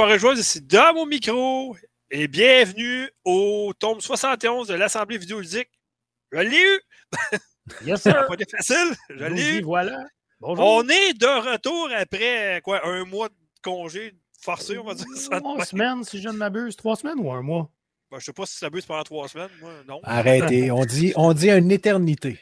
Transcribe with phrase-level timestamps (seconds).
[0.00, 1.76] Joueurs et joueuses, ici dans mon micro
[2.10, 5.68] et bienvenue au tome 71 de l'Assemblée vidéoludique.
[6.32, 6.80] Je l'ai eu!
[7.84, 8.26] Yes, sir.
[8.28, 9.62] Pas de facile, je l'ai eu.
[9.62, 10.02] voilà.
[10.40, 10.64] Bonjour.
[10.64, 15.38] On est de retour après quoi, un mois de congé forcé, on va dire ça.
[15.38, 16.76] Trois semaines, si je ne m'abuse.
[16.76, 17.70] Trois semaines ou un mois?
[18.10, 20.00] Ben, je sais pas si ça abuse pendant trois semaines, moi, non.
[20.04, 22.40] Arrêtez, on dit, on dit une éternité.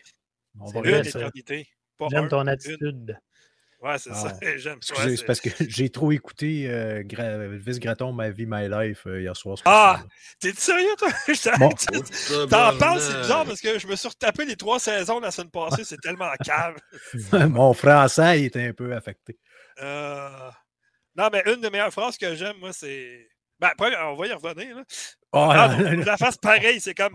[0.61, 1.69] On va C'est Une éternité.
[1.99, 3.19] Un, J'aime ton une.
[3.81, 4.37] Ouais, c'est ça.
[4.43, 4.47] Ah.
[4.57, 4.95] J'aime ça.
[4.97, 9.07] Ouais, c'est parce que j'ai trop écouté euh, Gra- Vince Gratton, My Vie, My Life
[9.07, 9.57] euh, hier soir.
[9.65, 10.03] Ah!
[10.41, 11.09] T'es sérieux, toi?
[11.59, 11.69] Bon.
[12.49, 15.51] t'en- parles, c'est bizarre parce que je me suis retapé les trois saisons la semaine
[15.51, 16.75] passée, c'est tellement cave.
[17.51, 19.39] Mon français il était un peu affecté.
[19.81, 20.51] Euh,
[21.17, 23.29] Non, mais une des meilleures phrases que j'aime, moi, c'est.
[23.61, 24.77] Ben, après, on va y revenir.
[24.77, 24.85] Là.
[25.33, 27.15] Oh, Ah, là, non, là, la face pareille, c'est comme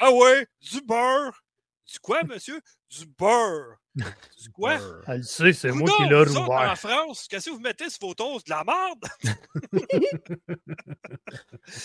[0.00, 1.40] Ah ouais, du beurre.
[1.86, 2.60] Du quoi, monsieur?
[2.90, 3.76] Du beurre.
[3.96, 4.78] Du quoi?
[5.06, 6.78] Elle le sait, c'est moi qui l'ai autres, En rouvert.
[6.78, 8.46] France, qu'est-ce que vous mettez sur vos toasts?
[8.46, 9.04] De la merde?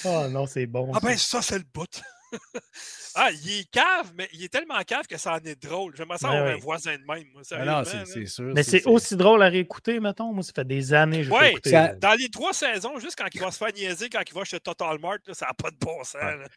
[0.06, 0.92] Oh non, c'est bon.
[0.94, 1.08] Ah ça.
[1.08, 2.02] ben, ça, c'est le bout.
[3.16, 5.96] ah, il est cave, mais il est tellement cave que ça en est drôle.
[5.96, 7.26] J'aimerais ça Ben avoir un voisin de même.
[7.34, 8.52] moi, Ah non, c'est c'est sûr.
[8.56, 10.32] Mais c'est aussi drôle à réécouter, mettons.
[10.32, 11.96] Moi, ça fait des années que Ouais, ça-.
[11.96, 14.60] Dans les trois saisons, juste quand il va se faire niaiser, quand il va chez
[14.60, 16.22] Total Mart, là, ça n'a pas de bon sens.
[16.22, 16.48] Là.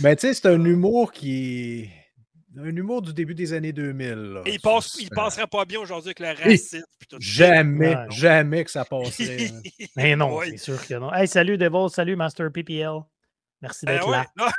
[0.00, 1.90] Mais tu sais, c'est un humour qui est.
[2.58, 4.08] Un humour du début des années 2000.
[4.14, 4.42] là.
[4.44, 6.84] Et il, passe, C'est- il passerait pas bien aujourd'hui avec le racisme.
[6.98, 7.26] puis tout ça.
[7.46, 8.10] Jamais, non.
[8.10, 9.50] jamais que ça passerait.
[9.52, 9.60] hein.
[9.96, 10.50] Mais non, Ouais.
[10.50, 11.12] c'est sûr que non.
[11.12, 12.98] Hey, salut Devil, salut Master PPL.
[13.62, 14.26] Merci Ben d'être ouais, là.
[14.36, 14.52] là,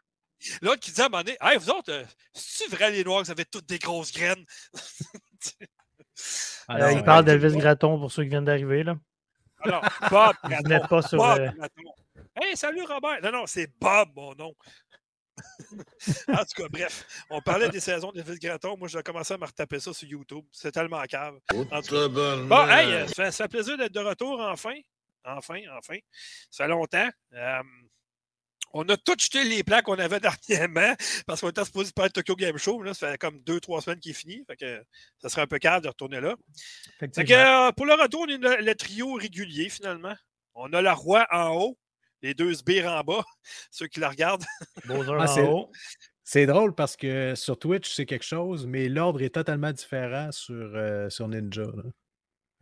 [0.62, 2.04] L'autre qui dit à un moment donné, Hey, vous autres, euh,
[2.34, 4.46] c'est-tu vrai les Noirs, vous avez toutes des grosses graines?
[6.70, 7.04] Euh, non, il ouais.
[7.04, 8.84] parle d'Elvis Gratton pour ceux qui viennent d'arriver.
[8.84, 8.96] là.
[9.62, 10.70] Alors, Bob Vous Gratton.
[10.70, 11.18] n'êtes pas sur.
[11.18, 11.68] Bob euh.
[12.40, 13.20] Hey, salut Robert!
[13.24, 14.54] Non, non, c'est Bob, mon nom.
[16.28, 18.76] En tout cas, bref, on parlait des saisons d'Elvis Gratton.
[18.78, 20.46] Moi, j'ai commencé à me retaper ça sur YouTube.
[20.52, 21.36] C'est tellement cave.
[21.54, 24.76] En tout cas, Bon, hey, euh, ça fait, ça fait plaisir d'être de retour enfin.
[25.24, 25.98] Enfin, enfin.
[26.50, 27.10] Ça fait longtemps.
[27.34, 27.62] Euh,
[28.74, 30.20] on a tout jeté les plans qu'on avait
[30.50, 30.96] dernièrement
[31.28, 32.82] parce qu'on était supposé parler de Tokyo Game Show.
[32.82, 34.44] Là, ça fait comme deux, trois semaines qu'il est fini.
[34.48, 34.84] Fait que
[35.22, 36.36] ça serait un peu calme de retourner là.
[37.00, 37.68] Fait que, effectivement.
[37.68, 40.16] euh, pour le retour, on est le, le trio régulier finalement.
[40.56, 41.78] On a le roi en haut,
[42.22, 43.24] les deux sbires en bas,
[43.72, 44.46] ceux qui la regardent.
[44.90, 45.72] Ah, en c'est- haut.
[46.24, 50.54] C'est drôle parce que sur Twitch, c'est quelque chose, mais l'ordre est totalement différent sur,
[50.76, 51.64] euh, sur Ninja.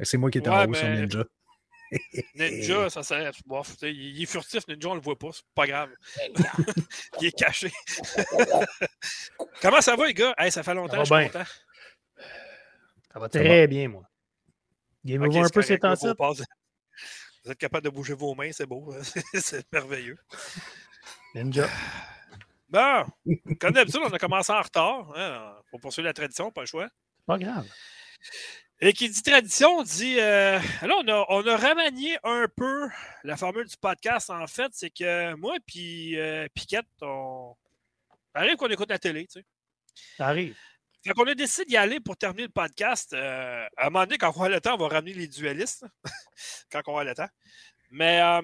[0.02, 1.24] C'est moi qui est en haut sur mais- Ninja.
[2.36, 3.31] Ninja, ça serait.
[3.46, 5.90] bof, il est furtif, Ninja, on le voit pas, c'est pas grave.
[7.19, 7.72] il est caché.
[9.62, 10.34] Comment ça va, les gars?
[10.38, 11.44] Hey, ça fait longtemps, Ça va je suis bien.
[11.44, 11.52] content.
[13.14, 14.03] Ça va très bien, moi.
[15.06, 16.08] Game Ok, over un peu ces correct, là, temps-ci.
[16.08, 16.44] vos passes-
[17.50, 18.94] Vous êtes capable de bouger vos mains, c'est beau.
[19.34, 20.20] c'est merveilleux.
[21.34, 21.68] Ninja.
[22.70, 23.04] Bon,
[23.60, 25.12] comme d'habitude, on a commencé en retard.
[25.16, 26.88] Hein, pour poursuivre la tradition, pas le choix.
[27.26, 27.68] Pas grave.
[28.82, 30.20] Et qui dit tradition, dit.
[30.20, 32.88] euh, là, on a, on a remanié un peu
[33.24, 34.69] la formule du podcast, en fait.
[34.74, 37.56] C'est que moi puis euh, Piquette, on.
[38.36, 39.46] Arrive qu'on écoute la télé, tu sais.
[40.18, 40.56] Ça arrive.
[41.06, 43.13] Fait qu'on a décidé d'y aller pour terminer le podcast.
[43.13, 45.86] euh, à un moment donné, quand on aura le temps, on va ramener les dualistes.
[46.72, 47.30] quand on aura le temps.
[47.90, 48.42] Mais euh,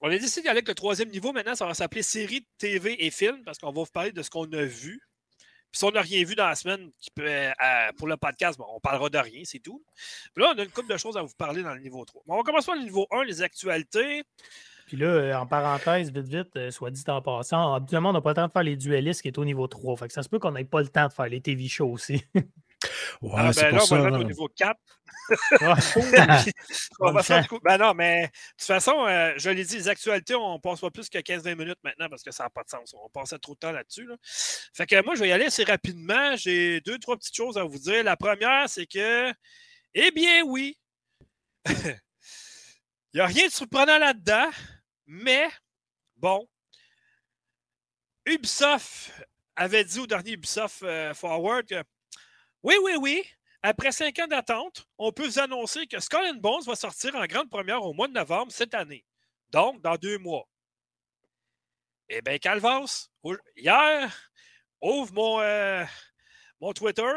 [0.00, 1.32] on a décidé d'y aller avec le troisième niveau.
[1.32, 4.30] Maintenant, ça va s'appeler série, TV et film parce qu'on va vous parler de ce
[4.30, 5.00] qu'on a vu.
[5.70, 8.80] Puis si on n'a rien vu dans la semaine euh, pour le podcast, bon, on
[8.80, 9.82] parlera de rien, c'est tout.
[10.36, 12.24] Là, on a une couple de choses à vous parler dans le niveau 3.
[12.26, 14.22] Bon, on va commencer par le niveau 1, les actualités.
[14.92, 18.20] Puis là, euh, en parenthèse, vite, vite, euh, soit dit en passant, habituellement, on n'a
[18.20, 19.96] pas le temps de faire les duellistes qui est au niveau 3.
[19.96, 21.88] Fait que ça se peut qu'on n'ait pas le temps de faire les TV shows
[21.92, 22.22] aussi.
[23.22, 24.76] Ouais, Ah, c'est ben là, on va mettre au niveau 4.
[25.30, 25.32] Ouais.
[27.00, 28.28] On va faire coup- Ben non, mais de
[28.58, 31.78] toute façon, euh, je l'ai dit, les actualités, on passe pas plus que 15-20 minutes
[31.84, 32.92] maintenant parce que ça n'a pas de sens.
[33.00, 34.04] On passait trop de temps là-dessus.
[34.04, 34.16] là.
[34.24, 36.34] Fait que moi, je vais y aller assez rapidement.
[36.36, 38.02] J'ai deux, trois petites choses à vous dire.
[38.02, 39.32] La première, c'est que,
[39.94, 40.76] eh bien, oui,
[41.70, 41.94] il
[43.14, 44.50] n'y a rien de surprenant là-dedans,
[45.06, 45.48] mais
[46.16, 46.48] bon,
[48.24, 49.12] Ubisoft
[49.56, 51.82] avait dit au dernier Ubisoft euh, Forward que
[52.62, 53.24] oui, oui, oui,
[53.62, 57.26] après cinq ans d'attente, on peut vous annoncer que Skull and Bones va sortir en
[57.26, 59.04] grande première au mois de novembre cette année.
[59.50, 60.48] Donc, dans deux mois.
[62.08, 63.08] Eh bien, Calvas,
[63.56, 64.30] hier,
[64.80, 65.84] ouvre mon, euh,
[66.60, 67.12] mon Twitter.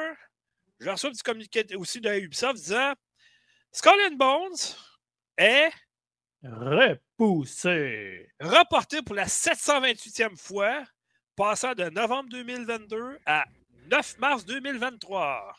[0.79, 2.93] Je reçois petit communiqué aussi de Ubisoft disant
[3.71, 4.75] Skull and Bones
[5.37, 5.71] est
[6.45, 8.29] Repoussé.
[8.39, 10.83] reporté pour la 728e fois,
[11.35, 13.45] passant de novembre 2022 à
[13.89, 15.55] 9 mars 2023.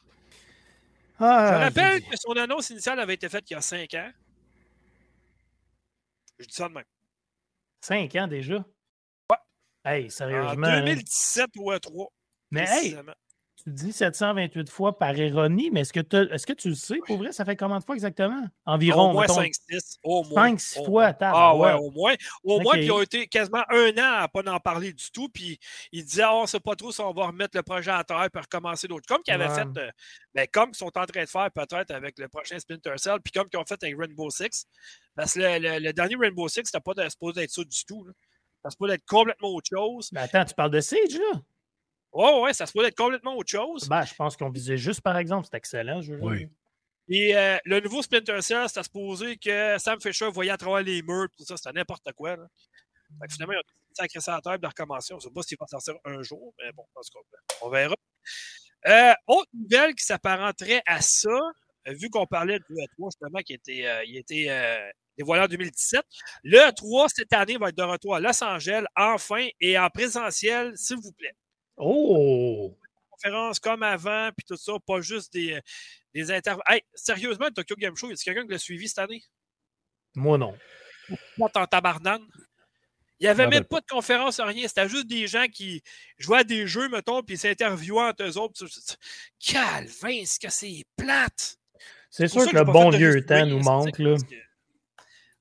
[1.18, 3.94] Je Ah, rappelle j'ai- que son annonce initiale avait été faite il y a 5
[3.94, 4.10] ans.
[6.38, 6.84] Je dis ça de même.
[7.80, 8.56] Cinq ans déjà?
[8.58, 9.36] Ouais.
[9.84, 10.66] Hey, En sérieusement.
[10.66, 10.80] hein.
[10.84, 12.08] 2017 ou à 3.
[12.50, 12.96] Mais hey,
[13.66, 17.18] tu dis 728 fois par ironie, mais est-ce que, est que tu le sais pour
[17.18, 17.32] vrai?
[17.32, 18.46] Ça fait combien de fois exactement?
[18.64, 19.10] Environ.
[19.10, 19.98] Au moins 5-6.
[20.04, 20.54] Au moins.
[20.54, 21.12] 5-6 fois.
[21.20, 22.14] Ah ouais, au moins.
[22.44, 25.28] Au moins, puis ils ont été quasiment un an à pas en parler du tout.
[25.28, 25.58] Puis
[25.90, 28.04] ils disaient, oh, on ne sait pas trop si on va remettre le projet à
[28.04, 29.08] terre et recommencer d'autres.
[29.08, 29.90] Comme qu'ils avaient fait, euh,
[30.32, 33.32] ben, comme ils sont en train de faire peut-être avec le prochain Splinter Cell, puis
[33.32, 34.68] comme qu'ils ont fait avec Rainbow Six.
[35.16, 38.04] Parce que le, dernier Rainbow Six, c'était pas supposé être ça du tout.
[38.04, 38.12] Là.
[38.62, 40.08] Ça peut être complètement autre chose.
[40.12, 41.40] Mais attends, tu parles de Siege, là?
[42.18, 43.86] Oh, ouais, ça se peut être complètement autre chose.
[43.90, 45.46] Ben, je pense qu'on visait juste, par exemple.
[45.50, 46.48] C'est excellent, je Oui.
[47.10, 51.02] Et euh, le nouveau Splinter Cell, c'était supposé que Sam Fisher voyait à travers les
[51.02, 52.36] murs, tout ça, c'était n'importe quoi.
[52.36, 52.46] Là.
[53.20, 55.12] Fait que finalement, il a sacré ça à terre de recommencer.
[55.12, 56.86] On ne sait pas s'il va sortir un jour, mais bon,
[57.60, 57.94] on verra.
[58.86, 61.38] Euh, autre nouvelle qui s'apparenterait à ça,
[61.86, 64.48] vu qu'on parlait du E3, justement, qui était, euh, il était
[65.18, 66.02] dévoilé en 2017.
[66.44, 70.72] Le E3, cette année, va être de retour à Los Angeles, enfin, et en présentiel,
[70.76, 71.34] s'il vous plaît.
[71.76, 72.76] Oh!
[73.10, 75.60] Conférence comme avant, puis tout ça, pas juste des,
[76.12, 76.62] des interviews.
[76.68, 79.22] Hey, sérieusement, le Tokyo Game Show, y a quelqu'un qui l'a suivi cette année?
[80.14, 80.56] Moi, non.
[81.36, 82.26] Moi, en tabarnane.
[83.18, 84.68] Il n'y avait même pas de conférence, rien.
[84.68, 85.82] C'était juste des gens qui
[86.18, 88.66] jouaient à des jeux, mettons, puis s'interviewaient entre eux autres.
[89.38, 91.56] Calvin, est-ce que c'est plate?
[92.10, 93.98] C'est sûr que le bon vieux temps nous manque.
[93.98, 94.16] Là.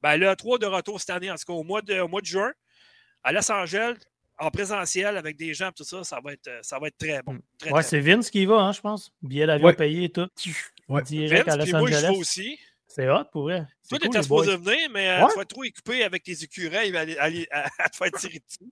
[0.01, 2.21] Ben, le 3 de retour cette année, en tout cas au mois de, au mois
[2.21, 2.53] de juin,
[3.23, 3.95] à Los Angeles,
[4.37, 7.39] en présentiel avec des gens, tout ça, ça va être, ça va être très bon.
[7.57, 9.11] Très, ouais, c'est Vince qui y va, hein, je pense.
[9.21, 10.27] Billet d'avion payé et tout.
[10.87, 11.01] Ouais.
[11.03, 12.01] Direct Vince, à Los moi, Angeles.
[12.01, 12.59] je vais aussi.
[12.87, 13.65] C'est hot pour vrai.
[13.89, 16.91] Toi, tu étais supposé venir, mais euh, tu vas être trop équipé avec tes écureuils
[16.91, 18.71] va aller, aller, à, te faire tirer dessus.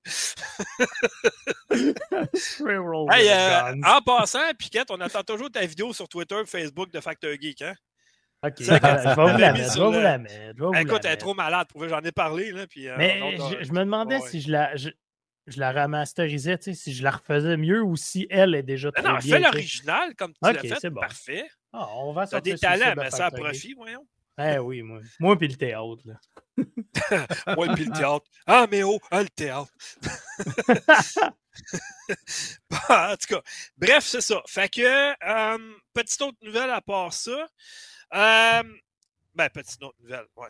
[3.11, 7.31] hey, euh, en passant, Piquette, on attend toujours ta vidéo sur Twitter Facebook de Factor
[7.39, 7.63] Geek.
[7.63, 7.73] Hein?
[8.45, 9.73] Ok, je vais vous la mettre.
[9.73, 10.79] Je vais vous la mettre.
[10.79, 11.67] Écoute, elle est trop malade.
[11.75, 12.51] J'en ai parlé.
[12.51, 13.19] Là, puis, euh, mais
[13.61, 14.75] je, me demandais si je la.
[14.75, 14.89] Je,
[15.47, 18.91] je la remasterisais, tu sais, si je la refaisais mieux ou si elle est déjà
[18.91, 19.35] très non, bien.
[19.35, 21.01] fais l'original comme tu l'as fait, bon.
[21.01, 21.49] parfait.
[21.73, 24.05] Ah, on va T'as des talents, mais ça a profit, voyons.
[24.39, 24.99] Eh oui, moi.
[25.19, 26.15] Moi puis le théâtre, là.
[27.55, 28.25] moi puis le théâtre.
[28.47, 29.71] Ah, mais oh, ah, le théâtre.
[32.89, 33.41] en tout cas,
[33.77, 34.41] bref, c'est ça.
[34.47, 37.47] Fait que, euh, petite autre nouvelle à part ça.
[38.13, 38.63] Euh,
[39.35, 40.25] ben, petite autre nouvelle.
[40.35, 40.49] Ouais.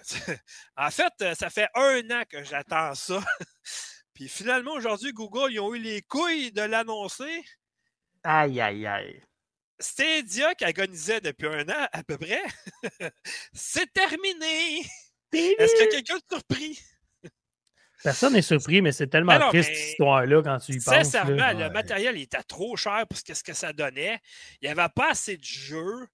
[0.77, 3.21] en fait, ça fait un an que j'attends ça.
[4.13, 7.43] Puis finalement, aujourd'hui, Google, ils ont eu les couilles de l'annoncer.
[8.23, 9.23] Aïe, aïe, aïe.
[9.79, 12.41] Stadia qui agonisait depuis un an à peu près,
[13.53, 14.79] c'est terminé.
[15.33, 16.79] Est-ce que quelqu'un est surpris?
[18.03, 20.93] Personne n'est surpris, mais c'est tellement triste cette histoire-là quand tu y penses.
[20.93, 24.19] Sincèrement, le matériel était trop cher pour ce que ça donnait.
[24.61, 26.07] Il n'y avait pas assez de jeux.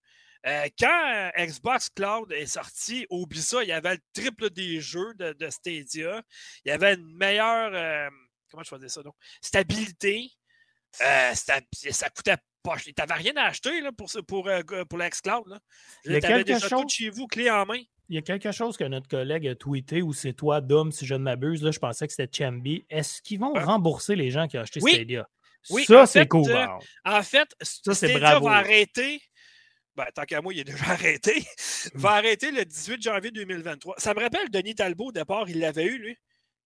[0.46, 5.14] Euh, quand Xbox Cloud est sorti, oublie ça, il y avait le triple des jeux
[5.16, 6.22] de, Stadia.
[6.66, 7.72] Il y avait une meilleure.
[7.74, 8.10] Euh,
[8.50, 9.16] comment je faisais ça, donc?
[9.42, 10.32] Stabilité.
[11.02, 12.78] Euh, ça coûtait pas.
[12.78, 14.50] Tu n'avais rien à acheter là, pour, pour,
[14.90, 15.60] pour l'Xcloud.
[16.04, 16.82] Tu avais déjà chose...
[16.82, 17.82] tout chez vous, clé en main.
[18.08, 21.06] Il y a quelque chose que notre collègue a tweeté, ou c'est toi, Dom, si
[21.06, 21.62] je ne m'abuse.
[21.62, 22.84] Là, je pensais que c'était Chambi.
[22.90, 25.30] Est-ce qu'ils vont rembourser les gens qui ont acheté Stadia?
[25.70, 26.52] Oui, ça, c'est cool.
[27.06, 29.22] en fait, ça, Stadia va arrêter
[30.00, 31.46] ben, tant qu'à moi, il est déjà arrêté,
[31.94, 33.96] va arrêter le 18 janvier 2023.
[33.98, 36.18] Ça me rappelle Denis Talbot, au départ, il l'avait eu, lui.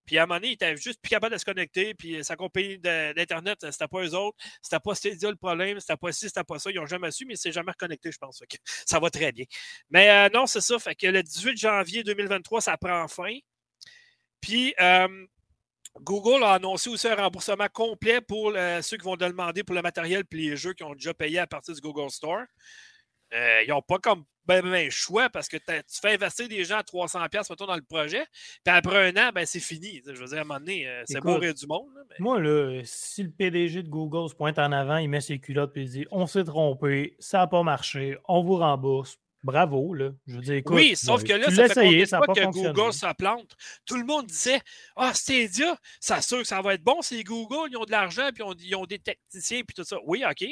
[0.06, 1.94] Puis à un moment donné, il était juste plus capable de se connecter.
[1.94, 4.36] Puis sa compagnie d'Internet, c'était pas eux autres.
[4.62, 5.80] C'était pas Stadia le problème.
[5.80, 6.70] C'était pas ci, c'était pas ça.
[6.70, 8.42] Ils n'ont jamais su, mais c'est jamais reconnecté, je pense.
[8.86, 9.46] ça va très bien.
[9.90, 10.78] Mais euh, non, c'est ça.
[10.78, 13.34] Fait que le 18 janvier 2023, ça prend fin.
[14.42, 15.26] Puis euh,
[16.00, 19.82] Google a annoncé aussi un remboursement complet pour euh, ceux qui vont demander pour le
[19.82, 22.44] matériel puis les jeux qui ont déjà payé à partir du Google Store.
[23.34, 26.78] Euh, ils n'ont pas comme ben, ben, choix parce que tu fais investir des gens
[26.78, 28.24] à 300$ dans le projet,
[28.64, 30.02] puis après un an, ben, c'est fini.
[30.06, 31.88] Je veux dire, à un moment donné, euh, c'est beau rire du monde.
[32.18, 35.76] Moi, là, si le PDG de Google se pointe en avant, il met ses culottes
[35.76, 39.18] et il dit On s'est trompé, ça n'a pas marché, on vous rembourse.
[39.42, 40.10] Bravo, là.
[40.26, 42.94] Je veux dire, écoute, oui, sauf que là, ça fait essayé, ça pas que Google
[42.94, 43.54] ça plante?
[43.84, 44.58] Tout le monde disait
[44.96, 48.30] Ah, Stadia, ça sûr que ça va être bon, c'est Google, ils ont de l'argent,
[48.34, 49.98] puis ils ont des techniciens, puis tout ça.
[50.06, 50.48] Oui, OK.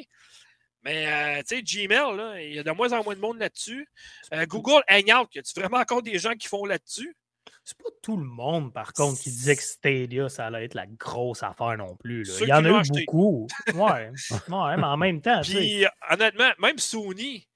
[0.85, 3.39] Mais, euh, tu sais, Gmail, là, il y a de moins en moins de monde
[3.39, 3.87] là-dessus.
[4.33, 7.17] Euh, Google Hangout, y a-tu vraiment encore des gens qui font là-dessus?
[7.65, 10.87] C'est pas tout le monde, par contre, qui disait que Stadia, ça allait être la
[10.87, 12.29] grosse affaire non plus.
[12.41, 13.47] Il y en a eu beaucoup.
[13.75, 14.11] Ouais.
[14.31, 15.41] ouais, mais en même temps.
[15.43, 17.49] Puis, honnêtement, même Sony,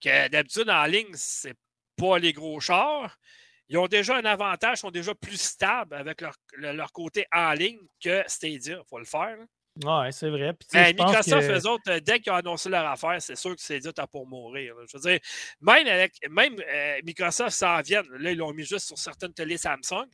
[0.00, 1.54] que d'habitude en ligne, c'est
[1.96, 3.16] pas les gros chars,
[3.68, 7.52] ils ont déjà un avantage, ils sont déjà plus stables avec leur, leur côté en
[7.52, 8.78] ligne que Stadia.
[8.78, 9.38] Il faut le faire.
[9.82, 10.56] Ouais, c'est vrai.
[10.72, 13.80] Mais Microsoft, eux autres, euh, dès qu'ils ont annoncé leur affaire, c'est sûr que c'est
[13.80, 14.72] dit à pour mourir.
[14.88, 15.18] Je veux dire,
[15.60, 18.02] même, avec, même euh, Microsoft s'en vient.
[18.20, 20.06] Là, ils l'ont mis juste sur certaines télés Samsung,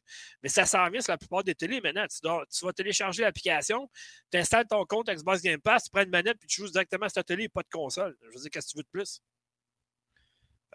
[0.43, 2.07] mais ça s'en vient sur la plupart des télés maintenant.
[2.07, 3.91] Tu, tu vas télécharger l'application,
[4.33, 7.07] tu installes ton compte Xbox Game Pass, tu prends une manette puis tu joues directement
[7.09, 8.17] sur ta télé et pas de console.
[8.23, 9.21] Je veux dire, qu'est-ce que tu veux de plus?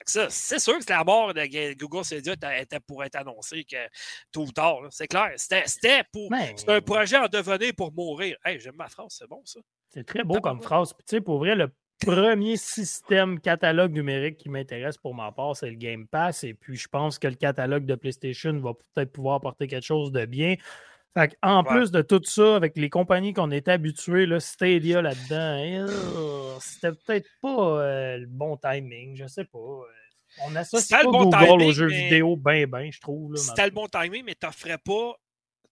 [0.05, 3.77] C'est sûr que la mort de Google Stadia était pour être annoncée que,
[4.31, 4.79] tôt ou tard.
[4.91, 5.31] C'est clair.
[5.37, 6.31] C'était pour.
[6.33, 8.37] un projet en devenir pour mourir.
[8.43, 9.59] Hey, j'aime ma phrase, c'est bon ça.
[9.89, 10.93] C'est très beau comme phrase.
[10.99, 11.71] tu sais, pour vrai, le
[12.05, 16.43] premier système catalogue numérique qui m'intéresse pour ma part, c'est le Game Pass.
[16.43, 20.11] Et puis, je pense que le catalogue de PlayStation va peut-être pouvoir apporter quelque chose
[20.11, 20.55] de bien.
[21.43, 26.57] En plus de tout ça, avec les compagnies qu'on est habitués, là, Stadia là-dedans, euh,
[26.59, 29.59] c'était peut-être pas euh, le bon timing, je sais pas.
[30.43, 33.35] On associe pas le bon Google timing, aux jeux vidéo bien, bien, je trouve.
[33.37, 35.15] C'était le bon timing, mais t'offrais pas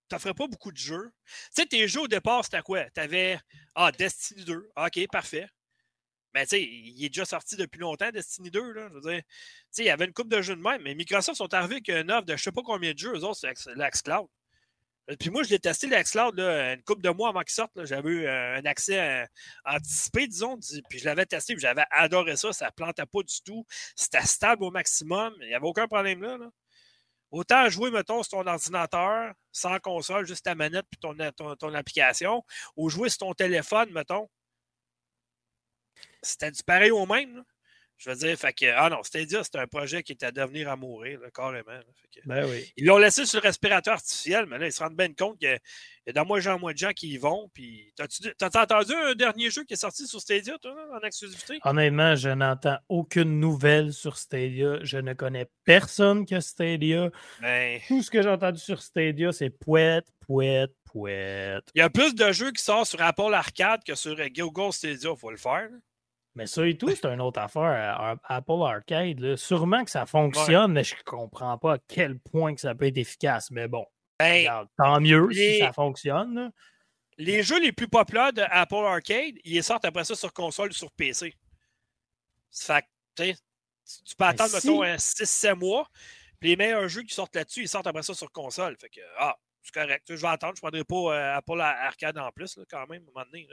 [0.09, 1.11] t'offrais pas beaucoup de jeux.
[1.25, 2.89] Tu sais, tes jeux au départ, c'était quoi?
[2.91, 3.37] T'avais
[3.75, 4.69] Ah, Destiny 2.
[4.75, 5.47] OK, parfait.
[6.33, 8.73] Mais tu sais, il est déjà sorti depuis longtemps, Destiny 2.
[8.73, 9.25] Là, je veux dire, tu
[9.71, 11.89] sais, il y avait une coupe de jeux de même, mais Microsoft sont arrivés avec
[11.89, 14.25] une offre de je sais pas combien de jeux, eux autres, c'est l'Axcloud.
[14.25, 14.42] Euh,
[15.19, 17.71] puis moi, je l'ai testé, l'Xcloud, une couple de mois avant qu'il sorte.
[17.83, 19.25] J'avais eu euh, un accès euh,
[19.65, 20.57] anticipé, disons.
[20.89, 22.53] Puis je l'avais testé, j'avais adoré ça.
[22.53, 23.65] Ça ne plantait pas du tout.
[23.95, 25.33] C'était stable au maximum.
[25.41, 26.37] Il n'y avait aucun problème là,
[27.31, 31.15] Autant jouer, mettons, sur ton ordinateur, sans console, juste ta manette puis ton,
[31.57, 32.43] ton, application,
[32.77, 34.29] ou jouer sur ton téléphone, mettons.
[36.21, 37.43] C'était du pareil au même.
[37.97, 40.69] Je veux dire, fait que, ah non, Stadia, c'était un projet qui était à devenir
[40.69, 41.79] à mourir, carrément.
[42.25, 42.69] ben oui.
[42.75, 45.57] Ils l'ont laissé sur le respirateur artificiel, mais là, ils se rendent bien compte qu'il
[46.07, 47.49] y a de moins en moins de gens qui y vont.
[47.53, 51.59] Puis, t'as-tu entendu un dernier jeu qui est sorti sur Stadia, toi, en exclusivité?
[51.63, 54.79] Honnêtement, je n'entends aucune nouvelle sur Stadia.
[54.83, 57.09] Je ne connais personne qui a Stadia.
[57.41, 61.63] Ben Tout ce que j'ai entendu sur Stadia, c'est pouette, pouette, pouette.
[61.73, 65.11] Il y a plus de jeux qui sortent sur Apple Arcade que sur Google Stadia,
[65.11, 65.69] il faut le faire.
[66.35, 68.17] Mais ça et tout, c'est une autre affaire.
[68.23, 72.73] Apple Arcade, sûrement que ça fonctionne, mais je comprends pas à quel point que ça
[72.73, 73.51] peut être efficace.
[73.51, 73.85] Mais bon,
[74.19, 76.51] ben, tant mieux si ça fonctionne.
[77.19, 80.73] Les jeux les plus populaires de Apple Arcade, ils sortent après ça sur console ou
[80.73, 81.35] sur PC.
[82.51, 82.85] Fait
[83.15, 85.87] tu peux attendre, mettons, 6-7 mois.
[86.39, 88.75] Puis les meilleurs jeux qui sortent là-dessus, ils sortent après ça sur console.
[88.79, 90.03] Fait que, ah, c'est correct.
[90.07, 90.53] Je vais attendre.
[90.55, 93.47] Je ne prendrai pas euh, Apple Arcade en plus, quand même, à un moment donné.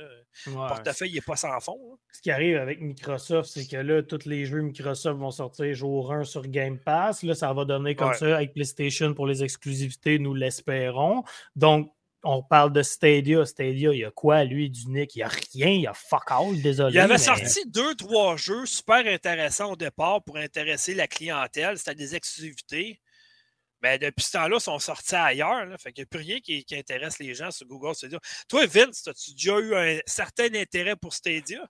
[0.47, 1.99] Le portefeuille n'est pas sans fond.
[2.13, 6.13] Ce qui arrive avec Microsoft, c'est que là, tous les jeux Microsoft vont sortir jour
[6.13, 7.23] 1 sur Game Pass.
[7.23, 11.23] Là, ça va donner comme ça avec PlayStation pour les exclusivités, nous l'espérons.
[11.55, 13.47] Donc, on parle de Stadia.
[13.47, 15.15] Stadia, il y a quoi, lui, du Nick?
[15.17, 16.95] Il n'y a rien, il y a fuck all, désolé.
[16.95, 21.79] Il avait sorti deux, trois jeux super intéressants au départ pour intéresser la clientèle.
[21.79, 23.01] C'était des exclusivités.
[23.83, 25.67] Mais depuis ce temps-là, ils sont sortis ailleurs.
[25.67, 28.19] Là, fait qu'il n'y a plus rien qui, intéresse les gens sur Google Stadia.
[28.49, 31.67] Toi, Vince, as-tu déjà eu un certain intérêt pour Stadia?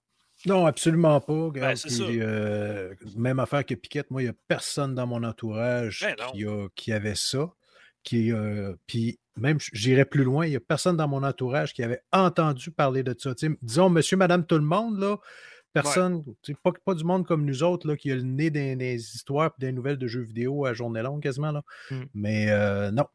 [0.47, 1.51] Non, absolument pas.
[1.51, 6.69] Ben, euh, même affaire que Piquette, moi, il n'y a personne dans mon entourage ben
[6.75, 7.53] qui, avait ça.
[8.03, 11.83] Qui, euh, puis même, j'irais plus loin, il n'y a personne dans mon entourage qui
[11.83, 13.35] avait entendu parler de ça.
[13.63, 15.19] disons, monsieur, madame, tout le monde, là,
[15.73, 16.25] Personne,
[16.63, 19.67] pas, pas du monde comme nous autres là, qui a le nez des, histoires et
[19.67, 21.53] des nouvelles de jeux vidéo à journée longue quasiment.
[21.53, 21.63] Là.
[21.91, 21.97] Mmh.
[22.15, 23.07] Mais euh, non,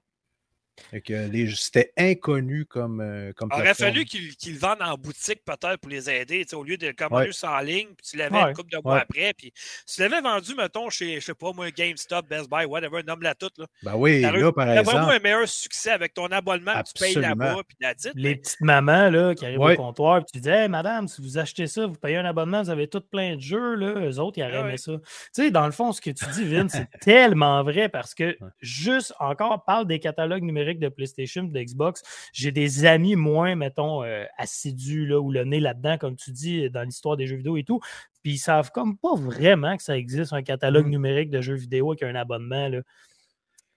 [1.56, 5.90] c'était inconnu comme, euh, comme Il aurait fallu qu'ils le vendent en boutique peut-être pour
[5.90, 8.82] les aider, au lieu de le commander en ligne, puis tu l'avais une couple de
[8.84, 9.34] mois après.
[9.34, 9.54] Puis
[9.88, 13.58] tu l'avais vendu, mettons, chez, je sais pas, moi, GameStop, Best Buy, whatever, nomme-la toute.
[13.58, 13.66] Là.
[13.84, 14.98] Ben oui, là, par exemple.
[14.98, 18.14] vraiment un meilleur succès avec ton abonnement, tu payes là-bas, puis la titre.
[18.16, 21.38] Les petites mamans là, qui arrivent au comptoir, puis tu dis, hey, madame, si vous
[21.38, 24.38] achetez ça, vous payez un abonnement, vous avez tout plein de jeux, là, eux autres,
[24.38, 24.94] ils auraient aimé ça.
[24.94, 28.38] Tu sais, dans le fond, ce que tu dis, Vin, c'est tellement vrai parce que
[28.60, 32.02] juste encore, parle des catalogues numériques de PlayStation d'Xbox.
[32.34, 36.70] J'ai des amis moins, mettons, euh, assidus là, ou le nez là-dedans, comme tu dis,
[36.70, 37.80] dans l'histoire des jeux vidéo et tout.
[38.24, 40.92] Puis ils savent comme pas vraiment que ça existe un catalogue mm.
[40.92, 42.68] numérique de jeux vidéo avec un abonnement.
[42.70, 42.82] Là.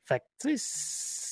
[0.04, 0.64] Fait que, tu sais,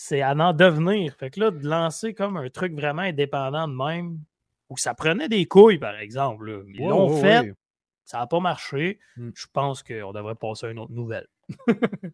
[0.08, 1.14] c'est à en devenir.
[1.16, 4.20] Fait que là, de lancer comme un truc vraiment indépendant de même,
[4.68, 6.64] où ça prenait des couilles, par exemple.
[6.68, 7.52] Ils l'ont fait.
[8.04, 9.00] Ça n'a pas marché.
[9.16, 9.30] Mm.
[9.34, 11.26] Je pense qu'on devrait passer à une autre nouvelle.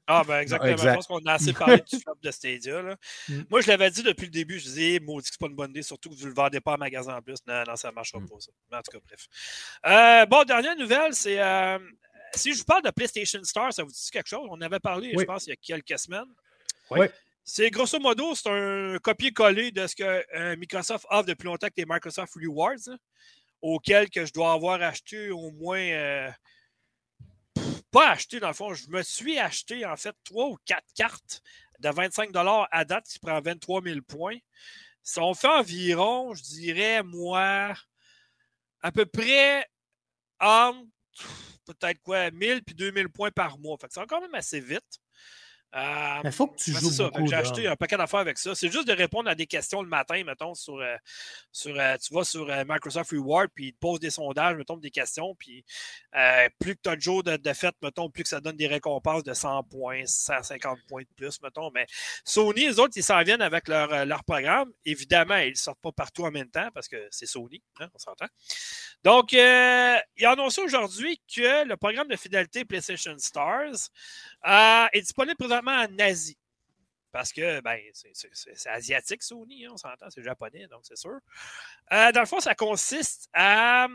[0.07, 0.77] Ah, ben exactement.
[0.77, 2.83] Je pense qu'on a assez parlé du flop de Stadia.
[2.83, 2.97] Là.
[3.29, 3.43] Mm.
[3.51, 4.59] Moi, je l'avais dit depuis le début.
[4.59, 6.61] Je disais, maudit que c'est pas une bonne idée, surtout que vous ne le vendez
[6.61, 7.39] pas en magasin en plus.
[7.47, 8.29] Non, non, ça ne marchera mm.
[8.29, 8.51] pas, ça.
[8.71, 9.27] Mais en tout cas, bref.
[9.87, 11.41] Euh, bon, dernière nouvelle, c'est.
[11.41, 11.79] Euh,
[12.35, 14.47] si je vous parle de PlayStation Star, ça vous dit quelque chose?
[14.51, 16.29] On avait parlé, je pense, il y a quelques semaines.
[16.91, 17.07] Oui.
[17.45, 21.75] C'est grosso modo, c'est un copier-coller de ce que euh, Microsoft offre depuis longtemps que
[21.77, 22.97] les Microsoft Rewards,
[23.61, 26.33] auquel que je dois avoir acheté au moins
[27.92, 28.75] pas acheté, dans le fond.
[28.75, 31.42] Je me suis acheté, en fait, trois ou quatre cartes
[31.78, 32.30] de 25
[32.70, 34.38] à date qui prend 23 000 points.
[35.02, 37.75] Si on fait environ, je dirais, moi,
[38.80, 39.66] à peu près
[40.40, 40.80] entre
[41.64, 43.76] peut-être quoi, 1000 puis 2000 points par mois.
[43.80, 45.01] Fait que c'est quand même assez vite.
[45.75, 47.11] Euh, il faut que tu joues ça.
[47.25, 48.55] J'ai acheté un paquet d'affaires avec ça.
[48.55, 50.97] C'est juste de répondre à des questions le matin, mettons, sur, euh,
[51.50, 54.91] sur euh, tu vas sur Microsoft Reward, puis ils te posent des sondages, mettons, des
[54.91, 55.64] questions, puis
[56.59, 58.67] plus que tu as de jours de, de fête, mettons, plus que ça donne des
[58.67, 61.71] récompenses de 100 points, 150 points de plus, mettons.
[61.75, 61.87] Mais
[62.25, 64.71] Sony, les autres, ils s'en viennent avec leur, leur programme.
[64.85, 67.99] Évidemment, ils ne sortent pas partout en même temps parce que c'est Sony, hein, on
[67.99, 68.26] s'entend.
[69.05, 73.88] Donc, ils ont annoncé aujourd'hui que le programme de fidélité PlayStation Stars
[74.93, 76.38] est disponible présentement en Asie.
[77.12, 77.78] Parce que ben,
[78.33, 81.19] c'est asiatique, Sony, hein, on s'entend, c'est japonais, donc c'est sûr.
[81.92, 83.87] Euh, dans le fond, ça consiste à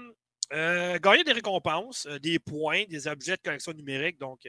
[0.53, 4.47] euh, gagner des récompenses, euh, des points, des objets de collection numérique, donc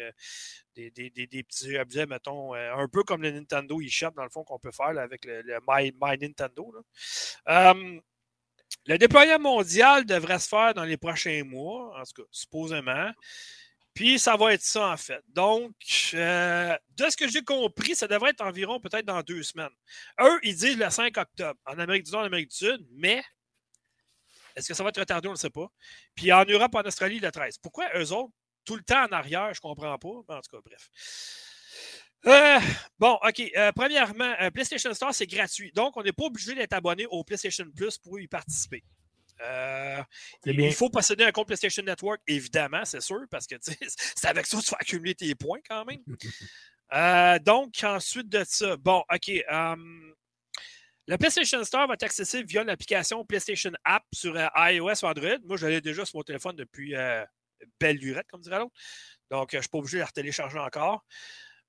[0.76, 4.70] des, petits objets, mettons, un peu comme le Nintendo eShop, dans le fond, qu'on peut
[4.70, 6.74] faire avec le, My, Nintendo.
[7.46, 13.10] le déploiement mondial devrait se faire dans les prochains mois, en tout cas, supposément.
[13.98, 15.24] Puis ça va être ça, en fait.
[15.26, 15.74] Donc,
[16.14, 19.74] euh, de ce que j'ai compris, ça devrait être environ peut-être dans deux semaines.
[20.20, 23.24] Eux, ils disent le 5 octobre en Amérique du Nord, en Amérique du Sud, mais
[24.54, 25.26] est-ce que ça va être retardé?
[25.26, 25.66] On ne sait pas.
[26.14, 27.58] Puis en Europe, en Australie, le 13.
[27.58, 28.32] Pourquoi eux autres,
[28.64, 30.08] tout le temps en arrière, je ne comprends pas.
[30.36, 30.90] En tout cas, bref.
[32.26, 32.60] Euh,
[33.00, 33.42] bon, OK.
[33.56, 35.72] Euh, premièrement, PlayStation Store, c'est gratuit.
[35.72, 38.84] Donc, on n'est pas obligé d'être abonné au PlayStation Plus pour y participer.
[39.42, 40.02] Euh,
[40.46, 44.58] il faut posséder un compte PlayStation Network, évidemment, c'est sûr, parce que c'est avec ça
[44.58, 46.02] que tu vas accumuler tes points quand même.
[46.94, 49.30] Euh, donc, ensuite de ça, bon, OK.
[49.50, 50.14] Um,
[51.06, 55.36] le PlayStation Store va être accessible via l'application PlayStation App sur euh, iOS ou Android.
[55.44, 56.94] Moi, je l'ai déjà sur mon téléphone depuis
[57.78, 58.72] belle lurette, comme dirait l'autre.
[59.30, 61.04] Donc, je ne suis pas obligé de la télécharger encore.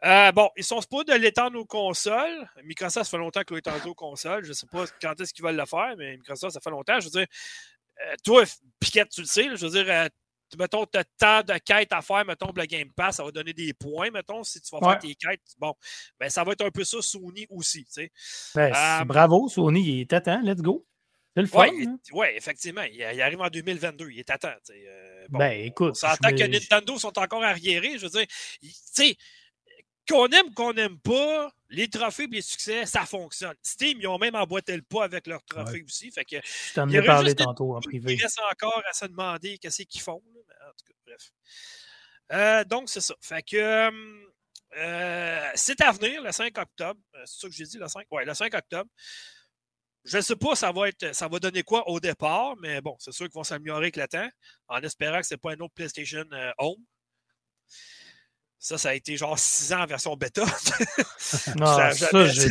[0.04, 2.50] Bon, ils sont supposés de l'étendre aux consoles.
[2.64, 4.44] Microsoft, ça fait longtemps qu'ils l'ont étendu aux consoles.
[4.44, 7.00] Je ne sais pas quand est-ce qu'ils veulent le faire, mais Microsoft, ça fait longtemps.
[7.00, 7.28] Je veux dire,
[8.06, 8.44] euh, toi,
[8.80, 10.08] Piquette, tu le sais, je veux dire, euh,
[10.58, 13.54] mettons, tu as tant de quêtes à faire, mettons, le Game Pass, ça va donner
[13.54, 15.42] des points, mettons, si tu vas faire tes quêtes.
[15.58, 15.74] Bon,
[16.20, 18.12] ben, ça va être un peu ça, Sony aussi, tu sais.
[18.56, 20.86] Ben, euh, bravo, Sony, il est à temps, let's go.
[21.36, 21.68] C'est le fun.
[21.68, 21.98] Oui, hein?
[22.14, 24.56] ouais, effectivement, il, arrive en 2022, il est à temps.
[25.30, 25.92] bon, ben, écoute.
[25.92, 28.28] On s'entend que Nintendo sont encore arriérés, je veux dire,
[28.62, 29.16] tu sais,
[30.10, 33.56] qu'on aime qu'on n'aime pas, les trophées et les succès, ça fonctionne.
[33.62, 36.12] Steam, ils ont même emboîté le pas avec leurs trophées aussi.
[36.12, 38.14] Fait que, Je t'en ai parlé tantôt en privé.
[38.14, 40.22] Il reste encore à se demander qu'est-ce qu'ils font.
[40.22, 41.32] en tout cas, bref.
[42.32, 43.16] Euh, donc, c'est ça.
[43.22, 43.92] Fait que
[44.78, 47.00] euh, c'est à venir le 5 octobre.
[47.16, 48.06] Euh, c'est ça que j'ai dit, le 5?
[48.12, 48.90] Oui, le 5 octobre.
[50.06, 52.96] Je ne sais pas ça va être ça va donner quoi au départ, mais bon,
[53.00, 54.30] c'est sûr qu'ils vont s'améliorer avec le temps,
[54.70, 56.24] en espérant que ce n'est pas un autre PlayStation
[56.58, 56.82] Home.
[58.60, 60.44] Ça, ça a été genre 6 ans en version bêta.
[61.56, 61.92] non, ça,
[62.26, 62.50] j'ai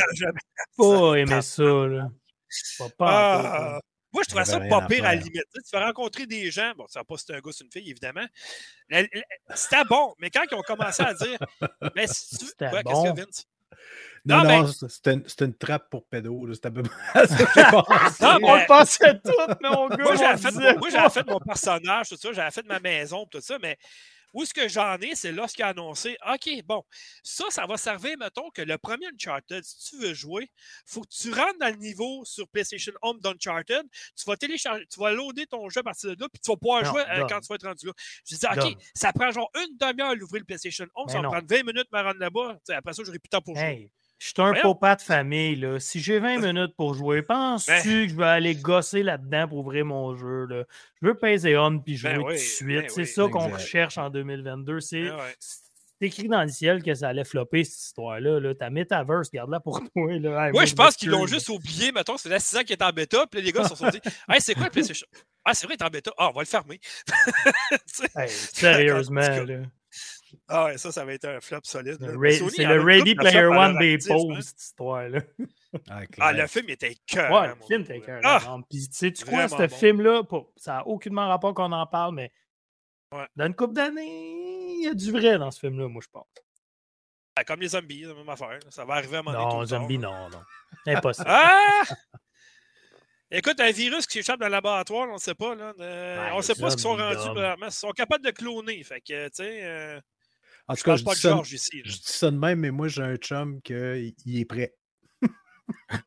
[0.77, 1.63] pas aimé ça.
[1.63, 2.09] Là.
[2.97, 3.81] Pas, ah,
[4.13, 5.45] moi, je trouvais ça pas pire à la limite.
[5.55, 7.71] Tu fais rencontrer des gens, bon, ça va pas si c'est un gars, c'est une
[7.71, 8.27] fille, évidemment.
[9.55, 11.39] C'était bon, mais quand ils ont commencé à dire,
[11.95, 12.71] mais si tu bon.
[12.71, 13.47] qu'est-ce que Vince?
[14.25, 16.53] Non, non, c'était une, une, trappe pour pédo.
[16.53, 16.83] C'était peu
[17.15, 19.97] non, On le pensait tout, mon gars.
[20.03, 22.33] Moi, j'avais fait, fait, mon personnage, tout ça.
[22.33, 23.79] J'avais fait ma maison, tout ça, mais
[24.33, 26.83] où ce que j'en ai, c'est lorsqu'il a annoncé OK, bon,
[27.23, 30.51] ça, ça va servir, mettons, que le premier Uncharted, si tu veux jouer,
[30.87, 33.83] faut que tu rentres dans le niveau sur PlayStation Home d'Uncharted,
[34.17, 36.57] tu vas télécharger, tu vas loader ton jeu à partir de là, puis tu vas
[36.57, 37.93] pouvoir jouer euh, quand tu vas être rendu là.
[38.27, 41.23] Je dis OK, ça prend genre une demi-heure à l'ouvrir le PlayStation Home, ça va
[41.31, 42.59] prendre 20 minutes à me rendre là-bas.
[42.71, 43.91] Après ça, j'aurai plus de temps pour jouer.
[44.19, 45.57] Je suis un papa de famille.
[45.57, 45.79] Là.
[45.79, 49.59] Si j'ai 20 minutes pour jouer, penses-tu ben que je vais aller gosser là-dedans pour
[49.59, 50.47] ouvrir mon jeu?
[50.47, 50.65] Là?
[51.01, 52.81] Je veux peser on puis jouer ben tout de suite.
[52.83, 54.81] Ben c'est ça qu'on recherche en 2022.
[54.81, 55.09] C'est
[56.01, 58.41] écrit dans le ciel que ça allait flopper cette histoire-là.
[58.41, 58.55] Là.
[58.55, 60.13] Ta metaverse, garde-la pour toi.
[60.19, 60.51] Là.
[60.51, 61.93] ouais, je pense qu'ils l'ont juste oublié.
[61.93, 63.25] Mettons, c'est l'assistant qui est en bêta.
[63.31, 65.07] Puis les gars se sont dit Hey, c'est quoi le PlayStation
[65.45, 66.11] Ah, c'est vrai, il est en bêta.
[66.19, 66.81] Ah, on va le fermer.
[68.27, 69.21] sérieusement.
[69.21, 69.63] là.
[70.49, 71.99] Ah ouais, ça, ça va être un flop solide.
[72.01, 74.41] C'est le Ready Player One des pauvres, hein.
[74.41, 75.21] cette histoire-là.
[75.91, 77.31] Ah, ah, le film était cœur.
[77.31, 78.21] Ouais, le film était cœur.
[78.25, 78.57] Ah!
[78.71, 80.23] Puis, tu sais, tu crois, ce film-là,
[80.57, 82.33] ça n'a aucunement rapport qu'on en parle, mais
[83.37, 86.27] dans une couple d'années, il y a du vrai dans ce film-là, moi, je pense.
[87.47, 88.59] comme les zombies, la même affaire.
[88.71, 89.37] Ça va arriver à donné.
[89.37, 90.43] Non, zombies, non, non.
[90.87, 91.27] Impossible.
[91.29, 91.83] ah!
[93.31, 95.55] Écoute, un virus qui échappe dans le laboratoire, on ne sait pas.
[95.55, 95.75] Là,
[96.33, 97.59] on ne sait pas ce qu'ils sont rendus.
[97.63, 98.83] Ils sont capables de cloner.
[98.85, 99.65] Fait que, tu sais.
[99.65, 100.01] Euh,
[100.69, 103.03] en tout cas, je, dis ça, ici, je dis ça de même, mais moi, j'ai
[103.03, 104.75] un chum qui est prêt.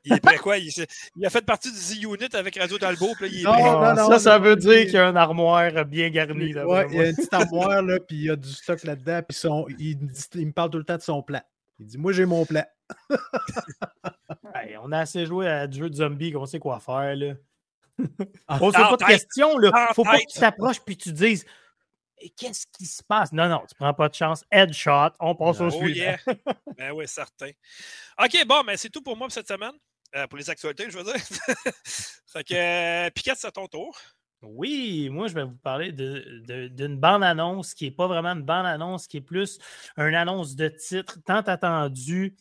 [0.05, 0.57] il est prêt quoi?
[0.57, 3.13] Il, a fait partie du Z-Unit avec Radio Talbot.
[3.17, 5.85] Puis il est non, non, non, ça, ça veut dire qu'il y a une armoire
[5.85, 6.53] bien garnie.
[6.53, 8.83] Là, ouais, il y a une petite armoire, là, puis il y a du stock
[8.83, 9.21] là-dedans.
[9.27, 9.37] Puis
[9.79, 11.43] il, me parle tout le temps de son plat.
[11.79, 12.67] Il dit Moi, j'ai mon plat.
[14.83, 17.15] on a assez joué à du jeu de zombie qu'on sait quoi faire.
[17.15, 17.33] Là.
[18.49, 19.59] on ne pas de questions.
[19.59, 21.45] Il ne faut pas que tu t'approches puis tu dises
[22.37, 23.31] Qu'est-ce qui se passe?
[23.31, 24.43] Non, non, tu prends pas de chance.
[24.51, 26.15] Headshot, on passe au oh, suivant.
[26.77, 27.51] ben oui, certain.
[28.19, 29.73] OK, bon, mais c'est tout pour moi pour cette semaine.
[30.15, 31.15] Euh, pour les actualités, je veux dire.
[31.85, 33.97] fait que, euh, Piquette, c'est à ton tour.
[34.41, 39.17] Oui, moi, je vais vous parler d'une bande-annonce qui n'est pas vraiment une bande-annonce, qui
[39.17, 39.59] est plus
[39.97, 42.35] une annonce de titre tant attendu.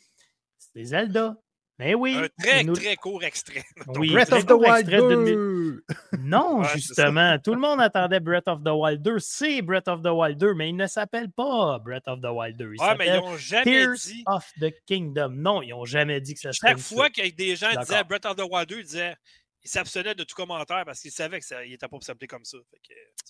[0.59, 1.37] C'est Zelda.
[1.81, 2.15] Mais oui.
[2.15, 3.65] Un très, très court extrait.
[3.99, 5.83] Oui, Breath of the Wild 2.
[6.19, 7.39] Non, justement.
[7.39, 9.19] Tout le monde attendait Breath of the Wild 2.
[9.19, 12.59] C'est Breath of the Wild 2, mais il ne s'appelle pas Breath of the Wild
[12.59, 12.75] 2.
[12.75, 14.23] Il ouais, mais ils n'ont jamais Tears dit.
[14.27, 15.31] of the Kingdom.
[15.31, 16.73] Non, ils n'ont jamais dit que ça serait.
[16.73, 19.17] Chaque fois que des gens disaient Breath of the Wild 2, ils disaient
[19.65, 22.59] il s'abstenait de tout commentaire parce qu'il savait qu'il n'était pas pour s'appeler comme ça.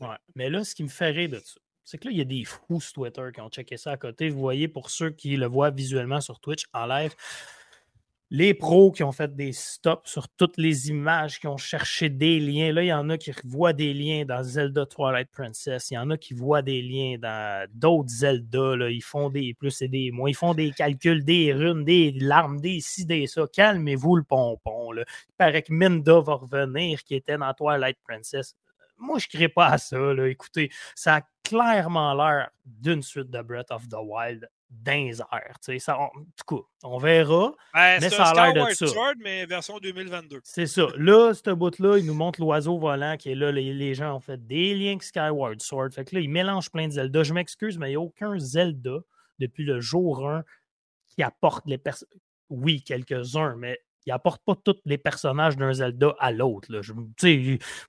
[0.00, 0.08] ouais.
[0.34, 2.24] Mais là, ce qui me fait rire de ça, c'est que là, il y a
[2.24, 4.28] des fous sur Twitter qui ont checké ça à côté.
[4.28, 7.14] Vous voyez, pour ceux qui le voient visuellement sur Twitch en live,
[8.32, 12.38] les pros qui ont fait des stops sur toutes les images, qui ont cherché des
[12.38, 12.72] liens.
[12.72, 15.90] Là, il y en a qui voient des liens dans Zelda Twilight Princess.
[15.90, 18.76] Il y en a qui voient des liens dans d'autres Zelda.
[18.76, 18.90] Là.
[18.90, 20.30] Ils font des plus et des moins.
[20.30, 23.46] Ils font des calculs, des runes, des larmes, des ci, des ça.
[23.52, 24.92] Calmez-vous le pompon.
[24.92, 25.02] Là.
[25.28, 28.54] Il paraît que Minda va revenir, qui était dans Twilight Princess.
[28.96, 29.98] Moi, je ne crée pas à ça.
[29.98, 30.28] Là.
[30.28, 36.10] Écoutez, ça a clairement l'air d'une suite de Breath of the Wild d'un Ça, en
[36.36, 37.52] tout cas, on verra.
[37.74, 38.86] Ben, mais ça a l'air de ça.
[38.86, 40.40] Sword, mais version 2022.
[40.44, 40.86] C'est ça.
[40.96, 43.50] Là, ce bout-là, il nous montre l'oiseau volant qui est là.
[43.50, 45.90] Les, gens ont fait des liens Skyward Sword.
[45.92, 47.22] Fait que là, ils mélangent plein de Zelda.
[47.24, 48.98] Je m'excuse, mais il n'y a aucun Zelda
[49.38, 50.44] depuis le jour 1
[51.08, 52.18] qui apporte les personnages.
[52.48, 56.68] Oui, quelques-uns, mais il apporte pas tous les personnages d'un Zelda à l'autre.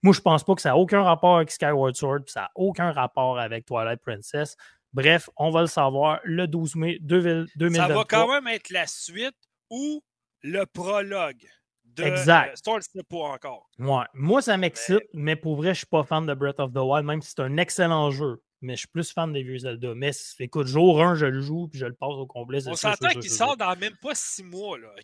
[0.04, 2.92] Moi, je pense pas que ça n'a aucun rapport avec Skyward Sword, ça n'a aucun
[2.92, 4.56] rapport avec Twilight Princess.
[4.94, 7.88] Bref, on va le savoir le 12 mai 2023.
[7.88, 9.38] Ça va quand même être la suite
[9.70, 10.04] ou
[10.42, 11.48] le prologue.
[11.86, 12.58] De, exact.
[12.58, 13.70] Star pas encore.
[13.78, 14.06] Ouais.
[14.14, 15.36] Moi, ça m'excite, mais...
[15.36, 17.42] pour vrai, je ne suis pas fan de Breath of the Wild, même si c'est
[17.42, 18.42] un excellent jeu.
[18.62, 19.94] Mais je suis plus fan des vieux Zelda.
[19.96, 22.60] Mais écoute, jour 1, je le joue puis je le passe au complet.
[22.68, 25.04] On s'entend qu'il sort dans même pas six mois, là, OK?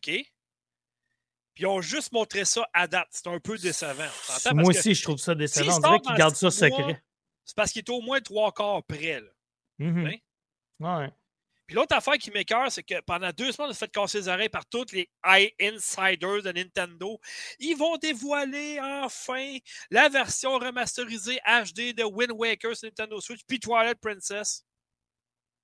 [1.58, 3.08] Puis ils ont juste montré ça à date.
[3.10, 4.04] C'est un peu décevant.
[4.54, 5.78] Moi aussi, je trouve ça décevant.
[5.78, 7.02] On dirait qu'ils gardent ça secret.
[7.44, 9.22] C'est parce qu'il est au moins trois quarts près.
[9.22, 9.28] Là.
[9.80, 10.08] Mmh
[10.80, 11.12] ouais.
[11.68, 14.28] Puis l'autre affaire qui m'écœure, c'est que pendant deux semaines, on se fait casser les
[14.30, 17.20] oreilles par tous les high insiders de Nintendo.
[17.60, 19.58] Ils vont dévoiler enfin
[19.92, 24.64] la version remasterisée HD de Wind Waker sur Nintendo Switch, puis Twilight Princess.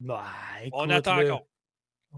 [0.02, 0.26] Bah,
[0.74, 1.48] on attend encore.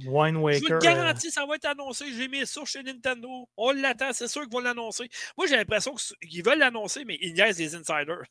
[0.06, 0.68] Wine Waker.
[0.68, 2.06] Je vous garantis, ça va être annoncé.
[2.14, 3.48] J'ai mis ça chez Nintendo.
[3.58, 5.10] On l'attend, c'est sûr qu'ils vont l'annoncer.
[5.38, 8.24] Moi, j'ai l'impression qu'ils veulent l'annoncer, mais ils niaisent les insiders.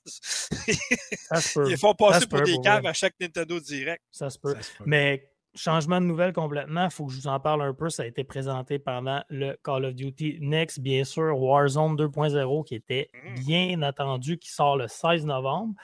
[1.68, 4.03] ils font passer pour des caves à chaque Nintendo Direct.
[4.11, 4.55] Ça se peut.
[4.85, 7.88] Mais changement de nouvelles complètement, il faut que je vous en parle un peu.
[7.88, 12.74] Ça a été présenté pendant le Call of Duty Next, bien sûr, Warzone 2.0, qui
[12.74, 13.35] était mmh.
[13.40, 15.74] bien attendu, qui sort le 16 novembre.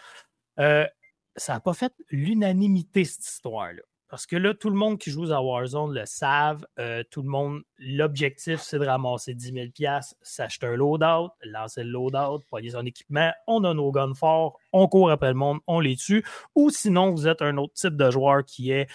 [0.58, 0.86] Euh,
[1.36, 3.82] ça n'a pas fait l'unanimité, cette histoire-là.
[4.10, 6.66] Parce que là, tout le monde qui joue à Warzone le savent.
[6.80, 11.90] Euh, tout le monde, l'objectif, c'est de ramasser 10 000 s'acheter un loadout, lancer le
[11.90, 13.30] loadout, poigner son équipement.
[13.46, 16.24] On a nos guns forts, on court après le monde, on les tue.
[16.56, 18.88] Ou sinon, vous êtes un autre type de joueur qui est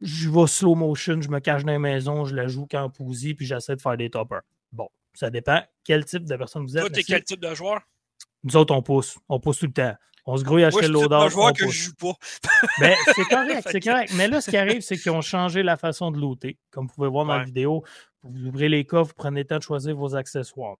[0.00, 3.46] je vais slow motion, je me cache dans la maison, je la joue pousie, puis
[3.46, 4.42] j'essaie de faire des toppers.
[4.72, 6.82] Bon, ça dépend quel type de personne vous êtes.
[6.82, 7.80] Toi, t'es quel type de joueur?
[8.42, 9.16] Nous autres, on pousse.
[9.28, 9.94] On pousse tout le temps.
[10.26, 11.28] On se grouille à acheter le loadout.
[11.28, 12.14] Je vois que je joue pas.
[12.80, 14.12] ben, c'est correct, c'est correct.
[14.16, 16.58] Mais là, ce qui arrive, c'est qu'ils ont changé la façon de looter.
[16.70, 17.84] Comme vous pouvez voir dans la vidéo,
[18.22, 20.76] vous ouvrez les coffres, vous prenez le temps de choisir vos accessoires.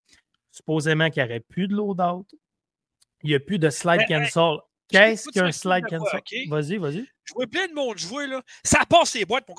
[0.51, 2.27] Supposément qu'il n'y aurait plus de loadout.
[3.23, 4.59] Il n'y a plus de slide cancel.
[4.89, 6.21] Qu'est-ce qu'un slide cancel?
[6.49, 7.07] Vas-y, vas-y.
[7.25, 8.43] Je vois plein de monde jouer, là.
[8.63, 9.49] Ça passe les boîtes.
[9.49, 9.55] Mon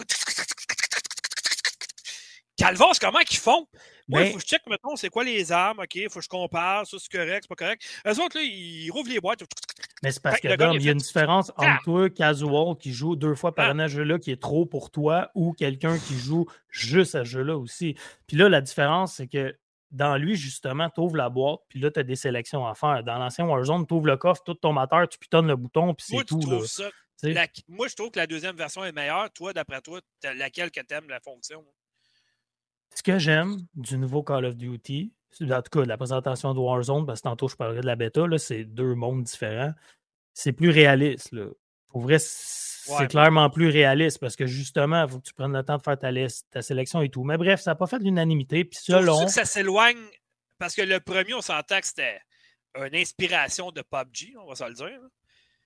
[2.57, 3.67] Calvas, comment ils font?
[4.07, 6.25] Moi, il faut que je check, mettons, c'est quoi les armes, OK, il faut que
[6.25, 7.83] je compare, ça c'est correct, c'est pas correct.
[8.05, 9.43] Eux autres, là, ils rouvrent les boîtes.
[10.03, 13.35] Mais c'est parce que, il y a une différence entre toi, casual, qui joue deux
[13.35, 13.73] fois par ah.
[13.73, 17.25] an à ce jeu-là, qui est trop pour toi, ou quelqu'un qui joue juste à
[17.25, 17.95] ce jeu-là aussi.
[18.27, 19.57] Puis là, la différence, c'est que
[19.91, 23.03] dans lui, justement, tu ouvres la boîte, puis là, tu as des sélections à faire.
[23.03, 26.05] Dans l'ancien Warzone, tu ouvres le coffre, tout ton moteur, tu pitonnes le bouton, puis
[26.09, 26.39] c'est tout.
[26.41, 27.47] Là.
[27.67, 29.31] moi, je trouve que la deuxième version est meilleure.
[29.31, 29.99] Toi, d'après toi,
[30.35, 31.65] laquelle que tu aimes la fonction?
[32.95, 36.59] Ce que j'aime du nouveau Call of Duty, en tout cas de la présentation de
[36.59, 39.73] Warzone, parce que tantôt je parlerai de la bêta, c'est deux mondes différents.
[40.33, 41.33] C'est plus réaliste.
[41.33, 41.47] Là.
[41.89, 45.63] Pour vrai, c'est clairement plus réaliste parce que justement, il faut que tu prennes le
[45.63, 47.23] temps de faire ta liste, ta sélection et tout.
[47.23, 48.63] Mais bref, ça n'a pas fait de l'unanimité.
[48.63, 49.27] Puis selon.
[49.27, 49.99] ça s'éloigne
[50.57, 52.19] parce que le premier, on s'entend que c'était
[52.75, 54.99] une inspiration de PUBG, on va se le dire.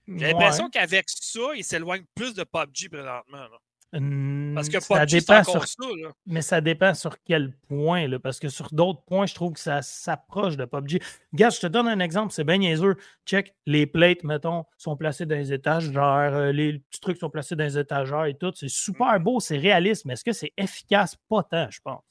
[0.08, 3.46] J'ai l'impression qu'avec ça, il s'éloigne plus de PUBG présentement.
[3.92, 5.84] Parce que ça dépend sur ça,
[6.28, 9.60] Mais ça dépend sur quel point, là, parce que sur d'autres points, je trouve que
[9.60, 11.02] ça s'approche de PUBG.
[11.34, 12.96] Gars, je te donne un exemple, c'est bien niaiseux.
[13.26, 17.32] Check, les plates, mettons, sont placées dans les étages, genre euh, les petits trucs sont
[17.32, 18.52] placés dans les étagères et tout.
[18.54, 19.24] C'est super mm.
[19.24, 21.16] beau, c'est réaliste, mais est-ce que c'est efficace?
[21.28, 22.04] Pas tant, je pense.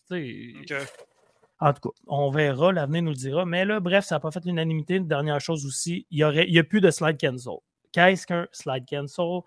[1.60, 3.44] En tout cas, on verra, l'avenir nous le dira.
[3.44, 5.00] Mais là, bref, ça n'a pas fait l'unanimité.
[5.00, 7.54] Dernière chose aussi, il n'y a plus de slide cancel.
[7.92, 9.40] Qu'est-ce qu'un slide cancel?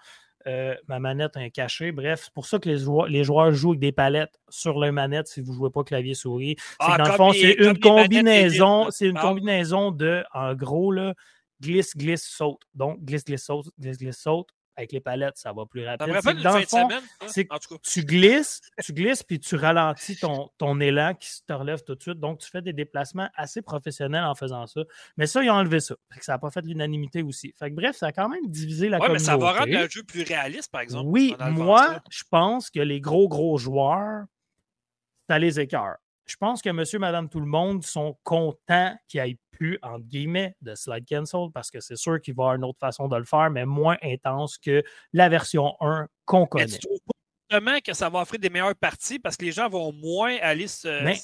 [0.47, 1.91] Euh, ma manette est cachée.
[1.91, 4.91] Bref, c'est pour ça que les joueurs, les joueurs jouent avec des palettes sur leur
[4.91, 6.55] manette si vous ne jouez pas clavier-souris.
[6.79, 11.13] Ah, dans le fond, c'est une combinaison, c'est une combinaison de, en gros, là,
[11.61, 12.61] glisse, glisse, saute.
[12.73, 16.07] Donc, glisse, glisse, saute, glisse, glisse, saute avec les palettes, ça va plus rapide.
[16.41, 16.87] dans le fond,
[17.27, 17.47] c'est
[17.83, 22.01] tu glisses, tu glisses, puis tu ralentis ton, ton élan qui te relève tout de
[22.01, 22.19] suite.
[22.19, 24.81] Donc, tu fais des déplacements assez professionnels en faisant ça.
[25.17, 25.95] Mais ça, ils ont enlevé ça.
[26.21, 27.53] ça n'a pas fait l'unanimité aussi.
[27.57, 29.23] Fait que, bref, ça a quand même divisé la ouais, communauté.
[29.23, 31.09] mais ça va rendre le jeu plus réaliste, par exemple.
[31.09, 34.25] Oui, moi, je pense que les gros, gros joueurs,
[35.29, 35.97] ça les écœure.
[36.25, 40.05] Je pense que monsieur, madame, tout le monde sont contents qu'il y ait plus, entre
[40.05, 43.07] guillemets, de slide cancel parce que c'est sûr qu'il va y avoir une autre façon
[43.07, 46.65] de le faire, mais moins intense que la version 1 qu'on connaît.
[46.65, 49.69] Mais tu trouves pas que ça va offrir des meilleures parties parce que les gens
[49.69, 51.03] vont moins aller se.
[51.03, 51.17] Mais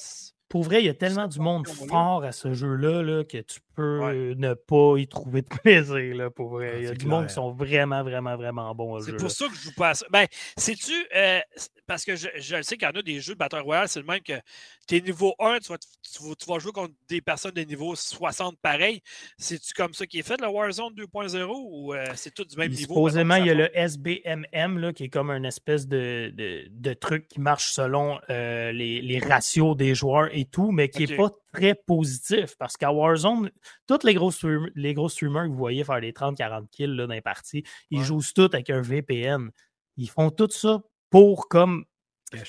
[0.50, 3.60] pour vrai, il y a tellement du monde fort à ce jeu-là là, que tu
[3.76, 6.16] peux ne pas y trouver de plaisir.
[6.16, 6.72] Là, pour vrai.
[6.74, 9.48] Ah, il y a du monde qui sont vraiment, vraiment, vraiment bons C'est pour ça
[9.48, 10.06] que je vous passe.
[10.10, 10.26] Ben,
[10.58, 11.40] sais-tu, euh,
[11.86, 14.00] parce que je, je sais qu'il y en a des jeux de Battle Royale, c'est
[14.00, 14.40] le même que
[14.88, 18.58] tu es niveau 1, tu vas, tu, vas, jouer contre des personnes de niveau 60
[18.62, 19.02] pareil.
[19.38, 22.72] C'est-tu comme ça qui est fait, le Warzone 2.0 ou euh, c'est tout du même
[22.72, 22.94] niveau?
[22.94, 26.94] Supposément, il y a le SBMM là, qui est comme une espèce de, de, de
[26.94, 31.18] truc qui marche selon euh, les, les, ratios des joueurs et tout, mais qui n'est
[31.18, 33.52] pas très positif parce qu'à Warzone,
[33.88, 37.08] tous les gros, streamers, les gros streamers que vous voyez faire des 30-40 kills là,
[37.08, 39.50] dans les parties, ils jouent tous avec un VPN.
[39.98, 41.86] Ils font tout ça pour comme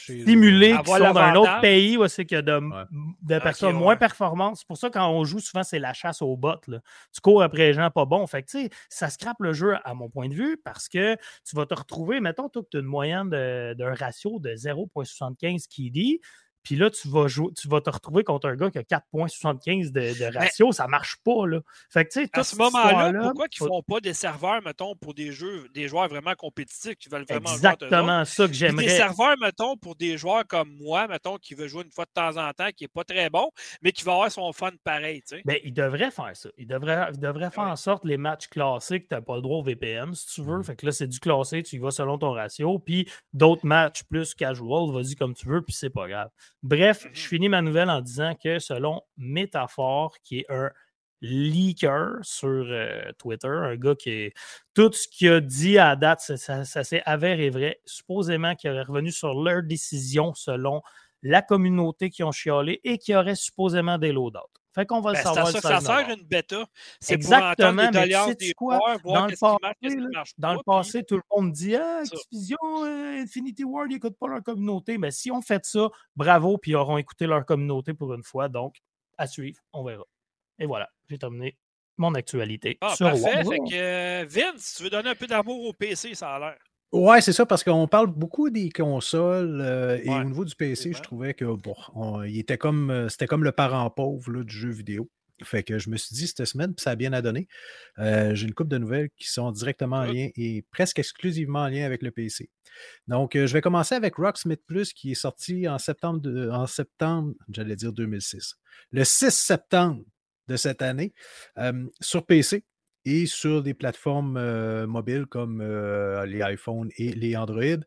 [0.07, 2.61] simuler qu'ils sont dans un autre pays où c'est que de,
[3.23, 4.57] de personnes moins performantes.
[4.57, 6.69] C'est pour ça quand on joue, souvent, c'est la chasse aux bottes.
[7.13, 8.27] Tu cours après les gens pas bons.
[8.27, 11.67] Fait que, ça scrape le jeu à mon point de vue parce que tu vas
[11.67, 16.21] te retrouver, mettons, tu as une moyenne d'un ratio de 0.75 qui dit
[16.69, 19.91] puis là, tu vas, jouer, tu vas te retrouver contre un gars qui a 4,75
[19.91, 20.71] de, ratio.
[20.71, 21.61] ça marche pas, là.
[21.89, 25.33] Fait que, à ce moment-là, pourquoi ils ne font pas des serveurs, mettons, pour des
[25.33, 28.85] jeux, des joueurs vraiment compétitifs qui veulent vraiment Exactement ça que j'aimerais.
[28.85, 32.11] Des serveurs, mettons, pour des joueurs comme moi, mettons, qui veut jouer une fois de
[32.13, 33.51] temps en temps, qui n'est pas très bon,
[33.81, 35.43] mais qui va avoir son fun pareil, tu sais?
[35.47, 36.51] Ben, il devrait faire ça.
[36.59, 39.57] Il devrait, il devrait faire en sorte les matchs classiques, tu n'as pas le droit
[39.57, 40.59] au VPN, si tu veux.
[40.59, 40.65] Mmh.
[40.65, 42.79] Fait que là, c'est du classé, tu y vas selon ton ratio.
[42.79, 46.29] Puis d'autres matchs plus casual, vas-y comme tu veux, puis c'est pas grave.
[46.63, 47.29] Bref, je mhm.
[47.29, 50.71] finis ma nouvelle en disant que selon Métaphore, qui est un
[51.21, 54.35] leaker sur euh, Twitter, un gars qui est.
[54.75, 57.81] Tout ce qu'il a dit à date, ça, s'est avéré vrai.
[57.85, 60.83] Supposément qu'il aurait revenu sur leur décision selon
[61.23, 64.39] la communauté qui ont chialé et qui aurait supposément des loadouts.
[64.79, 65.49] Fait qu'on va le ben, savoir.
[65.49, 66.65] Ça, ça sert une bêta.
[67.09, 68.79] Exactement, mais tu quoi?
[69.03, 69.97] dans le passé,
[70.39, 74.29] dans le passé tout le monde dit Ah, Activision, euh, Infinity Ward, ils n'écoutent pas
[74.29, 74.97] leur communauté.
[74.97, 78.49] Mais si on fait ça, bravo, puis ils auront écouté leur communauté pour une fois.
[78.49, 78.77] Donc,
[79.17, 80.05] à suivre, on verra.
[80.61, 81.59] Et voilà, j'ai terminé
[81.97, 82.79] mon actualité.
[82.81, 83.45] Ah, parfait.
[83.45, 86.59] Fait que, euh, Vince, tu veux donner un peu d'amour au PC, ça a l'air.
[86.91, 90.95] Ouais, c'est ça, parce qu'on parle beaucoup des consoles euh, et au niveau du PC,
[90.95, 94.71] je trouvais que bon, il était comme euh, c'était comme le parent pauvre du jeu
[94.71, 95.11] vidéo.
[95.45, 97.47] Fait que je me suis dit cette semaine, puis ça a bien à donner.
[97.99, 101.69] Euh, j'ai une couple de nouvelles qui sont directement en lien et presque exclusivement en
[101.69, 102.51] lien avec le PC.
[103.07, 107.77] Donc, je vais commencer avec Rocksmith Plus qui est sorti en septembre, en septembre, j'allais
[107.77, 108.57] dire 2006.
[108.91, 110.03] Le 6 septembre
[110.49, 111.13] de cette année
[112.01, 112.65] sur PC
[113.05, 117.81] et sur des plateformes euh, mobiles comme euh, les iPhones et les Android.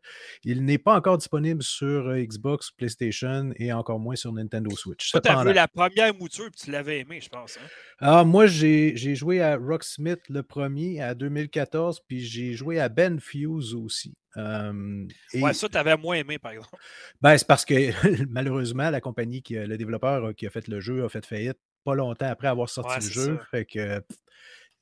[0.44, 5.12] Il n'est pas encore disponible sur euh, Xbox, PlayStation et encore moins sur Nintendo Switch.
[5.12, 7.56] Tu as vu la première mouture et tu l'avais aimé, je pense.
[7.56, 7.66] Hein?
[8.00, 13.20] Ah, moi, j'ai joué à Rocksmith le premier à 2014, puis j'ai joué à Ben
[13.20, 14.14] Fuse aussi.
[14.36, 16.76] ouais, ça, tu avais moins aimé, par exemple.
[17.20, 17.74] Ben, c'est parce que
[18.28, 21.94] malheureusement, la compagnie, qui, le développeur qui a fait le jeu, a fait faillite pas
[21.94, 23.40] longtemps après avoir sorti le jeu.
[23.50, 24.02] Fait que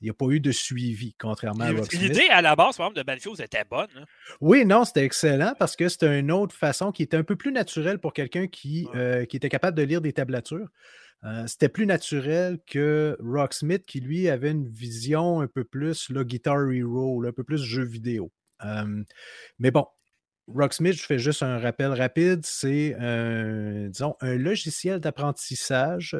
[0.01, 2.97] il n'y a pas eu de suivi, contrairement à L'idée à la base, par exemple,
[2.97, 3.87] de Battlefield était bonne.
[3.95, 4.05] Hein.
[4.39, 7.51] Oui, non, c'était excellent parce que c'était une autre façon qui était un peu plus
[7.51, 10.67] naturelle pour quelqu'un qui, euh, qui était capable de lire des tablatures.
[11.23, 16.23] Euh, c'était plus naturel que Rocksmith, qui lui avait une vision un peu plus le
[16.23, 18.31] Guitar Hero, un peu plus jeu vidéo.
[19.59, 19.85] mais bon,
[20.47, 22.95] Rocksmith, je fais juste un rappel rapide, c'est
[23.91, 26.17] disons un logiciel d'apprentissage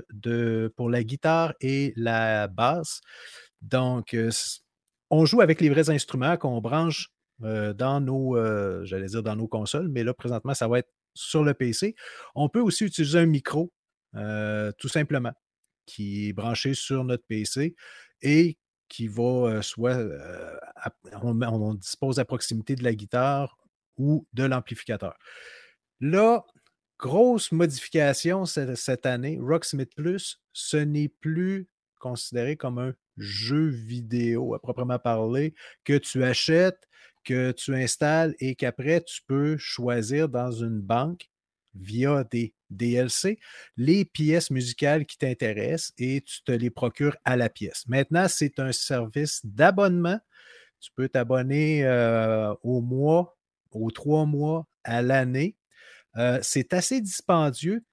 [0.76, 3.02] pour la guitare et la basse
[3.62, 4.16] donc,
[5.10, 8.36] on joue avec les vrais instruments qu'on branche dans nos,
[8.86, 11.96] j'allais dire dans nos consoles, mais là, présentement, ça va être sur le PC.
[12.36, 13.72] On peut aussi utiliser un micro,
[14.14, 15.34] tout simplement,
[15.86, 17.76] qui est branché sur notre PC
[18.22, 19.98] et qui va soit,
[21.22, 23.58] on, dispose à proximité de la guitare
[23.98, 25.18] ou de l'amplificateur.
[26.02, 26.44] Là,
[27.00, 31.70] grosse modification cette, année, Rocksmith Plus, ce n'est plus
[32.02, 36.88] considéré comme un jeu vidéo à proprement parler que tu achètes,
[37.24, 41.30] que tu installes et qu'après tu peux choisir dans une banque
[41.74, 43.40] via des DLC
[43.78, 47.86] les pièces musicales qui t'intéressent et tu te les procures à la pièce.
[47.88, 50.20] Maintenant, c'est un service d'abonnement.
[50.80, 53.38] Tu peux t'abonner euh, au mois
[53.72, 55.56] aux trois mois, à l'année.
[56.18, 57.84] Euh, c'est assez dispendieux.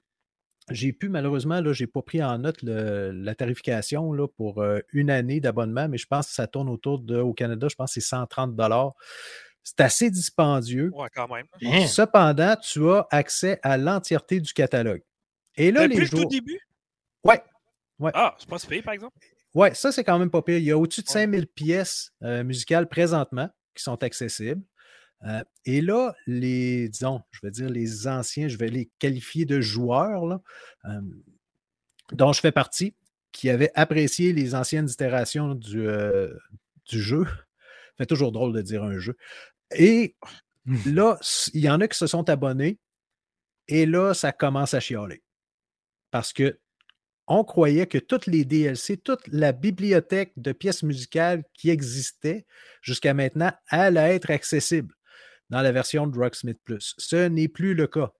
[0.71, 5.11] J'ai pu, malheureusement, je n'ai pas pris en note la tarification là, pour euh, une
[5.11, 8.01] année d'abonnement, mais je pense que ça tourne autour de, au Canada, je pense que
[8.01, 8.55] c'est 130
[9.63, 10.91] C'est assez dispendieux.
[10.95, 11.47] Ouais, quand même.
[11.63, 11.87] Hein?
[11.87, 15.03] Cependant, tu as accès à l'entièreté du catalogue.
[15.57, 16.23] Et là, les jours...
[16.23, 16.61] tout début?
[17.25, 17.43] Ouais.
[17.99, 18.13] ouais.
[18.15, 19.17] Ah, c'est pas pire, par exemple?
[19.55, 20.59] Ouais, ça, c'est quand même pas pire.
[20.59, 24.63] Il y a au-dessus de 5000 pièces euh, musicales présentement qui sont accessibles.
[25.25, 29.61] Euh, et là, les, disons, je vais dire les anciens, je vais les qualifier de
[29.61, 30.41] joueurs, là,
[30.87, 31.01] euh,
[32.13, 32.95] dont je fais partie,
[33.33, 36.33] qui avaient apprécié les anciennes itérations du, euh,
[36.87, 37.27] du jeu.
[37.99, 39.17] Fait toujours drôle de dire un jeu.
[39.77, 40.15] Et
[40.87, 41.19] là,
[41.53, 42.79] il y en a qui se sont abonnés,
[43.67, 45.23] et là, ça commence à chialer.
[46.11, 46.61] Parce que
[47.27, 52.47] on croyait que toutes les DLC, toute la bibliothèque de pièces musicales qui existait
[52.81, 54.95] jusqu'à maintenant allait être accessible
[55.51, 56.95] dans la version de Rocksmith Plus.
[56.99, 58.13] Ce n'est plus le cas.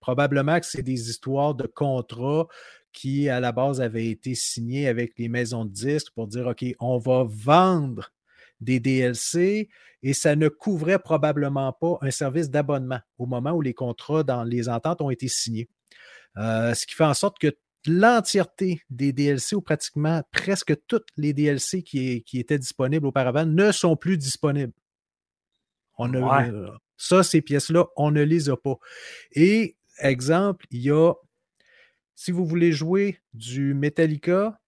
[0.00, 2.46] Probablement que c'est des histoires de contrats
[2.92, 6.64] qui, à la base, avaient été signés avec les maisons de disques pour dire OK,
[6.80, 8.10] on va vendre
[8.60, 9.68] des DLC
[10.02, 14.44] et ça ne couvrait probablement pas un service d'abonnement au moment où les contrats dans
[14.44, 15.68] les ententes ont été signés.
[16.36, 17.54] Euh, ce qui fait en sorte que
[17.86, 23.72] l'entièreté des DLC ou pratiquement presque toutes les DLC qui, qui étaient disponibles auparavant ne
[23.72, 24.72] sont plus disponibles.
[26.00, 28.76] On a, Ça, ces pièces-là, on ne les a pas.
[29.32, 31.12] Et, exemple, il y a,
[32.14, 34.58] si vous voulez jouer du Metallica,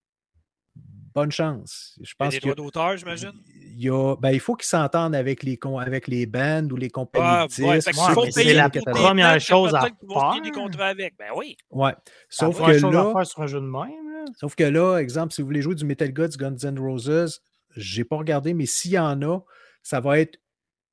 [1.15, 1.99] bonne chance.
[2.03, 3.33] Je pense il y a des droits d'auteur, j'imagine?
[3.47, 6.91] Il, y a, ben, il faut qu'ils s'entendent avec les, avec les bands ou les
[6.91, 10.43] compagnies ah, c'est la première chose à faire.
[10.43, 11.15] des contrats avec.
[11.19, 11.57] Ben oui.
[11.71, 11.95] Ouais.
[12.29, 14.27] Sauf que là, sur un jeu de même.
[14.37, 17.41] Sauf que là, exemple, si vous voulez jouer du Metallica, du Guns N' Roses,
[17.77, 19.41] j'ai pas regardé, mais s'il y en a,
[19.83, 20.39] ça va être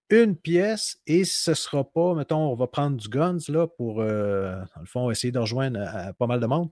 [0.09, 4.01] une pièce et ce ne sera pas, mettons, on va prendre du Guns là, pour,
[4.01, 5.79] euh, dans le fond, essayer de rejoindre
[6.17, 6.69] pas mal de monde.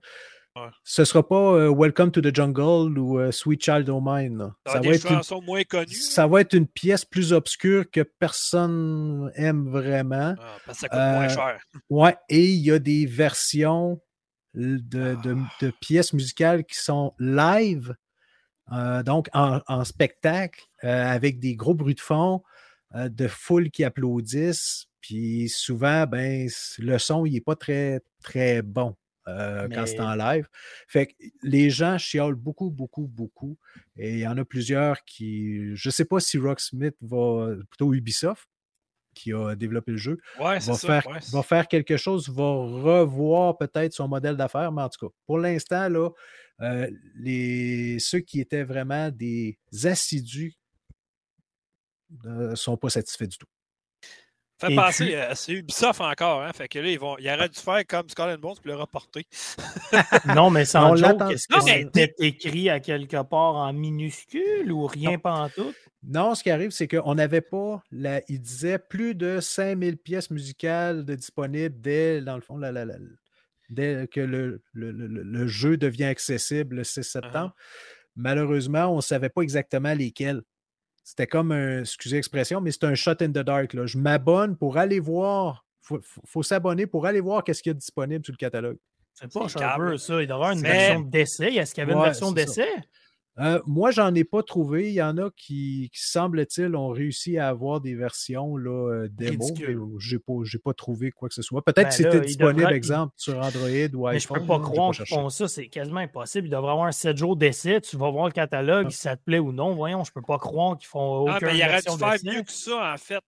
[0.82, 4.52] Ce ne sera pas euh, Welcome to the Jungle ou euh, Sweet Child O' Mine.
[4.66, 5.94] Ça, va être une, moins connues.
[5.94, 10.34] Ça va être une pièce plus obscure que personne aime vraiment.
[10.36, 11.60] Ah, parce que ça coûte moins cher.
[11.90, 14.00] Ouais, et il y a des versions
[14.54, 14.78] de,
[15.14, 15.48] de, ah.
[15.60, 17.94] de, pièces musicales qui sont live,
[19.04, 22.42] donc en, en spectacle, avec des gros bruits de fond.
[22.94, 24.86] Euh, de foule qui applaudissent.
[25.00, 26.48] Puis souvent, ben,
[26.78, 28.96] le son, il n'est pas très, très bon.
[29.26, 30.48] Euh, quand c'est en live.
[30.86, 33.58] Fait que les gens chiolent beaucoup, beaucoup, beaucoup.
[33.98, 35.76] Et il y en a plusieurs qui.
[35.76, 37.54] Je ne sais pas si Rocksmith va.
[37.68, 38.48] Plutôt Ubisoft,
[39.14, 44.08] qui a développé le jeu, va, faire, va faire quelque chose, va revoir peut-être son
[44.08, 44.72] modèle d'affaires.
[44.72, 46.08] Mais en tout cas, pour l'instant, là,
[46.60, 50.57] euh, les, ceux qui étaient vraiment des assidus
[52.24, 53.46] ne sont pas satisfaits du tout.
[54.60, 56.52] Fait penser, euh, c'est Ubisoft encore, hein?
[56.52, 58.76] Fait que là, ils, vont, ils arrêtent de faire comme Skull and Bones puis le
[58.76, 59.24] reporter.
[60.34, 65.16] non, mais sans joke, est-ce que c'était écrit à quelque part en minuscule ou rien
[65.16, 65.72] pas tout?
[66.02, 70.30] Non, ce qui arrive, c'est qu'on n'avait pas, la, il disait plus de 5000 pièces
[70.30, 72.72] musicales de disponibles dès, dans le fond, la,
[73.70, 77.02] dès que le, le, le, jeu devient accessible le 6 uh-huh.
[77.04, 77.54] septembre.
[78.16, 80.42] Malheureusement, on ne savait pas exactement lesquelles.
[81.08, 83.72] C'était comme un, excusez l'expression, mais c'est un shot in the dark.
[83.72, 83.86] Là.
[83.86, 85.64] Je m'abonne pour aller voir.
[85.90, 88.76] Il faut, s'abonner pour aller voir qu'est-ce qu'il y a disponible sur le catalogue.
[89.14, 89.58] C'est pas un ça.
[89.58, 91.54] Il doit y avoir une version d'essai.
[91.54, 92.68] Est-ce qu'il y avait une version d'essai?
[93.40, 94.88] Euh, moi, j'en ai pas trouvé.
[94.88, 99.46] Il y en a qui, semble-t-il, ont réussi à avoir des versions là, euh, démo,
[99.58, 101.64] mais je n'ai pas, pas, trouvé quoi que ce soit.
[101.64, 104.12] Peut-être ben que c'était disponible, exemple, sur Android ou iPhone.
[104.12, 105.46] Mais je peux pas croire qu'ils font ça.
[105.46, 106.48] C'est quasiment impossible.
[106.48, 107.80] Ils devraient avoir un 7 jours d'essai.
[107.80, 108.90] Tu vas voir le catalogue, ah.
[108.90, 109.74] si ça te plaît ou non.
[109.74, 112.42] Voyons, je peux pas croire qu'ils font ah, aucune ah, il aurait dû faire mieux
[112.42, 113.22] que ça, en fait.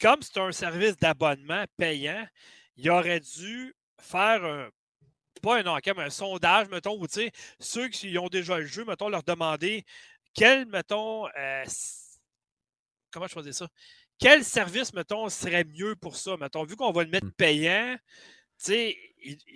[0.00, 2.24] Comme c'est un service d'abonnement payant,
[2.76, 4.68] il aurait dû faire un
[5.38, 7.06] pas un enquête, mais un sondage, mettons, où
[7.58, 9.84] ceux qui ont déjà le jeu, mettons, leur demander
[10.34, 11.64] quel, mettons, euh,
[13.10, 13.68] comment je faisais ça?
[14.18, 16.36] quel service, mettons, serait mieux pour ça?
[16.36, 17.32] Mettons, vu qu'on va le mettre hmm.
[17.32, 17.96] payant,
[18.62, 18.96] tu sais,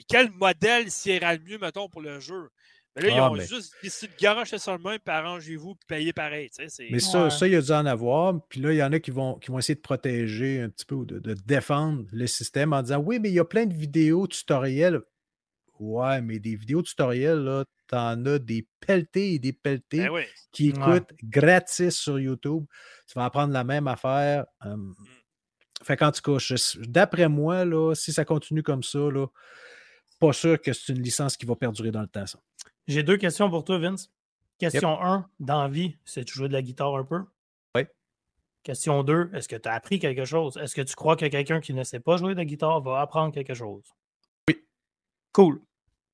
[0.08, 2.48] quel modèle sera le mieux, mettons, pour le jeu?
[2.94, 5.86] Mais là, ils ah, ont juste décidé de garocher ça le même, puis arrangez-vous, puis
[5.88, 6.50] payez pareil.
[6.90, 8.38] Mais ça, ça, il y a dû en avoir.
[8.48, 10.84] Puis là, il y en a qui vont, qui vont essayer de protéger un petit
[10.84, 13.64] peu ou de, de, défendre le système en disant Oui, mais il y a plein
[13.64, 15.00] de vidéos tutoriels.
[15.82, 20.68] Ouais, mais des vidéos tutoriels, là, t'en as des pelletés et des pelletés ben qui
[20.68, 22.64] écoutent gratis sur YouTube.
[23.08, 24.46] Tu vas apprendre la même affaire.
[24.64, 24.94] Hum.
[24.96, 25.04] Mm.
[25.82, 26.54] Fait qu'en tout cas,
[26.86, 29.26] d'après moi, là, si ça continue comme ça, là,
[30.20, 32.38] pas sûr que c'est une licence qui va perdurer dans le temps, ça.
[32.86, 34.08] J'ai deux questions pour toi, Vince.
[34.58, 37.24] Question 1, dans vie, c'est tu jouer de la guitare un peu?
[37.74, 37.82] Oui.
[38.62, 40.56] Question 2, est-ce que tu as appris quelque chose?
[40.58, 43.00] Est-ce que tu crois que quelqu'un qui ne sait pas jouer de la guitare va
[43.00, 43.82] apprendre quelque chose?
[44.48, 44.64] Oui.
[45.32, 45.60] Cool.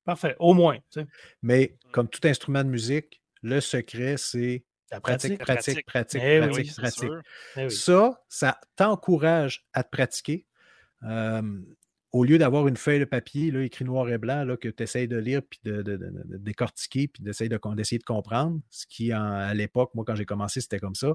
[0.09, 0.35] Parfait.
[0.39, 0.77] Au moins.
[1.43, 7.09] Mais comme tout instrument de musique, le secret, c'est la pratique, pratique, pratique, pratique, pratique.
[7.55, 10.47] Eh eh ça, ça t'encourage à te pratiquer.
[11.03, 11.41] Euh,
[12.11, 14.81] au lieu d'avoir une feuille de papier là, écrit noir et blanc là, que tu
[14.81, 15.83] essayes de lire, puis de,
[16.39, 20.79] décortiquer, puis d'essayer de, de, comprendre, ce qui, à l'époque, moi, quand j'ai commencé, c'était
[20.79, 21.13] comme ça.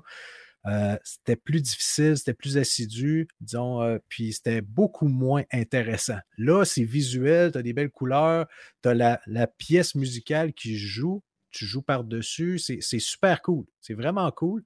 [0.66, 6.18] Euh, c'était plus difficile, c'était plus assidu, disons, euh, puis c'était beaucoup moins intéressant.
[6.38, 8.46] Là, c'est visuel, tu as des belles couleurs,
[8.82, 13.94] tu as la, la, pièce musicale qui joue, tu joues par-dessus, c'est super cool, c'est
[13.94, 14.64] vraiment cool.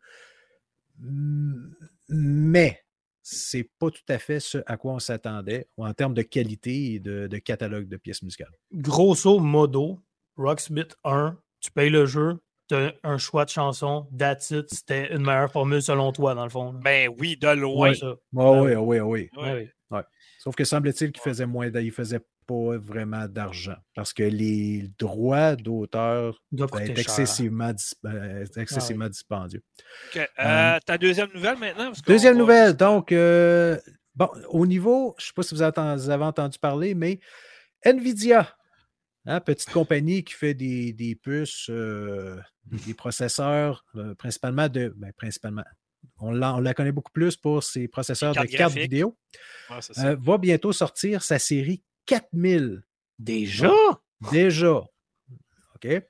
[2.08, 2.80] Mais
[3.30, 6.98] c'est pas tout à fait ce à quoi on s'attendait en termes de qualité et
[6.98, 8.52] de, catalogue de pièces musicales.
[8.72, 10.00] Grosso modo,
[10.36, 12.38] Rocksmith 1, tu payes le jeu,
[12.72, 16.72] un choix de chanson, that's it, c'était une meilleure formule selon toi, dans le fond.
[16.72, 17.92] Ben oui, de loin.
[18.32, 19.68] oui, oui, oui, oui.
[20.38, 25.54] Sauf que semble-t-il qu'il faisait moins, il faisait pas vraiment d'argent parce que les droits
[25.56, 27.72] d'auteur sont excessivement,
[28.06, 29.62] euh, ah excessivement dispendieux.
[30.16, 31.92] Euh, ta deuxième nouvelle maintenant?
[32.06, 33.76] Deuxième nouvelle, donc, euh,
[34.14, 37.20] bon, au niveau, je ne sais pas si vous avez entendu parler, mais
[37.84, 38.56] Nvidia,
[39.28, 43.84] hein, petite compagnie qui fait des, des puces, des processeurs,
[44.18, 44.92] principalement de.
[44.96, 45.64] Ben, principalement.
[46.20, 49.16] On la, on la, connaît beaucoup plus pour ses processeurs de cartes vidéo.
[50.00, 52.82] va bientôt sortir sa série 4000.
[53.18, 53.72] Déjà?
[54.32, 54.84] Déjà.
[55.74, 56.02] OK.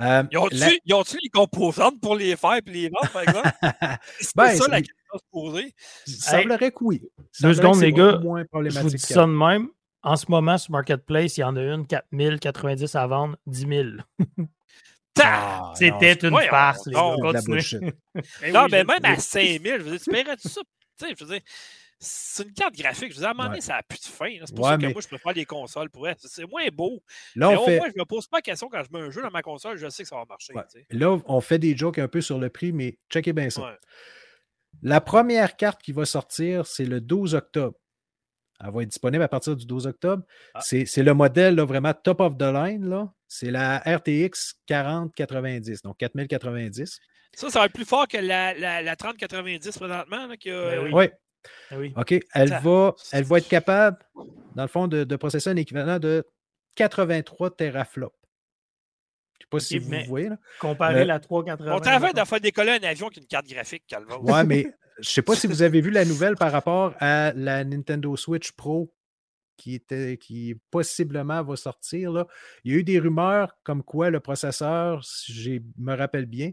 [0.00, 3.50] Euh, ils ont-tu les composantes pour les faire et les vendre, par exemple?
[4.20, 5.74] c'est ben, ça la question à se poser.
[6.06, 7.02] semblerait que oui.
[7.40, 8.18] Deux secondes, les gars.
[8.22, 9.68] Je vous dis ça de même.
[10.02, 13.88] En ce moment, sur Marketplace, il y en a une 4090 à vendre, 10 000.
[15.22, 17.00] Ah, C'était une farce, les gars.
[18.52, 20.62] non, mais même à 5 000, je veux dire, tu paierais tout ça?
[20.98, 21.42] Tu sais, je veux dire,
[21.98, 23.12] c'est une carte graphique.
[23.12, 24.30] Je vous ai demandé, ça n'a plus de fin.
[24.46, 26.16] C'est pour ça que moi, je préfère les consoles pour elle.
[26.18, 27.02] C'est moins beau.
[27.36, 29.10] Là, mais au moins, je ne me pose pas la question quand je mets un
[29.10, 30.54] jeu dans ma console, je sais que ça va marcher.
[30.90, 33.76] Là, on fait des jokes un peu sur le prix, mais checkez bien ça.
[34.82, 37.76] La première carte qui va sortir, c'est le 12 octobre.
[38.62, 40.22] Elle va être disponible à partir du 12 octobre.
[40.54, 40.60] Ah.
[40.62, 43.08] C'est le modèle là, vraiment top of the line.
[43.26, 47.00] C'est la RTX 4090, donc 4090.
[47.34, 50.26] Ça, ça va être plus fort que la, la, 3090 présentement.
[50.26, 51.10] Là, ben oui.
[51.70, 52.20] Ah OK.
[52.34, 53.98] Elle va, elle va être capable,
[54.54, 56.24] dans le fond, de, processer un équivalent de
[56.74, 58.14] 83 teraflops.
[59.50, 60.28] Pas si vous voyez.
[60.28, 60.38] Là.
[60.60, 61.74] Comparer euh, la 380.
[61.74, 64.18] On travaille de faire décoller un avion qui une carte graphique, Calva.
[64.20, 64.68] Ouais, mais je
[65.00, 68.52] ne sais pas si vous avez vu la nouvelle par rapport à la Nintendo Switch
[68.52, 68.92] Pro
[69.56, 72.12] qui, était, qui possiblement va sortir.
[72.12, 72.26] Là.
[72.64, 76.52] Il y a eu des rumeurs comme quoi le processeur, si je me rappelle bien,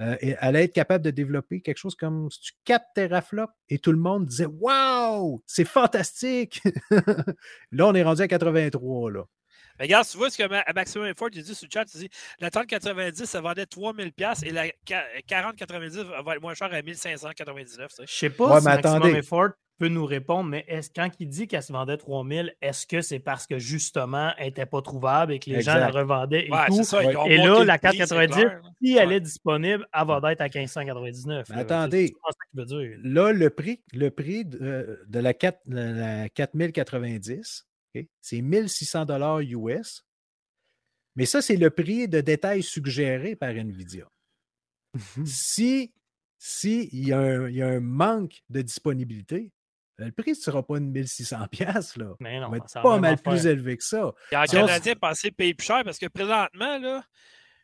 [0.00, 2.28] euh, elle allait être capable de développer quelque chose comme
[2.64, 3.52] 4 teraflops?
[3.68, 6.62] Et tout le monde disait Waouh, c'est fantastique!
[7.72, 9.10] là, on est rendu à 83.
[9.10, 9.24] Là.
[9.80, 12.10] Regarde, tu vois ce que Maximum Effort dit sur le chat, il dit
[12.40, 14.68] la 3090, ça vendait 3000$ et la
[15.26, 17.92] 4090 va être moins cher à 1599.
[18.00, 21.62] Je sais pas si Maximum Effort peut nous répondre, mais est-ce quand il dit qu'elle
[21.62, 25.50] se vendait 3000, est-ce que c'est parce que justement, elle n'était pas trouvable et que
[25.50, 26.82] les gens la revendaient et tout?
[27.26, 28.46] et là, la 490,
[28.82, 31.48] si elle est disponible, elle va être à 1599.
[31.50, 32.14] attendez,
[32.54, 37.66] là, le prix, le prix de, la, 4, la 4090,
[38.20, 39.06] c'est 1600
[39.40, 40.04] US.
[41.14, 44.06] Mais ça, c'est le prix de détail suggéré par NVIDIA.
[45.24, 45.92] si
[46.38, 49.50] s'il y, y, a un manque de disponibilité,
[49.98, 52.14] le prix ne sera pas une 1600 pièces là.
[52.20, 52.50] Mais non,
[52.82, 54.12] pas mal plus élevé que ça.
[54.30, 57.02] Et en Canadien, pensez payer plus cher parce que présentement, là,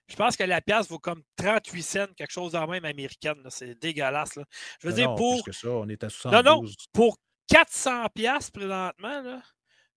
[0.09, 3.37] je pense que la pièce vaut comme 38 cents, quelque chose en même américaine.
[3.49, 4.37] C'est dégueulasse.
[4.37, 4.45] Là.
[4.81, 5.45] Je veux dire, pour.
[5.51, 6.45] ça, on est à 72.
[6.45, 7.19] Non, non, pour
[7.49, 9.43] 400 pièces présentement,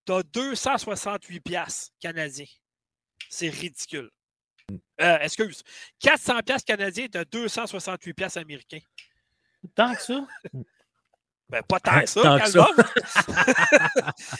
[0.06, 2.46] tu as 268 pièces canadiens.
[3.30, 4.10] C'est ridicule.
[4.70, 4.78] Hmm.
[5.02, 5.64] Euh, excuse.
[6.00, 8.82] 400 pièces canadiens, tu as 268 pièces américains.
[9.76, 10.28] Tant que ça?
[11.48, 12.68] Ben, pas tant ça, tant ça.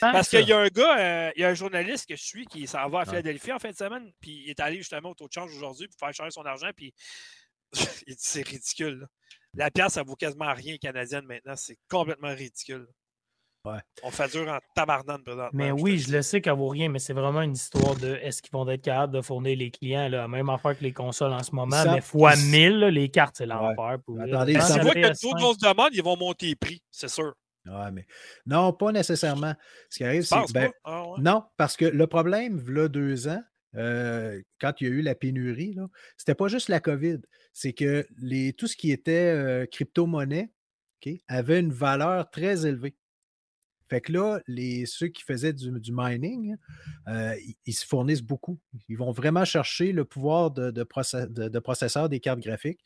[0.00, 2.46] Parce qu'il y a un gars, euh, il y a un journaliste que je suis
[2.46, 5.14] qui s'en va à Philadelphie en fin de semaine, puis il est allé justement au
[5.14, 6.92] taux de change aujourd'hui pour faire changer son argent, puis
[8.08, 9.06] il dit c'est ridicule.
[9.54, 11.54] La pièce, ça vaut quasiment rien canadienne maintenant.
[11.54, 12.88] C'est complètement ridicule.
[14.02, 15.50] On fait dur en tabarnane présentement.
[15.52, 18.42] Mais oui, je le sais qu'elle vaut rien, mais c'est vraiment une histoire de est-ce
[18.42, 21.42] qu'ils vont être capables de fournir les clients, là, même affaire que les consoles en
[21.42, 23.98] ce moment, mais fois 1000, les cartes, c'est l'enfer.
[24.06, 24.32] Ouais.
[24.32, 27.34] Attendez, ça voit que tout vont se demande, ils vont monter les prix, c'est sûr.
[27.66, 28.06] Ouais, mais
[28.46, 29.54] non, pas nécessairement.
[29.90, 33.42] Ce qui arrive, c'est ben, ah, non, parce que le problème, là, deux ans,
[33.74, 37.18] euh, quand il y a eu la pénurie, ce n'était pas juste la COVID,
[37.52, 40.50] c'est que les, tout ce qui était euh, crypto-monnaie
[41.28, 42.96] avait une valeur très élevée.
[43.88, 46.56] Fait que là, les, ceux qui faisaient du, mining,
[47.08, 47.34] euh,
[47.66, 48.58] ils, se fournissent beaucoup.
[48.88, 50.82] Ils vont vraiment chercher le pouvoir de, de,
[51.60, 52.80] processeur des cartes graphiques.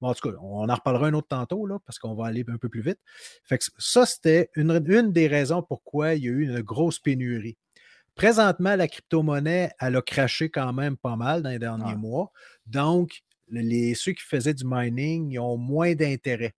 [0.00, 2.44] Bon, en tout cas, on en reparlera un autre tantôt, là, parce qu'on va aller
[2.48, 2.98] un peu plus vite.
[3.42, 6.98] Fait que ça, c'était une, une, des raisons pourquoi il y a eu une grosse
[6.98, 7.56] pénurie.
[8.14, 12.30] Présentement, la crypto-monnaie, elle a craché quand même pas mal dans les derniers mois.
[12.66, 16.54] Donc, les, ceux qui faisaient du mining, ils ont moins d'intérêt.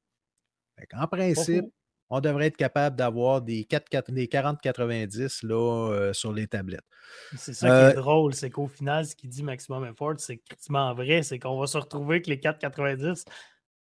[0.93, 1.65] En principe,
[2.11, 6.85] on devrait être capable d'avoir des, 40-90 euh, sur les tablettes.
[7.37, 10.37] C'est ça qui est euh, drôle, c'est qu'au final, ce qu'il dit Maximum Effort, c'est
[10.39, 13.25] quasiment vrai, c'est qu'on va se retrouver que les 4,90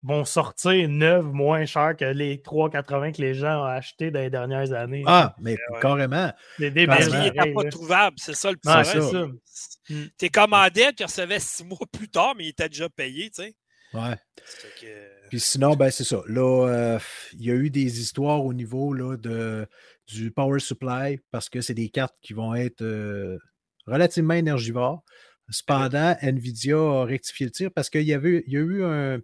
[0.05, 4.31] vont sortir neuf moins cher que les 3,80 que les gens ont achetés dans les
[4.31, 5.03] dernières années.
[5.07, 6.31] Ah, mais carrément.
[6.59, 9.39] Des Parce qu'il n'était pas trouvable, c'est ça le problème.
[9.91, 10.05] Mm.
[10.19, 13.57] Tu commandé, tu recevais six mois plus tard, mais il était déjà payé, tu sais.
[13.95, 14.17] Ouais.
[15.29, 16.23] Puis sinon, ben c'est ça.
[16.27, 16.99] Là, euh,
[17.35, 19.67] il y a eu des histoires au niveau là, de,
[20.07, 23.39] du power supply parce que c'est des cartes qui vont être euh,
[23.87, 25.03] relativement énergivores.
[25.51, 29.21] Cependant, Nvidia a rectifié le tir parce qu'il y, avait, il y a eu un,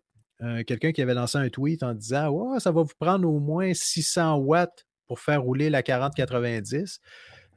[0.64, 3.72] quelqu'un qui avait lancé un tweet en disant oh, ça va vous prendre au moins
[3.74, 7.00] 600 watts pour faire rouler la 4090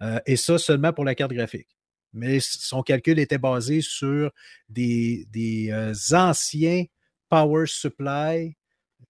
[0.01, 1.69] euh, et ça seulement pour la carte graphique.
[2.13, 4.31] Mais son calcul était basé sur
[4.69, 5.71] des, des
[6.13, 6.85] anciens
[7.29, 8.55] power supply,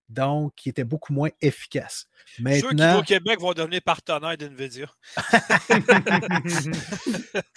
[0.10, 2.08] donc qui était beaucoup moins efficace.
[2.40, 4.88] Maintenant, Ceux qui au Québec vont devenir partenaires d'NVIDIA.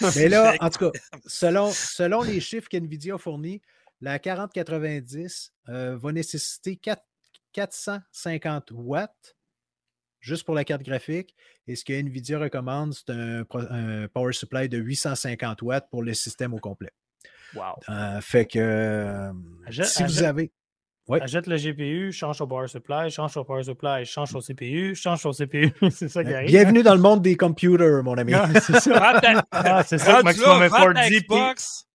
[0.17, 3.61] Mais là, en tout cas, selon, selon les chiffres qu'NVIDIA fournit,
[4.01, 6.81] la 4090 euh, va nécessiter
[7.53, 9.37] 450 watts
[10.21, 11.35] juste pour la carte graphique.
[11.67, 13.45] Et ce que NVIDIA recommande, c'est un,
[14.09, 16.93] power supply de 850 watts pour le système au complet.
[17.55, 17.63] Wow.
[17.89, 19.33] Euh, fait que euh,
[19.83, 20.53] si vous avez.
[21.21, 25.27] Achète le GPU, change au power supply, change au power supply, change au CPU, change
[25.27, 25.73] au CPU.
[25.91, 26.49] c'est ça qui arrive.
[26.49, 28.33] Bienvenue dans le monde des computers, mon ami.
[28.63, 29.21] c'est ça.
[29.51, 31.21] ah, c'est ça que Maximum Effort dit.
[31.21, 31.87] Xbox,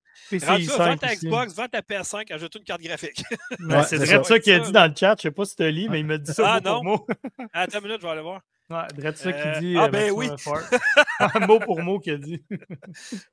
[0.77, 3.23] vends ta Xbox, vends ta PS5, ajoute une carte graphique.
[3.87, 5.15] c'est vrai ça, qu'il a dit dans le chat.
[5.21, 7.05] Je ne sais pas si tu as lu, mais il m'a dit ça ah, non.
[7.53, 8.41] Attends une minute, je vais aller voir.
[8.69, 9.75] Ouais, Drette ça qui dit.
[9.77, 10.27] Ah, euh, ben oui.
[11.47, 12.43] mot pour mot qu'il a dit.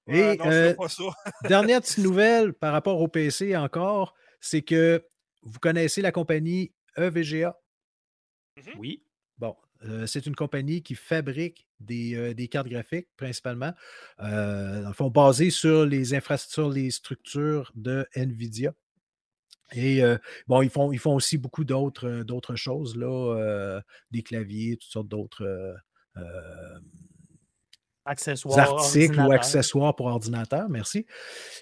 [0.07, 0.75] Et euh,
[1.49, 5.07] dernière petite nouvelle par rapport au PC encore, c'est que
[5.43, 7.59] vous connaissez la compagnie EVGA?
[8.59, 8.75] Mm-hmm.
[8.79, 9.05] Oui.
[9.39, 13.73] Bon, euh, c'est une compagnie qui fabrique des, des cartes graphiques principalement,
[14.21, 18.75] euh, dans le fond, basées sur les infrastructures, les structures de NVIDIA.
[19.75, 20.03] Et
[20.47, 25.09] bon, ils font, ils font aussi beaucoup d'autres, d'autres choses, là, des claviers, toutes sortes
[25.09, 25.75] d'autres
[28.05, 31.07] accessoires, articles ou accessoires pour ordinateur, merci.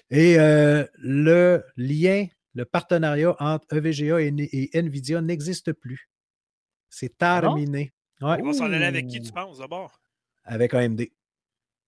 [0.09, 6.09] Et le lien, le partenariat entre EVGA et, NVIDIA n'existe plus.
[6.89, 7.93] C'est ah terminé.
[8.19, 10.01] On va s'en aller avec qui, tu penses, d'abord?
[10.43, 11.01] Avec AMD.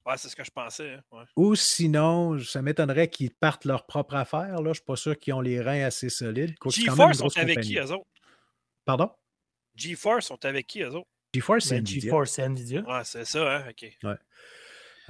[0.06, 0.98] Ouais, c'est ce que je pensais.
[1.12, 4.56] Hein, Ou sinon, ça m'étonnerait qu'ils partent leur propre affaire.
[4.56, 4.64] Là.
[4.64, 6.56] Je ne suis pas sûr qu'ils ont les reins assez solides.
[6.66, 8.08] GeForce sont avec qui, eux autres?
[8.86, 9.10] Pardon?
[9.76, 11.08] GeForce sont avec qui, eux autres?
[11.34, 12.02] GeForce, c'est ben, Nvidia.
[12.02, 12.82] GeForce, c'est Nvidia.
[12.82, 13.64] Ouais, c'est ça, hein?
[13.70, 13.98] OK.
[14.04, 14.16] Ouais.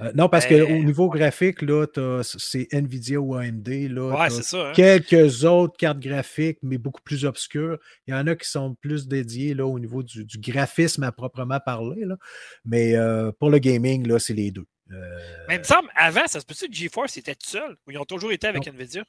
[0.00, 1.86] Euh, non, parce qu'au ben, niveau graphique, là,
[2.22, 3.68] c'est Nvidia ou AMD.
[3.90, 4.68] Là, ouais, c'est ça.
[4.68, 4.72] Hein.
[4.74, 7.78] Quelques autres cartes graphiques, mais beaucoup plus obscures.
[8.06, 11.60] Il y en a qui sont plus dédiés là, au niveau du, graphisme à proprement
[11.60, 12.04] parler.
[12.04, 12.16] Là.
[12.64, 14.66] Mais euh, pour le gaming, là, c'est les deux.
[14.90, 15.18] Euh,
[15.48, 17.98] mais il me semble, avant, ça se peut que GeForce était tout seul ou ils
[17.98, 19.04] ont toujours été avec Nvidia?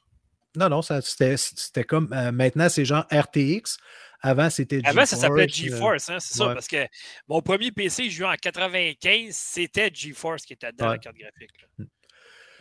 [0.56, 2.08] Non, non, c'était comme.
[2.32, 3.76] maintenant, c'est genre RTX.
[4.22, 4.96] Avant, c'était GeForce.
[4.96, 6.86] Avant, ça s'appelait GeForce, hein, c'est ça, parce que
[7.28, 11.50] mon premier PC joué en 95, c'était GeForce qui était dans la carte graphique.
[11.78, 11.84] Là.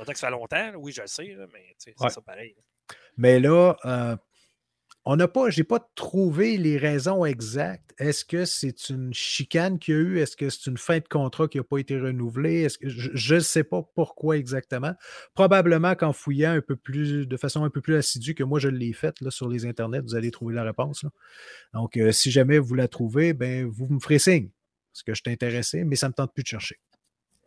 [0.05, 2.55] Que ça fait longtemps, oui, je le sais, mais c'est ça pareil.
[3.18, 4.18] Mais là, euh,
[5.06, 7.93] on n'a pas, j'ai pas trouvé les raisons exactes.
[7.99, 10.20] Est-ce que c'est une chicane qu'il y a eu?
[10.20, 12.64] Est-ce que c'est une fin de contrat qui n'a pas été renouvelée?
[12.64, 14.93] Est-ce que je ne sais pas pourquoi exactement.
[15.36, 18.68] Probablement qu'en fouillant un peu plus, de façon un peu plus assidue que moi je
[18.68, 21.06] l'ai faite là, sur les internets, vous allez trouver la réponse.
[21.74, 24.49] Donc, euh, si jamais vous la trouvez, ben, vous me ferez signe.
[24.91, 26.80] Parce que je suis intéressé, mais ça ne me tente plus de chercher.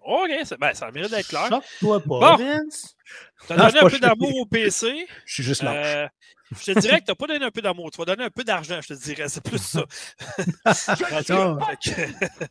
[0.08, 1.50] OK, ben, ça mérite d'être clair.
[1.80, 2.96] toi pas, Vince.
[3.46, 5.06] Tu as donné un peu d'amour au PC.
[5.26, 5.74] Je suis juste là.
[5.74, 6.08] Euh,
[6.58, 7.90] je te dirais que tu n'as pas donné un peu d'amour.
[7.90, 9.28] Tu vas donner un peu d'argent, je te dirais.
[9.28, 9.84] C'est plus ça.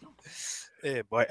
[0.84, 1.26] Eh boy,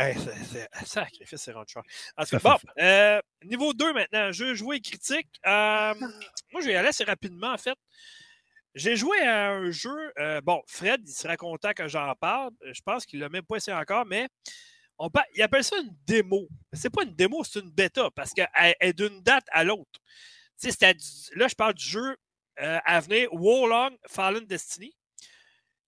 [0.51, 1.73] c'est sacrifice, c'est rendu
[2.17, 5.29] En tout cas, bon, euh, niveau 2 maintenant, jeu joué critique.
[5.47, 5.95] Euh,
[6.51, 7.77] moi, je vais y aller assez rapidement, en fait.
[8.75, 10.13] J'ai joué à un jeu.
[10.19, 12.51] Euh, bon, Fred, il sera content que j'en parle.
[12.61, 14.29] Je pense qu'il ne l'a même pas essayé encore, mais
[14.99, 16.49] on il appelle ça une démo.
[16.73, 18.49] C'est pas une démo, c'est une bêta parce qu'elle
[18.81, 20.01] est d'une date à l'autre.
[20.63, 22.17] Là, je parle du jeu
[22.61, 24.95] euh, à venir, Warlong Fallen Destiny,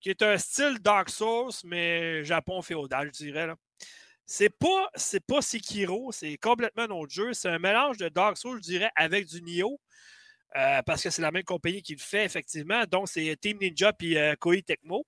[0.00, 3.48] qui est un style Dark Souls, mais Japon féodal, je dirais.
[4.26, 7.32] C'est pas, c'est pas Sekiro, c'est complètement un autre jeu.
[7.32, 9.80] C'est un mélange de Dark Souls, je dirais, avec du Nioh.
[10.56, 12.84] Euh, parce que c'est la même compagnie qui le fait, effectivement.
[12.90, 15.06] Donc, c'est Team Ninja et euh, Koei Tecmo.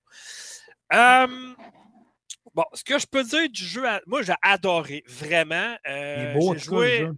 [2.54, 5.76] Bon, ce que je peux dire du jeu, moi, j'ai adoré, vraiment.
[5.86, 7.08] Euh, j'ai joué.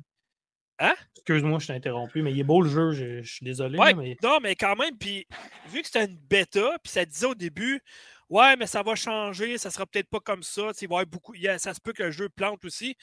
[0.78, 0.94] Hein?
[1.16, 3.78] Excuse-moi, je t'ai interrompu, mais il est beau le jeu, je, suis désolé.
[3.96, 4.16] mais...
[4.22, 5.26] Non, mais quand même, puis
[5.68, 7.80] vu que c'était une bêta, puis ça disait au début,
[8.28, 11.74] ouais, mais ça va changer, ça sera peut-être pas comme ça, il va beaucoup, ça
[11.74, 12.96] se peut que le jeu plante aussi.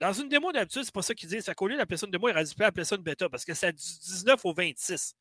[0.00, 1.44] Dans une démo d'habitude, c'est pas ça qu'ils disent.
[1.44, 3.44] Ça qu'au lieu d'appeler ça une démo, il aurait dû appeler ça une bêta parce
[3.44, 5.16] que c'est du 19 au 26.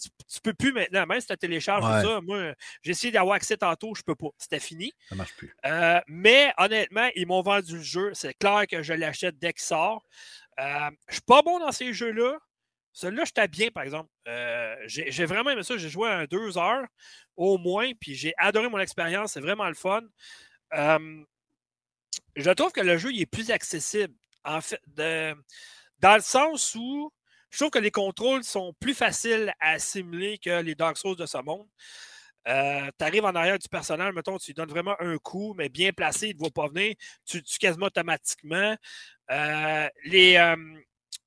[0.00, 2.20] Tu, tu, peux plus maintenant, même si tu télécharges ça.
[2.20, 4.28] Moi, j'ai essayé d'avoir accès tantôt, je peux pas.
[4.38, 4.92] C'était fini.
[5.08, 5.54] Ça marche plus.
[5.64, 8.10] Euh, mais honnêtement, ils m'ont vendu le jeu.
[8.14, 10.04] C'est clair que je l'achète dès qu'il sort.
[10.60, 12.38] Euh, je suis pas bon dans ces jeux-là.
[12.92, 14.10] Celui-là, j'étais bien, par exemple.
[14.28, 15.76] Euh, j'ai vraiment aimé ça.
[15.76, 16.86] J'ai joué à deux heures
[17.36, 19.32] au moins, puis j'ai adoré mon expérience.
[19.32, 20.02] C'est vraiment le fun.
[20.74, 21.24] Euh,
[22.36, 24.14] je trouve que le jeu il est plus accessible.
[24.44, 27.12] En fait, dans le sens où
[27.52, 31.26] je trouve que les contrôles sont plus faciles à assimiler que les Dark Souls de
[31.26, 31.68] ce monde.
[32.46, 32.50] tu
[33.04, 36.28] arrives en arrière du personnage, mettons, tu lui donnes vraiment un coup, mais bien placé,
[36.28, 36.94] il ne te voit pas venir,
[37.24, 38.76] tu tues quasiment automatiquement.
[39.30, 40.36] Euh, les.
[40.36, 40.56] Euh,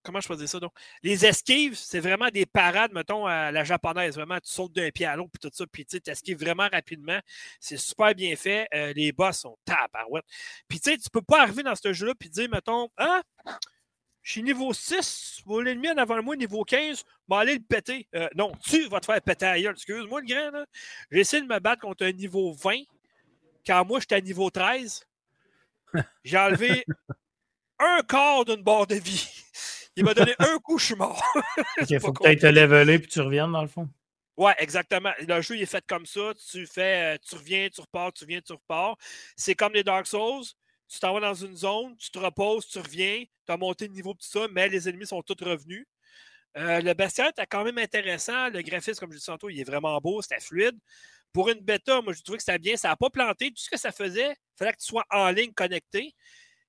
[0.04, 0.74] comment je peux ça donc?
[1.04, 4.16] Les esquives, c'est vraiment des parades, mettons, à la japonaise.
[4.16, 7.20] Vraiment, tu sautes d'un pied à l'autre, puis tout ça, puis tu esquives vraiment rapidement.
[7.60, 8.68] C'est super bien fait.
[8.74, 10.26] Euh, les boss sont tabarouettes.
[10.68, 13.22] Puis tu sais, tu peux pas arriver dans ce jeu-là, puis dire, mettons, ah,
[14.26, 18.08] je suis niveau 6, l'ennemi en avant de moi, niveau 15, va aller le péter.
[18.36, 19.74] non, tu vas te faire péter ailleurs.
[19.74, 20.66] Excuse-moi, le grand.
[21.12, 22.80] J'ai essayé de me battre contre un niveau 20,
[23.64, 25.08] car moi, j'étais à niveau 13.
[26.24, 26.86] J'ai enlevé
[27.80, 29.30] un quart d'une barre de vie.
[29.96, 31.24] Il m'a donné un coup, je suis mort.
[31.88, 33.88] Il faut peut-être te leveler puis tu reviennes dans le fond.
[34.38, 35.12] Ouais, exactement.
[35.20, 36.34] Le jeu il est fait comme ça.
[36.50, 38.98] Tu fais, euh, tu reviens, tu repars, tu reviens, tu repars.
[39.38, 40.46] C'est comme les Dark Souls.
[40.88, 43.94] Tu t'en vas dans une zone, tu te reposes, tu reviens, tu as monté de
[43.94, 45.88] niveau tout ça, mais les ennemis sont tous revenus.
[46.58, 48.50] Euh, le bestiaire est quand même intéressant.
[48.50, 50.78] Le graphisme, comme je disais tantôt, il est vraiment beau, c'était fluide.
[51.34, 52.78] Pour une bêta, moi, je trouvais que c'était bien.
[52.78, 53.50] Ça n'a pas planté.
[53.50, 56.16] Tout ce que ça faisait, il fallait que tu sois en ligne connecté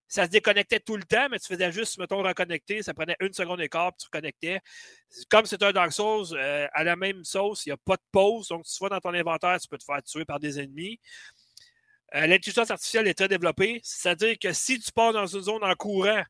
[0.09, 2.83] ça se déconnectait tout le temps, mais tu faisais juste, mettons, reconnecter.
[2.83, 4.61] Ça prenait une seconde et quart, puis tu reconnectais.
[5.29, 8.03] Comme c'est un Dark Souls, euh, à la même sauce, il n'y a pas de
[8.12, 8.49] pause.
[8.49, 11.01] Donc, si tu vas dans ton inventaire, tu peux te faire tuer par des ennemis.
[12.17, 13.81] Euh, l'intelligence artificielle est très développée.
[13.85, 16.23] C'est-à-dire que si tu pars dans une zone en courant,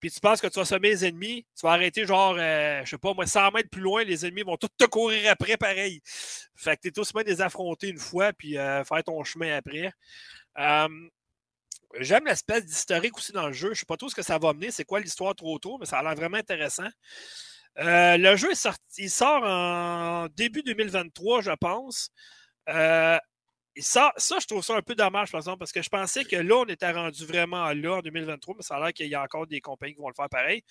[0.00, 2.90] puis tu penses que tu vas semer les ennemis, tu vas arrêter genre, euh, je
[2.90, 6.00] sais pas, moi, 100 mètres plus loin, les ennemis vont tous te courir après pareil.
[6.56, 9.92] Fait que tu es tout bien les affronter une fois, puis faire ton chemin après.
[11.98, 13.74] J'aime l'espèce d'historique aussi dans le jeu.
[13.74, 15.86] Je sais pas trop ce que ça va mener, c'est quoi l'histoire trop tôt, mais
[15.86, 16.88] ça a l'air vraiment intéressant.
[17.78, 18.50] Euh, le jeu
[18.98, 22.10] il sort en début 2023, je pense.
[22.68, 23.18] Euh,
[23.80, 26.56] ça, je trouve ça un peu dommage, par exemple, parce que je pensais que là,
[26.56, 29.46] on était rendu vraiment là en 2023, mais ça a l'air qu'il y a encore
[29.46, 30.62] des compagnies qui vont le faire pareil.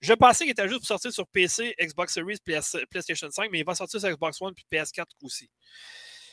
[0.00, 2.38] Je pensais qu'il était juste pour sortir sur PC, Xbox Series,
[2.90, 5.50] PlayStation 5, mais il va sortir sur Xbox One et PS4 aussi.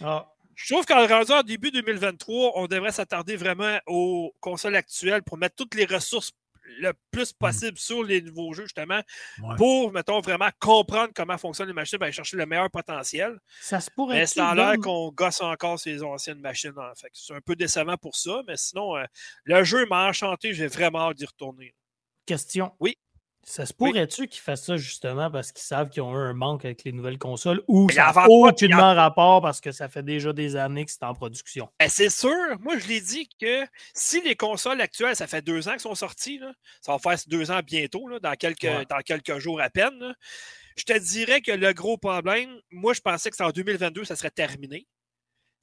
[0.02, 5.24] Ah, je trouve qu'en rendu en début 2023, on devrait s'attarder vraiment aux consoles actuelles
[5.24, 6.32] pour mettre toutes les ressources
[6.80, 7.38] le plus hmm.
[7.38, 9.02] possible sur les nouveaux jeux, justement,
[9.58, 13.40] pour, mettons, vraiment comprendre comment fonctionnent les machines et aller chercher le meilleur potentiel.
[13.62, 14.20] Ça se pourrait.
[14.20, 16.74] Mais c'est en l'air qu'on gosse encore ces anciennes machines.
[16.78, 17.10] En fait.
[17.14, 19.06] C'est un peu décevant pour ça, mais sinon, euh,
[19.46, 20.54] le jeu m'a enchanté.
[20.54, 21.76] J'ai vraiment hâte d'y retourner.
[22.26, 22.72] Question.
[22.80, 22.98] Oui.
[23.46, 26.64] Ça se pourrait-tu qu'ils fassent ça justement parce qu'ils savent qu'ils ont eu un manque
[26.64, 30.56] avec les nouvelles consoles ou ça n'a aucunement rapport parce que ça fait déjà des
[30.56, 31.70] années que c'est en production?
[31.80, 32.32] Ben, c'est sûr.
[32.62, 35.96] Moi, je l'ai dit que si les consoles actuelles, ça fait deux ans qu'elles sont
[35.96, 36.40] sorties,
[36.82, 40.16] ça va faire deux ans bientôt, dans, quelques, dans quelques jours à peine.
[40.78, 44.16] Je te dirais que le gros problème, moi, je pensais que c'est en 2022, ça
[44.16, 44.88] serait terminé.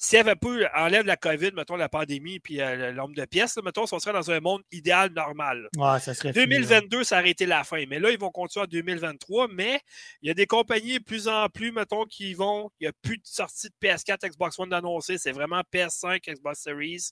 [0.03, 3.59] S'il y avait peu, enlève la COVID, mettons la pandémie, puis euh, l'homme de pièces,
[3.63, 5.69] mettons, on serait dans un monde idéal normal.
[5.77, 7.85] Ouais, ça serait 2022, ça aurait été la fin.
[7.87, 9.49] Mais là, ils vont continuer en 2023.
[9.53, 9.79] Mais
[10.23, 12.71] il y a des compagnies de plus en plus, mettons, qui vont.
[12.81, 15.19] Il n'y a plus de sortie de PS4, Xbox One d'annoncer.
[15.19, 17.11] C'est vraiment PS5, Xbox Series.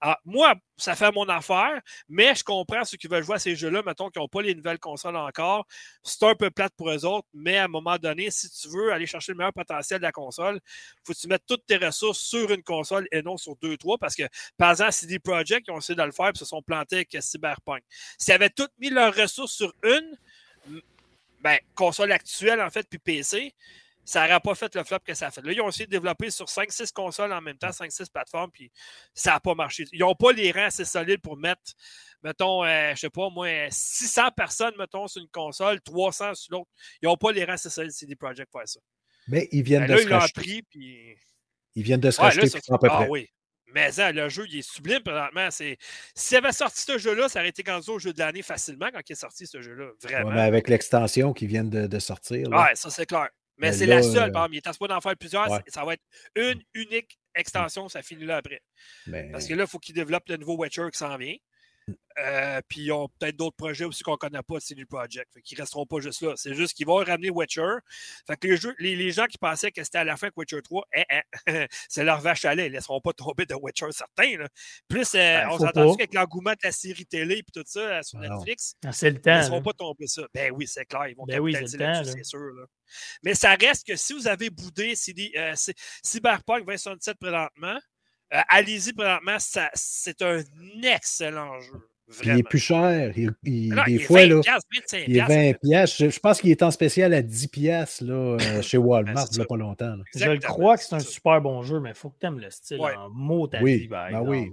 [0.00, 3.56] Ah, moi, ça fait mon affaire, mais je comprends ceux qui veulent jouer à ces
[3.56, 5.66] jeux-là, mettons, qui n'ont pas les nouvelles consoles encore.
[6.04, 8.92] C'est un peu plate pour eux autres, mais à un moment donné, si tu veux
[8.92, 10.60] aller chercher le meilleur potentiel de la console,
[11.04, 13.98] faut que tu mettes toutes tes ressources sur une console et non sur deux, trois,
[13.98, 14.22] parce que,
[14.56, 17.16] par exemple, CD Projekt, ils ont essayé de le faire et se sont plantés avec
[17.20, 17.82] Cyberpunk.
[18.18, 20.16] S'ils avaient toutes mis leurs ressources sur une,
[21.40, 23.52] ben, console actuelle, en fait, puis PC,
[24.08, 25.42] ça n'aurait pas fait le flop que ça a fait.
[25.42, 28.72] Là, ils ont essayé de développer sur 5-6 consoles en même temps, 5-6 plateformes, puis
[29.12, 29.84] ça n'a pas marché.
[29.92, 31.60] Ils n'ont pas les rangs assez solides pour mettre,
[32.22, 36.52] mettons, je euh, je sais pas, moi, 600 personnes, mettons, sur une console, 300 sur
[36.54, 36.70] l'autre.
[37.02, 38.80] Ils n'ont pas les rangs assez solides CD Projekt pour faire ça.
[39.26, 40.40] Mais ils viennent ben de se racheter.
[40.40, 41.14] Pris, puis...
[41.74, 43.28] Ils viennent de se racheter à peu ah, oui.
[43.74, 45.50] Mais ça, le jeu, il est sublime présentement.
[45.50, 49.02] S'il avait sorti ce jeu-là, ça aurait été candidat au jeu de l'année facilement quand
[49.06, 49.90] il est sorti ce jeu-là.
[50.02, 50.30] Vraiment.
[50.30, 52.48] mais avec l'extension qui vient de, de sortir.
[52.50, 53.28] Oui, ça c'est clair.
[53.58, 54.48] Mais, c'est la seule, euh...
[54.52, 55.48] il est pas d'en faire plusieurs.
[55.66, 56.04] Ça va être
[56.36, 58.60] une unique extension, ça finit là après.
[59.32, 61.36] Parce que là, il faut qu'il développe le nouveau Witcher qui s'en vient.
[62.24, 65.32] Euh, puis ils ont peut-être d'autres projets aussi qu'on ne connaît pas de CD Projekt.
[65.32, 66.32] Fait qu'ils ne resteront pas juste là.
[66.36, 67.76] C'est juste qu'ils vont ramener Witcher.
[68.26, 68.48] Fait que
[68.78, 71.04] les, les, gens qui pensaient que c'était à la fin que Witcher 3, eh,
[71.46, 72.66] eh, c'est leur vache à lait.
[72.66, 74.34] Ils ne laisseront pas tomber de Witcher certains.
[74.88, 78.02] Plus euh, ben, on s'entend qu'avec l'engouement de la série télé et tout ça euh,
[78.02, 79.30] sur Netflix, ah, c'est le temps.
[79.30, 80.22] Ils ne laisseront pas tomber ça.
[80.34, 81.08] Ben oui, c'est clair.
[81.08, 82.38] Ils vont ben oui, c'est sûr.
[83.22, 85.32] Mais ça reste que si vous avez boudé CD,
[86.02, 87.78] Cyberpunk 2077 présentement,
[88.34, 89.36] euh, allez-y, présentement,
[89.74, 90.42] c'est un
[90.82, 91.87] excellent jeu.
[92.22, 93.12] Il est plus cher.
[93.16, 93.34] Il,
[93.86, 94.40] des fois, là,
[95.06, 95.96] il est 20 pièces.
[95.98, 99.42] Je, pense qu'il est en spécial à 10 pièces là, euh, chez Walmart, il n'y
[99.42, 99.96] a pas longtemps.
[100.14, 102.50] Je crois que c'est un super bon jeu, mais il faut que tu aimes le
[102.50, 103.78] style en mot ta oui.
[103.78, 104.50] vie, ben, oui.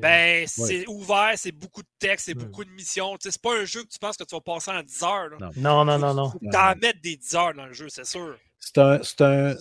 [0.00, 3.16] Ben, c'est ouvert, c'est beaucoup de texte, c'est beaucoup de missions.
[3.20, 5.30] C'est pas un jeu que tu penses que tu vas passer en 10 heures.
[5.56, 6.30] Non, non, non, non.
[6.30, 8.36] Tu en mettre des 10 heures dans le jeu, c'est sûr.
[8.58, 9.54] C'est un, un,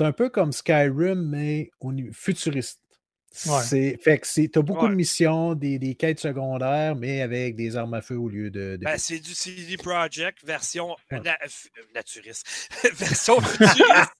[0.00, 1.70] un, peu comme Skyrim, mais
[2.12, 2.83] futuriste.
[3.34, 7.76] C'est, fait que c'est, t'as beaucoup de missions, des, des, quêtes secondaires, mais avec des
[7.76, 8.78] armes à feu au lieu de.
[8.80, 10.94] Ben, c'est du CD Projekt version
[11.94, 12.46] naturiste.
[12.94, 14.12] version futuriste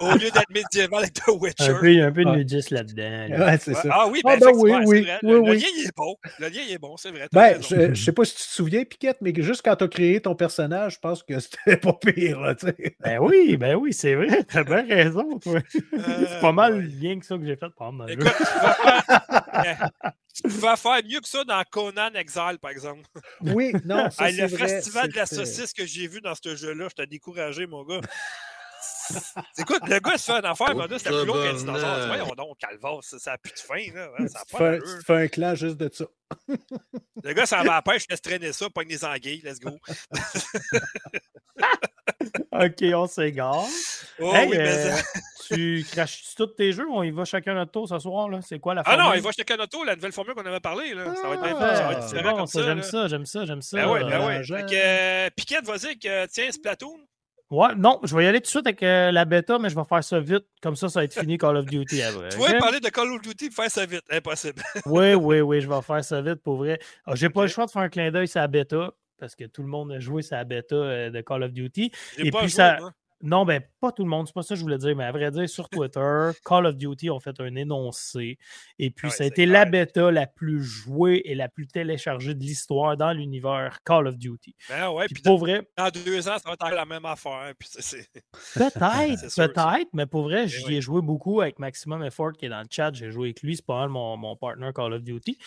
[0.00, 1.70] au lieu d'être médiéval avec The Witcher.
[1.70, 3.46] Un peu, un peu de nudiste là-dedans.
[3.46, 3.88] Ouais, c'est ça.
[3.90, 6.16] Ah oui, ben, ah, ben oui, oui, oui, le, lien, il est bon.
[6.40, 7.28] Le lien, il est bon, c'est vrai.
[7.32, 10.20] Ben, je, je sais pas si tu te souviens, Piquette, mais juste quand t'as créé
[10.20, 12.54] ton personnage, je pense que c'était pas pire, là.
[13.00, 14.42] Ben oui, ben oui, c'est vrai.
[14.44, 15.60] T'as bien raison, toi.
[15.70, 18.18] c'est pas mal le lien que ça que j'ai fait pendant le jeu
[20.34, 23.02] tu pouvais faire mieux que ça dans Conan Exile, par exemple.
[23.40, 26.94] Oui, non, ça, Le festival de la saucisse que j'ai vu dans ce jeu-là, je
[26.94, 28.00] t'ai découragé, mon gars.
[29.58, 32.06] Écoute, le gars, il se fait une affaire, mais c'était plus long qu'un dinosaure.
[32.06, 33.94] Voyons donc, Calvas, ça n'a plus de fin.
[33.94, 34.10] Là.
[34.28, 36.06] Ça tu, fais, tu fais un clan juste de ça.
[37.22, 39.78] le gars, ça va à la pêche, laisse traîner ça, pogne des anguilles, let's go.
[42.52, 43.64] ok, on s'égare.
[44.20, 44.96] Oh, oui, mais euh,
[45.46, 48.30] tu craches tous tes jeux on y va chacun notre tour ce sour?
[48.30, 48.40] là?
[48.42, 49.02] C'est quoi la formule?
[49.02, 50.94] Ah non, il va chacun notre tour, la nouvelle formule qu'on avait parlé.
[50.94, 51.14] Là.
[51.14, 52.62] ça va être bien ça va être différent bon, comme ça.
[52.62, 53.76] J'aime ça, j'aime ça, j'aime ça.
[53.76, 54.44] Ben ouais, ben ouais.
[54.44, 56.98] Fait que, euh, Piquette, vas-y, que, tiens, Splatoon.
[57.48, 59.76] Ouais, non, je vais y aller tout de suite avec euh, la bêta, mais je
[59.76, 60.44] vais faire ça vite.
[60.60, 62.28] Comme ça, ça va être fini Call of Duty après.
[62.30, 64.02] tu vas parler de Call of Duty faire ça vite.
[64.10, 64.60] Impossible.
[64.86, 66.80] oui, oui, oui, je vais faire ça vite pour vrai.
[67.04, 69.44] Ah, j'ai pas le choix de faire un clin d'œil sur la bêta parce que
[69.44, 71.90] tout le monde a joué sa bêta euh, de Call of Duty.
[72.18, 72.78] Et puis ça.
[73.22, 75.12] Non, ben pas tout le monde, c'est pas ça que je voulais dire, mais à
[75.12, 78.36] vrai dire, sur Twitter, Call of Duty ont fait un énoncé.
[78.78, 82.40] Et puis, ça a été la bêta la plus jouée et la plus téléchargée de
[82.40, 84.54] l'histoire dans l'univers Call of Duty.
[84.68, 85.66] Ben ouais, puis, pour vrai.
[85.78, 87.54] Dans deux ans, ça va être la même affaire.
[88.54, 92.50] Peut-être, peut-être, mais pour vrai, ben j'y ai joué beaucoup avec Maximum Effort qui est
[92.50, 92.92] dans le chat.
[92.92, 95.38] J'ai joué avec lui, c'est pas mal mon, mon partner Call of Duty.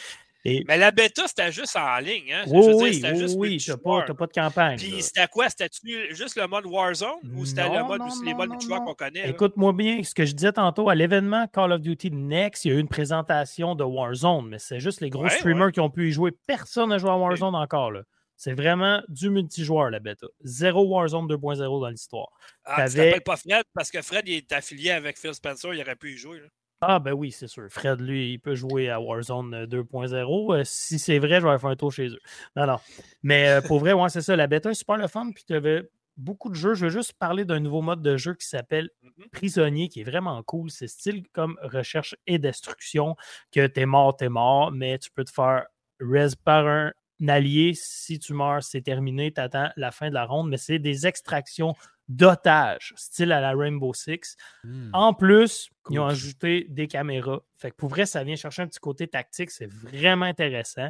[0.46, 2.34] Mais la bêta, c'était juste en ligne.
[2.34, 2.44] Hein?
[2.48, 2.74] Oui, oui,
[3.04, 4.78] oui, juste oui, tu n'as pas, pas, de campagne.
[4.78, 5.50] Puis c'était quoi?
[5.50, 5.70] C'était
[6.12, 9.30] juste le mode Warzone ou c'était le mode, les modes multijoueurs qu'on connaît?
[9.30, 12.72] Écoute-moi bien, ce que je disais tantôt, à l'événement Call of Duty Next, il y
[12.74, 16.10] a eu une présentation de Warzone, mais c'est juste les gros streamers qui ont pu
[16.10, 16.32] y jouer.
[16.48, 17.92] Personne n'a joué à Warzone encore.
[17.92, 18.04] Là.
[18.40, 20.26] C'est vraiment du multijoueur, la bêta.
[20.42, 22.30] Zéro Warzone 2.0 dans l'histoire.
[22.64, 25.82] Ah, tu t'appelles pas Fred parce que Fred il est affilié avec Phil Spencer, il
[25.82, 26.40] aurait pu y jouer.
[26.40, 26.48] Là.
[26.82, 27.68] Ah, ben oui, c'est sûr.
[27.70, 30.54] Fred, lui, il peut jouer à Warzone 2.0.
[30.54, 32.20] Euh, si c'est vrai, je vais faire un tour chez eux.
[32.56, 32.78] Non, non.
[33.22, 34.36] Mais euh, pour vrai, ouais, c'est ça.
[34.36, 35.32] La bêta est super le fun.
[35.34, 36.76] Puis tu avais beaucoup de jeux.
[36.76, 39.30] Je veux juste parler d'un nouveau mode de jeu qui s'appelle mm-hmm.
[39.32, 40.72] Prisonnier, qui est vraiment cool.
[40.72, 43.18] C'est style comme recherche et destruction,
[43.52, 45.66] que t'es mort, t'es mort, mais tu peux te faire
[46.00, 46.94] res par un
[47.28, 50.80] allié, si tu meurs, c'est terminé, tu attends la fin de la ronde, mais c'est
[50.80, 51.76] des extractions
[52.10, 54.36] d'otages, style à la Rainbow Six.
[54.64, 54.90] Hmm.
[54.94, 57.42] En plus, ils ont ajouté des caméras.
[57.58, 60.90] Fait que pour vrai, ça vient chercher un petit côté tactique, c'est vraiment intéressant.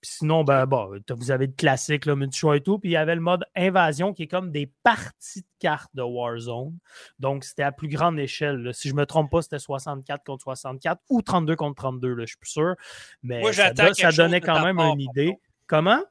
[0.00, 2.78] Puis sinon, ben, bon, vous avez le classique, là, multi et tout.
[2.78, 6.02] Puis il y avait le mode invasion qui est comme des parties de cartes de
[6.02, 6.78] Warzone.
[7.18, 8.70] Donc, c'était à plus grande échelle.
[8.72, 12.24] Si je ne me trompe pas, c'était 64 contre 64 ou 32 contre 32, là,
[12.24, 12.74] je suis plus sûr.
[13.22, 15.36] Mais ça, donnait quand même une idée.
[15.66, 16.02] Comment?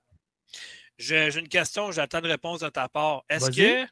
[1.00, 3.24] J'ai une question, j'attends une réponse de ta part.
[3.30, 3.88] Est-ce que.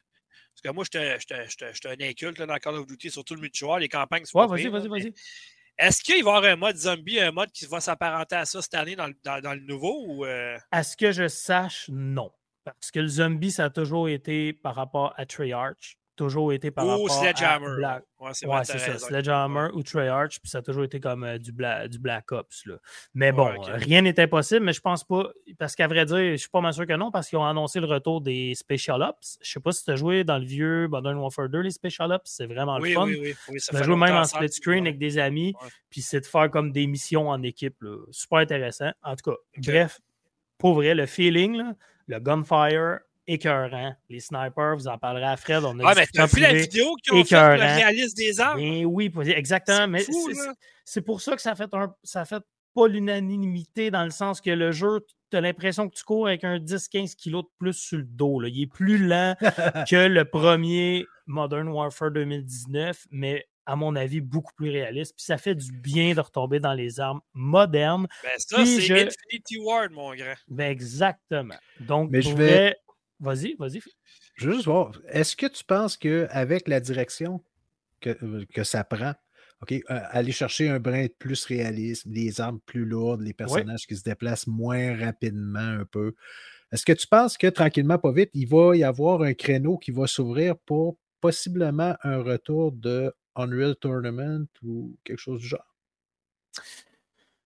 [0.60, 4.24] Parce que moi, j'étais un inculte dans Call of Duty, surtout le multijoueur, les campagnes.
[4.34, 5.14] Ouais, vas-y, vas-y, vas-y.
[5.78, 8.60] Est-ce qu'il va y avoir un mode zombie, un mode qui va s'apparenter à ça
[8.60, 10.04] cette année dans, le nouveau?
[10.08, 10.58] Ou euh?
[10.72, 12.32] À ce que je sache, non.
[12.64, 16.86] Parce que le zombie, ça a toujours été par rapport à Treyarch toujours été par
[16.86, 17.66] rapport Sledgehammer.
[17.66, 18.04] à Black...
[18.20, 18.98] Ouais, c'est ça.
[18.98, 22.66] Sledgehammer ou Treyarch, puis ça a toujours été comme euh, du, du, Black Ops.
[22.66, 22.74] Là.
[23.14, 26.48] Mais bon, rien n'est impossible, mais je pense pas, parce qu'à vrai dire, je suis
[26.48, 29.38] pas mal sûr que non, parce qu'ils ont annoncé le retour des Special Ops.
[29.40, 32.10] Je sais pas si tu as joué dans le vieux Modern Warfare 2, les Special
[32.12, 33.06] Ops, c'est vraiment le fun.
[33.06, 33.58] Oui, oui, oui.
[33.72, 35.54] As joué même en split screen avec des amis,
[35.88, 37.84] puis c'est de faire comme des missions en équipe.
[38.10, 38.90] Super intéressant.
[39.02, 40.00] En tout cas, bref,
[40.58, 41.62] pour vrai, le feeling,
[42.08, 42.98] le gunfire,
[43.28, 43.94] écœurant.
[44.08, 45.62] Les snipers, vous en parlerez à Fred.
[45.64, 48.58] On a ah, mais t'as vu la vidéo qui ont fait le réaliste des armes?
[48.58, 49.86] Ben oui, exactement.
[49.86, 50.04] Mais
[50.84, 52.42] c'est pour ça que ça fait, un, ça fait
[52.74, 56.44] pas l'unanimité dans le sens que le jeu, tu as l'impression que tu cours avec
[56.44, 58.40] un 10-15 kilos de plus sur le dos.
[58.40, 58.48] Là.
[58.48, 59.34] Il est plus lent
[59.90, 65.14] que le premier Modern Warfare 2019, mais à mon avis, beaucoup plus réaliste.
[65.14, 68.06] Puis ça fait du bien de retomber dans les armes modernes.
[68.22, 70.34] Ben ça, c'est Infinity Ward, mon grand.
[70.48, 71.56] Ben exactement.
[71.80, 72.76] Donc, mais je vais...
[73.20, 73.80] Vas-y, vas-y.
[74.34, 77.42] Je veux juste voir, est-ce que tu penses qu'avec la direction
[78.00, 79.14] que, euh, que, ça prend,
[79.62, 83.86] OK, euh, aller chercher un brin de plus réalisme, les armes plus lourdes, les personnages
[83.86, 86.14] qui se déplacent moins rapidement un peu,
[86.70, 89.90] est-ce que tu penses que tranquillement, pas vite, il va y avoir un créneau qui
[89.90, 95.76] va s'ouvrir pour possiblement un retour de Unreal Tournament ou quelque chose du genre?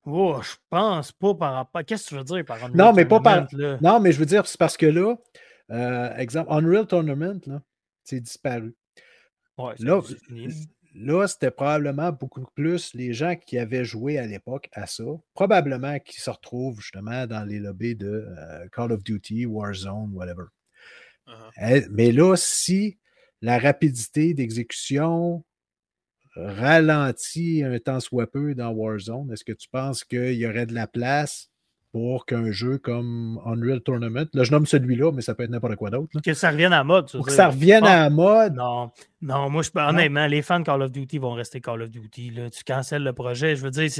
[0.04, 1.84] Oh, je pense pas par rapport.
[1.84, 3.46] Qu'est-ce que tu veux dire par Unreal Non, mais pas par.
[3.80, 5.16] Non, mais je veux dire, c'est parce que là,
[5.72, 7.40] euh, exemple, Unreal Tournament,
[8.04, 8.74] c'est disparu.
[10.94, 15.04] là, c'était probablement beaucoup plus les gens qui avaient joué à l'époque à ça,
[15.34, 20.44] probablement qui se retrouvent justement dans les lobbies de euh, Call of Duty, Warzone, whatever.
[21.26, 21.50] Uh-huh.
[21.60, 22.98] Eh, mais là, si
[23.40, 25.44] la rapidité d'exécution
[26.34, 30.74] ralentit un temps soit peu dans Warzone, est-ce que tu penses qu'il y aurait de
[30.74, 31.51] la place
[31.93, 35.76] pour qu'un jeu comme Unreal Tournament, là je nomme celui-là, mais ça peut être n'importe
[35.76, 36.20] quoi d'autre.
[36.20, 37.12] Que ça revienne à mode.
[37.12, 38.55] Pour que ça revienne à la mode.
[38.55, 38.90] Non,
[39.20, 42.30] non, moi je honnêtement, les fans de Call of Duty vont rester Call of Duty.
[42.30, 42.51] Là.
[42.51, 43.57] Tu cancelles le projet.
[43.57, 43.90] Je veux dire,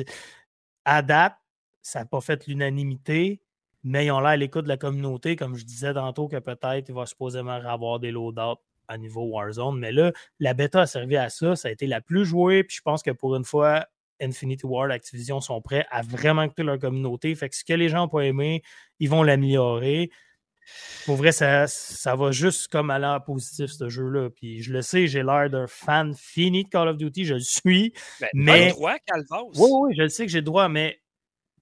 [0.87, 1.35] à date,
[1.83, 3.43] ça n'a pas fait l'unanimité,
[3.85, 6.89] mais ils ont l'air à l'écoute de la communauté, comme je disais tantôt, que peut-être
[6.89, 9.79] il va supposément avoir des loadouts à niveau Warzone.
[9.79, 11.57] Mais là, la bêta a servi à ça.
[11.57, 12.65] Ça a été la plus jouée.
[12.65, 13.87] Puis je pense que pour une fois,
[14.21, 17.35] Infinity Ward, Activision sont prêts à vraiment écouter leur communauté.
[17.35, 18.63] Fait que ce que les gens n'ont pas aimé,
[19.01, 20.11] ils vont l'améliorer.
[21.07, 24.31] Pour vrai, ça, ça va juste comme aller en positif, ce jeu-là.
[24.31, 27.41] Puis je le sais, j'ai l'air d'un fan fini de Call of Duty, je le
[27.41, 27.93] suis.
[28.21, 28.71] Ben, mais.
[28.71, 28.95] droit,
[29.57, 31.01] Oui, oui, je le sais que j'ai le droit, mais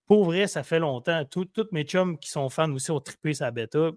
[0.07, 1.24] pour vrai, ça fait longtemps.
[1.24, 3.90] Tous mes chums qui sont fans aussi ont trippé sa bêta.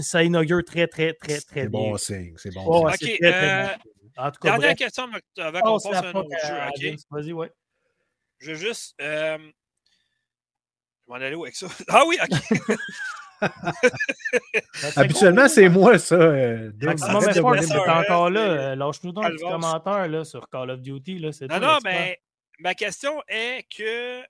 [0.00, 1.96] Ça inaugure très, très, très, très bien.
[1.96, 2.64] C'est bon signe, c'est bon.
[2.64, 3.18] OK.
[3.22, 3.66] Euh,
[4.16, 5.08] en tout cas, Dernière question
[5.38, 6.30] avant qu'on passe à un autre
[6.80, 6.94] jeu.
[7.10, 7.52] Vas-y, ouais.
[8.38, 8.94] Je veux juste.
[9.00, 9.38] Euh...
[9.38, 11.66] Je vais m'en aller où avec ça?
[11.88, 12.68] Ah oui, OK.
[14.96, 16.14] Habituellement, c'est moi, ça.
[16.14, 18.40] Euh, Maximum Espoir, c'est encore là.
[18.40, 21.18] Euh, lâche-nous donc un petit commentaire là, sur Call of Duty.
[21.18, 22.20] Là, non, non, mais
[22.58, 24.22] ma question est que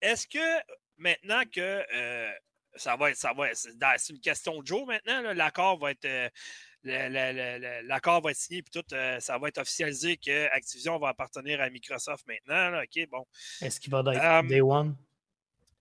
[0.00, 0.62] est-ce que
[0.98, 2.30] maintenant que euh,
[2.76, 6.28] ça va être, ça va c'est une question de jour maintenant, l'accord va être euh,
[7.84, 11.60] l'accord va être signé puis tout, euh, ça va être officialisé que Activision va appartenir
[11.60, 12.80] à Microsoft maintenant.
[12.80, 13.24] OK, bon.
[13.60, 14.96] Est-ce qu'il va être Day One?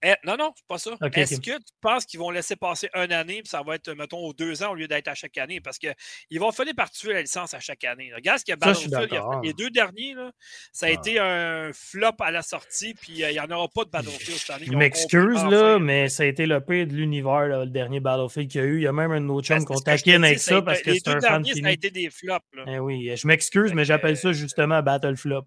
[0.03, 0.91] Eh, non, non, c'est pas ça.
[1.13, 4.19] Est-ce que tu penses qu'ils vont laisser passer une année, puis ça va être, mettons,
[4.19, 5.59] aux deux ans au lieu d'être à chaque année?
[5.59, 8.11] Parce qu'ils vont finir par tuer la licence à chaque année.
[8.13, 9.09] Regarde ce qu'il y a Battlefield.
[9.43, 10.31] les deux derniers, là,
[10.71, 10.91] ça a ah.
[10.91, 14.37] été un flop à la sortie, puis euh, il n'y en aura pas de Battlefield
[14.37, 14.65] cette année.
[14.67, 18.61] Je m'excuse, là, mais ça a été le pire de l'univers, le dernier Battlefield qu'il
[18.61, 18.77] y a eu.
[18.77, 21.21] Il y a même un autre chum qu'on taquine avec ça, parce que c'est un
[21.21, 21.61] fan fini.
[21.61, 22.45] Ça a été des flops.
[22.53, 22.65] Là.
[22.67, 25.45] Eh oui, je m'excuse, mais j'appelle ça justement Battle Flop.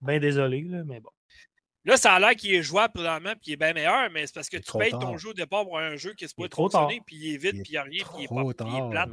[0.00, 1.10] Bien désolé, là, mais bon.
[1.84, 4.34] Là, ça a l'air qu'il est jouable présentement puis il est bien meilleur, mais c'est
[4.34, 7.00] parce que tu payes ton jeu au départ pour un jeu qui se peut fonctionner,
[7.04, 8.90] puis il est vite, puis il n'y a rien, puis il est, pas, il est
[8.90, 9.10] plate.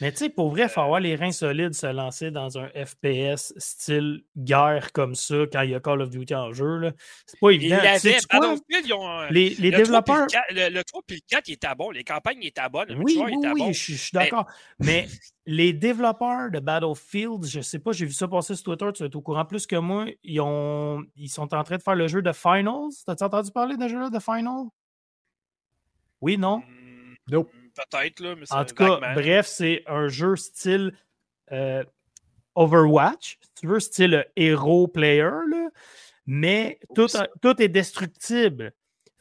[0.00, 2.68] Mais tu sais, pour vrai, il faut avoir les reins solides, se lancer dans un
[2.68, 6.92] FPS style guerre comme ça quand il y a Call of Duty en jeu.
[7.26, 7.78] C'est pas évident.
[7.82, 10.26] ils ont, les, les le développeurs.
[10.26, 11.90] 3 le, 3 et le 4, il était bon.
[11.90, 12.88] Les campagnes étaient bonnes.
[12.88, 14.46] Le oui, oui, oui, je suis d'accord.
[14.80, 15.06] Mais
[15.46, 19.16] les développeurs de Battlefield, je sais pas, j'ai vu ça passer sur Twitter, tu es
[19.16, 22.22] au courant plus que moi, ils, ont, ils sont en train de faire le jeu
[22.22, 22.90] de Finals.
[23.06, 24.68] T'as-tu entendu parler de jeu-là de Finals?
[26.20, 26.58] Oui, non?
[26.58, 27.50] Hmm, nope.
[27.74, 30.96] Peut-être, là, mais En tout cas, bref, c'est un jeu style
[31.52, 31.82] euh,
[32.54, 35.68] Overwatch, si tu veux, style héros player, là,
[36.24, 37.08] mais tout,
[37.42, 38.72] tout est destructible.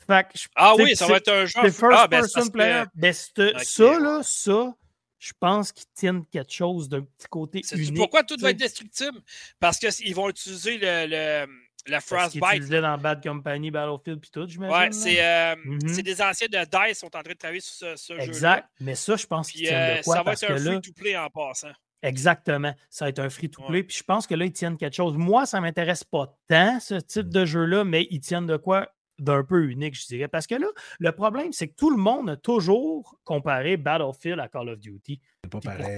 [0.05, 1.59] Fait que, ah oui, ça va être un jeu.
[1.61, 2.83] C'est first ah, ben, person player.
[2.93, 4.73] Ben, ça, là, ça,
[5.23, 7.95] je pense qu'ils tiennent quelque chose d'un petit côté unique.
[7.95, 9.21] Pourquoi tout va être destructible?
[9.57, 11.47] Parce qu'ils vont utiliser le, le,
[11.87, 12.43] la Frostbite.
[12.43, 14.75] C'est utilisé dans Bad Company, Battlefield puis tout, j'imagine.
[14.75, 16.01] Ouais, c'est euh, mm-hmm.
[16.01, 18.21] des anciens de DICE qui sont en train de travailler sur ce, ce jeu.
[18.21, 18.67] Exact.
[18.81, 20.17] Mais ça, je pense qu'ils tiennent de euh, quoi?
[20.17, 21.71] Ça va être un free-to-play en passant.
[22.01, 22.73] Exactement.
[22.89, 23.83] Ça va être un free-to-play.
[23.83, 25.15] Puis je pense que là, ils tiennent quelque chose.
[25.15, 28.93] Moi, ça ne m'intéresse pas tant, ce type de jeu-là, mais ils tiennent de quoi
[29.19, 30.27] d'un peu unique, je dirais.
[30.27, 30.67] Parce que là,
[30.99, 35.19] le problème, c'est que tout le monde a toujours comparé Battlefield à Call of Duty.
[35.43, 35.95] C'est pas pareil.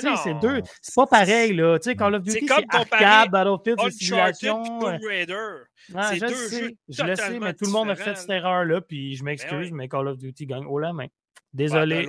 [0.00, 0.62] Pourtant, c'est deux.
[0.82, 1.78] C'est pas pareil, là.
[1.78, 4.62] Tu sais, Call of Duty, c'est arcade, Battlefield, c'est simulation.
[4.62, 5.54] Tomb Raider.
[5.88, 8.80] c'est deux sais, jeux je le sais, mais tout le monde a fait cette erreur-là,
[8.80, 11.06] puis je ben m'excuse, mais Call of Duty gagne haut la main.
[11.52, 12.06] Désolé.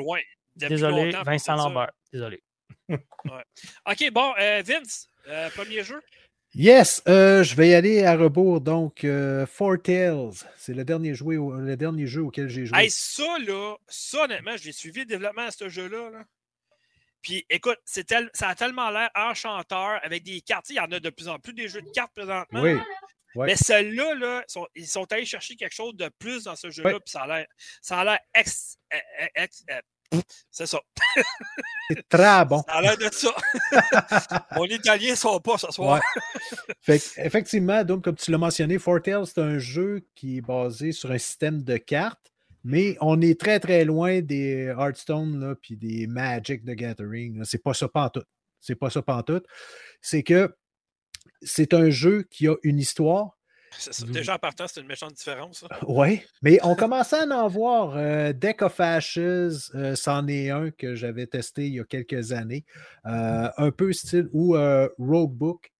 [0.55, 1.91] Désolé, Vincent Lambert.
[2.12, 2.43] Désolé.
[2.89, 6.01] OK, bon, euh, Vince, euh, premier jeu?
[6.58, 8.62] Yes, euh, je vais y aller à rebours.
[8.62, 12.76] Donc, euh, Four Tales, c'est le dernier, jeu, le dernier jeu auquel j'ai joué.
[12.76, 16.10] Hey, ça, là, ça, honnêtement, j'ai suivi le développement de ce jeu-là.
[17.22, 17.78] Puis, écoute,
[18.08, 20.68] tel, ça a tellement l'air enchanteur avec des cartes.
[20.72, 22.62] Il y en a de plus en plus des jeux de cartes présentement.
[22.62, 22.80] Oui.
[23.36, 24.43] Mais ceux-là, là,
[24.74, 26.99] ils sont allés chercher quelque chose de plus dans ce jeu-là.
[26.99, 27.45] Puis ça a l'air,
[27.84, 28.80] ça a l'air ex,
[29.36, 29.82] ex, ex,
[30.51, 30.80] c'est ça.
[31.89, 32.64] C'est très bon.
[32.68, 33.34] Ça a l'air de ça.
[34.55, 36.01] Mon italien ne sont pas ce soir.
[36.88, 41.18] effectivement, donc, comme tu l'as mentionné, Fortel, c'est un jeu qui est basé sur un
[41.18, 42.34] système de cartes,
[42.64, 47.43] mais on est très, très loin des Hearthstone puis des Magic de Gathering.
[47.45, 48.24] C'est pas ça tout.
[48.60, 49.43] C'est pas ça tout.
[50.01, 50.53] C'est que
[51.41, 53.37] c'est un jeu qui a une histoire,
[54.07, 55.65] Déjà, en partant, c'est une méchante différence.
[55.88, 57.95] Oui, mais on commençait à en voir.
[57.95, 59.18] Euh, Deck of Ashes,
[59.76, 62.65] euh, c'en est un que j'avais testé il y a quelques années.
[63.05, 64.53] Euh, un peu style ou
[64.97, 65.72] Roguebook.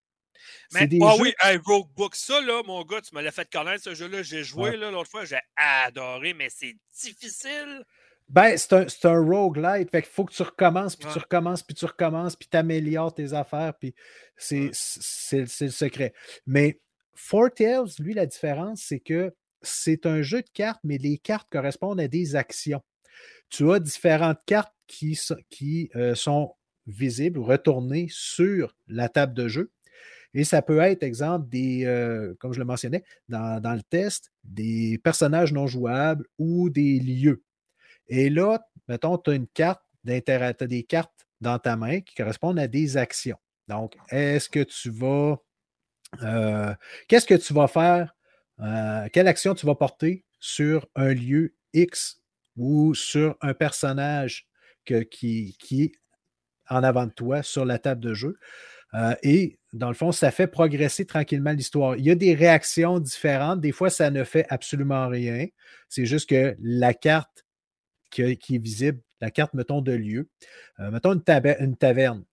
[0.74, 1.34] Mais, ah oui,
[1.66, 4.24] Roguebook, ça, là, mon gars, tu me l'as fait connaître, ce jeu-là.
[4.24, 7.84] J'ai joué l'autre fois, j'ai adoré, mais c'est difficile.
[8.30, 9.90] Ben, c'est un, un roguelite.
[9.90, 13.14] Fait qu'il faut que tu recommences, puis tu recommences, puis tu recommences, puis tu améliores
[13.14, 13.96] tes affaires, puis
[14.36, 14.72] c'est
[15.32, 16.14] le secret.
[16.46, 16.82] Mais
[17.18, 21.48] Four Tales, lui, la différence, c'est que c'est un jeu de cartes, mais les cartes
[21.52, 22.82] correspondent à des actions.
[23.50, 26.54] Tu as différentes cartes qui, euh, sont
[26.86, 29.72] visibles ou retournées sur la table de jeu.
[30.36, 35.52] Et ça peut être, exemple, euh, comme je le mentionnais dans, le test, des personnages
[35.52, 37.44] non jouables ou des lieux.
[38.08, 42.02] Et là, mettons, tu as une carte d'intérêt, tu as des cartes dans ta main
[42.02, 43.38] qui correspondent à des actions.
[43.68, 45.38] Donc, est-ce que tu vas
[46.24, 46.74] euh,
[47.08, 48.16] qu'est-ce que tu vas faire?
[48.60, 52.22] Euh, quelle action tu vas porter sur un lieu X
[52.56, 54.48] ou sur un personnage
[54.86, 55.92] qui, est
[56.70, 58.38] en avant de toi sur la table de jeu?
[58.94, 61.98] Euh, et dans le fond, ça fait progresser tranquillement l'histoire.
[61.98, 63.60] Il y a des réactions différentes.
[63.60, 65.48] Des fois, ça ne fait absolument rien.
[65.90, 67.46] C'est juste que la carte
[68.10, 70.30] qui, est visible, la carte, mettons, de lieu,
[70.80, 72.24] mettons une, taverne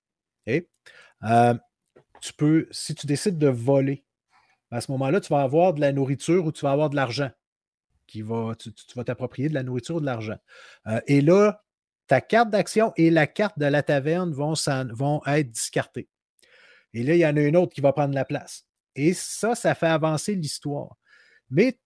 [2.25, 4.03] tu peux, si tu décides de voler,
[4.71, 7.31] à ce moment-là, tu vas avoir de la nourriture ou tu vas avoir de l'argent.
[8.07, 10.39] Qui va, tu, vas t'approprier de la nourriture ou de l'argent.
[10.87, 11.63] Euh, et là,
[12.07, 14.55] ta carte d'action et la carte de la taverne vont,
[15.27, 16.09] être discartées.
[16.95, 18.67] Et là, il y en a une autre qui va prendre la place.
[18.95, 20.97] Et ça, ça fait avancer l'histoire.
[21.51, 21.79] Mais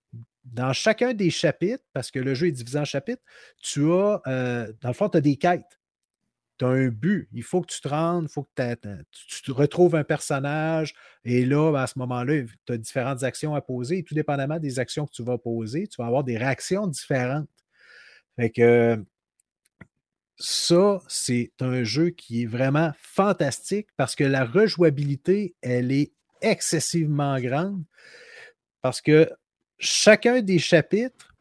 [0.44, 3.22] dans chacun des chapitres, parce que le jeu est divisé en chapitres,
[3.60, 5.77] tu as, euh, dans le fond, tu as des quêtes
[6.58, 7.28] tu as un but.
[7.32, 9.02] Il faut que tu te rendes, il faut que
[9.42, 10.94] tu, retrouves un personnage.
[11.24, 13.98] Et là, ben, à ce moment-là, tu as différentes actions à poser.
[13.98, 17.48] Et tout dépendamment des actions que tu vas poser, tu vas avoir des réactions différentes.
[18.36, 19.04] Fait que
[20.36, 27.38] ça, c'est un jeu qui est vraiment fantastique parce que la rejouabilité, elle est excessivement
[27.40, 27.82] grande.
[28.80, 29.28] Parce que
[29.78, 31.34] chacun des chapitres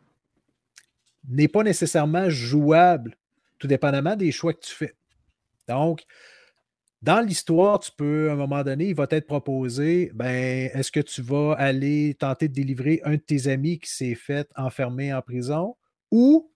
[1.30, 3.16] n'est pas nécessairement jouable,
[3.60, 4.97] tout dépendamment des choix que tu fais.
[5.68, 6.06] Donc,
[7.02, 11.00] dans l'histoire, tu peux, à un moment donné, il va t'être proposé, ben, est-ce que
[11.00, 15.22] tu vas aller tenter de délivrer un de tes amis qui s'est fait enfermer en
[15.22, 15.76] prison
[16.10, 16.52] ou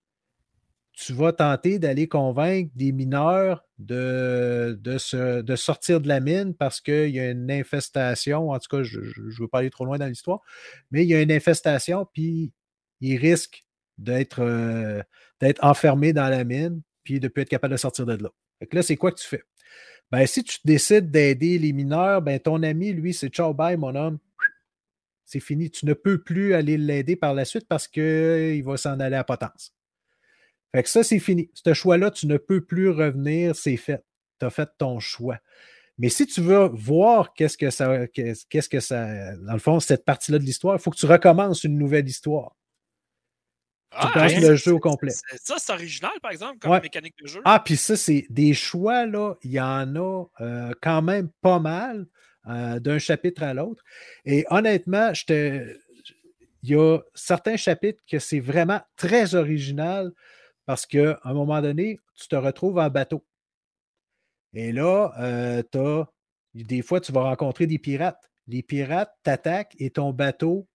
[0.93, 7.09] tu vas tenter d'aller convaincre des mineurs de, de, sortir de la mine parce qu'il
[7.09, 8.49] y a une infestation?
[8.49, 10.41] En tout cas, je ne veux pas aller trop loin dans l'histoire,
[10.89, 12.51] mais il y a une infestation, puis
[12.99, 13.64] ils risquent
[13.97, 15.01] d'être euh,
[15.62, 18.30] enfermés dans la mine, puis de ne plus être capable de sortir de là.
[18.72, 19.43] Là, c'est quoi que tu fais?
[20.12, 23.95] Ben, si tu décides d'aider les mineurs, ben, ton ami, lui, c'est ciao, bye, mon
[23.95, 24.20] homme.
[25.26, 25.72] C'est fini.
[25.72, 29.24] Tu ne peux plus aller l'aider par la suite parce qu'il va s'en aller à
[29.24, 29.74] potence.
[30.76, 31.49] Fait que ça, c'est fini.
[31.53, 34.03] Ce choix-là, tu ne peux plus revenir, c'est fait.
[34.39, 35.39] Tu as fait ton choix.
[35.97, 40.03] Mais si tu veux voir qu'est-ce que ça, qu'est-ce que ça, dans le fond, cette
[40.03, 42.55] partie-là de l'histoire, il faut que tu recommences une nouvelle histoire.
[43.92, 45.12] Tu ah, le jeu au complet.
[45.12, 47.42] Ça, c'est original, par exemple, comme mécanique de jeu.
[47.44, 51.60] Ah, puis ça, c'est des choix, là, il y en a euh, quand même pas
[51.60, 52.08] mal
[52.48, 53.84] euh, d'un chapitre à l'autre.
[54.24, 55.76] Et honnêtement, il
[56.64, 60.14] y a certains chapitres que c'est vraiment très original
[60.66, 63.26] parce qu'à un moment donné, tu te retrouves en bateau.
[64.54, 66.06] Et là, euh, as,
[66.54, 68.32] des fois, tu vas rencontrer des pirates.
[68.48, 70.66] Les pirates t'attaquent et ton bateau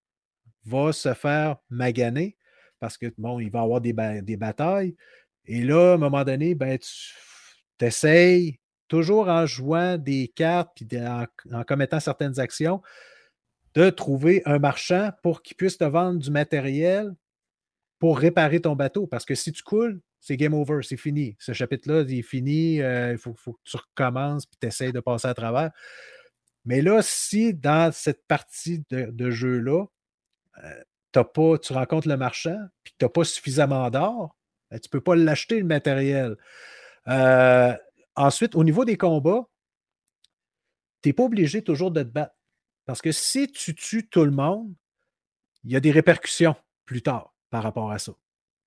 [0.67, 2.37] va se faire maganer
[2.81, 4.95] parce que, bon, il va y avoir des, des, batailles.
[5.47, 8.59] Et là, à un moment donné, ben, tu essayes,
[8.89, 11.27] toujours en jouant des cartes et en,
[11.64, 12.83] commettant certaines actions,
[13.74, 17.14] de trouver un marchand pour qu'il puisse te vendre du matériel
[17.99, 19.07] pour réparer ton bateau.
[19.07, 21.37] Parce que si tu coules, c'est game over, c'est fini.
[21.39, 22.81] Ce chapitre-là, il est fini.
[22.81, 25.70] Euh, il faut, que tu recommences et tu essayes de passer à travers.
[26.64, 29.85] Mais là, si dans cette partie de, jeu-là,
[30.64, 30.83] euh,
[31.25, 34.37] pas, tu rencontres le marchand et tu n'as pas suffisamment d'or,
[34.71, 36.37] ben, tu ne peux pas l'acheter, le matériel.
[37.09, 37.75] Euh,
[38.14, 39.47] ensuite, au niveau des combats,
[41.03, 42.35] tu n'es pas obligé toujours de te battre.
[42.85, 44.73] Parce que si tu tues tout le monde,
[45.64, 46.55] il y a des répercussions
[46.85, 48.12] plus tard par rapport à ça.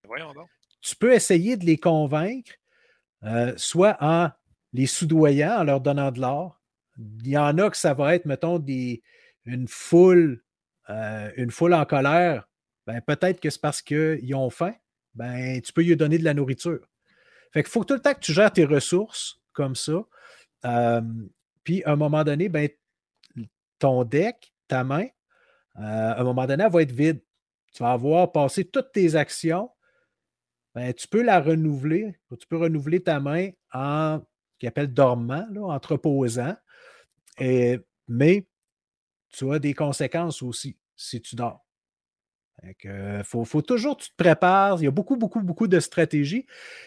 [0.06, 0.50] Voyons donc
[0.82, 2.52] tu peux essayer de les convaincre,
[3.24, 4.30] euh, soit en
[4.74, 6.62] les soudoyant, en leur donnant de l'or.
[6.98, 9.02] Il y en a que ça va être, mettons, des,
[9.46, 10.44] une, foule,
[10.90, 12.48] euh, une foule en colère.
[12.88, 14.74] Ben, peut-être que c'est parce qu'ils ont faim.
[15.16, 16.80] Ben, tu peux lui donner de la nourriture.
[17.52, 20.04] Fait qu'il faut tout le temps que tu gères tes ressources comme ça.
[20.66, 21.02] Euh,
[21.64, 22.70] puis, à un moment donné, ben,
[23.80, 25.08] ton deck, ta main,
[25.76, 27.22] à un moment donné, elle va être vide.
[27.74, 29.70] Tu vas avoir passé toutes tes actions
[30.76, 32.16] ben, tu peux la renouveler.
[32.40, 35.80] Tu peux renouveler ta main en ce qu'on appelle dormant, là.
[37.40, 38.46] Et, mais
[39.30, 41.66] tu as des conséquences aussi si tu dors.
[42.84, 44.82] Il faut, toujours tu te prépares.
[44.82, 46.46] Il y a beaucoup, beaucoup, beaucoup de stratégies.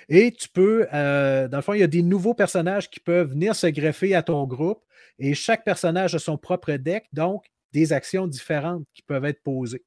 [0.08, 3.30] Et tu peux, euh, dans le fond, il y a des nouveaux personnages qui peuvent
[3.30, 4.84] venir se greffer à ton groupe.
[5.18, 9.84] Et chaque personnage a son propre deck, donc des actions différentes qui peuvent être posées.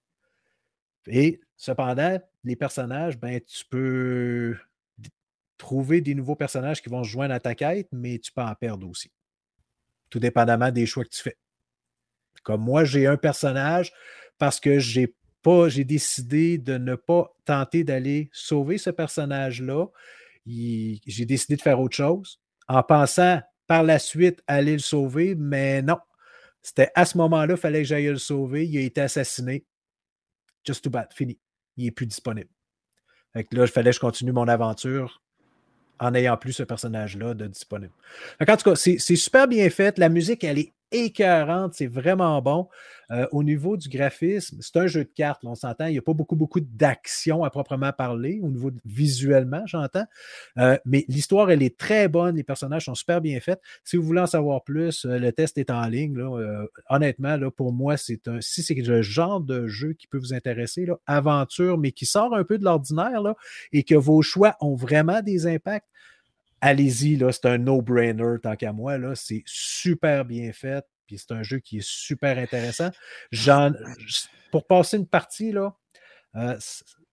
[1.07, 4.55] Et cependant, les personnages, ben, tu peux
[5.57, 8.55] trouver des nouveaux personnages qui vont se joindre à ta quête, mais tu peux en
[8.55, 9.11] perdre aussi.
[10.09, 11.37] Tout dépendamment des choix que tu fais.
[12.43, 13.91] Comme moi, j'ai un personnage
[14.37, 15.13] parce que j'ai
[15.83, 19.87] décidé de ne pas tenter d'aller sauver ce personnage-là.
[20.45, 25.81] J'ai décidé de faire autre chose en pensant par la suite aller le sauver, mais
[25.81, 25.97] non.
[26.61, 28.67] C'était à ce moment-là, il fallait que j'aille le sauver.
[28.67, 29.65] Il a été assassiné.
[30.63, 31.39] Just too bad, fini
[31.77, 32.49] il n'est plus disponible.
[33.33, 35.21] Là, il fallait que je continue mon aventure
[35.99, 37.93] en n'ayant plus ce personnage-là de disponible.
[38.39, 39.97] en tout cas, c'est super bien fait.
[39.97, 40.73] La musique, elle est
[41.03, 42.67] écœurante, c'est vraiment bon.
[43.11, 46.01] Euh, au niveau du graphisme, c'est un jeu de cartes, on s'entend, il n'y a
[46.01, 50.05] pas beaucoup, beaucoup d'action à proprement parler, au niveau visuellement, j'entends.
[50.57, 53.61] Euh, mais l'histoire, elle est très bonne, les personnages sont super bien faits.
[53.83, 56.19] Si vous voulez en savoir plus, euh, le test est en ligne.
[56.89, 60.87] honnêtement, pour moi, c'est un, si c'est le genre de jeu qui peut vous intéresser,
[61.05, 63.21] aventure, mais qui sort un peu de l'ordinaire
[63.71, 65.87] et que vos choix ont vraiment des impacts,
[66.65, 68.97] allez-y, c'est un no-brainer tant qu'à moi.
[69.15, 70.83] C'est super bien fait.
[71.05, 72.89] Puis c'est un jeu qui est super intéressant.
[74.51, 75.75] pour passer une partie, là,
[76.35, 76.57] euh,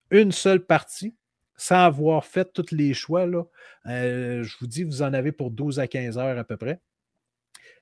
[0.09, 1.15] une seule partie,
[1.55, 3.43] sans avoir fait tous les choix, là,
[3.85, 6.81] euh, je vous dis, vous en avez pour 12 à 15 heures à peu près.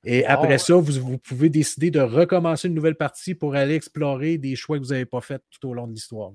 [0.04, 4.38] Et après ça, vous, vous, pouvez décider de recommencer une nouvelle partie pour aller explorer
[4.40, 6.32] des choix que vous n'avez pas faits tout au long de l'histoire.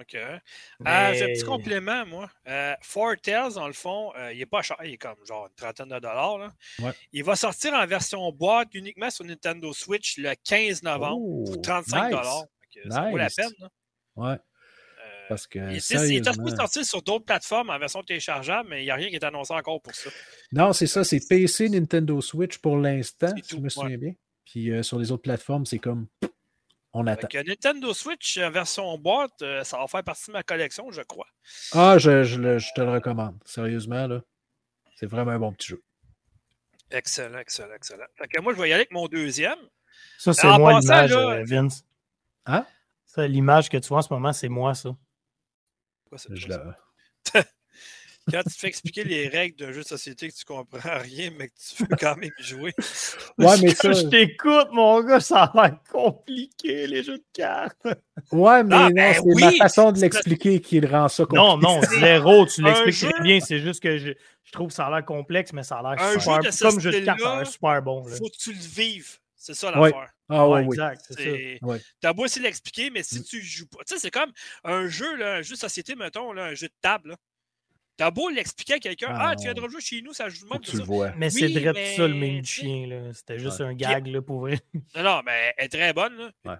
[0.00, 0.16] OK.
[0.84, 2.30] Ah, j'ai un petit complément, moi.
[2.48, 4.76] Euh, Four Tales, dans le fond, euh, il n'est pas cher.
[4.84, 6.38] Il est comme genre une trentaine de dollars.
[6.38, 6.92] Là.
[7.12, 12.10] Il va sortir en version boîte uniquement sur Nintendo Switch le 15 novembre pour 35
[12.10, 12.44] dollars.
[12.88, 13.52] Ça vaut la peine.
[14.16, 14.36] Ouais.
[15.28, 15.58] Parce que.
[15.58, 19.08] Il, est pas sortir sur d'autres plateformes en version téléchargeable, mais il n'y a rien
[19.10, 20.10] qui est annoncé encore pour ça.
[20.52, 24.12] Non, c'est ça, c'est PC, Nintendo Switch pour l'instant, si je me souviens bien.
[24.44, 26.08] Puis sur les autres plateformes, c'est comme.
[26.92, 27.28] On attend.
[27.46, 31.28] Nintendo Switch version boîte, ça va faire partie de ma collection, je crois.
[31.72, 33.38] Ah, je, je te le recommande.
[33.44, 34.20] Sérieusement, là.
[34.96, 35.82] C'est vraiment un bon petit jeu.
[36.90, 38.04] Excellent, excellent, excellent.
[38.16, 39.58] Fait moi, je vais y aller avec mon deuxième.
[40.18, 41.84] Ça, c'est moi l'image, euh, Vince.
[42.46, 42.66] Hein?
[43.16, 44.90] L'image que tu vois en ce moment, c'est moi, ça.
[46.08, 46.56] Quoi, je l'ai.
[48.30, 51.30] Quand tu te fais expliquer les règles d'un jeu de société que tu comprends rien,
[51.38, 52.74] mais que tu veux quand même jouer.
[53.38, 53.92] Ouais, mais ça...
[53.92, 57.76] je t'écoute, mon gars, ça a l'air compliqué, les jeux de cartes.
[58.32, 61.42] Ouais, mais ah, non, ben c'est ma façon de l'expliquer qui rend ça compliqué.
[61.42, 63.40] Non, non, zéro, tu l'expliques très bien.
[63.40, 64.12] C'est juste que je,
[64.44, 66.40] je, trouve que ça a l'air complexe, mais ça a l'air super...
[66.60, 68.04] Comme jeu de cartes, ça a l'air super bon.
[68.08, 69.18] Il faut que tu le vives.
[69.40, 70.12] C'est ça l'affaire.
[70.28, 71.76] Ah ouais, exact, c'est ça.
[72.00, 73.24] T'as beau essayer de l'expliquer, mais si mm.
[73.24, 73.78] tu joues pas.
[73.86, 74.30] Tu sais, c'est comme
[74.64, 77.10] un jeu, là, un jeu de société, mettons, là, un jeu de table.
[77.10, 77.16] Là.
[77.96, 80.60] T'as beau l'expliquer à quelqu'un, ah, tu viens de rejouer chez nous, ça joue même.
[80.60, 81.12] Tu le vois.
[81.16, 83.12] Mais c'est direct ça le même chien, là.
[83.12, 84.58] C'était juste un gag, là, pour vrai.
[84.96, 86.58] Non, non, mais elle est très bonne, là.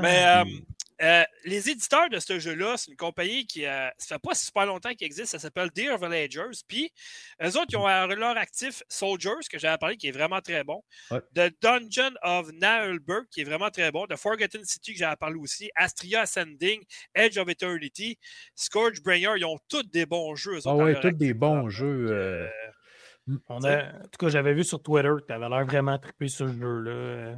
[0.00, 0.44] mais euh,
[1.02, 4.66] euh, les éditeurs de ce jeu-là, c'est une compagnie qui, euh, ça fait pas super
[4.66, 6.58] longtemps qu'elle existe, ça s'appelle Dear Villagers.
[6.66, 6.92] Puis,
[7.42, 10.82] eux autres, ils ont leur actif Soldiers, que j'avais parlé, qui est vraiment très bon.
[11.10, 14.06] The Dungeon of Naelberg, qui est vraiment très bon.
[14.06, 15.70] The Forgotten City, que j'avais parlé aussi.
[15.76, 16.82] Astria Ascending,
[17.14, 18.18] Edge of Eternity,
[18.54, 20.58] Scourge Bringer, ils ont tous des bons jeux.
[20.64, 22.06] Ah oui, tous des bons jeux.
[22.10, 22.48] Euh,
[23.48, 26.28] on a, en tout cas, j'avais vu sur Twitter que tu avais l'air vraiment trippé
[26.28, 27.36] sur ce jeu-là.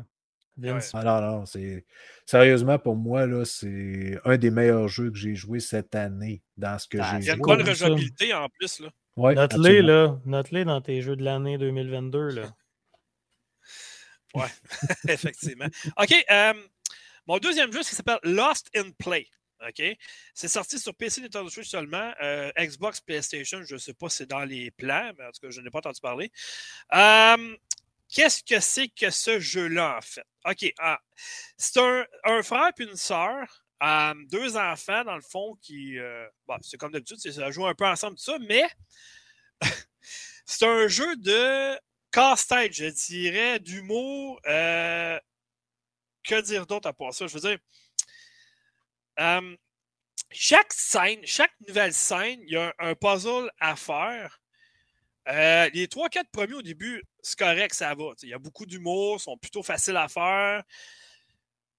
[0.94, 1.84] Ah non, non, c'est.
[2.26, 6.78] Sérieusement, pour moi, là, c'est un des meilleurs jeux que j'ai joué cette année dans
[6.78, 7.22] ce que ah, j'ai joué.
[7.22, 8.80] Il y a une bonne rejouabilité en plus.
[8.80, 8.90] Là?
[9.16, 10.18] Ouais, Note-les, là.
[10.24, 12.28] Note-les dans tes jeux de l'année 2022.
[12.28, 12.42] Là.
[14.34, 14.48] ouais,
[15.08, 15.66] effectivement.
[15.96, 16.14] OK.
[16.30, 16.54] Euh,
[17.26, 19.26] mon deuxième jeu, qui s'appelle Lost in Play.
[19.68, 19.82] OK?
[20.34, 22.12] C'est sorti sur PC Nintendo Switch seulement.
[22.22, 25.40] Euh, Xbox, PlayStation, je ne sais pas si c'est dans les plans, mais en tout
[25.42, 26.30] cas, je n'ai pas entendu parler.
[26.94, 27.56] Euh,
[28.10, 30.26] Qu'est-ce que c'est que ce jeu-là, en fait?
[30.44, 30.72] OK.
[30.78, 31.00] Ah,
[31.56, 35.96] c'est un, frère et une sœur, euh, deux enfants, dans le fond, qui.
[35.98, 38.64] Euh, bon, c'est comme d'habitude, ça joue un peu ensemble, tout ça, mais
[40.44, 41.78] c'est un jeu de
[42.10, 44.40] casse-tête, je dirais, d'humour.
[44.46, 45.18] Euh,
[46.24, 47.26] que dire d'autre à part ça?
[47.28, 47.58] Je veux dire.
[50.32, 54.39] chaque scène, chaque nouvelle scène, il y a un puzzle à faire.
[55.28, 58.04] Euh, les 3-4 premiers au début, c'est correct, ça va.
[58.22, 60.62] Il y a beaucoup d'humour, sont plutôt faciles à faire.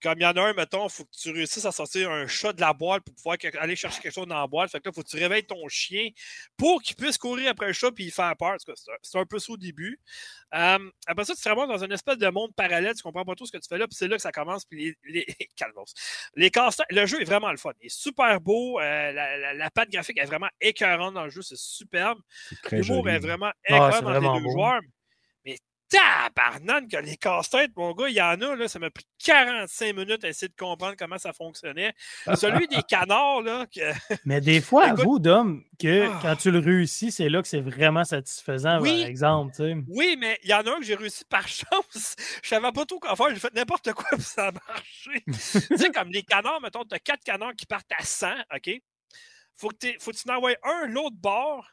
[0.02, 2.26] Comme il y en a un, mettons, il faut que tu réussisses à sortir un
[2.28, 4.72] chat de la boîte pour pouvoir aller chercher quelque chose dans la boîte.
[4.72, 6.10] Fait que là, il faut que tu réveilles ton chien
[6.58, 8.56] pour qu'il puisse courir après le chat et il faire peur.
[9.02, 10.00] C'est un peu ça au début.
[10.54, 12.96] Euh, après ça, tu te ramasses dans une espèce de monde parallèle.
[12.96, 13.88] Tu comprends pas tout ce que tu fais là.
[13.88, 14.66] Puis c'est là que ça commence.
[14.66, 15.26] Puis les, les...
[16.36, 16.52] les
[16.90, 17.72] Le jeu est vraiment le fun.
[17.82, 18.80] Il est super beau.
[18.80, 21.42] Euh, la, la, patte graphique est vraiment écœurante dans le jeu.
[21.42, 22.20] C'est superbe.
[22.72, 24.82] L'humour est vraiment ah, écœurant dans les deux joueurs.
[25.92, 29.94] Tabarnane que les casse-têtes, mon gars, il y en a, là, ça m'a pris 45
[29.94, 31.94] minutes à essayer de comprendre comment ça fonctionnait.
[32.36, 33.66] Celui des canards, là.
[34.26, 36.20] Mais des fois, avoue, Dom, que ah.
[36.22, 39.54] quand tu le réussis, c'est là que c'est vraiment satisfaisant, par exemple.
[39.90, 42.16] Oui, mais il y en a un que j'ai réussi par chance.
[42.42, 45.24] Je savais pas tout quoi faire, j'ai fait n'importe quoi pour ça a marché.
[45.26, 48.72] tu sais, comme les canards, mettons, tu as quatre canards qui partent à 100, OK?
[49.56, 51.68] Faut que, faut que tu en envoies un l'autre bord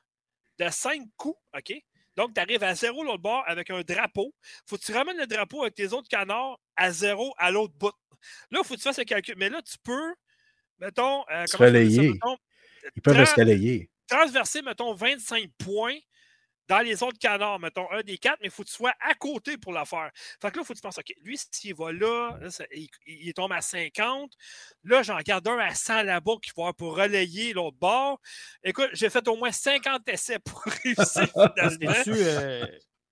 [0.59, 1.73] de 5 coups, OK?
[2.19, 4.35] Donc, tu arrives à zéro l'autre bord avec un drapeau.
[4.67, 7.93] faut que tu ramènes le drapeau avec tes autres canards à zéro à l'autre bout.
[8.51, 9.37] Là, il faut que tu fasses le calcul.
[9.39, 10.15] Mais là, tu peux,
[10.81, 11.25] mettons.
[11.31, 11.45] Euh,
[12.97, 13.89] Ils peuvent escalayer.
[14.09, 15.97] Transverser, mettons, 25 points
[16.69, 19.15] dans les autres canards, mettons un des quatre, mais il faut que tu sois à
[19.15, 20.11] côté pour la faire.
[20.15, 22.39] Fait que là, il faut que tu penses, OK, lui, s'il va là,
[23.07, 24.31] il, tombe à 50.
[24.85, 28.21] Là, j'en garde un à 100 là-bas qui va pour relayer l'autre bord.
[28.63, 31.29] Écoute, j'ai fait au moins 50 essais pour réussir.
[32.09, 32.67] Euh,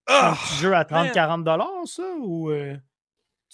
[0.06, 2.02] ah, un petit jeu à 30-40 ça?
[2.20, 2.76] Ou, euh?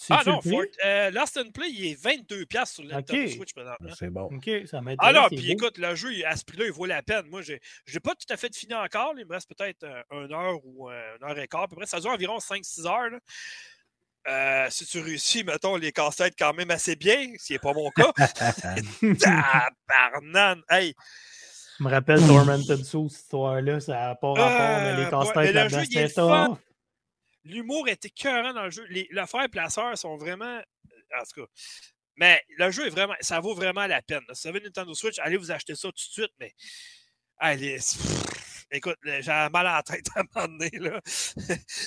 [0.09, 0.39] Ah non,
[0.85, 3.29] euh, Last and Play, il est 22$ sur le okay.
[3.29, 3.75] Switch maintenant.
[3.79, 4.23] Ben, c'est bon.
[4.23, 4.97] OK, ça m'intéresse.
[5.15, 7.25] Alors, puis écoute, le jeu, à ce prix-là, il vaut la peine.
[7.29, 9.13] Moi, je n'ai pas tout à fait fini encore.
[9.17, 11.63] Il me reste peut-être euh, une heure ou euh, une heure et quart.
[11.63, 11.85] À peu près.
[11.85, 13.19] Ça dure environ 5-6 heures.
[14.27, 17.73] Euh, si tu réussis, mettons, les casse-têtes quand même assez bien, ce qui n'est pas
[17.73, 18.13] mon cas.
[19.01, 20.61] Tabarnane!
[20.69, 20.93] Hey!
[21.77, 25.83] Je me rappelle Tormented Soul, cette histoire-là, ça n'a pas rapport, mais les casse-têtes là-dedans,
[25.83, 26.57] c'était ça.
[27.45, 28.85] L'humour est écœurant dans le jeu.
[28.89, 30.61] Les, le frère et la sœur sont vraiment.
[31.19, 31.47] En tout cas.
[32.15, 33.15] Mais le jeu est vraiment.
[33.21, 34.21] Ça vaut vraiment la peine.
[34.33, 36.53] Si vous avez Nintendo Switch, allez vous acheter ça tout de suite, mais.
[37.37, 37.79] Allez.
[38.71, 40.71] Écoute, j'ai mal à la tête à un moment donné.
[40.79, 40.99] Là.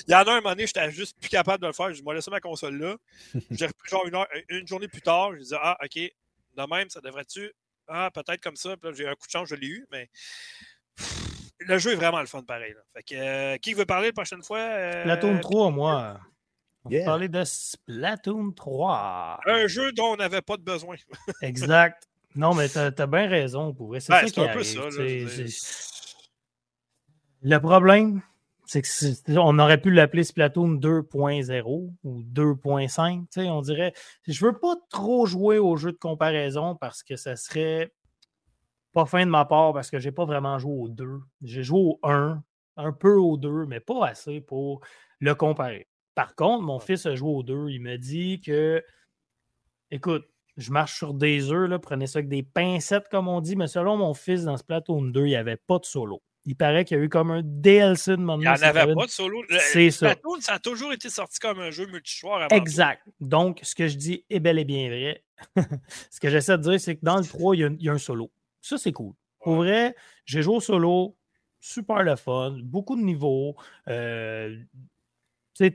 [0.07, 1.93] Il y en a un moment donné, j'étais juste plus capable de le faire.
[1.93, 2.95] Je m'ai laissé ma console là.
[3.51, 5.33] J'ai repris genre une, heure, une journée plus tard.
[5.33, 7.51] Je disais, ah, OK, De même, ça devrait-tu.
[7.87, 8.77] Ah, peut-être comme ça.
[8.77, 10.09] Puis j'ai un coup de chance, je l'ai eu, mais.
[11.59, 12.73] Le jeu est vraiment le fun pareil.
[12.93, 14.59] Fait que, euh, qui veut parler la prochaine fois?
[14.59, 16.19] Euh, Splatoon 3, moi.
[16.85, 19.39] On va parler de Splatoon 3.
[19.45, 20.95] Un jeu dont on n'avait pas de besoin.
[21.41, 22.07] exact.
[22.35, 23.73] Non, mais t'as as, bien raison.
[23.73, 24.81] Pour c'est ben, ça qui un peu ça.
[27.41, 28.21] le problème,
[28.65, 28.83] c'est
[29.25, 33.49] qu'on aurait pu l'appeler Splatoon 2.0 ou 2.5.
[33.49, 33.93] On dirait.
[34.27, 37.91] Je veux pas trop jouer au jeu de comparaison parce que ça serait
[38.97, 41.19] pas fin de ma part parce que j'ai pas vraiment joué au 2.
[41.43, 42.41] J'ai joué au 1,
[42.77, 44.81] un peu au 2, mais pas assez pour
[45.19, 45.87] le comparer.
[46.15, 47.69] Par contre, mon fils a joué au 2.
[47.69, 48.83] Il me dit que,
[49.91, 53.55] écoute, je marche sur des œufs, là, prenez ça avec des pincettes, comme on dit,
[53.55, 56.23] mais selon mon fils, dans Splatoon 2, il n'y avait pas de solo.
[56.45, 58.37] Il paraît qu'il y a eu comme un DLC de moment.
[58.37, 59.43] Il n'y en avait pas de solo.
[59.59, 60.15] C'est ça.
[60.39, 62.51] ça a toujours été sorti comme un jeu multijoueur.
[62.51, 63.03] exact.
[63.19, 65.23] Donc, ce que je dis est bel et bien vrai.
[66.09, 68.31] ce que j'essaie de dire, c'est que dans le 3, il y a, un solo.
[68.67, 69.13] Ça, c'est cool.
[69.39, 69.95] Pour vrai,
[70.25, 71.15] j'ai joué au solo,
[71.59, 73.55] super le fun, beaucoup de niveaux.
[73.87, 74.57] Euh,
[75.55, 75.71] tu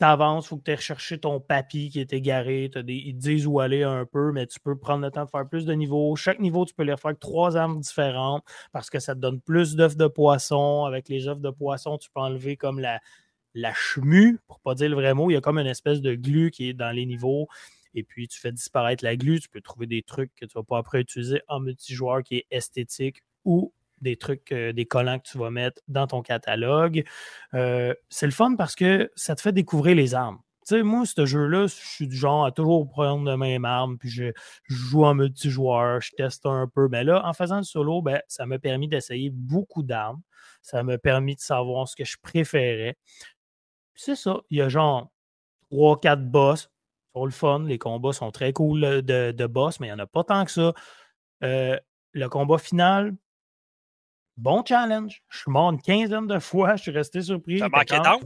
[0.00, 2.68] avances, il faut que tu aies recherché ton papy qui est égaré.
[2.68, 5.30] Des, ils te disent où aller un peu, mais tu peux prendre le temps de
[5.30, 6.16] faire plus de niveaux.
[6.16, 8.42] Chaque niveau, tu peux les refaire avec trois armes différentes
[8.72, 10.84] parce que ça te donne plus d'œufs de poisson.
[10.84, 13.00] Avec les œufs de poisson, tu peux enlever comme la,
[13.54, 15.30] la chemu, pour pas dire le vrai mot.
[15.30, 17.46] Il y a comme une espèce de glu qui est dans les niveaux.
[17.94, 19.40] Et puis, tu fais disparaître la glu.
[19.40, 22.46] Tu peux trouver des trucs que tu vas pas après utiliser en multijoueur qui est
[22.50, 27.04] esthétique ou des trucs, euh, des collants que tu vas mettre dans ton catalogue.
[27.54, 30.38] Euh, c'est le fun parce que ça te fait découvrir les armes.
[30.66, 33.98] Tu sais, moi, ce jeu-là, je suis du genre à toujours prendre la même arme,
[33.98, 34.32] puis je,
[34.64, 36.88] joue en multijoueur, je teste un peu.
[36.88, 40.22] Mais là, en faisant le solo, ben, ça m'a permis d'essayer beaucoup d'armes.
[40.62, 42.96] Ça m'a permis de savoir ce que je préférais.
[43.94, 44.40] C'est ça.
[44.50, 45.10] Il y a genre
[45.70, 46.70] 3-4 boss.
[47.14, 47.60] Pour le fun.
[47.60, 50.44] Les combats sont très cool de, de boss, mais il n'y en a pas tant
[50.44, 50.74] que ça.
[51.42, 51.78] Euh,
[52.12, 53.14] le combat final,
[54.36, 55.22] Bon challenge.
[55.28, 56.74] Je suis mort une quinzaine de fois.
[56.74, 57.60] Je suis resté surpris.
[57.60, 58.22] Ça manquait donc?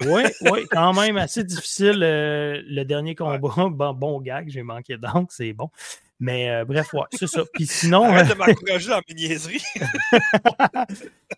[0.00, 3.38] Oui, oui, quand même assez difficile euh, le dernier combat.
[3.70, 5.70] Bon, bon gag, j'ai manqué donc, c'est bon.
[6.18, 7.42] Mais euh, bref, ouais, c'est ça.
[7.52, 8.04] Puis sinon.
[8.04, 9.62] Arrête de euh, m'encourager dans mes niaiseries.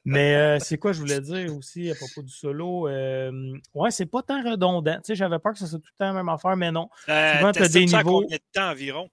[0.04, 2.88] Mais c'est quoi je voulais dire aussi à propos du solo?
[2.88, 4.96] ouais, c'est pas tant redondant.
[4.96, 6.88] Tu sais, j'avais peur que ça soit tout le temps la même affaire, mais non.
[7.06, 8.22] Souvent, tu as des niveaux.
[8.22, 9.10] combien de temps environ?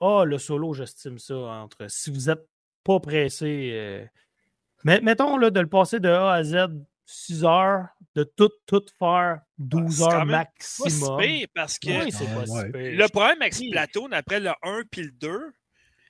[0.00, 1.86] Ah, oh, le solo, j'estime ça entre.
[1.88, 2.46] Si vous êtes
[2.84, 3.70] pas pressé.
[3.72, 4.04] Euh.
[4.84, 6.68] Mais, mettons là, de le passer de A à Z
[7.10, 10.90] 6 heures, de tout, tout faire 12 heures maximum.
[11.22, 15.52] C'est parce que le problème avec Splatoon, après le 1 puis le 2,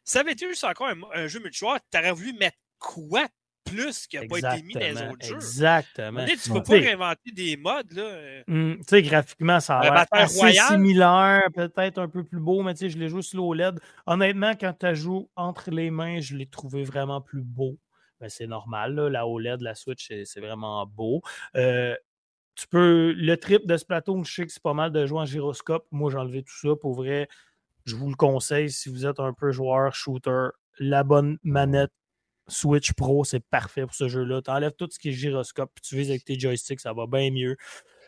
[0.03, 3.29] ça avait été juste encore un, jeu multijoueur, tu aurais voulu mettre quoi
[3.65, 5.37] plus qui n'a pas été mis dans les autres jeux?
[5.37, 6.25] Exactement.
[6.25, 7.93] Tu ne peux pas réinventer des modes.
[7.93, 8.43] Là.
[8.49, 12.75] Mmh, tu sais, graphiquement, ça a l'air assez similaire, peut-être un peu plus beau, mais
[12.75, 13.79] tu sais, je l'ai joué sur l'OLED.
[14.07, 17.77] Honnêtement, quand tu joué entre les mains, je l'ai trouvé vraiment plus beau.
[18.21, 21.23] Ben, c'est normal, la OLED, la Switch, c'est vraiment beau.
[21.57, 21.95] Euh,
[22.55, 23.13] tu peux.
[23.13, 25.87] Le trip de Splatoon, je sais que c'est pas mal de jouer en gyroscope.
[25.93, 26.75] Moi, j'ai enlevé tout ça.
[26.81, 27.29] Pour vrai,
[27.85, 31.93] je vous le conseille si vous êtes un peu joueur, shooter, la bonne manette
[32.49, 34.43] Switch Pro, c'est parfait pour ce jeu-là.
[34.43, 37.07] Tu enlèves tout ce qui est gyroscope, puis tu vises avec tes joysticks, ça va
[37.07, 37.57] bien mieux.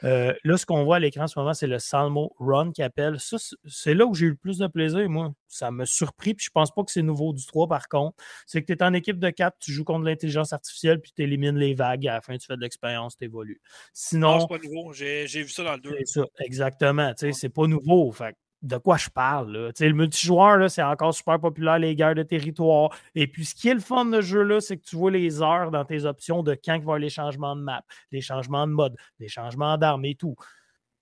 [0.05, 2.82] Euh, là, ce qu'on voit à l'écran en ce moment, c'est le Salmo Run qui
[2.82, 3.18] appelle.
[3.20, 3.36] Ça,
[3.66, 5.32] c'est là où j'ai eu le plus de plaisir, moi.
[5.48, 8.16] Ça m'a surpris, puis je pense pas que c'est nouveau du 3, par contre.
[8.47, 11.22] C'est que tu es en équipe de 4, tu joues contre l'intelligence artificielle, puis tu
[11.22, 12.06] élimines les vagues.
[12.06, 13.60] À la fin, tu fais de l'expérience, tu évolues.
[13.93, 14.40] Sinon.
[14.40, 14.93] c'est pas nouveau.
[14.93, 15.97] J'ai, vu ça dans le 2.
[15.98, 17.12] C'est ça, exactement.
[17.16, 18.10] C'est pas nouveau.
[18.12, 19.53] Fait de quoi je parle.
[19.53, 19.70] Là.
[19.81, 22.91] Le multijoueur, c'est encore super populaire, les guerres de territoire.
[23.15, 25.43] Et puis, ce qui est le fun de ce jeu-là, c'est que tu vois les
[25.43, 27.82] heures dans tes options de quand il va les changements de map,
[28.12, 30.37] les changements de mode, les changements d'armes et tout.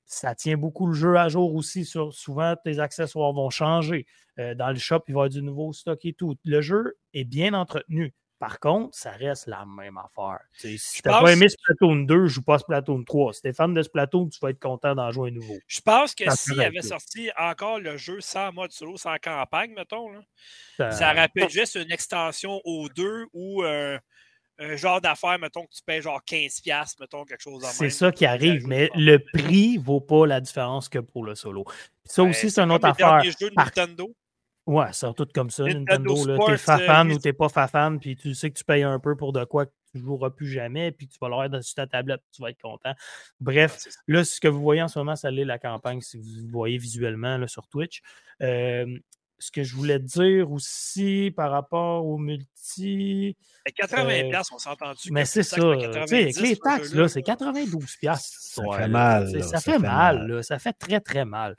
[0.06, 1.84] Ça tient beaucoup le jeu à jour aussi.
[1.84, 4.06] Souvent, tes accessoires vont changer.
[4.38, 6.36] Euh, dans le shop, il va y avoir du nouveau stock et tout.
[6.44, 8.14] Le jeu est bien entretenu.
[8.38, 10.38] Par contre, ça reste la même affaire.
[10.54, 13.32] si tu n'as pas aimé Splatoon 2, je joue pas Splatoon 3.
[13.32, 15.58] Si tu es fan de Splatoon, tu vas être content d'en jouer un nouveau.
[15.66, 20.08] Je pense que s'il avait sorti encore le jeu sans mode solo, sans campagne, mettons,
[20.76, 21.28] ça...
[21.34, 23.98] pu juste une extension au 2 ou euh,
[24.60, 28.12] un genre d'affaire, mettons, que tu payes genre 15$, mettons, quelque chose en C'est ça
[28.12, 31.64] qui arrive, mais le prix vaut pas la différence que pour le solo.
[32.04, 33.22] ça aussi, c'est une autre affaire.
[33.24, 34.14] Jeux de Nintendo.
[34.68, 35.64] Ouais, c'est tout comme ça.
[35.64, 38.82] Nintendo, Nintendo t'es fafan euh, ou t'es pas fafan, puis tu sais que tu payes
[38.82, 41.74] un peu pour de quoi que tu joueras plus jamais, puis tu vas l'avoir sur
[41.74, 42.92] ta tablette, tu vas être content.
[43.40, 46.50] Bref, là, ce que vous voyez en ce moment, ça l'est la campagne, si vous
[46.50, 48.02] voyez visuellement là, sur Twitch.
[48.42, 48.98] Euh,
[49.38, 53.36] ce que je voulais dire aussi par rapport au multi.
[53.66, 55.12] 80$, euh, on s'entend dessus.
[55.12, 55.62] Mais c'est ça.
[55.72, 58.16] Avec les taxes, là, c'est 92$.
[58.16, 59.42] Ça fait mal.
[59.44, 60.42] ça, fait, mal.
[60.42, 61.56] ça fait très, très mal.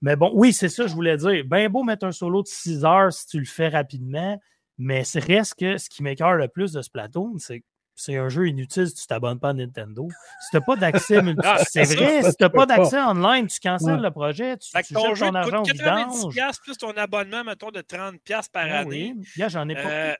[0.00, 1.44] Mais bon, oui, c'est ça, je voulais dire.
[1.44, 4.38] Ben beau mettre un solo de 6 heures si tu le fais rapidement,
[4.76, 7.64] mais c'est reste que ce qui m'écœure le plus de ce plateau, c'est
[7.98, 10.08] c'est un jeu inutile si tu t'abonnes pas à Nintendo.
[10.40, 13.58] Si tu n'as pas d'accès ah, c'est vrai, si tu n'as pas d'accès online, tu
[13.58, 17.70] cancelles le projet, tu, tu ton jettes ton argent coûte 90$ plus ton abonnement, mettons,
[17.70, 19.14] de 30$ par ah année.
[19.16, 19.90] Oui, j'en ai pas.
[19.90, 20.14] Euh,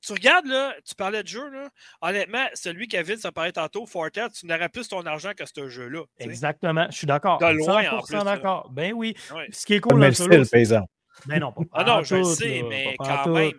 [0.00, 1.68] tu regardes, là, tu parlais de jeu, là.
[2.02, 5.44] Honnêtement, celui qui a vite, ça parlait tantôt, Fortnite, tu n'aurais plus ton argent que
[5.44, 6.04] ce jeu-là.
[6.18, 7.38] Exactement, je suis d'accord.
[7.38, 8.24] De loin, en plus.
[8.24, 8.70] d'accord.
[8.70, 9.16] Ben oui.
[9.50, 10.86] Ce qui est cool, le style, paysan.
[11.26, 11.62] Ben non, pas.
[11.72, 13.52] Ah non, je le sais, mais quand même.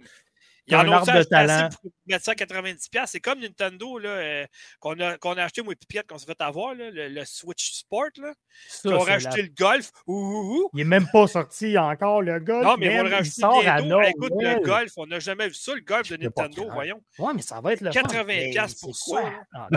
[0.69, 1.69] Il y a un arbre de talent.
[1.81, 3.03] Pour mettre ça à 90$.
[3.05, 4.45] C'est comme Nintendo là, euh,
[4.79, 8.09] qu'on, a, qu'on a acheté, moi et qu'on s'est fait avoir, là, le, Switch Sport.
[8.17, 8.33] Là.
[8.67, 9.91] Ça, on a racheté le Golf.
[10.07, 12.65] Ouh, Il n'est même pas sorti encore, le Golf.
[12.65, 14.01] Non, mais on bientôt.
[14.01, 17.01] Écoute, le Golf, on n'a jamais vu ça, le Golf de Nintendo, voyons.
[17.17, 19.31] Ouais, mais ça va être le 80$ pour quoi?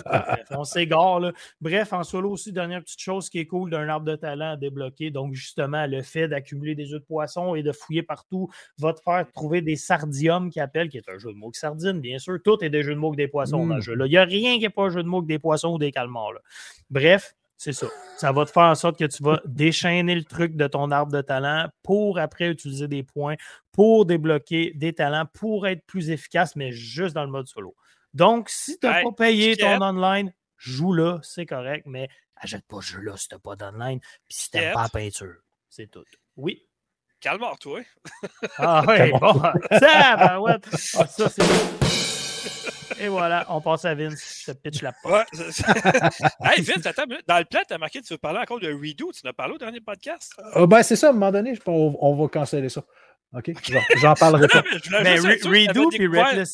[0.04, 1.20] Ah, on s'égare.
[1.20, 1.32] Là.
[1.60, 4.56] Bref, en solo aussi, dernière petite chose qui est cool d'un arbre de talent à
[4.56, 5.10] débloquer.
[5.10, 9.00] Donc, justement, le fait d'accumuler des œufs de poisson et de fouiller partout va te
[9.00, 12.18] faire trouver des sardiums qui appellent qui est un jeu de mots que sardine, bien
[12.18, 12.38] sûr.
[12.42, 13.82] Tout est des jeux de mots que des poissons dans le hmm.
[13.82, 13.96] jeu.
[13.98, 15.78] Il n'y a rien qui n'est pas un jeu de mots que des poissons ou
[15.78, 16.32] des calmars.
[16.90, 17.86] Bref, c'est ça.
[18.16, 21.12] Ça va te faire en sorte que tu vas déchaîner le truc de ton arbre
[21.12, 23.36] de talent pour après utiliser des points,
[23.70, 27.76] pour débloquer des talents, pour être plus efficace, mais juste dans le mode solo.
[28.14, 32.80] Donc, si tu n'as pas payé ton online, joue là, c'est correct, mais achète pas
[32.80, 35.36] ce jeu-là si tu n'as pas d'online, puis si tu n'aimes pas la peinture.
[35.68, 36.04] C'est tout.
[36.36, 36.66] Oui.
[37.22, 37.82] Calme-toi.
[38.58, 39.40] Ah oui, bon.
[39.78, 40.56] Ça, ben ouais.
[40.98, 41.44] Ah, ça, c'est
[43.00, 44.42] Et voilà, on passe à Vince.
[44.44, 45.28] Je te pitch la porte.
[45.32, 45.44] Ouais,
[46.56, 48.72] hey, Vince, attends, dans le plan, tu as marqué que tu veux parler encore de
[48.72, 49.12] Redo.
[49.12, 50.34] Tu n'as parlé au dernier podcast?
[50.56, 52.82] Oh, ben, c'est ça, à un moment donné, on, on va canceller ça.
[53.34, 53.52] OK?
[54.00, 54.64] J'en parlerai pas.
[55.04, 56.06] mais, Redo et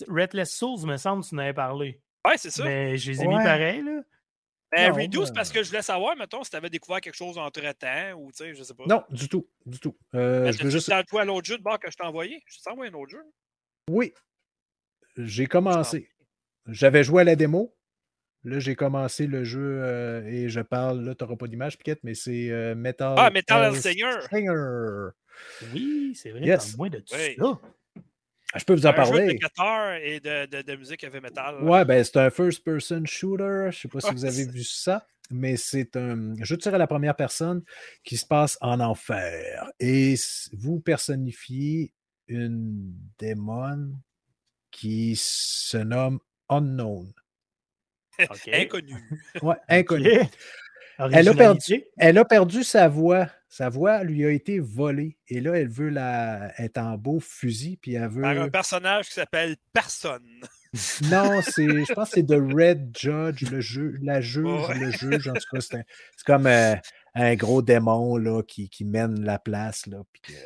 [0.06, 1.98] Redless, Souls, me semble, tu en avais parlé.
[2.26, 2.62] Ouais, c'est ça.
[2.64, 4.02] Mais je les ai mis pareil, là.
[4.70, 7.38] Ben, Redo, c'est parce que je voulais savoir, mettons, si tu avais découvert quelque chose
[7.38, 8.84] entre-temps ou, tu sais, je sais pas.
[8.86, 9.96] Non, du tout, du tout.
[10.14, 10.92] Euh, ben, je veux juste...
[11.08, 12.42] toi l'autre jeu de bord que je t'ai envoyé?
[12.46, 13.22] Je t'ai envoyé un autre jeu?
[13.90, 14.12] Oui.
[15.16, 16.10] J'ai commencé.
[16.66, 17.74] J'avais joué à la démo.
[18.44, 22.00] Là, j'ai commencé le jeu euh, et je parle, là, tu n'auras pas d'image, Piquette,
[22.04, 23.14] mais c'est euh, Metal...
[23.18, 24.20] Ah, Metal Singer!
[25.72, 26.76] Oui, c'est vrai, yes.
[26.76, 27.60] moins de tout ça.
[28.56, 29.26] Je peux vous en parler.
[29.26, 31.62] Jeu de guitare et de, de, de, musique heavy metal.
[31.62, 33.64] Ouais, ben c'est un first-person shooter.
[33.64, 36.74] Je ne sais pas si vous avez vu ça, mais c'est un jeu de tir
[36.74, 37.62] à la première personne
[38.04, 39.70] qui se passe en enfer.
[39.80, 40.14] Et
[40.52, 41.92] vous personnifiez
[42.26, 43.92] une démon
[44.70, 47.12] qui se nomme Unknown.
[48.52, 48.94] Inconnu.
[49.42, 50.10] Ouais, inconnu.
[50.98, 55.40] Elle a, perdu, elle a perdu sa voix sa voix lui a été volée et
[55.40, 57.78] là, elle veut la, être en beau fusil.
[57.80, 58.22] Puis elle veut...
[58.22, 60.22] Par un personnage qui s'appelle Personne.
[61.10, 65.26] Non, c'est, je pense que c'est The Red Judge, le jeu, la juge, le juge.
[65.28, 65.86] En tout cas, c'est,
[66.26, 66.74] comme euh,
[67.14, 69.86] un gros démon là, qui, qui mène la place.
[69.86, 70.02] Là,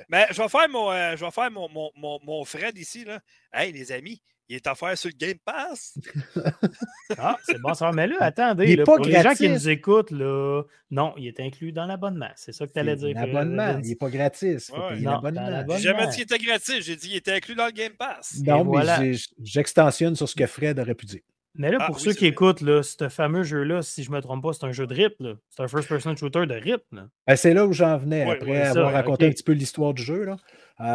[0.08, 3.04] Mais je vais faire mon, euh, je vais faire mon, mon, mon, mon Fred ici.
[3.04, 3.18] Là.
[3.52, 4.22] Hey, les amis,
[4.52, 5.98] il est offert sur le Game Pass.
[7.18, 7.90] ah, c'est bon ça.
[7.92, 11.72] Mais là, attendez, il pour les gens qui nous écoutent, là, non, il est inclus
[11.72, 12.30] dans l'abonnement.
[12.36, 13.14] C'est ça que tu allais dire.
[13.14, 14.70] L'abonnement, il n'est pas gratis.
[15.00, 15.64] L'abonnement.
[15.70, 16.84] J'ai jamais dit qu'il était gratis.
[16.84, 18.42] J'ai dit qu'il était inclus dans le Game Pass.
[18.44, 21.20] Non, mais j'extensionne sur ce que Fred aurait pu dire.
[21.54, 24.22] Mais là, ah pour ceux qui écoutent, là, ce fameux jeu-là, si je ne me
[24.22, 25.22] trompe pas, c'est un jeu de rip.
[25.50, 26.82] C'est un first-person shooter de rip.
[26.92, 30.24] Ben, c'est là où j'en venais après avoir raconté un petit peu l'histoire du jeu.
[30.24, 30.36] Là.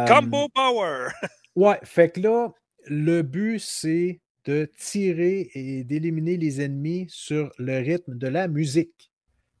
[0.06, 1.08] Combo Power!
[1.56, 2.48] ouais, fait que là,
[2.88, 9.10] le but, c'est de tirer et d'éliminer les ennemis sur le rythme de la musique.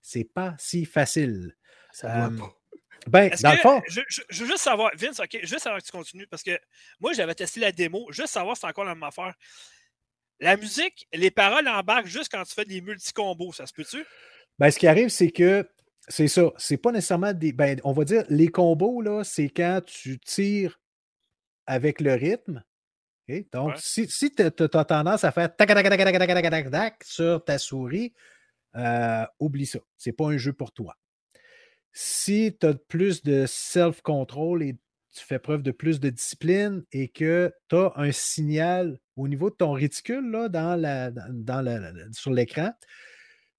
[0.00, 1.54] C'est pas si facile.
[1.92, 2.30] Ça
[3.06, 3.82] Ben, dans le fond.
[3.88, 4.00] Je,
[4.40, 6.58] veux juste savoir, Vince, OK, juste savoir que tu continues, parce que
[7.00, 9.34] moi, j'avais testé la démo, juste savoir si c'est encore la même affaire.
[10.40, 14.04] La musique, les paroles embarquent juste quand tu fais des multi-combos, ça se peut-tu?
[14.58, 15.68] Ben, ce qui arrive, c'est que
[16.08, 16.50] c'est ça.
[16.56, 17.52] C'est pas nécessairement des.
[17.52, 20.80] Ben, on va dire, les combos, là, c'est quand tu tires
[21.66, 22.64] avec le rythme
[23.52, 27.44] donc, si, tu as, tendance à faire tac, tac, tac, tac, tac, tac, tac, sur
[27.44, 28.14] ta souris,
[28.76, 29.80] euh, oublie ça.
[29.98, 30.96] Ce n'est pas un jeu pour toi.
[31.92, 34.76] Si tu as plus de self-control et
[35.14, 39.50] tu fais preuve de plus de discipline et que tu as un signal au niveau
[39.50, 42.72] de ton réticule là, dans la, dans la, sur l'écran,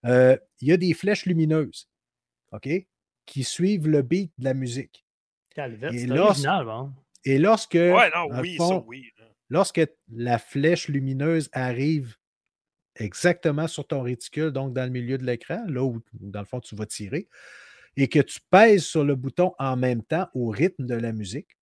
[0.05, 1.89] euh, il y a des flèches lumineuses
[2.53, 2.69] OK,
[3.25, 5.05] qui suivent le beat de la musique.
[5.57, 6.65] et, original,
[7.25, 7.73] et lorsque.
[7.73, 9.11] Ouais, non, oui, ça, oui.
[9.49, 9.81] Lorsque
[10.11, 12.15] la flèche lumineuse arrive
[12.95, 16.59] exactement sur ton réticule, donc dans le milieu de l'écran, là où, dans le fond,
[16.59, 17.27] tu vas tirer,
[17.97, 21.57] et que tu pèses sur le bouton en même temps au rythme de la musique,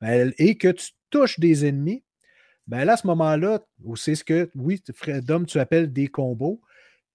[0.00, 2.04] ben, et que tu touches des ennemis,
[2.66, 3.60] ben là, à ce moment-là,
[3.96, 4.82] c'est ce que, oui,
[5.22, 6.60] Dom, tu appelles des combos.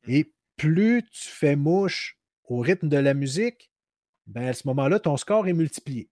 [0.08, 3.72] Et plus tu fais mouche au rythme de la musique,
[4.26, 6.10] ben à ce moment-là, ton score est multiplié.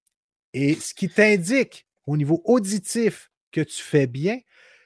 [0.53, 4.39] Et ce qui t'indique au niveau auditif que tu fais bien,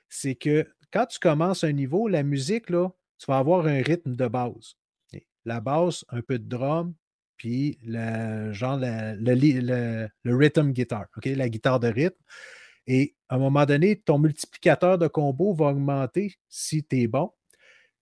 [0.10, 4.16] c'est que quand tu commences un niveau, la musique, là, tu vas avoir un rythme
[4.16, 4.76] de base.
[5.46, 6.94] La base, un peu de drum,
[7.38, 12.22] puis le, genre le, le, rhythm guitar, la guitare de rythme.
[12.86, 17.32] Et à un moment donné, ton multiplicateur de combo va augmenter si tu es bon.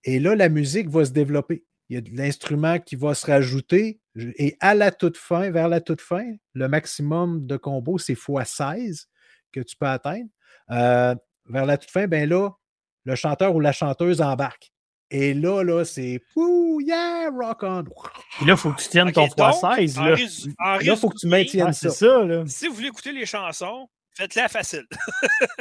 [0.03, 1.65] Et là, la musique va se développer.
[1.89, 4.01] Il y a de l'instrument qui va se rajouter.
[4.15, 9.05] Et à la toute fin, vers la toute fin, le maximum de combos, c'est x16
[9.51, 10.29] que tu peux atteindre.
[10.71, 11.15] Euh,
[11.49, 12.51] vers la toute fin, ben là,
[13.05, 14.71] le chanteur ou la chanteuse embarque.
[15.09, 17.83] Et là, là, c'est Ouh, yeah, rock on.
[18.41, 20.03] Et là, il faut que tu tiennes ton x16.
[20.03, 21.89] Là, il faut que tu maintiennes ça.
[21.89, 22.07] ça
[22.47, 23.87] Si vous voulez écouter les chansons,
[24.17, 24.85] Faites-la facile.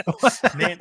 [0.56, 0.78] Mais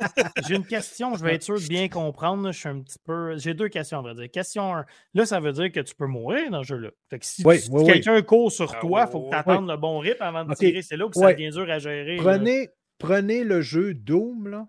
[0.48, 2.50] j'ai une question, je vais être sûr de bien comprendre.
[2.50, 3.36] Je suis un petit peu.
[3.36, 4.30] J'ai deux questions, à vrai dire.
[4.30, 4.86] Question 1.
[5.12, 6.88] Là, ça veut dire que tu peux mourir dans ce jeu-là.
[7.10, 7.44] Fait que si,
[7.84, 10.54] quelqu'un court sur ah, toi, il faut que tu attendes le bon rythme avant de
[10.54, 10.80] tirer.
[10.80, 12.16] C'est là que ça devient dur à gérer.
[12.16, 14.68] Prenez, prenez le jeu Doom, là.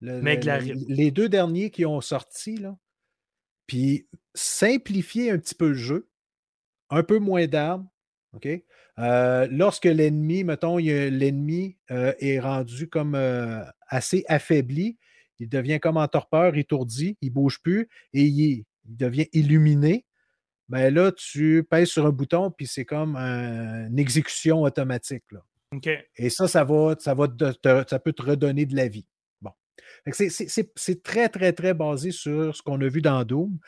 [0.00, 2.76] les deux derniers qui ont sorti, là.
[3.66, 6.08] Puis simplifiez un petit peu le jeu.
[6.90, 7.88] Un peu moins d'armes.
[8.34, 8.48] OK?
[8.98, 14.98] Euh, lorsque l'ennemi, mettons, l'ennemi euh, est rendu comme euh, assez affaibli,
[15.40, 20.04] il devient comme en torpeur, étourdi, il ne bouge plus et il, devient illuminé.
[20.68, 25.24] Ben là, tu pèses sur un bouton, puis c'est comme une exécution automatique.
[25.32, 25.42] Là.
[26.16, 27.28] Et ça, ça va, ça va
[27.88, 29.06] ça peut te redonner de la vie.
[29.40, 29.52] Bon.
[30.12, 33.58] C'est très, très, très basé sur ce qu'on a vu dans Doom,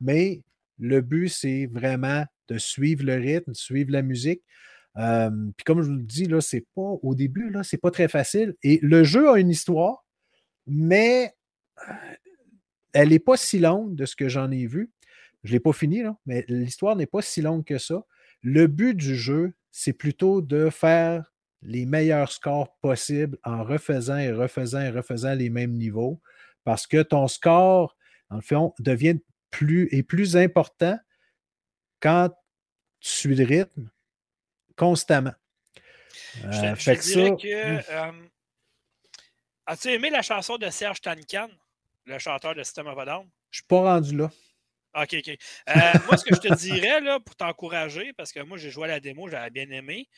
[0.00, 0.42] mais
[0.78, 4.42] le but, c'est vraiment de suivre le rythme, de suivre la musique
[4.96, 8.08] puis comme je vous le dis, là, c'est pas au début, là, c'est pas très
[8.08, 8.54] facile.
[8.62, 10.06] Et le jeu a une histoire,
[10.66, 11.34] mais
[12.92, 14.90] elle n'est pas si longue de ce que j'en ai vu.
[15.44, 18.06] Je ne l'ai pas fini, là, mais l'histoire n'est pas si longue que ça.
[18.42, 21.30] Le but du jeu, c'est plutôt de faire
[21.66, 26.20] les meilleurs scores possibles en refaisant et refaisant et refaisant les mêmes niveaux.
[26.64, 27.96] Parce que ton score,
[28.30, 29.18] en fait, devient
[29.50, 30.98] plus et plus important
[32.00, 32.30] quand
[33.00, 33.90] tu suis le rythme
[34.76, 35.34] constamment.
[36.34, 37.92] je, te, euh, dirais que.
[37.92, 38.12] Euh,
[39.66, 41.48] as-tu aimé la chanson de Serge Tankan,
[42.04, 43.28] le chanteur de System of a Down?
[43.50, 44.30] Je suis pas rendu là.
[44.94, 45.28] OK, OK.
[45.28, 45.72] Euh,
[46.06, 48.88] moi, ce que je te dirais, là, pour t'encourager, parce que moi, j'ai joué à
[48.88, 50.08] la démo, j'avais bien aimé.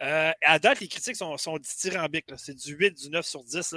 [0.00, 2.26] Euh, à date, les critiques sont, sont dithyrambiques.
[2.36, 3.74] C'est du 8, du 9 sur 10.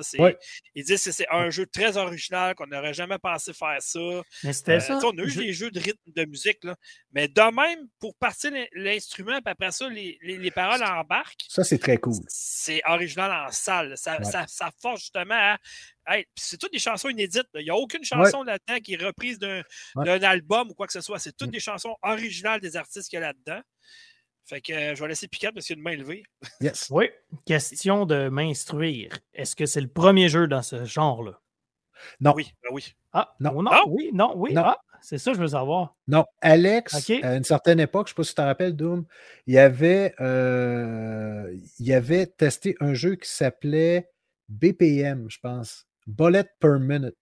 [0.73, 3.99] Ils disent que c'est un jeu très original, qu'on n'aurait jamais pensé faire ça.
[4.43, 4.99] Mais c'était euh, ça.
[5.03, 6.63] On a eu des jeux de rythme de musique.
[6.63, 6.75] Là.
[7.11, 11.45] Mais de même, pour partir l'instrument, puis après ça, les, les, paroles embarquent.
[11.49, 12.23] Ça, c'est très cool.
[12.27, 13.97] C'est original en salle.
[13.97, 16.17] Ça, ça, ça, force justement à.
[16.35, 17.47] c'est toutes des chansons inédites.
[17.55, 19.63] Il n'y a aucune chanson là-dedans qui est reprise d'un
[20.23, 21.19] album ou quoi que ce soit.
[21.19, 21.51] C'est toutes mm.
[21.51, 23.61] des chansons originales des artistes qu'il y a là-dedans.
[24.45, 26.23] Fait que euh, je vais laisser Picat parce qu'il y a une main levée.
[26.61, 26.87] Yes.
[26.91, 27.09] Oui.
[27.45, 29.11] Question de m'instruire.
[29.33, 31.39] Est-ce que c'est le premier jeu dans ce genre-là?
[32.19, 32.33] Non.
[32.35, 32.93] Oui, ben oui.
[33.13, 33.61] Ah, non.
[33.63, 33.71] non.
[33.87, 34.53] Oui, non, oui.
[34.55, 35.95] Ah, c'est ça, je veux savoir.
[36.07, 39.05] Non, Alex, à une certaine époque, je ne sais pas si tu te rappelles, Doom,
[39.47, 44.11] il avait, euh, il avait testé un jeu qui s'appelait
[44.49, 45.87] BPM, je pense.
[46.07, 47.15] Bullet per Minute.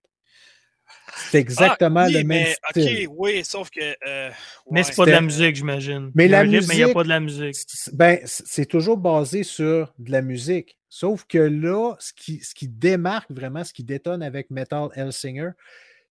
[1.16, 3.08] C'est exactement ah, le même style.
[3.08, 3.96] OK, oui, sauf que.
[4.08, 4.32] Euh,
[4.72, 6.12] mais c'est pas de la musique, j'imagine.
[6.16, 6.70] Mais la musique.
[6.70, 7.56] Mais il n'y a pas de la musique.
[7.94, 10.78] Ben, c'est toujours basé sur de la musique.
[10.90, 15.52] Sauf que là, ce qui, ce qui démarque vraiment, ce qui détonne avec Metal Hellsinger,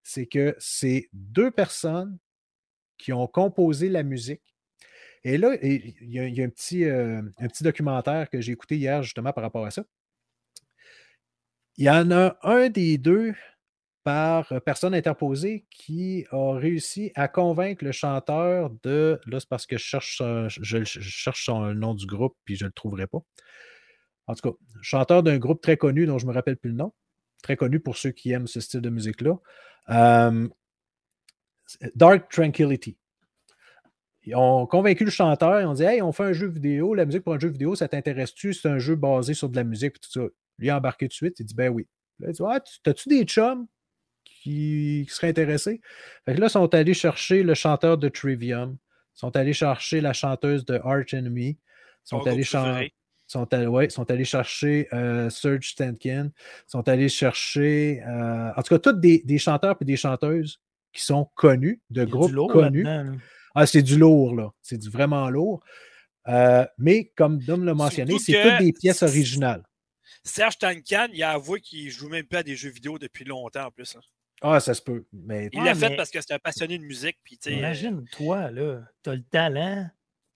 [0.02, 2.18] c'est que c'est deux personnes
[2.98, 4.42] qui ont composé la musique.
[5.24, 9.02] Et là, il y, a, un, petit, euh, un petit documentaire que j'ai écouté hier
[9.02, 9.84] justement par rapport à ça.
[11.76, 13.34] Il y en a un des deux
[14.04, 19.20] par euh, personne interposée qui a réussi à convaincre le chanteur de.
[19.26, 23.06] Là, c'est parce que je cherche, son nom du groupe puis je ne le trouverai
[23.06, 23.20] pas.
[24.26, 26.76] En tout cas, chanteur d'un groupe très connu dont je ne me rappelle plus le
[26.76, 26.92] nom.
[27.42, 29.36] Très connu pour ceux qui aiment ce style de musique-là.
[31.94, 32.96] Dark Tranquility.
[34.24, 37.04] Ils ont convaincu le chanteur, ils ont dit Hey, on fait un jeu vidéo, la
[37.04, 38.54] musique pour un jeu vidéo, ça t'intéresse-tu?
[38.54, 40.20] C'est un jeu basé sur de la musique, tout ça.
[40.58, 41.88] Lui a embarqué tout de suite, il dit Ben oui.
[42.20, 43.66] Là, il dit ah, T'as-tu des chums?
[44.42, 45.80] Qui, seraient intéressés.
[46.24, 48.76] Fait que là, ils sont allés chercher le chanteur de Trivium,
[49.14, 51.58] ils sont allés chercher la chanteuse de Arch Enemy,
[52.04, 52.44] sont allés.
[52.44, 56.30] Sont, allés, sont allés chercher euh, Serge Stankin,
[56.66, 60.60] sont allés chercher, euh, en tout cas, tous des, chanteurs et des chanteuses
[60.92, 62.86] qui sont connus, de groupes connus.
[63.54, 64.50] Ah, c'est du lourd, là.
[64.60, 65.62] C'est du vraiment lourd.
[66.28, 69.62] Euh, mais comme Dom l'a mentionné, c'est toutes des pièces originales.
[70.24, 73.66] Serge Tankan, il a avoué qu'il joue même pas à des jeux vidéo depuis longtemps
[73.66, 73.96] en plus.
[73.96, 74.00] Hein.
[74.42, 75.04] Ah, ça se peut.
[75.12, 75.48] Mais...
[75.52, 77.18] Il l'a fait parce que c'est un passionné de musique.
[77.24, 79.88] Puis, Imagine, toi, là, tu as le talent,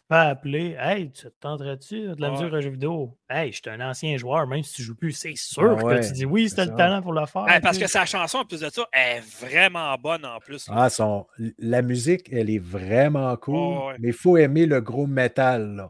[0.09, 0.77] pas appeler.
[0.79, 3.19] Hey, tu te tenterais-tu de la musique à jeux vidéo?
[3.29, 6.13] Hey, je suis un ancien joueur, même si tu joues plus, c'est sûr que tu
[6.13, 7.45] dis oui, c'est le talent pour le faire.
[7.63, 10.67] parce que sa chanson, en plus de ça, est vraiment bonne en plus.
[10.71, 11.27] Ah, son...
[11.59, 15.89] la musique, elle est vraiment cool, mais il faut aimer le gros métal.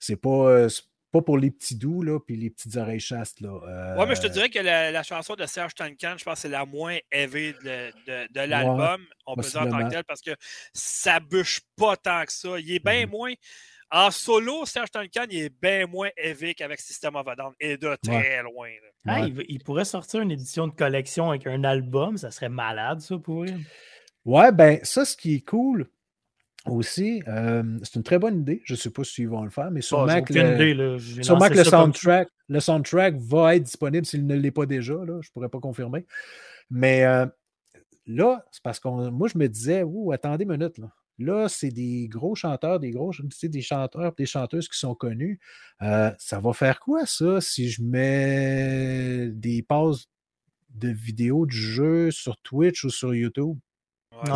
[0.00, 0.68] C'est pas, euh,
[1.12, 3.52] pas pour les petits doux, là, puis les petites oreilles chastes, là.
[3.98, 6.40] Ouais, mais je te euh, dirais que la, chanson de Serge Tankan, je pense que
[6.40, 9.04] c'est la moins heavy de, l'album.
[9.26, 10.32] on peut dire en tant que tel, parce que
[10.72, 12.58] ça bûche pas tant que ça.
[12.58, 13.10] Il est bien mm-hmm.
[13.10, 13.32] moins.
[13.94, 17.76] En solo, Serge Tankan, il est bien moins heavy qu'avec System of a Down, et
[17.76, 18.70] de très loin.
[19.06, 23.18] Ah, il, pourrait sortir une édition de collection avec un album, ça serait malade, ça,
[23.18, 23.52] pour lui.
[24.24, 25.90] Ouais, ben, ça, ce qui est cool,
[26.66, 28.62] aussi, c'est une très bonne idée.
[28.64, 32.60] Je ne sais pas s'ils vont le faire, mais sûrement que, le, le, soundtrack, le
[32.60, 34.94] soundtrack va être disponible s'il ne l'est pas déjà.
[34.94, 36.06] Là, je ne pourrais pas confirmer.
[36.70, 37.04] Mais
[38.06, 40.78] là, c'est parce que moi, je me disais, attendez une minute.
[40.78, 43.12] Là, là c'est des gros chanteurs, des gros
[43.42, 45.40] des chanteurs, des chanteuses qui sont connus.
[45.80, 50.08] ça va faire quoi, ça, si je mets des pauses
[50.74, 53.58] de vidéos du jeu sur Twitch ou sur YouTube?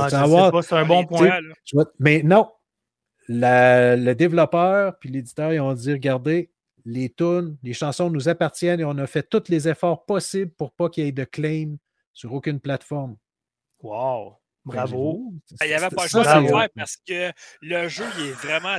[0.08, 1.38] C'est un bon point.
[1.98, 2.50] mais non,
[3.28, 6.50] le développeur puis l'éditeur, ils ont dit regardez,
[6.84, 10.72] les tunes, les chansons nous appartiennent et on a fait tous les efforts possibles pour
[10.72, 11.76] pas qu'il y ait de claim
[12.12, 13.16] sur aucune plateforme.
[13.80, 14.36] Wow!
[14.64, 15.32] Ben, Bravo!
[15.62, 18.32] Il n'y avait pas le choix de le faire parce que le jeu il est
[18.32, 18.76] vraiment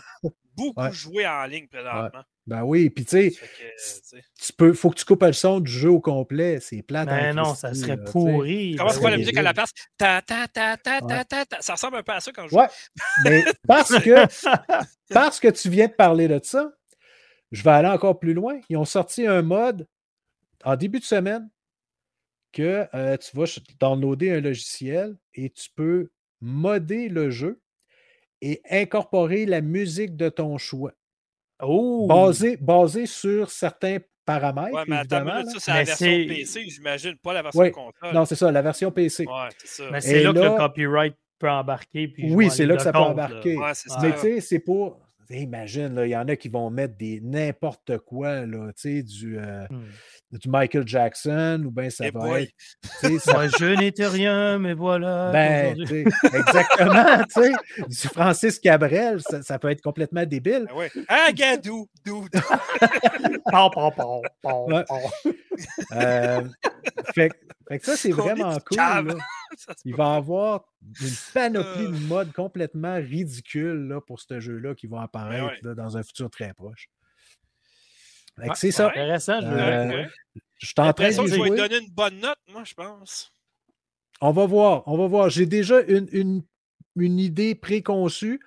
[0.57, 2.23] beaucoup joué en ligne présentement.
[2.47, 3.33] Ben oui, puis tu sais,
[4.59, 6.59] il faut que tu coupes le son du jeu au complet.
[6.61, 7.07] C'est plate.
[7.07, 8.75] Ben non, ça serait pourri.
[8.77, 9.71] Comment c'est quoi la musique à la place?
[9.97, 11.61] Ta, ta, ta, ta, ta, ta, ta.
[11.61, 12.57] Ça ressemble un peu à ça quand je joue.
[12.57, 12.67] Ouais,
[13.25, 14.25] mais parce que,
[15.13, 16.71] parce que tu viens de parler de ça,
[17.51, 18.59] je vais aller encore plus loin.
[18.69, 19.85] Ils ont sorti un mode
[20.63, 21.49] en début de semaine
[22.53, 23.45] que euh, tu vas
[23.79, 26.09] downloader un logiciel et tu peux
[26.39, 27.61] modder le jeu
[28.41, 30.91] et incorporer la musique de ton choix.
[31.61, 32.07] Oh!
[32.59, 34.69] Basé, sur certains paramètres.
[34.73, 35.25] Oui, mais attends,
[35.57, 38.13] ça, c'est la version PC, j'imagine, pas la version console.
[38.13, 39.25] Non, c'est ça, la version PC.
[39.25, 39.91] Ouais, c'est ça.
[39.91, 42.07] Mais c'est là, que le copyright peut embarquer.
[42.09, 43.57] Puis oui, c'est là que ça peut embarquer.
[43.57, 44.99] mais tu sais, c'est pour.
[45.29, 49.37] Imagine, il y en a qui vont mettre des n'importe quoi, là, du.
[49.37, 49.83] Euh, hmm
[50.31, 52.51] du Michael Jackson ou bien ça va être.
[53.03, 55.31] Moi, je n'étais rien, mais voilà.
[55.31, 57.53] Ben, exactement, tu sais.
[57.87, 60.65] Du Francis Cabrel, ça, peut être complètement débile.
[60.67, 60.91] Ben ouais.
[61.07, 62.31] Ah, gadou, dou, dou.
[65.93, 66.41] euh,
[67.15, 67.31] fait,
[67.67, 68.77] fait, que ça, c'est vraiment cool.
[68.77, 69.03] Là.
[69.85, 72.07] Il va y avoir une panoplie de euh.
[72.07, 76.53] modes complètement ridicules là, pour ce jeu-là qui va ben apparaître dans un futur très
[76.53, 76.89] proche
[78.55, 78.89] c'est ça.
[78.89, 79.41] Intéressant.
[79.41, 80.05] Je, euh,
[80.57, 81.27] je suis en train de jouer.
[81.27, 83.31] Je vais donner une bonne note, moi, je pense.
[84.21, 84.83] On va voir.
[84.87, 85.29] On va voir.
[85.29, 86.43] J'ai déjà une, une,
[86.95, 88.39] une idée préconçue.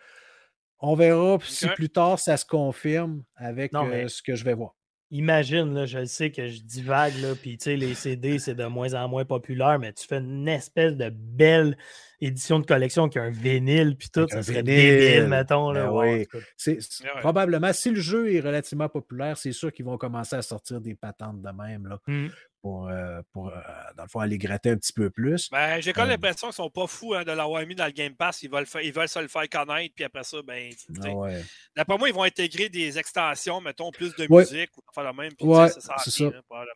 [0.81, 4.75] On verra si plus tard ça se confirme avec euh, ce que je vais voir.
[5.13, 8.65] Imagine, là, je sais que je divague, là, puis tu sais, les CD, c'est de
[8.67, 11.77] moins en moins populaire, mais tu fais une espèce de belle
[12.21, 15.73] édition de collection qui a un vinyle, puis tout, ça serait débile, mettons.
[15.73, 16.25] Là, ben
[16.57, 16.79] c'est,
[17.21, 20.95] Probablement, si le jeu est relativement populaire, c'est sûr qu'ils vont commencer à sortir des
[20.95, 21.89] patentes de même.
[21.89, 21.99] Là.
[22.07, 22.29] Mmh
[22.63, 23.61] pour, euh, pour euh,
[23.97, 25.51] dans le fond, aller gratter un petit peu plus.
[25.51, 27.87] Ben, j'ai quand même euh, l'impression qu'ils sont pas fous hein, de l'avoir mis dans
[27.87, 28.43] le Game Pass.
[28.43, 30.71] Ils veulent, ils veulent se le faire connaître, puis après ça, ben,
[31.03, 31.29] ah
[31.77, 35.33] d'après moi, ils vont intégrer des extensions, mettons, plus de musique ou faire la même.
[35.69, 36.31] c'est ça.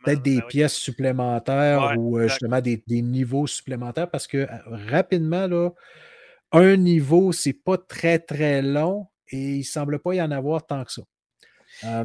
[0.04, 5.70] Peut-être des ben pièces supplémentaires ou justement des, des, niveaux supplémentaires parce que rapidement, là,
[6.52, 10.84] un niveau, c'est pas très, très long et il semble pas y en avoir tant
[10.84, 11.02] que ça.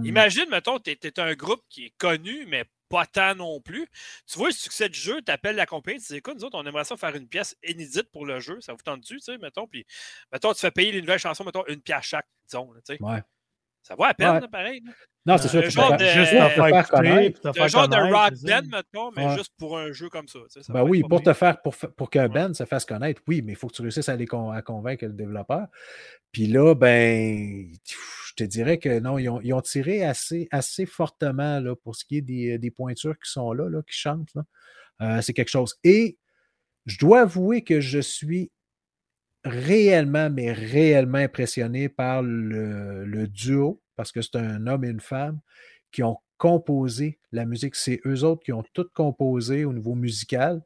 [0.04, 3.88] Imagine, mettons, tu es, un groupe qui est connu, mais pas tant non plus.
[4.28, 6.58] Tu vois le succès du jeu, tu appelles la compagnie, tu dis écoute, nous autres,
[6.58, 9.38] on aimerait ça faire une pièce inédite pour le jeu, ça vous tente-tu, tu sais,
[9.38, 9.86] mettons, puis
[10.32, 13.04] mettons, tu fais payer les nouvelles chansons, mettons, une pièce chaque, disons, tu sais.
[13.04, 13.22] Ouais.
[13.82, 14.82] Ça va à peine, pareil.
[15.26, 15.70] Non, c'est sûr.
[15.70, 17.42] Genre de, juste pour faire connaître.
[17.60, 20.40] Un genre de rock band, mettons, mais juste pour un jeu comme ça.
[20.48, 23.54] ça ben oui, pour te faire, pour, pour qu'un band se fasse connaître, oui, mais
[23.54, 25.68] il faut que tu réussisses à, aller à convaincre le développeur.
[26.32, 27.68] Puis là, ben,
[28.28, 31.96] je te dirais que non, ils ont, ils ont tiré assez, assez fortement là, pour
[31.96, 34.34] ce qui est des, des pointures qui sont là, là qui chantent.
[34.36, 34.44] Là.
[35.02, 35.76] Euh, c'est quelque chose.
[35.84, 36.18] Et
[36.86, 38.52] je dois avouer que je suis
[39.44, 45.40] réellement, mais réellement impressionné par le, duo parce que c'est un homme et une femme
[45.92, 47.76] qui ont composé la musique.
[47.76, 50.62] C'est eux autres qui ont tout composé au niveau musical.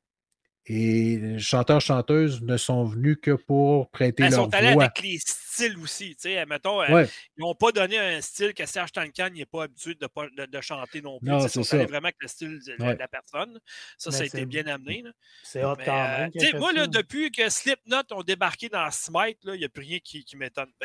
[0.65, 4.40] Et les chanteurs-chanteuses ne sont venus que pour prêter leur voix.
[4.40, 6.15] Ils sont allés avec les styles aussi.
[6.15, 7.06] Tu sais, mettons, euh,
[7.38, 11.02] ils n'ont pas donné un style que Serge Tancan n'est pas habitué de, de, chanter
[11.02, 11.30] non plus.
[11.30, 13.60] Non, ils sont allés vraiment avec le style de, la personne.
[13.98, 15.03] Ça, ça a été bien amené.
[15.44, 16.31] C'est hot quand même.
[16.34, 19.99] Euh, moi, là, depuis que Slipknot ont débarqué dans Smite, il n'y a plus rien
[19.99, 20.72] qui, qui m'étonne.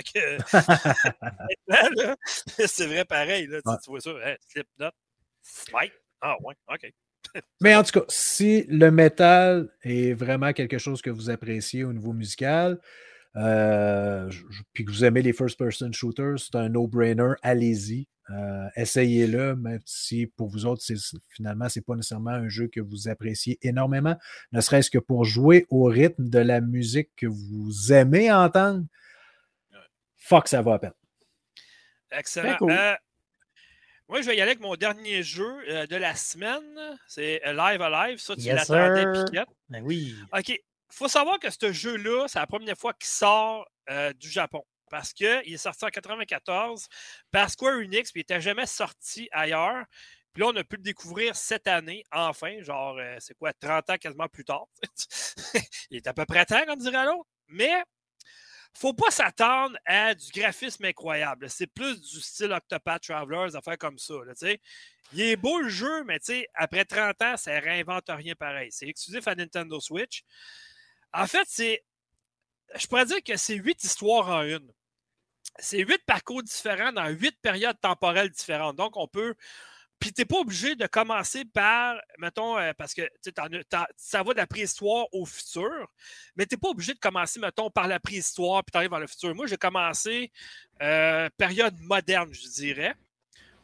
[2.67, 3.47] c'est vrai pareil.
[3.47, 4.91] Là, Tu vois ça, hein, Slipknot,
[5.41, 5.93] Smite.
[6.21, 6.93] Ah ouais, OK.
[7.61, 11.93] Mais en tout cas, si le métal est vraiment quelque chose que vous appréciez au
[11.93, 12.78] niveau musical,
[13.36, 14.31] euh,
[14.73, 18.09] puis que vous aimez les first-person shooters, c'est un no-brainer, allez-y.
[18.31, 20.82] Euh, essayez-le, même si pour vous autres,
[21.28, 24.16] finalement, ce n'est pas nécessairement un jeu que vous appréciez énormément,
[24.53, 28.85] ne serait-ce que pour jouer au rythme de la musique que vous aimez entendre.
[30.16, 30.93] Fuck, ça va à peine.
[32.11, 32.57] Excellent.
[32.62, 32.95] Euh,
[34.09, 36.99] moi, je vais y aller avec mon dernier jeu euh, de la semaine.
[37.07, 38.19] C'est Live Alive.
[38.19, 39.49] Ça, tu l'attendais, Piquette.
[39.69, 40.15] Ben oui.
[40.33, 40.49] OK.
[40.49, 44.65] Il faut savoir que ce jeu-là, c'est la première fois qu'il sort euh, du Japon.
[44.91, 46.89] Parce qu'il est sorti en 1994
[47.31, 49.85] par Square Enix, puis il n'était jamais sorti ailleurs.
[50.33, 53.91] Puis là, on a pu le découvrir cette année, enfin, genre, euh, c'est quoi, 30
[53.91, 54.67] ans quasiment plus tard.
[55.91, 57.29] il est à peu près temps, comme dirait l'autre.
[57.49, 57.83] Mais
[58.79, 61.51] faut pas s'attendre à du graphisme incroyable.
[61.51, 64.15] C'est plus du style Octopath Travelers, affaires comme ça.
[65.13, 66.21] il est beau le jeu, mais
[66.55, 68.71] après 30 ans, ça réinvente rien pareil.
[68.71, 70.23] C'est exclusif à Nintendo Switch.
[71.13, 71.85] En fait, c'est.
[72.75, 74.73] Je pourrais dire que c'est huit histoires en une.
[75.59, 78.77] C'est huit parcours différents dans huit périodes temporelles différentes.
[78.77, 79.35] Donc, on peut
[79.99, 83.03] puis tu n'es pas obligé de commencer par, mettons, euh, parce que
[83.97, 85.89] ça va de la préhistoire au futur,
[86.37, 89.01] mais tu n'es pas obligé de commencer, mettons, par la préhistoire, puis tu arrives vers
[89.01, 89.35] le futur.
[89.35, 90.31] Moi, j'ai commencé
[90.83, 92.95] euh, période moderne, je dirais,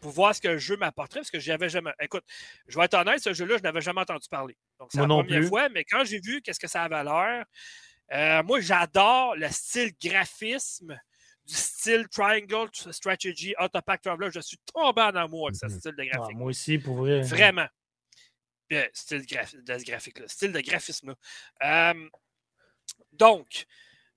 [0.00, 1.92] pour voir ce que le jeu m'apporterait, parce que j'avais jamais.
[2.00, 2.24] Écoute,
[2.66, 4.56] je vais être honnête, ce jeu-là, je n'avais jamais entendu parler.
[4.78, 7.44] Donc, c'est la première fois, mais quand j'ai vu qu'est-ce que ça avait l'air,
[8.12, 10.98] euh, moi, j'adore le style graphisme
[11.46, 14.30] du style Triangle Strategy Autopack Traveler.
[14.32, 15.78] Je suis tombé en amour avec ce mhm.
[15.78, 16.36] style de ah, graphique.
[16.36, 17.20] moi aussi, pour vrai.
[17.22, 17.66] Vraiment.
[18.92, 20.28] style de graphique, là.
[20.28, 21.14] style de graphisme.
[21.60, 21.94] Là.
[23.12, 23.66] donc,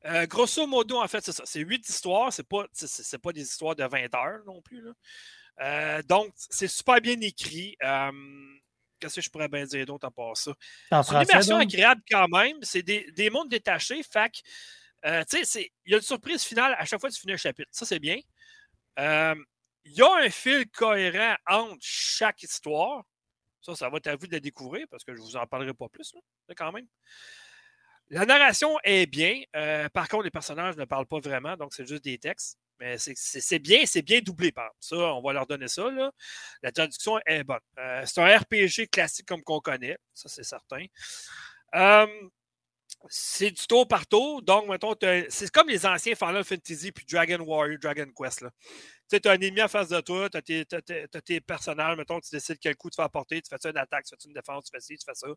[0.06, 1.44] euh, grosso modo, en fait, c'est ça.
[1.46, 2.32] C'est huit histoires.
[2.32, 4.82] C'est pas, c'est, pas des histoires de 20 heures non plus.
[4.82, 4.92] Là.
[5.60, 7.76] Euh, donc, c'est super bien écrit.
[9.00, 10.54] Qu'est-ce que je pourrais bien dire d'autre à part ça?
[10.90, 12.58] C'est une immersion agréable quand même.
[12.62, 14.02] C'est des, des mondes détachés.
[14.04, 14.32] Fait
[15.06, 17.34] euh, tu sais, il y a une surprise finale à chaque fois que tu finis
[17.34, 17.70] un chapitre.
[17.72, 18.20] Ça, c'est bien.
[19.00, 19.36] Euh,
[19.86, 23.04] il y a un fil cohérent entre chaque histoire.
[23.62, 25.46] Ça, ça va être à vous de le découvrir parce que je ne vous en
[25.46, 26.88] parlerai pas plus, là, quand même.
[28.10, 29.42] La narration est bien.
[29.56, 32.58] Euh, par contre, les personnages ne parlent pas vraiment, donc c'est juste des textes.
[32.80, 35.90] Mais c'est bien, c'est bien doublé, par Ça, on va leur donner ça.
[35.90, 36.12] Là.
[36.62, 37.60] La traduction est bonne.
[38.06, 40.86] c'est un RPG classique comme qu'on connaît, ça c'est certain
[43.10, 44.42] c'est du tour par tour.
[44.42, 44.96] Donc, mettons,
[45.30, 48.42] c'est comme les anciens Final Fantasy puis Dragon Warrior, Dragon Quest.
[48.42, 48.52] Là.
[49.10, 52.58] Tu as un ennemi en face de toi, tu as, tes personnages, mettons, tu décides
[52.60, 54.82] quel coup tu vas apporter, tu fais une attaque, tu fais une défense, tu fais
[54.82, 55.28] ci, tu fais ça.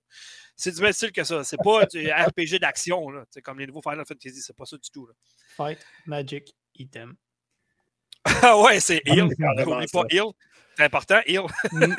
[0.57, 1.45] C'est du même style que ça.
[1.45, 5.07] C'est pas du RPG d'action, comme les nouveaux Final Fantasy, c'est pas ça du tout.
[5.07, 5.15] Là.
[5.57, 7.17] Fight, Magic, Item.
[8.43, 9.29] ah ouais, c'est Heal.
[9.39, 10.33] N'oublie pas Heal.
[10.77, 11.43] C'est important, Hill.
[11.73, 11.95] Mm.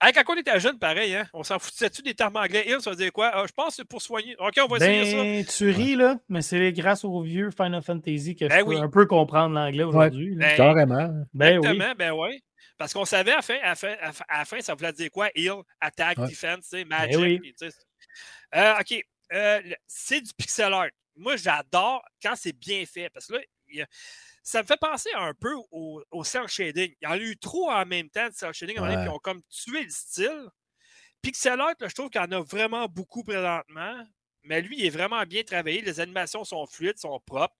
[0.14, 1.26] quand on était jeune, pareil, hein?
[1.32, 2.64] on s'en foutait-tu des termes anglais?
[2.66, 3.30] Hill, ça veut dire quoi?
[3.34, 4.36] Ah, je pense que c'est pour soigner.
[4.38, 5.52] OK, on va essayer ben, ça.
[5.56, 8.88] Tu ris, là, mais c'est grâce au vieux Final Fantasy que je ben peux un
[8.88, 10.36] peu comprendre l'anglais aujourd'hui.
[10.36, 11.10] Ben, carrément.
[11.34, 12.42] Ben, exactement, ben oui.
[12.78, 15.28] Parce qu'on savait à la, fin, à, la fin, ça voulait dire quoi?
[15.34, 17.42] Heal, attack, defense, magic.
[18.54, 19.04] Euh, OK.
[19.32, 20.88] Euh, c'est du pixel art.
[21.16, 23.10] Moi, j'adore quand c'est bien fait.
[23.10, 23.86] Parce que là, il y a
[24.42, 26.94] ça me fait penser un peu au, au cel shading.
[27.00, 28.94] Il y en a eu trop en même temps de cel shading, ouais.
[28.94, 30.48] puis ils ont comme tué le style.
[31.22, 34.06] Pixel art, je trouve qu'il y en a vraiment beaucoup présentement,
[34.42, 35.82] mais lui, il est vraiment bien travaillé.
[35.82, 37.54] Les animations sont fluides, sont propres.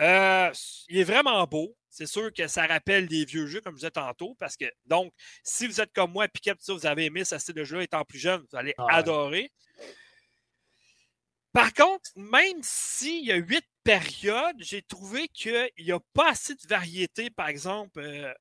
[0.00, 0.50] Euh,
[0.88, 1.76] il est vraiment beau.
[1.88, 5.12] C'est sûr que ça rappelle des vieux jeux, comme je disais tantôt, parce que, donc,
[5.42, 8.18] si vous êtes comme moi, Piquet, vous avez aimé ce style de jeu étant plus
[8.18, 9.50] jeune, vous allez ah adorer.
[11.52, 16.56] Par contre, même s'il y a huit périodes, j'ai trouvé qu'il n'y a pas assez
[16.56, 18.00] de variété, par exemple.
[18.00, 18.34] Euh,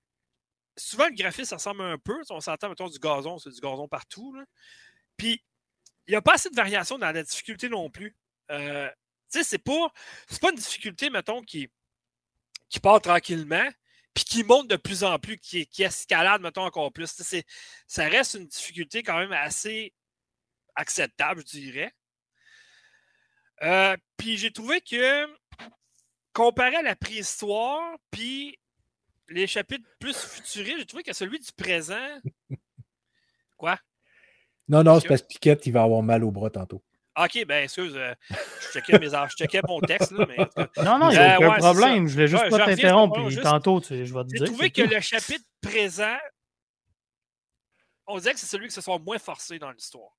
[0.75, 2.19] souvent, le graphisme ressemble un peu.
[2.31, 4.35] On s'entend, mettons, du gazon, c'est du gazon partout.
[5.17, 5.43] Puis,
[6.07, 8.15] il n'y a pas assez de variation dans la difficulté non plus.
[8.49, 8.89] Euh,
[9.31, 9.91] tu sais, c'est pas,
[10.41, 11.69] pas une difficulté, mettons, qui,
[12.67, 13.69] qui part tranquillement,
[14.15, 17.21] puis qui monte de plus en plus, qui, qui escalade, mettons, encore plus.
[17.85, 19.93] Ça reste une difficulté quand même assez
[20.75, 21.93] acceptable, je dirais.
[23.63, 25.27] Euh, puis j'ai trouvé que,
[26.33, 28.59] comparé à la préhistoire, puis
[29.29, 32.19] les chapitres plus futuristes, j'ai trouvé que celui du présent.
[33.57, 33.79] Quoi?
[34.67, 36.83] Non, non, c'est parce que Piquette, il va avoir mal au bras tantôt.
[37.17, 40.11] OK, ben excuse, euh, je, checkais mes, je checkais mon texte.
[40.11, 40.35] Là, mais,
[40.83, 42.07] non, non, il n'y a aucun problème.
[42.07, 43.25] Je voulais juste pas t'interrompre.
[43.27, 44.39] Puis tantôt, tu, je vais te dire.
[44.39, 46.17] J'ai trouvé que le chapitre présent,
[48.05, 50.11] on dirait que c'est celui qui se soit moins forcé dans l'histoire.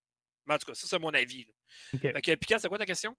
[0.46, 1.46] Mais en tout cas, ça, c'est mon avis.
[1.94, 2.12] Okay.
[2.12, 3.14] Fait que, Picard, c'est quoi ta question?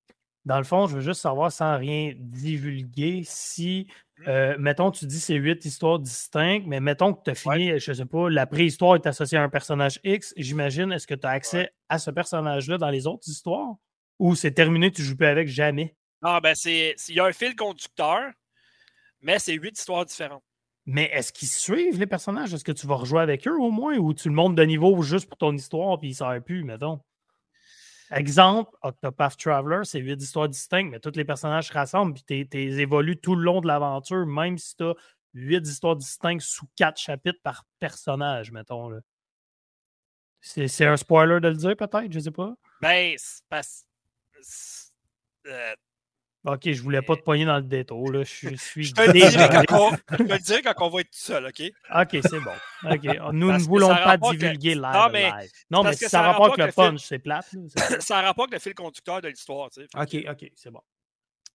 [0.45, 3.87] Dans le fond, je veux juste savoir, sans rien divulguer, si,
[4.19, 4.23] mmh.
[4.27, 7.91] euh, mettons, tu dis c'est huit histoires distinctes, mais mettons que tu as fini, je
[7.91, 11.27] ne sais pas, la préhistoire est associée à un personnage X, j'imagine, est-ce que tu
[11.27, 13.75] as accès à ce personnage-là dans les autres histoires?
[14.19, 15.95] Ou c'est terminé, tu ne joues plus avec jamais?
[16.21, 16.95] Non, ben c'est.
[17.09, 18.31] Il y a un fil conducteur,
[19.21, 20.43] mais c'est huit histoires différentes.
[20.85, 22.53] Mais est-ce qu'ils suivent les personnages?
[22.53, 23.97] Est-ce que tu vas rejouer avec eux au moins?
[23.97, 26.63] Ou tu le montes de niveau juste pour ton histoire puis ils ne savent plus,
[26.63, 27.01] mettons?
[28.11, 33.17] Exemple, Octopath Traveler, c'est huit histoires distinctes, mais tous les personnages se rassemblent, puis tu
[33.17, 34.93] tout le long de l'aventure, même si tu as
[35.33, 38.99] huit histoires distinctes sous quatre chapitres par personnage, mettons.
[40.39, 42.55] C'est un spoiler de le dire, peut-être, je sais pas.
[42.81, 43.61] Ben, c'est pas.
[45.47, 45.75] Euh,
[46.47, 48.11] ok, je voulais pas te poigner dans le détour.
[48.11, 48.23] Là.
[48.23, 48.83] Je suis.
[48.83, 49.49] je, te le dirai
[50.63, 51.61] quand, on va être tout seul, OK?
[51.95, 53.31] Ok, c'est bon.
[53.33, 54.93] Nous ne voulons pas divulguer live.
[54.93, 55.31] Non, mais,
[55.69, 57.49] non, mais ça, ça rapporte le punch, c'est plate.
[57.99, 59.69] ça rapporte le fil conducteur de l'histoire.
[59.69, 59.87] Tu sais.
[59.95, 60.81] Ok, ok, c'est bon.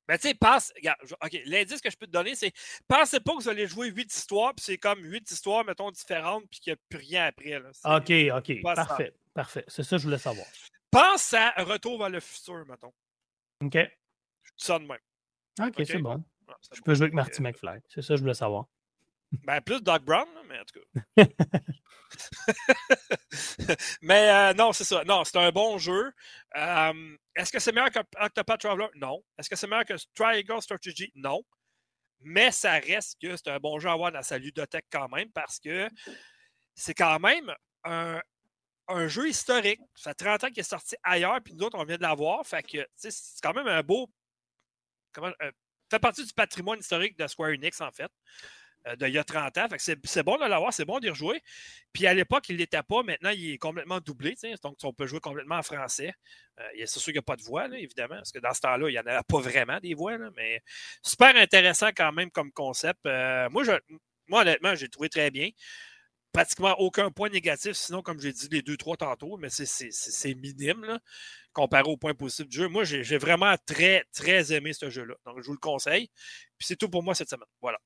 [0.09, 0.73] Ben, tu sais, passe.
[0.77, 2.53] Regarde, OK, l'indice que je peux te donner, c'est
[2.89, 6.45] pensez pas que vous allez jouer huit histoires, puis c'est comme huit histoires, mettons, différentes,
[6.51, 7.61] puis qu'il n'y a plus rien après.
[7.61, 7.97] Là.
[7.97, 8.63] OK, OK.
[8.63, 9.15] Parfait.
[9.33, 9.65] Parfait.
[9.69, 10.47] C'est ça que je voulais savoir.
[10.91, 12.93] Pense à Retour vers le futur, mettons.
[13.65, 13.79] OK.
[14.63, 14.99] Ça de même.
[15.61, 16.25] OK, c'est bon.
[16.75, 17.81] je peux jouer avec Marty McFly.
[17.89, 18.67] C'est ça que je voulais savoir.
[19.47, 21.25] Ben, plus Doc Brown, mais en tout cas.
[24.03, 25.05] mais euh, non, c'est ça.
[25.05, 26.13] Non, c'est un bon jeu.
[26.57, 28.89] Euh, est-ce que c'est meilleur que Octopath Traveler?
[28.97, 29.23] Non.
[29.39, 31.11] Est-ce que c'est meilleur que Triangle Strategy?
[31.15, 31.43] Non.
[32.21, 35.31] Mais ça reste que c'est un bon jeu à avoir dans sa ludothèque quand même
[35.33, 35.89] parce que
[36.75, 37.53] c'est quand même
[37.85, 38.21] un,
[39.07, 39.81] jeu historique.
[39.95, 42.47] Ça fait 30 ans qu'il est sorti ailleurs, puis nous autres, on vient de l'avoir.
[42.47, 43.11] Fait que c'est
[43.43, 44.09] quand même un beau.
[45.13, 45.51] Comment, euh,
[45.91, 48.11] fait partie du patrimoine historique de Square Enix, en fait.
[48.89, 49.69] Euh, d'il y a 30 ans.
[49.79, 51.41] c'est bon de l'avoir, c'est bon d'y rejouer.
[51.93, 53.03] Puis à l'époque, il n'était pas.
[53.05, 54.35] Maintenant, il est complètement doublé.
[54.63, 56.13] Donc, on peut jouer complètement en français.
[56.59, 58.89] Euh, c'est sûr qu'il n'y a pas de voix, évidemment, parce que dans ce temps-là,
[58.89, 60.17] il n'y en avait pas vraiment des voix.
[60.37, 60.61] mais
[61.03, 63.01] super intéressant quand même comme concept.
[63.07, 63.73] Euh, moi, je,
[64.27, 65.51] moi, honnêtement, j'ai trouvé très bien.
[66.33, 70.99] Pratiquement aucun point négatif, sinon, comme j'ai dit les deux, trois tantôt, mais c'est minime
[71.53, 72.69] comparé au point positif du jeu.
[72.69, 75.15] Moi, j'ai vraiment très, très aimé ce jeu-là.
[75.27, 76.09] Donc, je vous le conseille.
[76.57, 77.49] Puis c'est tout pour moi cette semaine.
[77.61, 77.79] Voilà.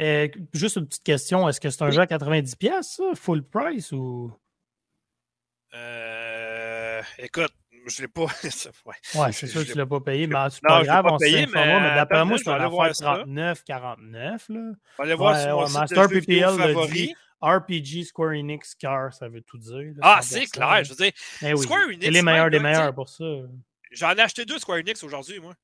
[0.00, 3.92] Euh, juste une petite question, est-ce que c'est un jeu à 90$, ça, full price
[3.92, 4.32] ou?
[5.72, 7.52] Euh, écoute,
[7.86, 8.22] je ne l'ai pas.
[9.20, 11.46] ouais, c'est sûr que tu ne l'as pas payé, mais c'est pas grave, on s'est
[11.52, 14.48] mais, mais d'après moi, c'est un affaire 39, 49.
[14.48, 14.58] Là.
[14.58, 17.14] On va aller voir sur mon Master PPL dit
[17.44, 19.92] RPG Square Enix Car, ça veut tout dire.
[20.02, 21.12] ah, c'est clair, je veux dire.
[21.42, 22.04] Eh Square Enix.
[22.04, 23.24] C'est les meilleurs des meilleurs pour ça.
[23.92, 25.54] J'en ai acheté deux Square Enix aujourd'hui, moi.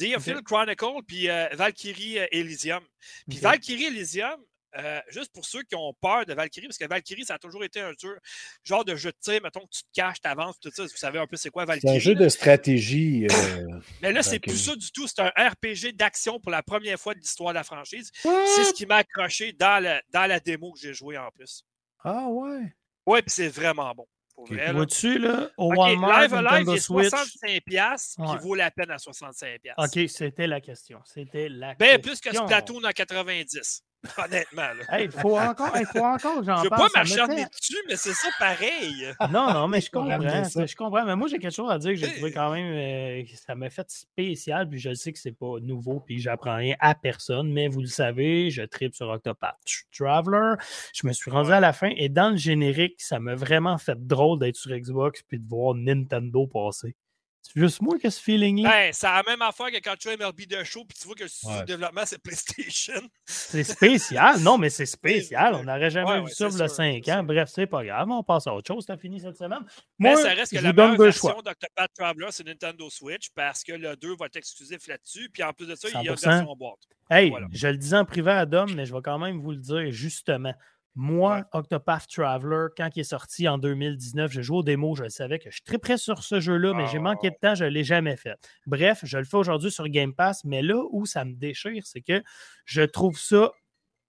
[0.00, 0.34] Okay.
[0.44, 2.82] Chronicle, puis euh, Valkyrie euh, Elysium.
[3.28, 4.40] Puis Valkyrie Elysium,
[4.76, 7.64] euh, juste pour ceux qui ont peur de Valkyrie, parce que Valkyrie, ça a toujours
[7.64, 8.18] été un jeu,
[8.62, 10.82] genre de jeu de tir, mettons que tu te caches, tu avances, tout ça.
[10.82, 11.92] Vous savez un peu c'est quoi Valkyrie.
[11.92, 13.26] C'est un jeu de stratégie.
[14.02, 15.06] Mais là, c'est plus ça du tout.
[15.06, 18.10] C'est un RPG d'action pour la première fois de l'histoire de la franchise.
[18.22, 21.64] C'est ce qui m'a accroché dans la, dans la démo que j'ai joué en plus.
[22.04, 22.74] Ah ouais?
[23.06, 24.06] Ouais, puis c'est vraiment bon.
[24.46, 29.74] Vois-tu, là, au Walmart, Live Live, il 65$, qui vaut la peine à 65$.
[29.76, 31.00] OK, c'était la question.
[31.04, 32.00] C'était la ben, question.
[32.00, 33.82] plus que Splatoon en 90.
[34.18, 34.68] Honnêtement.
[35.00, 38.28] Il faut encore, il faut encore j'en Je veux pas m'acharner dessus, mais c'est ça
[38.38, 39.12] pareil.
[39.30, 40.18] Non, non, mais je comprends.
[40.20, 41.04] je comprends.
[41.04, 42.72] Mais moi, j'ai quelque chose à dire que j'ai trouvé quand même.
[42.72, 46.76] Euh, ça m'a fait spécial, puis je sais que c'est pas nouveau, puis j'apprends rien
[46.80, 49.56] à personne, mais vous le savez, je tripe sur Octopath
[49.92, 50.54] Traveler.
[50.94, 53.98] Je me suis rendu à la fin, et dans le générique, ça m'a vraiment fait
[54.06, 56.94] drôle d'être sur Xbox puis de voir Nintendo passer.
[57.42, 58.68] C'est juste moi qui ai ce feeling-là.
[58.68, 61.14] Ben, c'est la même affaire que quand tu as MLB de show puis tu vois
[61.14, 63.00] que le studio développement, c'est PlayStation.
[63.24, 64.40] C'est spécial.
[64.40, 65.54] non, mais c'est spécial.
[65.54, 67.22] On n'aurait jamais vu ça y a 5 ans.
[67.24, 68.08] Bref, c'est pas grave.
[68.10, 68.84] On passe à autre chose.
[68.84, 69.64] T'as fini cette semaine.
[69.98, 73.72] Moi, mais ça reste que la meilleure version d'Octopath Traveler, c'est Nintendo Switch parce que
[73.72, 75.30] le 2 va être exclusif là-dessus.
[75.32, 76.80] Puis en plus de ça, il y a une version boîte.
[77.10, 79.58] Hey, je le disais en privé à Dom, mais je vais quand même vous le
[79.58, 80.52] dire justement.
[80.94, 85.38] Moi, Octopath Traveler, quand il est sorti en 2019, j'ai joué au démo, je savais
[85.38, 87.48] que je suis très prêt sur ce jeu-là, mais j'ai manqué de ah.
[87.48, 88.36] temps, je ne l'ai jamais fait.
[88.66, 92.00] Bref, je le fais aujourd'hui sur Game Pass, mais là où ça me déchire, c'est
[92.00, 92.22] que
[92.64, 93.52] je trouve ça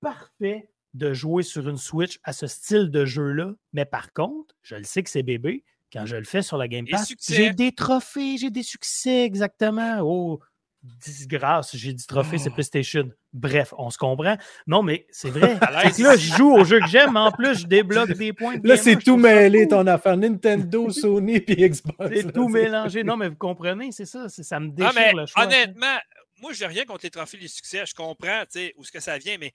[0.02, 3.54] parfait de jouer sur une Switch à ce style de jeu-là.
[3.74, 6.68] Mais par contre, je le sais que c'est bébé, quand je le fais sur la
[6.68, 10.00] Game Pass, j'ai des trophées, j'ai des succès exactement.
[10.02, 10.40] Oh,
[10.84, 12.54] disgrâce, j'ai dit trophée, c'est oh.
[12.54, 13.10] PlayStation.
[13.34, 14.38] Bref, on se comprend.
[14.66, 15.60] Non, mais c'est vrai.
[15.72, 18.56] là, je joue au jeu que j'aime, mais en plus, je débloque des points.
[18.64, 20.18] là, c'est tout mêlé, ton affaire.
[20.18, 21.98] Nintendo, Sony, puis Xbox.
[22.14, 23.04] C'est tout mélangé.
[23.04, 24.30] Non, mais vous comprenez, c'est ça.
[24.30, 25.44] Ça me déchire le choix.
[25.44, 25.98] Honnêtement,
[26.42, 27.86] moi, je n'ai rien contre les trophées, les succès.
[27.86, 28.44] Je comprends
[28.78, 29.54] où ce que ça vient, mais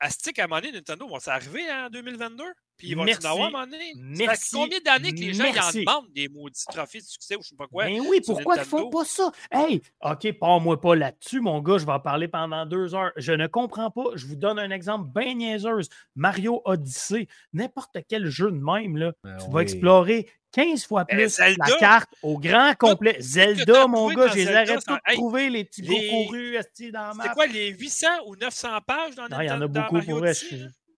[0.00, 2.44] à stick à un moment donné, Nintendo, va s'arriver en 2022?
[2.78, 3.92] Puis il va en avoir à un moment donné?
[3.96, 4.54] Merci.
[4.54, 7.50] combien d'années que les gens en demandent des maudits trophées de succès ou je ne
[7.50, 7.86] sais pas quoi?
[7.86, 9.32] Mais oui, pourquoi ils ne font pas ça?
[9.50, 13.10] Hey, OK, pars-moi pas là-dessus, mon gars, je vais en parler pendant deux heures.
[13.16, 14.04] Je ne comprends pas.
[14.14, 15.88] Je vous donne un exemple bien niaiseuse.
[16.14, 21.16] Mario Odyssey, n'importe quel jeu de même, là, ben tu vas explorer 15 fois ben,
[21.16, 23.16] plus la carte au grand complet.
[23.20, 26.08] Zelda, mon gars, je les arrête de trouver, les petits les...
[26.08, 26.56] courus
[26.92, 27.24] dans la map.
[27.24, 30.18] C'est quoi, les 800 ou 900 pages dans Non, il y en a beaucoup pour
[30.18, 30.32] vrai.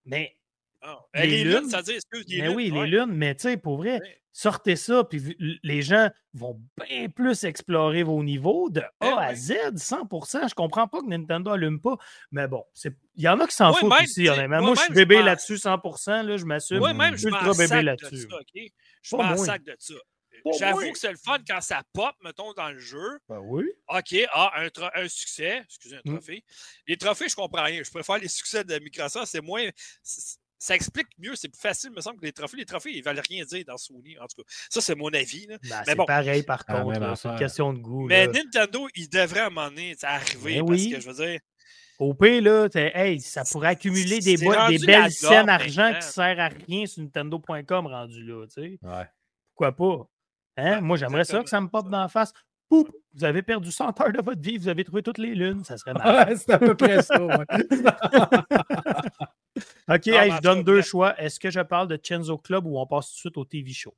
[0.04, 0.36] Mais
[0.82, 4.00] ah, les, lunes, ça dit, excuse, mais oui, les lunes, mais tu sais, pour vrai,
[4.32, 9.74] sortez ça, puis les gens vont bien plus explorer vos niveaux de A à Z,
[9.74, 10.48] 100%.
[10.48, 11.96] Je comprends pas que Nintendo allume pas,
[12.30, 14.62] mais bon, il y en a qui s'en foutent ici, honnêtement.
[14.62, 16.78] Moi, je suis bébé là-dessus 100%, là, je m'assume.
[16.78, 18.28] Moi, même, je ultra bébé là-dessus.
[19.02, 19.94] Je m'en sac de ça.
[20.58, 23.18] J'avoue que c'est le fun quand ça pop, mettons, dans le jeu.
[23.28, 23.64] Ben oui.
[23.88, 25.62] OK, ah, un, un succès.
[25.64, 26.14] Excusez, un mmh.
[26.14, 26.44] trophée.
[26.86, 27.82] Les trophées, je comprends rien.
[27.82, 29.26] Je préfère les succès de Microsoft.
[29.26, 29.68] C'est moins
[30.60, 32.58] ça explique mieux, c'est plus facile, me semble, que les trophées.
[32.58, 34.48] Les trophées, ils ne valent rien dire dans Sony, en tout cas.
[34.68, 35.46] Ça, c'est mon avis.
[35.46, 37.16] Ben, c'est pareil, par ah, contre.
[37.16, 38.06] c'est une question de goût.
[38.06, 40.60] Mais Nintendo, il devrait à un moment donné arriver.
[40.60, 41.40] Ben parce que je veux dire.
[41.98, 46.40] Au P, là, hey, ça pourrait accumuler des, des belles scènes argent qui ne servent
[46.40, 48.46] à rien sur Nintendo.com rendu là.
[48.46, 48.78] Tu sais.
[48.82, 49.06] Ouais.
[49.54, 50.08] Pourquoi pas?
[50.58, 50.80] Hein?
[50.82, 52.32] Moi, j'aimerais ça que ça me pop dans la face.
[52.68, 55.64] Poup, vous avez perdu 100 heures de votre vie, vous avez trouvé toutes les lunes,
[55.64, 56.38] ça serait mal.
[56.38, 57.18] c'est à peu près ça.
[59.88, 61.18] OK, je donne deux choix.
[61.20, 63.72] Est-ce que je parle de Chenzo Club ou on passe tout de suite au TV
[63.72, 63.94] show?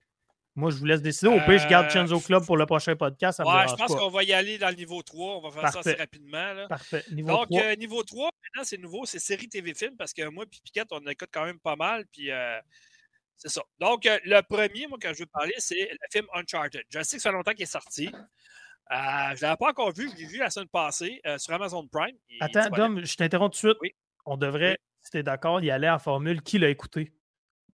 [0.54, 1.28] Moi, je vous laisse décider.
[1.30, 3.38] Au pire, je garde euh, Chenzo Club pour le prochain podcast.
[3.38, 5.36] Ça ouais, je pense qu'on va y aller dans le niveau 3.
[5.36, 6.66] On va faire ça assez rapidement.
[6.68, 7.04] Parfait.
[7.10, 7.62] Niveau Donc, 3.
[7.62, 9.06] Euh, niveau 3, maintenant, c'est nouveau.
[9.06, 12.04] C'est série TV-film parce que moi et Piquette, on écoute quand même pas mal.
[12.12, 12.60] Puis, euh,
[13.38, 13.62] c'est ça.
[13.78, 16.84] Donc, le premier, moi, que je veux parler, c'est le film Uncharted.
[16.90, 18.10] Je sais que ça fait longtemps qu'il est sorti.
[18.90, 20.10] je ne l'avais pas encore vu.
[20.10, 22.16] Je l'ai vu la semaine passée sur Amazon Prime.
[22.40, 23.78] Attends, Dom, je t'interromps tout de suite.
[23.80, 23.94] Oui.
[24.26, 27.12] On devrait si tu es d'accord, il allait en formule qui l'a écouté.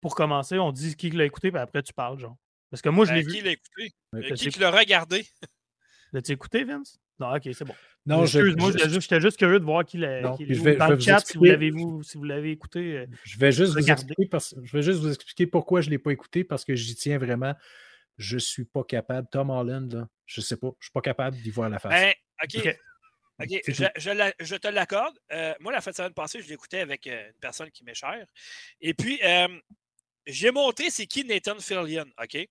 [0.01, 2.37] Pour commencer, on dit qui l'a écouté, puis après tu parles, genre.
[2.71, 3.39] Parce que moi, je l'ai ben, vu.
[3.39, 3.95] Qui l'a écouté?
[4.15, 5.27] Euh, qui, l'a regardé?
[6.13, 6.99] L'as-tu écouté, Vince?
[7.19, 7.75] Non, ok, c'est bon.
[8.05, 10.21] Non, Excuse-moi, j'étais juste curieux de voir qui l'a.
[10.23, 11.73] Dans le chat, si vous l'avez
[12.03, 12.99] si vous l'avez écouté.
[12.99, 14.29] Euh, je vais juste vous expliquer
[14.63, 17.19] je vais juste vous expliquer pourquoi je ne l'ai pas écouté, parce que j'y tiens
[17.19, 17.55] vraiment.
[18.19, 19.29] Je ne suis pas capable.
[19.31, 21.79] Tom Holland, là, je ne sais pas, je ne suis pas capable d'y voir la
[21.79, 21.93] face.
[21.93, 22.79] Ben, ok.
[23.39, 25.19] OK, je, te l'accorde.
[25.31, 27.95] Euh, moi, la fin de semaine passée, je l'écoutais avec euh, une personne qui m'est
[27.95, 28.27] chère.
[28.81, 29.49] Et puis, euh,
[30.27, 32.35] j'ai monté c'est qui Nathan Fillion, OK?
[32.35, 32.49] Elle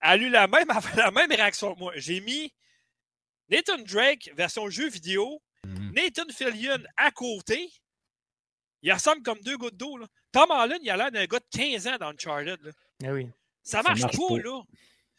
[0.00, 1.92] a eu la même, la même réaction que moi.
[1.96, 2.52] J'ai mis
[3.48, 5.92] Nathan Drake, version jeu vidéo, mm-hmm.
[5.92, 7.72] Nathan Fillion à côté.
[8.82, 9.98] Il ressemble comme deux gouttes d'eau.
[10.30, 12.60] Tom Holland, il a l'air d'un gars de 15 ans dans Uncharted.
[12.62, 12.70] Là.
[13.04, 13.28] Ah oui.
[13.62, 14.62] Ça marche, marche pas, là.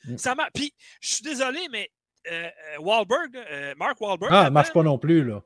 [0.05, 0.17] Mm.
[0.17, 1.91] Ça Puis, je suis désolé, mais
[2.31, 4.31] euh, euh, Wahlberg, euh, Mark Wahlberg.
[4.33, 5.43] Ah, marche pas non plus, là.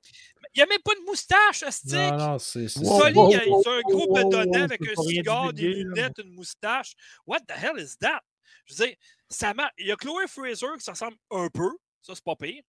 [0.55, 1.93] Il n'y a même pas de moustache, stick.
[1.93, 2.67] Non, non, c'est.
[2.67, 6.93] c'est un gros bedonnant avec un cigare, des lunettes, une moustache.
[7.27, 8.21] What the hell is that?
[8.65, 8.95] Je veux dire,
[9.29, 11.69] ça Il y a Chloé Fraser qui s'en ressemble un peu.
[12.01, 12.63] Ça, c'est pas pire.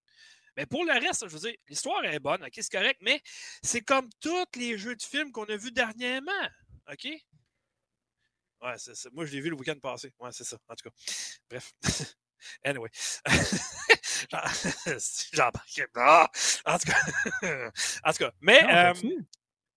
[0.57, 3.23] Mais pour le reste, je veux dire, l'histoire est bonne, ok, c'est correct, mais
[3.63, 6.49] c'est comme tous les jeux de films qu'on a vus dernièrement.
[6.91, 7.07] OK?
[8.63, 10.13] Ouais, c'est, moi, je l'ai vu le week-end passé.
[10.19, 10.59] Ouais, c'est ça.
[10.69, 10.95] En tout cas,
[11.49, 11.73] bref.
[12.65, 12.89] Anyway.
[15.33, 15.89] J'embarque.
[15.97, 16.29] Ah!
[16.67, 17.01] En tout cas.
[18.05, 18.31] en tout cas.
[18.41, 18.63] Mais.
[18.73, 18.93] euh,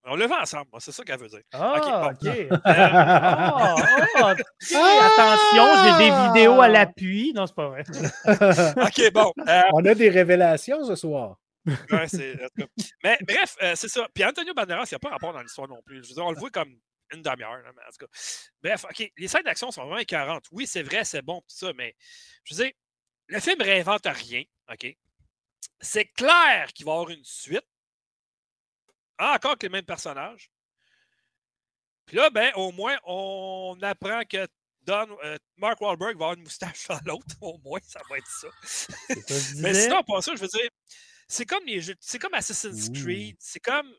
[0.05, 1.43] on le fait ensemble, c'est ça qu'elle veut dire.
[1.53, 2.25] Ah, OK.
[2.25, 2.49] okay.
[2.51, 2.57] Euh,
[3.55, 4.33] oh,
[4.75, 7.31] oh, attention, j'ai des vidéos à l'appui.
[7.33, 7.83] Non, c'est pas vrai.
[8.81, 9.31] OK, bon.
[9.47, 11.37] Euh, on a des révélations ce soir.
[11.65, 12.07] ouais,
[13.01, 14.05] mais bref, euh, c'est ça.
[14.13, 16.03] Puis Antonio Banderas, il n'y a pas rapport dans l'histoire non plus.
[16.03, 16.75] Je veux dire, on le voit comme
[17.13, 17.63] une demi-heure.
[17.65, 18.11] En tout cas.
[18.61, 20.45] Bref, OK, les scènes d'action sont vraiment écœurantes.
[20.51, 21.95] Oui, c'est vrai, c'est bon, tout ça, mais
[22.43, 22.73] je veux dire,
[23.27, 24.43] le film ne réinvente rien.
[24.71, 24.97] OK?
[25.79, 27.65] C'est clair qu'il va y avoir une suite.
[29.17, 30.49] Ah, encore avec les mêmes personnages.
[32.05, 34.47] Puis là, ben, au moins, on apprend que
[34.81, 37.35] Don, euh, Mark Wahlberg va avoir une moustache dans l'autre.
[37.41, 38.47] Au moins, ça va être ça.
[39.57, 40.69] mais sinon, pas ça, je veux dire,
[41.27, 43.91] c'est comme les jeux, c'est comme Assassin's Creed, c'est comme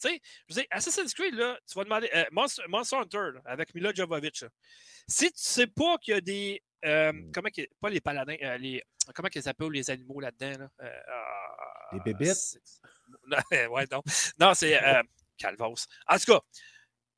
[0.00, 2.10] tu sais, je veux dire, Assassin's Creed, là, tu vas demander.
[2.14, 4.44] Euh, Monster, Hunter, avec Mila Jovovich.
[5.06, 6.62] Si tu sais pas qu'il y a des.
[6.84, 7.32] Euh, hmm.
[7.32, 7.48] comment
[7.80, 8.36] Pas les paladins.
[8.42, 8.82] Euh, les,
[9.14, 10.68] comment ils appellent les animaux là-dedans?
[10.80, 10.90] Là?
[11.08, 12.58] Ah, les bébites?
[13.70, 14.02] ouais, non.
[14.38, 14.78] Non, c'est.
[15.36, 15.86] Calvos.
[16.08, 16.40] En tout cas,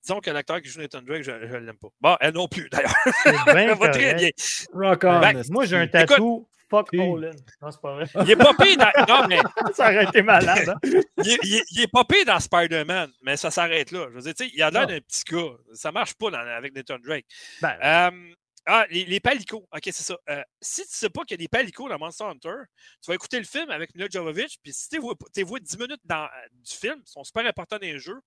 [0.03, 1.89] disons que l'acteur qui joue Nathan Drake, je ne l'aime pas.
[2.01, 2.95] Bon, elle non plus, d'ailleurs.
[3.47, 3.75] Bien.
[3.75, 4.31] va très bien.
[4.73, 5.21] Rock on.
[5.21, 7.31] Ben, moi, j'ai un tatou Fuck Olin.
[7.61, 8.07] Non, c'est pas vrai.
[8.25, 9.07] Il est pas pire dans.
[9.09, 9.41] Non, mais.
[9.75, 10.69] ça aurait été malade.
[10.69, 11.01] Hein?
[11.19, 14.07] il, est, dans Spider-Man, mais ça s'arrête là.
[14.11, 15.57] Je veux dire, il a l'air d'un petit gars.
[15.75, 17.27] Ça marche pas avec Nathan Drake.
[17.61, 18.35] Ben, euh,
[18.67, 19.67] ah, les, les, palicots.
[19.73, 20.17] OK, c'est ça.
[20.29, 22.57] Euh, si tu sais pas qu'il y a des palicots dans Monster Hunter,
[23.03, 26.29] tu vas écouter le film avec Mila Jovovich, puis si tu vois 10 minutes dans,
[26.53, 28.21] du film, ils sont super importants dans les jeux,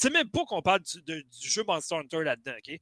[0.00, 2.80] tu sais même pas qu'on parle du, du, jeu Monster Hunter là-dedans, OK?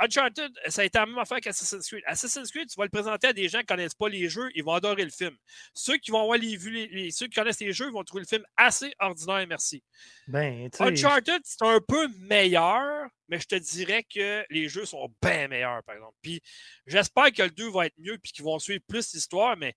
[0.00, 2.02] Uncharted, ça a été la même affaire qu'Assassin's Creed.
[2.06, 4.50] Assassin's Creed, tu vas le présenter à des gens qui ne connaissent pas les jeux,
[4.54, 5.36] ils vont adorer le film.
[5.74, 8.44] Ceux qui vont voir les, les, ceux qui connaissent les jeux vont trouver le film
[8.56, 9.82] assez ordinaire, merci.
[10.28, 15.48] Ben, Uncharted, c'est un peu meilleur, mais je te dirais que les jeux sont bien
[15.48, 16.16] meilleurs, par exemple.
[16.22, 16.40] Puis
[16.86, 19.74] j'espère que le 2 va être mieux puis qu'ils vont suivre plus l'histoire, mais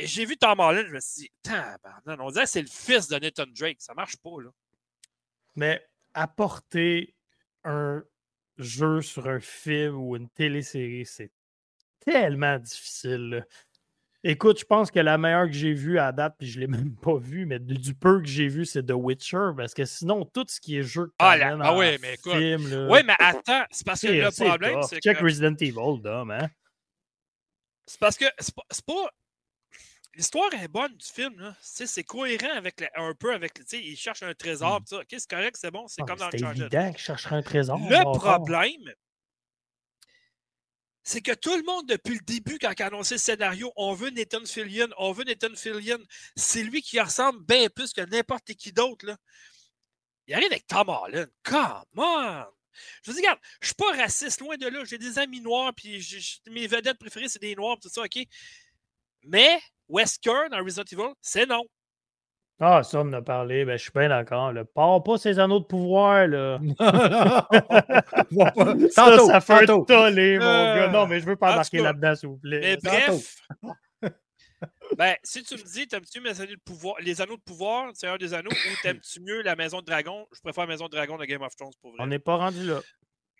[0.00, 1.30] j'ai vu Tom Holland, je me suis dit,
[2.06, 3.80] on dirait que c'est le fils de Nathan Drake.
[3.80, 4.50] Ça marche pas, là.
[5.54, 5.84] Mais
[6.14, 7.14] apporter
[7.64, 8.02] un
[8.62, 11.30] jeu sur un film ou une télésérie, c'est
[12.00, 13.46] tellement difficile.
[14.24, 16.66] Écoute, je pense que la meilleure que j'ai vue à date, puis je ne l'ai
[16.78, 20.24] même pas vue, mais du peu que j'ai vu, c'est The Witcher, parce que sinon,
[20.24, 22.34] tout ce qui est jeu ah, là, ah oui, mais écoute.
[22.34, 25.02] oui, mais attends, c'est parce que le problème, c'est que...
[25.02, 26.48] Check Resident Evil, Dom, hein?
[27.86, 29.10] C'est parce que c'est pas, pas,
[30.14, 31.54] l'histoire est bonne du film.
[31.60, 33.60] C'est cohérent avec un peu avec.
[33.72, 34.80] Il cherche un trésor.
[34.80, 35.02] Hmm.
[35.08, 35.86] c'est correct, c'est bon.
[35.88, 37.78] C'est ah, comme dans le C'est évident qu'il chercherait un trésor.
[37.78, 38.94] Le problème,
[41.04, 43.92] c'est que tout le monde, depuis le début, quand il a annoncé le scénario, on
[43.92, 45.98] veut Nathan Fillion, on veut Nathan Fillion.
[46.36, 49.16] C'est lui qui ressemble bien plus que n'importe qui d'autre.
[50.28, 51.28] Il arrive avec Tom Holland.
[51.42, 52.44] Come on!
[53.02, 54.84] Je vous dis, regarde, je suis pas raciste, loin de là.
[54.84, 56.02] J'ai des amis noirs, puis
[56.46, 58.18] mes vedettes préférées, c'est des noirs, tout ça, OK?
[59.24, 59.60] Mais
[59.92, 61.62] Wesker dans Resident Evil, c'est non.
[62.64, 63.64] Ah, ça, on en a parlé.
[63.64, 64.52] Ben, je suis bien d'accord.
[64.72, 66.60] Pars pas ces anneaux de pouvoir, là.
[68.90, 70.88] ça, ça fait un tollé, mon euh, gars.
[70.88, 72.60] Non, mais je veux pas embarquer là-dedans, s'il vous plaît.
[72.60, 73.36] Mais bref.
[74.96, 78.06] ben, si tu me dis, t'aimes-tu les anneaux de pouvoir, les anneaux de pouvoir, c'est
[78.06, 80.24] un des anneaux, ou t'aimes-tu mieux la Maison de Dragon?
[80.32, 81.98] Je préfère la Maison de Dragon de Game of Thrones, pour vrai.
[82.00, 82.80] On n'est pas rendu là.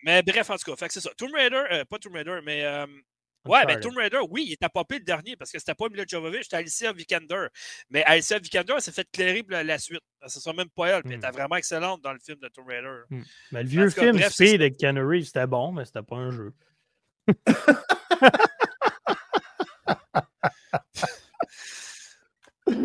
[0.03, 1.11] Mais bref, en tout cas, fait que c'est ça.
[1.17, 2.85] Tomb Raider, euh, pas Tomb Raider, mais euh,
[3.45, 6.05] Ouais, mais Tomb Raider, oui, il était popé le dernier parce que c'était pas Mila
[6.07, 7.47] Jovovich, c'était Alicia Vikander.
[7.89, 9.99] Mais Alicia Vikander s'est fait clairer la, suite.
[10.27, 11.01] Ce sera même pas elle.
[11.05, 11.33] elle était hmm.
[11.33, 13.01] vraiment excellente dans le film de Tomb Raider.
[13.09, 13.23] Hmm.
[13.51, 16.53] Mais le vieux film Speed avec Reeves, c'était bon, mais c'était pas un jeu.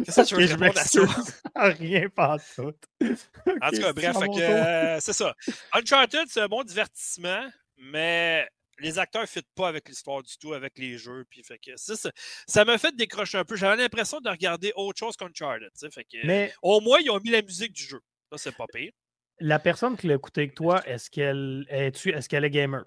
[0.05, 1.01] Qu'est-ce que tu veux répondre à ça?
[1.79, 2.63] Rien, pas tout.
[2.63, 5.35] En tout cas, bref, euh, c'est ça.
[5.73, 8.49] Uncharted, c'est un bon divertissement, mais
[8.79, 11.25] les acteurs ne fitent pas avec l'histoire du tout, avec les jeux.
[11.31, 13.57] Puis fait que ça, m'a fait décrocher un peu.
[13.57, 15.71] J'avais l'impression de regarder autre chose qu'Uncharted.
[15.93, 18.01] Fait que, Mais au moins, ils ont mis la musique du jeu.
[18.33, 18.93] Ça, c'est pas pire.
[19.41, 22.85] La personne qui l'a écouté avec toi, est-ce qu'elle est, est, qu'elle est gamer?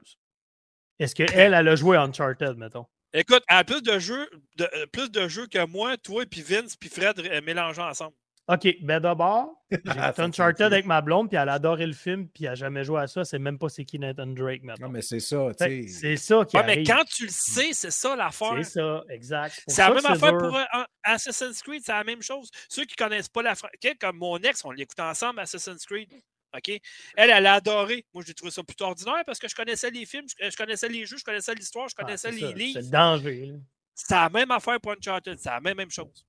[1.00, 2.86] Est-ce qu'elle, elle a joué Uncharted, mettons?
[3.14, 6.42] Écoute, elle a plus de jeux, de, euh, plus de jeux que moi, toi, puis
[6.42, 8.16] Vince, puis Fred euh, mélangeant ensemble.
[8.52, 12.44] OK, ben d'abord, j'ai Uncharted avec ma blonde, puis elle a adoré le film, puis
[12.44, 13.24] elle n'a jamais joué à ça.
[13.24, 14.88] C'est même pas c'est qui Nathan Drake maintenant.
[14.88, 15.88] Non, mais c'est ça, tu sais.
[15.88, 18.56] C'est ça qui ouais, mais quand tu le sais, c'est ça l'affaire.
[18.58, 19.64] C'est ça, exact.
[19.68, 20.64] C'est la même affaire pour euh,
[21.02, 22.50] Assassin's Creed, c'est la même chose.
[22.68, 26.12] Ceux qui connaissent pas la franchise, comme mon ex, on l'écoute ensemble, Assassin's Creed.
[26.54, 26.70] OK?
[27.16, 28.06] Elle, elle a adoré.
[28.14, 31.06] Moi, j'ai trouvé ça plutôt ordinaire parce que je connaissais les films, je, connaissais les
[31.06, 32.82] jeux, je connaissais l'histoire, je ah, connaissais les livres.
[32.82, 33.54] C'est le danger.
[33.96, 35.38] C'est la même affaire pour Uncharted.
[35.40, 36.26] C'est la même, même chose.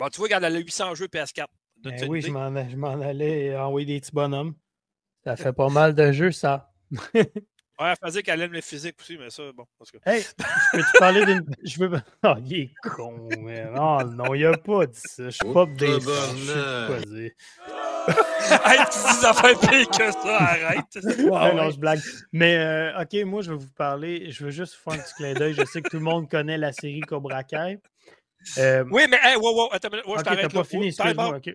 [0.00, 1.44] Bon, tu vois, regarde, elle a 800 jeux PS4.
[1.84, 4.54] Ben oui, je m'en allais envoyer des petits bonhommes.
[5.24, 6.72] Ça fait pas mal de jeux, ça.
[7.14, 7.30] ouais,
[7.78, 9.66] elle faisait qu'elle aime les physiques aussi, mais ça, bon.
[9.78, 9.98] Parce que...
[10.06, 11.44] Hey, je peux te parler d'une.
[11.62, 12.00] Je veux.
[12.24, 15.24] Oh, il est con, mais non, non, il a pas dit ça.
[15.24, 15.88] Je suis pas des.
[15.88, 17.30] Je sais pas dire.
[18.64, 21.54] hey, tu dis ça fait pire que ça, arrête.
[21.54, 22.00] non, je blague.
[22.32, 24.30] Mais, euh, OK, moi, je vais vous parler.
[24.30, 25.52] Je veux juste faire un petit clin d'œil.
[25.52, 27.80] Je sais que tout le monde connaît la série Cobra Kai.
[28.58, 30.52] Euh, oui, mais hey, wow, wow, attends, wow, je t'arrête.
[30.52, 31.36] pas fini, excuse-moi.
[31.36, 31.54] OK,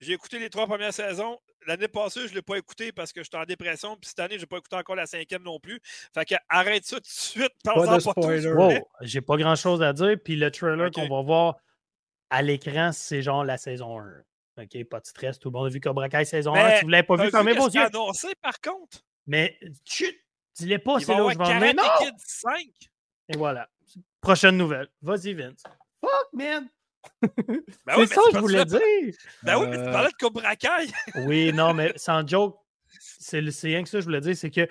[0.00, 1.38] J'ai écouté les trois premières saisons.
[1.66, 3.96] L'année passée, je ne l'ai pas écouté parce que j'étais en dépression.
[3.96, 5.80] Puis cette année, je n'ai pas écouté encore la cinquième non plus.
[6.14, 7.52] Fait que arrête ça tout de suite.
[7.62, 8.52] Pas de spoiler.
[8.52, 10.16] Wow, j'ai pas grand-chose à dire.
[10.24, 11.56] Puis le trailer qu'on va voir
[12.30, 14.22] à l'écran, c'est genre la saison 1.
[14.62, 15.38] OK, pas de stress.
[15.38, 16.76] Tout le monde a vu Cobra Kai saison 1.
[16.76, 17.82] Si vous ne l'avez pas vu, fermez vos yeux.
[17.82, 18.98] annoncé, par contre?
[19.26, 20.16] Mais, chut,
[20.54, 22.12] dis-le pas, c'est là où je vais en Non!
[22.18, 22.54] 5.
[23.28, 23.68] Et voilà.
[24.20, 24.88] Prochaine nouvelle.
[25.02, 25.62] Vas-y, Vince.
[26.00, 26.68] Fuck, man!
[27.86, 28.80] Ben c'est ça que je voulais dire.
[29.42, 30.90] Ben oui, mais tu parlais de Cobra Kai.
[31.26, 32.58] oui, non, mais sans joke,
[32.98, 34.68] c'est rien que ça que je voulais dire, c'est que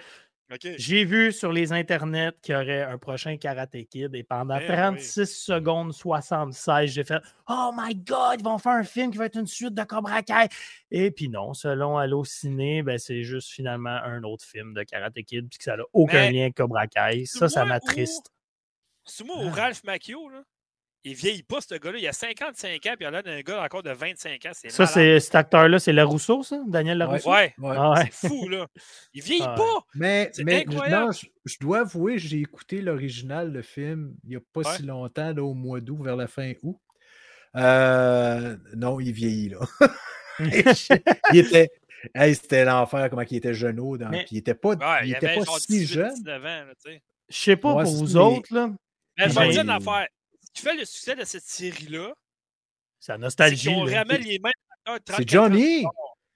[0.77, 5.19] j'ai vu sur les internets qu'il y aurait un prochain Karate Kid et pendant 36
[5.19, 9.25] ben secondes 76, j'ai fait Oh my God, ils vont faire un film qui va
[9.25, 10.47] être une suite de Cobra Kai.
[10.89, 15.49] Et puis non, selon Allociné, ben, c'est juste finalement un autre film de Karate Kid
[15.49, 17.25] puis que ça n'a aucun lien avec Cobra Kai.
[17.25, 18.31] Ça, ça m'attriste.
[19.21, 19.55] Ou ah.
[19.55, 20.43] Ralph Macchio, là?
[21.05, 21.97] Il vieillit pas, ce gars-là.
[21.97, 24.51] Il a 55 ans, puis il a l'air d'un gars encore de 25 ans.
[24.53, 26.59] Ça, c'est cet acteur-là, c'est Larousseau, ça?
[26.67, 27.31] Daniel Larousseau?
[27.31, 27.75] Ouais, ouais.
[27.77, 28.09] Ah ouais.
[28.11, 28.67] c'est fou, là.
[29.13, 29.85] Il vieillit ah pas.
[29.95, 34.75] Mais, mais non, je, dois avouer, j'ai écouté l'original, le film, il n'y a pas
[34.75, 36.77] si longtemps, là, au mois d'août, vers la fin août.
[37.55, 39.59] Euh, non, il vieillit, là.
[41.33, 41.69] il était.
[42.33, 43.79] c'était l'enfer, comment il était jeune.
[44.11, 44.25] Mais...
[44.25, 44.73] Puis il était pas,
[45.05, 46.13] il, était pas si jeune.
[47.29, 48.69] Je sais pas pour vous autres, là.
[49.19, 50.07] Mais je vais dire une affaire
[50.53, 52.13] qui fait le succès de cette série-là,
[52.99, 53.69] c'est la nostalgie.
[53.69, 55.85] On ramène les mêmes C'est Johnny.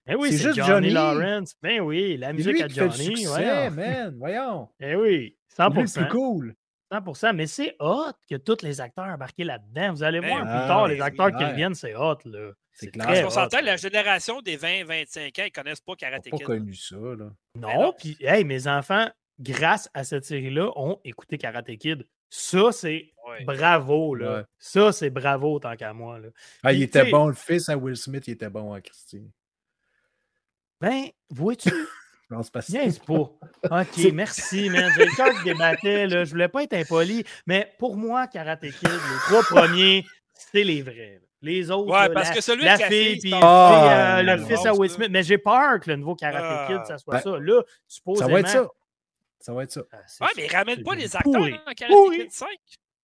[0.05, 1.55] Eh oui, c'est juste Johnny, Lawrence.
[1.61, 3.27] Ben oui, la musique à Johnny.
[3.27, 4.69] ouais, man, voyons.
[4.79, 5.87] Eh oui, 100%.
[5.87, 6.55] C'est cool.
[6.91, 9.93] 100%, mais c'est hot que tous les acteurs embarqués là-dedans.
[9.93, 12.17] Vous allez ben voir plus tard, les acteurs qui reviennent, c'est hot.
[12.25, 12.51] là.
[12.71, 13.07] C'est clair.
[13.07, 16.33] Parce qu'on s'entend, la génération des 20-25 ans, ils ne connaissent pas Karate Kid.
[16.33, 17.29] Ils pas connu ça, là.
[17.55, 19.07] Non, puis, hey, mes enfants,
[19.39, 22.07] grâce à cette série-là, ont écouté Karate Kid.
[22.35, 23.13] Ça, c'est
[23.45, 24.45] bravo, là.
[24.57, 26.17] Ça, c'est bravo tant qu'à moi.
[26.17, 26.29] Là.
[26.63, 29.29] Ah, il était bon, le fils à Will Smith, il était bon à Christine.
[30.81, 31.69] Ben, vois-tu?
[32.31, 32.61] non, c'est pas
[33.05, 33.81] pas.
[33.81, 34.91] Ok, merci, man.
[34.97, 36.23] J'ai le cœur qui débattait, là.
[36.25, 40.03] Je voulais pas être impoli, mais pour moi, Karate Kid, les trois premiers,
[40.33, 41.21] c'est les vrais.
[41.43, 44.73] Les autres, ouais, parce la, que celui la fille, puis ah, euh, le fils à
[44.73, 45.09] Will Smith.
[45.11, 47.37] Mais j'ai peur que le nouveau Karate Kid, ça soit ben, ça.
[47.37, 48.27] Là, supposément.
[48.27, 48.67] Ça va être ça.
[49.43, 49.81] Ça va être ça.
[49.91, 51.51] Ah, ouais, mais ramène pas les acteurs pourri.
[51.51, 52.47] dans Karate Kid 5.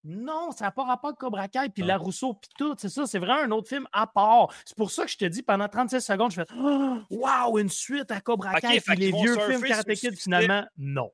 [0.06, 2.74] Non, ça n'a pas rapport avec Cobra Kai, puis La Rousseau, puis tout.
[2.78, 4.48] C'est ça, c'est vraiment un autre film à part.
[4.64, 6.48] C'est pour ça que je te dis, pendant 36 secondes, je fais
[7.10, 11.12] Waouh, une suite à Cobra Kai, puis les vieux films Karate Kid, finalement, non.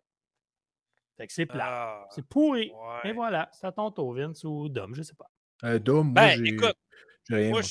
[1.17, 1.65] Fait que c'est plat.
[1.67, 2.71] Ah, c'est pourri.
[3.03, 5.31] Et voilà, c'est à ton tour, Vince, ou Dom, je sais pas.
[5.63, 6.77] Euh, Dom, moi, ben, écoute,
[7.31, 7.61] moi,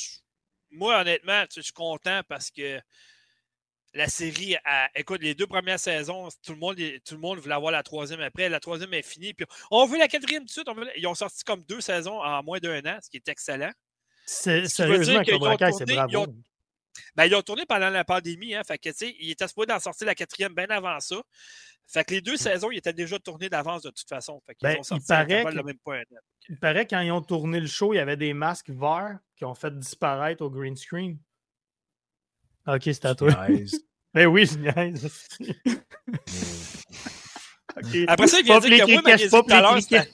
[0.72, 2.80] moi, honnêtement, je suis content parce que
[3.94, 4.56] la série,
[4.94, 8.20] écoute, les deux premières saisons, tout le, monde, tout le monde voulait avoir la troisième
[8.20, 8.48] après.
[8.48, 9.34] La troisième est finie.
[9.34, 10.68] Puis on veut la quatrième tout de suite.
[10.96, 13.70] Ils ont sorti comme deux saisons en moins d'un an, ce qui est excellent.
[14.26, 16.10] C'est, sérieusement, Cobra Kai, c'est bravo.
[16.10, 16.26] Ils ont,
[17.14, 18.54] ben, ils ont tourné pendant la pandémie.
[18.54, 21.16] Hein, fait que, ils étaient supposés d'en sortir la quatrième bien avant ça.
[21.86, 24.40] Fait que les deux saisons, ils étaient déjà tournés d'avance de toute façon.
[24.46, 26.00] Fait ben, ont sorti il, paraît le même point.
[26.48, 29.44] il paraît quand ils ont tourné le show, il y avait des masques verts qui
[29.44, 31.18] ont fait disparaître au green screen.
[32.66, 33.30] Ok, c'est à toi.
[34.14, 35.26] Ben oui, je niaise.
[37.76, 38.04] okay.
[38.06, 40.08] Après ça, il vient dire que moi, ma tout à l'heure, c'était...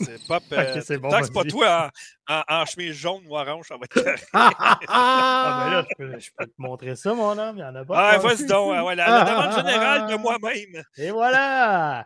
[0.00, 0.42] c'est pop.
[0.52, 1.92] Euh, c'est bon, tant que c'est pas toi
[2.26, 4.20] en, en, en, chemise jaune ou orange, ça va être.
[4.32, 7.56] ah, ben là, je peux, je peux, te montrer ça, mon homme.
[7.56, 8.10] Il n'y en a pas.
[8.10, 8.84] Ah, vas-y donc.
[8.84, 10.82] Ouais, la, la demande générale de moi-même.
[10.96, 12.04] Et voilà!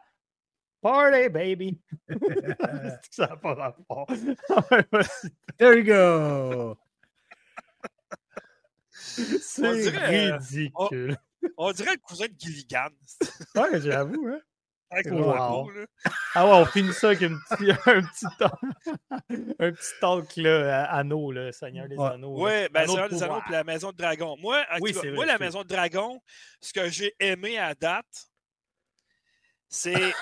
[0.82, 1.80] Party, baby!
[3.10, 4.06] ça n'a pas rapport.
[5.56, 6.76] There you go!
[9.43, 11.16] C'est euh, ridicule.
[11.56, 12.89] On, dirait le cousin de Gilligan.
[13.55, 14.40] ouais, j'avoue, hein.
[15.10, 15.70] wow.
[16.35, 18.59] ah ouais, on finit ça avec un petit, un petit talk,
[19.59, 22.44] un petit talk là, anneau, là, Seigneur des Anneaux.
[22.44, 24.36] Oui, ben, Seigneur des Anneaux et la Maison de Dragon.
[24.39, 26.20] Moi, oui, vrai, moi la Maison de Dragon,
[26.60, 28.30] ce que j'ai aimé à date,
[29.68, 30.12] c'est.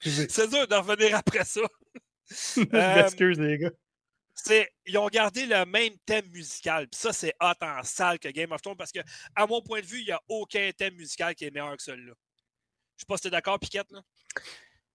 [0.00, 1.60] c'est dur de revenir après ça.
[2.30, 3.70] Je m'excuse, les gars
[4.86, 6.88] ils ont gardé le même thème musical.
[6.88, 9.00] Puis ça, c'est hot en salle que Game of Thrones parce que,
[9.34, 11.82] à mon point de vue, il n'y a aucun thème musical qui est meilleur que
[11.82, 12.14] celui-là.
[12.96, 13.92] Je sais pas si tu es d'accord, Piquette.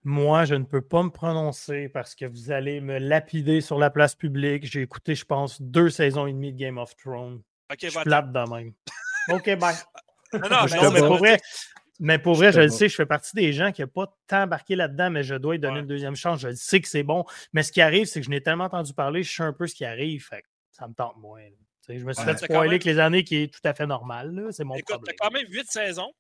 [0.04, 3.90] Moi, je ne peux pas me prononcer parce que vous allez me lapider sur la
[3.90, 4.66] place publique.
[4.66, 7.42] J'ai écouté, je pense, deux saisons et demie de Game of Thrones.
[7.82, 8.74] je suis plate de même.
[9.30, 9.76] OK, bye.
[10.34, 11.40] non, non, mais pour vrai,
[12.00, 14.44] mais pour vrai, je le sais, je fais partie des gens qui n'ont pas tant
[14.44, 16.42] embarqué là-dedans, mais je dois lui donner une deuxième chance.
[16.42, 17.26] Je sais que c'est bon.
[17.54, 19.68] Mais ce qui arrive, c'est que je n'ai tellement entendu parler, je sais un peu
[19.68, 20.26] ce qui arrive.
[20.26, 21.48] Fait ça me tente moins.
[21.88, 24.50] Je me suis fait spoiler que les années qui est tout à fait normal.
[24.52, 25.16] C'est mon Écoute, problème.
[25.16, 26.12] Tu as quand même huit saisons.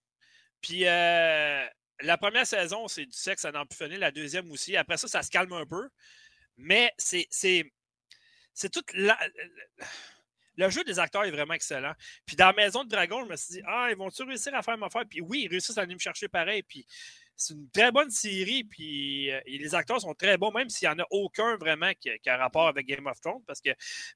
[0.61, 1.65] Puis euh,
[2.01, 3.99] la première saison, c'est du sexe à n'en plus finir.
[3.99, 4.77] La deuxième aussi.
[4.77, 5.89] Après ça, ça se calme un peu.
[6.57, 7.27] Mais c'est.
[8.57, 9.17] C'est toute la
[10.57, 11.93] le jeu des acteurs est vraiment excellent.
[12.25, 14.77] Puis dans Maison de Dragon, je me suis dit, ah, ils vont-tu réussir à faire
[14.77, 15.03] ma affaire?
[15.09, 16.63] Puis oui, ils réussissent à aller me chercher pareil.
[16.63, 16.85] Puis
[17.35, 18.63] c'est une très bonne série.
[18.63, 22.09] Puis euh, les acteurs sont très bons, même s'il n'y en a aucun vraiment qui,
[22.27, 23.43] a rapport avec Game of Thrones.
[23.45, 23.69] Parce que,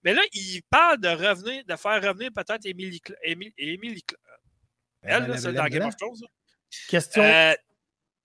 [0.03, 4.03] mais là, ils parlent de revenir, de faire revenir peut-être Emily, Emily,
[5.01, 6.19] elle, c'est dans Game of Thrones.
[6.87, 7.21] Question.
[7.21, 7.53] Euh,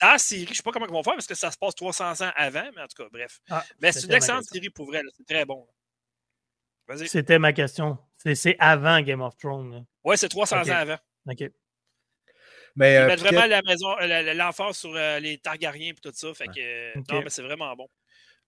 [0.00, 1.56] dans la série, je ne sais pas comment ils vont faire parce que ça se
[1.56, 3.40] passe 300 ans avant, mais en tout cas, bref.
[3.48, 5.66] Ah, mais c'est une excellente série pour vrai, c'est très bon.
[7.06, 7.98] C'était ma question.
[8.16, 9.84] C'est avant Game of Thrones.
[10.04, 10.98] Oui, c'est 300 ans avant.
[11.30, 11.50] OK.
[12.76, 13.94] Mais, Ils mettent vraiment la maison,
[14.34, 16.34] l'emphase sur euh, les Targaryens et tout ça.
[16.34, 17.88] Fait que, Non, mais c'est vraiment bon.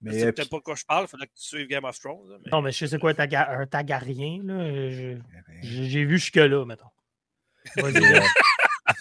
[0.02, 1.98] Mais c'est peut-être pas de quoi je parle, il faudrait que tu suives Game of
[1.98, 2.38] Thrones.
[2.52, 5.20] Non, mais je sais c'est quoi un, Targaryen.
[5.62, 6.90] J'ai vu jusque-là, mettons.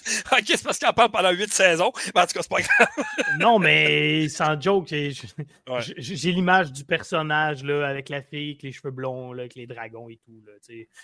[0.31, 1.91] ok, c'est parce qu'il en parle pendant huit saisons.
[2.13, 3.05] Mais en tout cas, c'est pas grave.
[3.39, 8.91] non, mais sans joke, j'ai l'image du personnage là, avec la fille, avec les cheveux
[8.91, 10.41] blonds, là, avec les dragons et tout.
[10.45, 10.53] Là,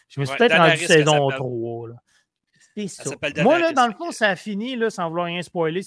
[0.08, 1.90] je me suis peut-être rendu saison 3.
[2.76, 3.12] C'est ça.
[3.38, 5.82] Moi, là, dans le fond, ça a fini, là, sans vouloir rien spoiler.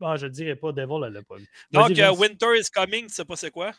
[0.00, 1.46] Ah, je ne dirais pas, Devil, elle l'a pas vu.
[1.72, 3.72] Donc, uh, Winter is Coming, tu sais pas c'est quoi?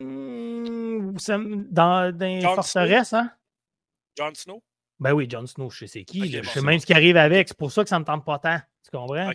[0.00, 1.16] Mmh,
[1.70, 3.32] dans, forteresses, hein?
[4.16, 4.62] Jon Snow?
[5.00, 6.30] Ben oui, Jon Snow, je sais qui.
[6.30, 7.48] je sais même ce qui arrive avec.
[7.48, 8.58] C'est pour ça que ça ne me tente pas tant.
[8.84, 9.30] Tu comprends?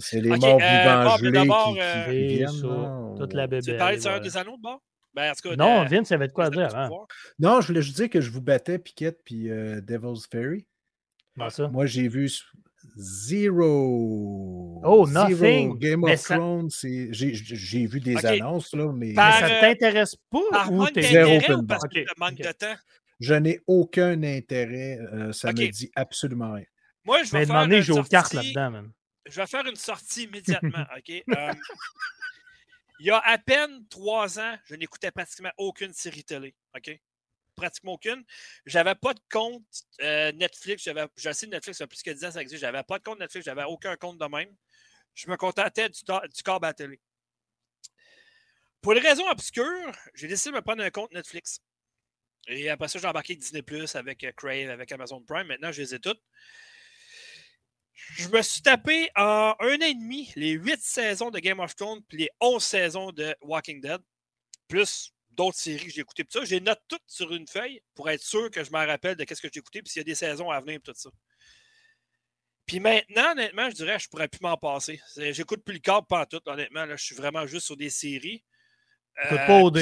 [0.00, 3.16] c'est les morts vivants gelés qui, euh, viennent.
[3.16, 3.72] toute la bébé.
[3.72, 4.82] Tu parlais de des Anneaux de bord?
[5.14, 6.68] Ben, en tout cas, non, Vince, ça avait de quoi dire
[7.38, 10.66] Non, je voulais juste dire que je vous battais, Piquette puis euh, Devil's Fairy.
[11.48, 11.68] ça?
[11.68, 12.30] Moi, j'ai vu
[12.96, 14.80] Zero.
[14.84, 15.78] Oh, nothing.
[15.78, 19.14] Game of Thrones, j'ai vu des annonces, là, mais.
[19.14, 22.76] ça ne t'intéresse pas par ou t'es zéro parce que manque de temps?
[23.20, 24.98] Je n'ai aucun intérêt.
[24.98, 26.66] Euh, ça ne me dit absolument rien.
[27.04, 28.00] Moi, je vais faire une sortie...
[28.00, 28.88] aux cartes là-dedans.
[29.26, 31.10] Je vais faire une sortie immédiatement, OK?
[31.10, 31.52] Euh,
[33.00, 36.98] il y a à peine trois ans, je n'écoutais pratiquement aucune série télé, OK?
[37.58, 38.24] pratiquement aucune.
[38.64, 39.64] J'avais pas de compte
[40.00, 40.84] euh, Netflix.
[40.84, 42.60] J'avais, je sais Netflix, ça plus que 10 ans, ça existe.
[42.60, 44.54] J'avais pas de compte Netflix, j'avais aucun compte de même.
[45.14, 47.00] Je me contentais du, du câble à la télé.
[48.80, 51.60] Pour des raisons obscures, j'ai décidé de me prendre un compte Netflix.
[52.48, 55.46] Et après ça, j'ai embarqué Disney Plus avec euh, Crave, avec Amazon Prime.
[55.46, 56.22] Maintenant, je les ai toutes.
[57.94, 61.74] Je me suis tapé en un an et demi les huit saisons de Game of
[61.74, 64.00] Thrones puis les 11 saisons de Walking Dead,
[64.68, 66.24] plus d'autres séries que j'ai écoutées.
[66.28, 69.24] ça, j'ai note toutes sur une feuille pour être sûr que je me rappelle de
[69.28, 71.10] ce que j'ai écouté, puis s'il y a des saisons à venir, et tout ça.
[72.66, 75.00] Puis maintenant, honnêtement, je dirais que je pourrais plus m'en passer.
[75.16, 76.84] J'écoute plus le câble pas tout, honnêtement.
[76.84, 78.44] Là, je suis vraiment juste sur des séries.
[79.24, 79.78] Euh, pas OD.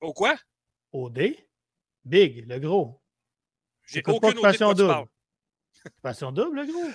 [0.00, 0.38] Au quoi?
[0.92, 1.34] OD?
[2.04, 3.00] Big, le gros.
[3.86, 5.06] J'ai aucune passion double.
[6.02, 6.88] Passion double, le gros.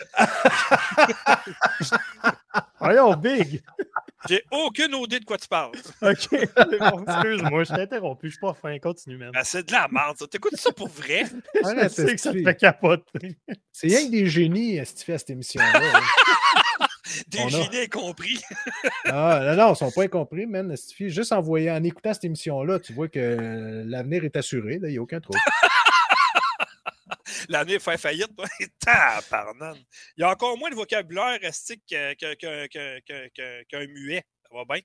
[2.79, 3.63] Voyons, big.
[4.27, 5.71] J'ai aucune idée de quoi tu parles.
[6.01, 6.33] OK.
[6.33, 8.27] Excuse-moi, je t'ai interrompu.
[8.27, 8.77] Je suis pas fin.
[8.79, 9.31] Continue, même.
[9.31, 10.27] Ben, c'est de la merde, ça.
[10.27, 11.25] T'écoutes ça pour vrai?
[11.55, 13.37] je sais que ça te fait capoter.
[13.71, 15.81] C'est rien que des génies si tu fais cette émission-là.
[15.95, 16.61] Hein.
[17.27, 18.39] Des génies incompris.
[19.05, 20.75] ah, non, non, ils sont pas incompris, man.
[20.99, 24.79] Juste en, voyant, en écoutant cette émission-là, tu vois que l'avenir est assuré.
[24.81, 25.39] Il n'y a aucun trouble.
[27.49, 28.31] l'année fait faillite.
[28.79, 29.83] Tabarnane.
[30.17, 34.23] Il y a encore moins de vocabulaire restique qu'un muet.
[34.43, 34.81] Ça va bien?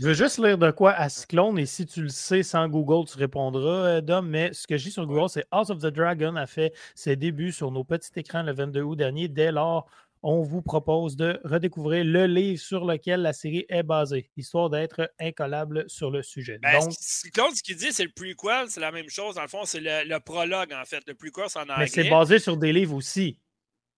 [0.00, 3.08] Je veux juste lire de quoi à Cyclone et si tu le sais sans Google,
[3.08, 4.28] tu répondras, euh, Dom.
[4.28, 7.52] Mais ce que j'ai sur Google, c'est House of the Dragon a fait ses débuts
[7.52, 9.28] sur nos petits écrans le 22 août dernier.
[9.28, 9.86] Dès lors,
[10.22, 15.12] on vous propose de redécouvrir le livre sur lequel la série est basée, histoire d'être
[15.18, 16.58] incollable sur le sujet.
[16.58, 16.94] Ben, Donc,
[17.32, 19.34] Claude, ce qu'il dit, c'est le prequel, c'est la même chose.
[19.34, 21.02] Dans le fond, c'est le, prologue, en fait.
[21.08, 21.76] Le prequel, c'est en anglais.
[21.78, 23.38] Mais c'est basé sur des livres aussi.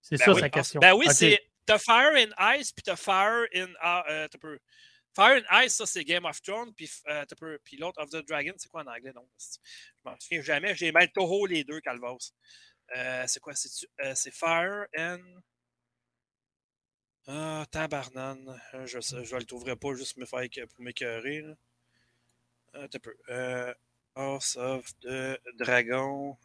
[0.00, 0.80] C'est ben ça sa question.
[0.80, 3.68] Ben oui, c'est The Fire and Ice, puis The Fire in.
[3.82, 4.28] Uh,
[5.14, 7.24] Fire and Ice, ça, c'est Game of Thrones, puis, uh,
[7.62, 9.12] puis l'autre, Of the Dragon, c'est quoi en anglais?
[9.14, 10.74] Non, je m'en souviens jamais.
[10.74, 12.32] J'ai mal Toho les deux, Calvos.
[12.96, 13.54] Euh, c'est quoi?
[13.54, 15.20] C'est Fire and.
[17.26, 18.60] Ah, tabarnane.
[18.74, 21.44] Euh, je, je le trouverai pas juste me faire pour m'écœurer.
[22.74, 23.16] Un peu.
[23.30, 23.72] Euh,
[24.14, 26.36] House of the Dragon.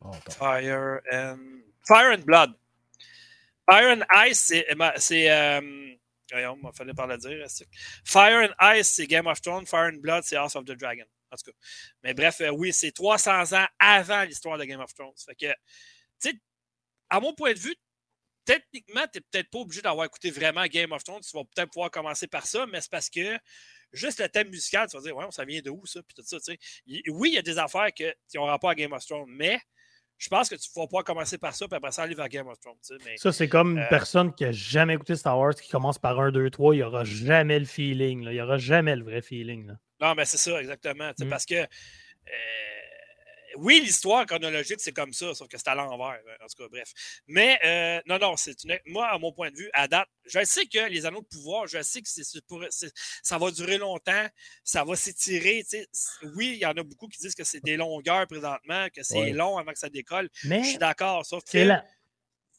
[0.00, 1.62] Oh, Fire and.
[1.86, 2.54] Fire and Blood.
[3.70, 4.52] Fire and Ice,
[4.96, 5.30] c'est.
[5.30, 5.94] Euh,
[6.30, 7.46] voyons, il fallait pas le dire.
[8.04, 9.66] Fire and Ice, c'est Game of Thrones.
[9.66, 11.04] Fire and Blood, c'est House of the Dragon.
[11.30, 11.56] En tout cas.
[12.02, 15.12] Mais bref, euh, oui, c'est 300 ans avant l'histoire de Game of Thrones.
[15.24, 16.34] Fait que, tu sais,
[17.10, 17.76] à mon point de vue,
[18.48, 21.20] techniquement, tu n'es peut-être pas obligé d'avoir écouté vraiment Game of Thrones.
[21.20, 23.38] Tu vas peut-être pouvoir commencer par ça, mais c'est parce que
[23.92, 26.00] juste le thème musical, tu vas dire, ouais, ça vient de où ça?
[26.02, 26.38] Puis tout ça,
[26.86, 29.60] Oui, il y a des affaires qui ont rapport à Game of Thrones, mais
[30.16, 32.48] je pense que tu vas pouvoir commencer par ça, puis après ça, aller vers Game
[32.48, 32.78] of Thrones.
[33.16, 36.18] ça, c'est comme une euh, personne qui n'a jamais écouté Star Wars, qui commence par
[36.18, 38.22] 1, 2, 3, il n'y aura jamais le feeling.
[38.22, 39.70] Il n'y aura jamais le vrai feeling.
[40.00, 41.12] Non, mais c'est ça, exactement.
[41.18, 41.28] Mm.
[41.28, 41.54] Parce que.
[41.54, 42.77] Euh,
[43.60, 46.20] oui, l'histoire chronologique, c'est comme ça, sauf que c'est à l'envers.
[46.26, 46.92] Hein, en tout cas, bref.
[47.26, 48.56] Mais euh, non, non, c'est
[48.86, 51.66] moi, à mon point de vue, à date, je sais que les anneaux de pouvoir,
[51.66, 52.08] je sais que
[53.22, 54.26] ça va durer longtemps,
[54.64, 55.64] ça va s'étirer.
[56.36, 59.30] Oui, il y en a beaucoup qui disent que c'est des longueurs présentement, que c'est
[59.30, 60.28] long avant que ça décolle.
[60.44, 61.68] Mais je suis d'accord, sauf que.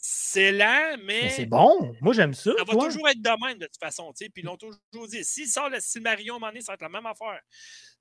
[0.01, 1.29] C'est lent, mais.
[1.29, 1.93] c'est bon.
[1.99, 2.51] Moi, j'aime ça.
[2.57, 4.13] Ça va toujours être de même, de toute façon.
[4.17, 5.25] Puis ils l'ont toujours dit.
[5.25, 7.41] S'il sort le Silmarion à un moment donné, ça va être la même affaire.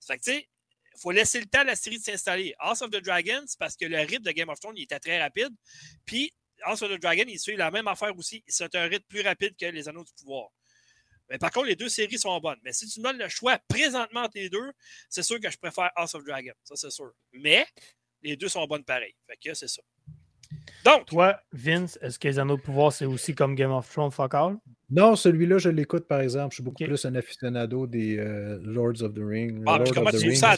[0.06, 0.48] Fait que, tu sais,
[0.98, 2.54] il faut laisser le temps à la série de s'installer.
[2.58, 5.22] House of the Dragons, parce que le rythme de Game of Thrones, il était très
[5.22, 5.50] rapide.
[6.04, 6.32] Puis
[6.64, 8.42] House of the Dragon, il suit la même affaire aussi.
[8.48, 10.48] C'est un rythme plus rapide que les Anneaux du Pouvoir.
[11.30, 12.58] Mais par contre, les deux séries sont bonnes.
[12.64, 14.72] Mais si tu me donnes le choix présentement entre les deux,
[15.08, 16.54] c'est sûr que je préfère House of Dragon.
[16.64, 17.12] Ça, c'est sûr.
[17.32, 17.64] Mais
[18.22, 19.14] les deux sont bonnes pareil.
[19.28, 19.82] Fait que c'est ça.
[20.84, 21.06] Donc.
[21.06, 24.34] Toi, Vince, est-ce que les anneaux de pouvoir, c'est aussi comme Game of Thrones fuck
[24.34, 24.56] all?
[24.90, 26.52] Non, celui-là, je l'écoute par exemple.
[26.52, 29.62] Je suis beaucoup plus un aficionado des euh, Lords of the Ring.
[29.66, 30.56] Ah, comment tu ça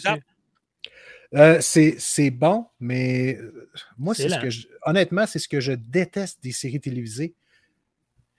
[1.35, 4.49] euh, c'est bon, mais euh, moi, c'est ce que
[4.83, 7.35] honnêtement, c'est ce que je déteste des séries télévisées.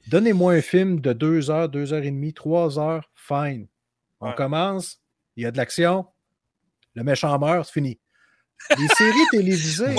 [0.08, 3.68] Donnez-moi un film de deux heures, deux heures et demie, trois heures, fine.
[4.20, 5.00] On commence,
[5.36, 6.06] il y a de l'action,
[6.96, 8.00] le méchant meurt, c'est fini.
[8.78, 9.96] Les séries télévisées,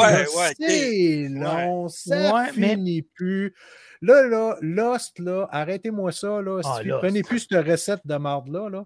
[0.59, 3.55] c'est long, ça finit plus.
[4.03, 6.61] Là, là, Lost, là, arrêtez-moi ça, là.
[6.65, 8.85] Ah, prenez plus cette recette de marde-là, là.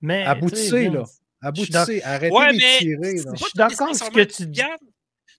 [0.00, 1.04] Mais, aboutissez, là.
[1.40, 3.16] Aboutissez, arrêtez de tirer.
[3.16, 4.62] Je suis d'accord avec ce que tu dis.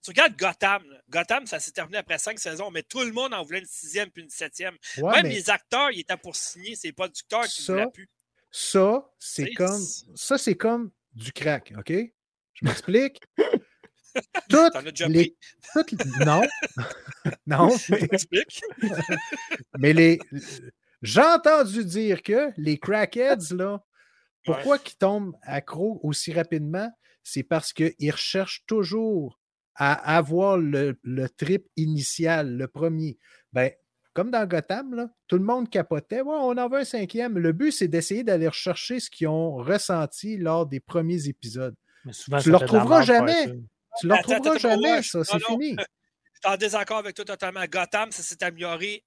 [0.02, 0.84] Tu regardes Gotham.
[1.10, 4.10] Gotham, ça s'est terminé après cinq saisons, mais tout le monde en voulait une sixième
[4.10, 4.76] puis une septième.
[4.98, 8.10] Même les acteurs, ils étaient pour signer, c'est pas du producteurs qui voulaient plus.
[8.52, 9.82] Ça, c'est comme,
[10.16, 11.92] ça, c'est comme du crack, OK?
[11.92, 13.22] Je m'explique.
[14.50, 15.36] toutes les,
[16.26, 16.42] non,
[17.48, 18.08] non, mais,
[19.78, 20.20] mais les,
[21.04, 23.84] j'ai entendu dire que les crackheads, là,
[24.54, 26.92] pourquoi ils tombent accro aussi rapidement?
[27.24, 29.40] C'est parce qu'ils recherchent toujours
[29.76, 30.96] à avoir le,
[31.38, 33.18] trip initial, le premier.
[33.54, 33.72] Ben,
[34.14, 36.22] comme dans Gotham, là, tout le monde capotait.
[36.26, 37.38] on en veut un cinquième.
[37.38, 41.76] Le but, c'est d'essayer d'aller rechercher ce qu'ils ont ressenti lors des premiers épisodes.
[42.04, 43.46] tu ne le retrouveras jamais.
[44.00, 45.24] Tu ne le retrouveras jamais, ça.
[45.24, 45.76] C'est fini.
[46.42, 47.64] Je suis en désaccord avec toi totalement.
[47.70, 49.04] Gotham, ça s'est amélioré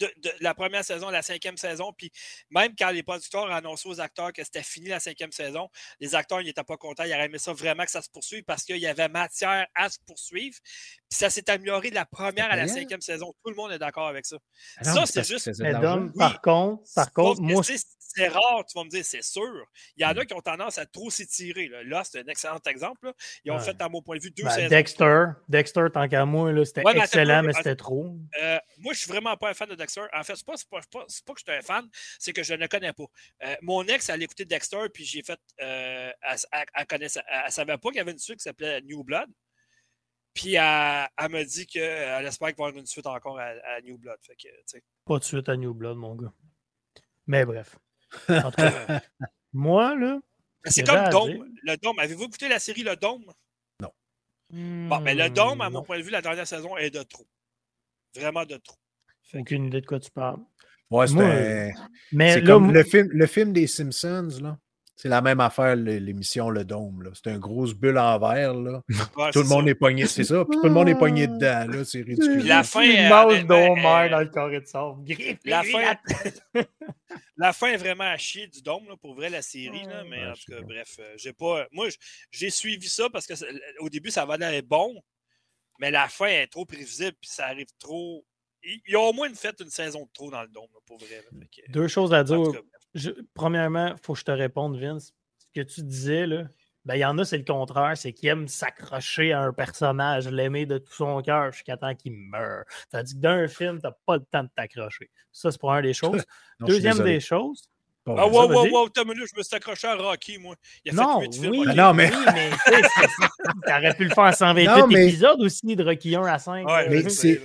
[0.00, 1.92] de, la première saison la cinquième saison.
[1.92, 2.10] Puis
[2.50, 5.68] même quand les producteurs ont annoncé aux acteurs que c'était fini la cinquième saison,
[6.00, 7.04] les acteurs n'étaient pas contents.
[7.04, 9.88] Ils auraient aimé ça vraiment que ça se poursuive parce qu'il y avait matière à
[9.88, 10.56] se poursuivre.
[11.10, 13.34] Puis ça s'est amélioré de la première à la cinquième saison.
[13.42, 14.36] Tout le monde est d'accord avec ça.
[14.78, 15.50] Ah ça, c'est juste.
[16.16, 17.62] par contre, par contre, moi
[18.14, 19.64] c'est rare, tu vas me dire, c'est sûr.
[19.96, 20.26] Il y en a hmm.
[20.26, 21.70] qui ont tendance à trop s'étirer.
[21.84, 23.12] Là, c'est un excellent exemple.
[23.44, 24.68] Ils ont fait, à mon point de vue, deux ben, saisons.
[24.68, 28.16] Dexter, Dexter, tant qu'à moi, c'était excellent, mais c'était trop.
[28.40, 30.02] Euh, moi, je suis vraiment pas un fan de Dexter.
[30.12, 31.88] En fait, c'est pas, pas, pas, pas, que je suis un fan,
[32.18, 33.04] c'est que je ne connais pas.
[33.44, 35.38] Euh, mon ex, elle écouté Dexter, puis j'ai fait.
[35.60, 39.28] Euh, elle, elle, elle, savait pas qu'il y avait une suite qui s'appelait New Blood.
[40.34, 43.48] Puis elle, elle m'a dit qu'elle espère qu'il va y avoir une suite encore à,
[43.48, 44.18] à New Blood.
[44.22, 46.32] Fait que, pas de suite à New Blood, mon gars.
[47.26, 47.76] Mais bref.
[49.52, 50.20] moi, là.
[50.64, 51.52] C'est comme Dome.
[51.62, 51.98] Le Dome.
[51.98, 53.24] Avez-vous écouté la série Le Dome?
[53.80, 53.90] Non.
[54.50, 57.26] bon, mais le Dome, à mon point de vue, la dernière saison est de trop.
[58.14, 58.76] Vraiment de trop.
[59.34, 60.40] Aucune idée de quoi tu parles.
[60.90, 64.58] Ouais, c'est comme le, film, le film des Simpsons, là.
[65.00, 67.10] C'est la même affaire, l'émission Le Dôme.
[67.14, 68.52] C'est un grosse bulle en verre.
[68.52, 68.82] Là.
[69.32, 70.44] tout le monde est pogné, c'est ça.
[70.44, 71.82] Puis tout le monde est pogné dedans.
[71.84, 72.46] C'est ridicule.
[72.46, 72.82] La fin.
[72.82, 75.02] Une euh, dans le carré de sable.
[75.46, 75.94] La fin,
[77.38, 79.84] la fin est vraiment à chier du Dôme, là, pour vrai, la série.
[79.84, 81.66] Là, mais en tout cas, bref, euh, j'ai pas.
[81.72, 81.88] Moi,
[82.30, 83.32] j'ai suivi ça parce que
[83.78, 85.02] au début, ça va bon.
[85.78, 87.16] Mais la fin est trop prévisible.
[87.18, 88.22] Puis ça arrive trop.
[88.62, 90.98] Il y a au moins une fête, une saison de trop dans le Dôme, pour
[90.98, 91.24] vrai.
[91.70, 92.52] Deux choses à dire
[93.34, 95.12] premièrement, il faut que je te réponde, Vince.
[95.38, 96.44] Ce que tu disais, là,
[96.86, 100.28] ben, il y en a, c'est le contraire, c'est qu'ils aiment s'accrocher à un personnage,
[100.28, 102.64] l'aimer de tout son cœur jusqu'à temps qu'il meure.
[102.90, 105.10] Tandis que dans un film, tu n'as pas le temps de t'accrocher.
[105.30, 106.24] Ça, c'est pour un des choses.
[106.60, 107.68] Deuxième des choses.
[108.06, 110.54] ah, wow, wow, wow, je me suis accroché à Rocky, moi.
[110.84, 111.74] Il a non, fait 8 oui, films.
[111.74, 112.10] Non, mais.
[112.10, 116.38] Oui, mais tu aurais pu le faire à 128 épisodes aussi, de Rocky 1 à
[116.38, 116.66] 5.
[116.66, 117.40] Ouais, mais c'est.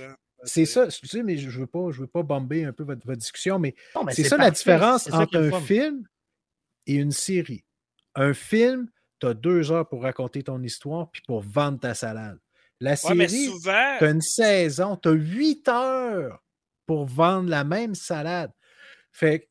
[0.46, 3.14] C'est ça, tu sais, mais je ne veux, pas, veux pas bomber un peu votre,
[3.14, 3.74] discussion, mais,
[4.10, 6.06] c'est ça la différence entre un film
[6.86, 7.64] et une série.
[8.14, 8.88] Un film,
[9.20, 12.38] tu as deux heures pour raconter ton histoire puis pour vendre ta salade.
[12.80, 16.42] La série, tu as une saison, tu as huit heures
[16.86, 18.52] pour vendre la même salade.
[19.12, 19.48] Fait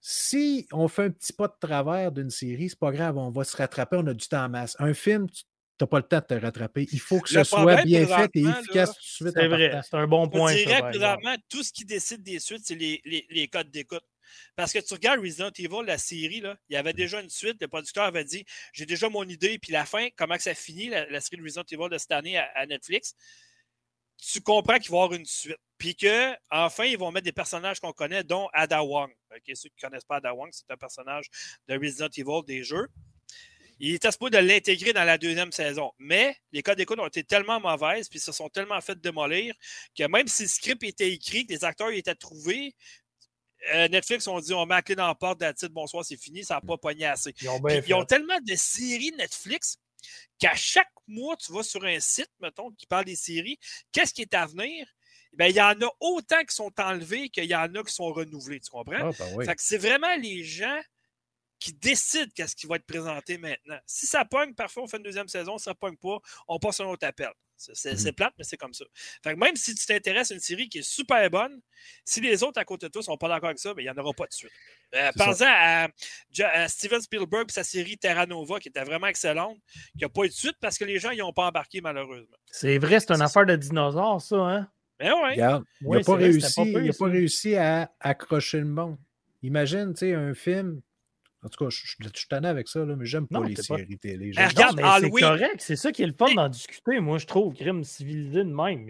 [0.00, 3.42] si on fait un petit pas de travers d'une série, c'est pas grave, on va
[3.42, 4.76] se rattraper, on a du temps en masse.
[4.78, 5.44] Un film, tu
[5.80, 6.86] n'as pas le temps de te rattraper.
[6.92, 9.34] Il faut que ce soit bien fait et efficace tout de suite.
[9.34, 10.52] C'est vrai, c'est un bon point.
[10.52, 14.04] Je dirais présentement, tout ce qui décide des suites, c'est les, les, codes d'écoute.
[14.56, 17.56] Parce que tu regardes Resident Evil, la série, là, il y avait déjà une suite.
[17.60, 20.88] Le producteur avait dit J'ai déjà mon idée, puis la fin, comment que ça finit,
[20.88, 23.14] la, série de Resident Evil de cette année à, Netflix.
[24.16, 25.56] Tu comprends qu'il va y avoir une suite.
[25.76, 29.12] Puis que, enfin, ils vont mettre des personnages qu'on connaît, dont Ada Wong.
[29.30, 31.26] ceux qui ne connaissent pas Ada Wong, c'est un personnage
[31.68, 32.86] de Resident Evil des jeux.
[33.80, 35.92] Il était supposé de l'intégrer dans la deuxième saison.
[35.98, 39.54] Mais les codes d'écoute ont été tellement mauvaises, puis se sont tellement fait démolir,
[39.96, 42.74] que même si le script était écrit, que les acteurs étaient trouvés,
[43.74, 46.44] euh, Netflix ont dit on met la clé dans la porte, titre, bonsoir, c'est fini,
[46.44, 47.34] ça n'a pas pogné assez.
[47.40, 49.78] Ils ont, tellement de séries Netflix
[50.38, 53.58] qu'à chaque mois, tu vas sur un site, mettons, qui parle des séries,
[53.90, 54.86] qu'est-ce qui est à venir?
[55.32, 58.12] Ben, il y en a autant qui sont enlevés qu'il y en a qui sont
[58.12, 59.10] renouvelés, tu comprends?
[59.10, 60.80] Ah, ben c'est vraiment les gens
[61.64, 63.78] qui décide qu'est-ce qui va être présenté maintenant.
[63.86, 65.56] Si ça pogne, parfois on fait une deuxième saison.
[65.56, 67.30] Si ça pogne pas, on passe à un autre appel.
[67.56, 68.84] C'est mmh plate, mais c'est comme ça.
[69.22, 71.62] Fait même si tu t'intéresses à une série qui est super bonne,
[72.04, 73.84] si les autres à côté de toi ne sont pas d'accord avec ça, ben, il
[73.86, 74.52] n'y en aura pas de suite.
[74.94, 75.88] Euh, Pensez à,
[76.68, 79.56] Steven Spielberg et sa série Terra Nova, qui était vraiment excellente,
[79.96, 82.36] qui n'a pas eu de suite parce que les gens n'y ont pas embarqué, malheureusement.
[82.44, 84.68] C'est vrai, c'est une affaire de dinosaures, ça, hein?
[84.98, 85.34] Ben ouais.
[85.36, 85.62] il n'a
[86.04, 88.98] pas, réussi, pas réussi à accrocher le monde.
[89.42, 90.82] Imagine, tu sais, un film
[91.44, 94.32] en tout cas, je, suis tanné avec ça, là, mais j'aime pas les séries télé.
[94.34, 95.56] Ben, regarde, c'est correct.
[95.58, 97.00] C'est ça qui est le fun d'en discuter.
[97.00, 98.86] Moi, je trouve crime civilisé de même.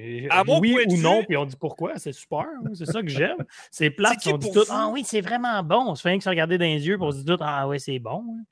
[0.60, 1.98] oui ou non, puis on dit pourquoi.
[1.98, 2.46] C'est super.
[2.46, 3.44] Hein, c'est ça que j'aime.
[3.70, 4.26] C'est plate.
[4.26, 5.90] On dit tout Ah oui, c'est vraiment bon.
[5.90, 7.80] On se fait rien que se regarder dans les yeux pour se dire Ah oui,
[7.80, 8.24] c'est bon.
[8.28, 8.44] Hein.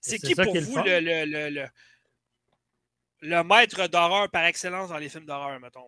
[0.00, 1.66] C'est qui pour vous le, le, le,
[3.22, 5.82] le, maître d'horreur par excellence dans les films d'horreur, mettons?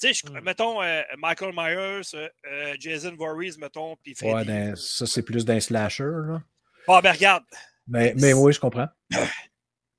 [0.00, 0.40] Tu sais, hmm.
[0.42, 4.50] mettons euh, Michael Myers, euh, euh, Jason Voorhees, mettons, puis Freddy.
[4.50, 6.42] Ouais, ça, c'est plus d'un slasher, là.
[6.88, 7.44] Ah, ben regarde.
[7.86, 8.88] Mais, mais oui, je comprends.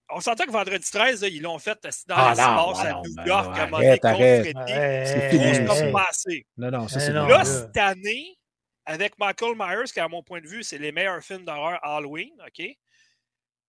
[0.09, 1.77] On s'entend que vendredi 13, ils l'ont fait
[2.07, 4.55] dans ah, l'espace à New York, à arrête.
[5.07, 5.93] C'est fini.
[6.57, 8.37] Non, non, ça c'est Là, cette année,
[8.85, 12.31] avec Michael Myers, qui à mon point de vue, c'est les meilleurs films d'horreur Halloween,
[12.45, 12.63] OK?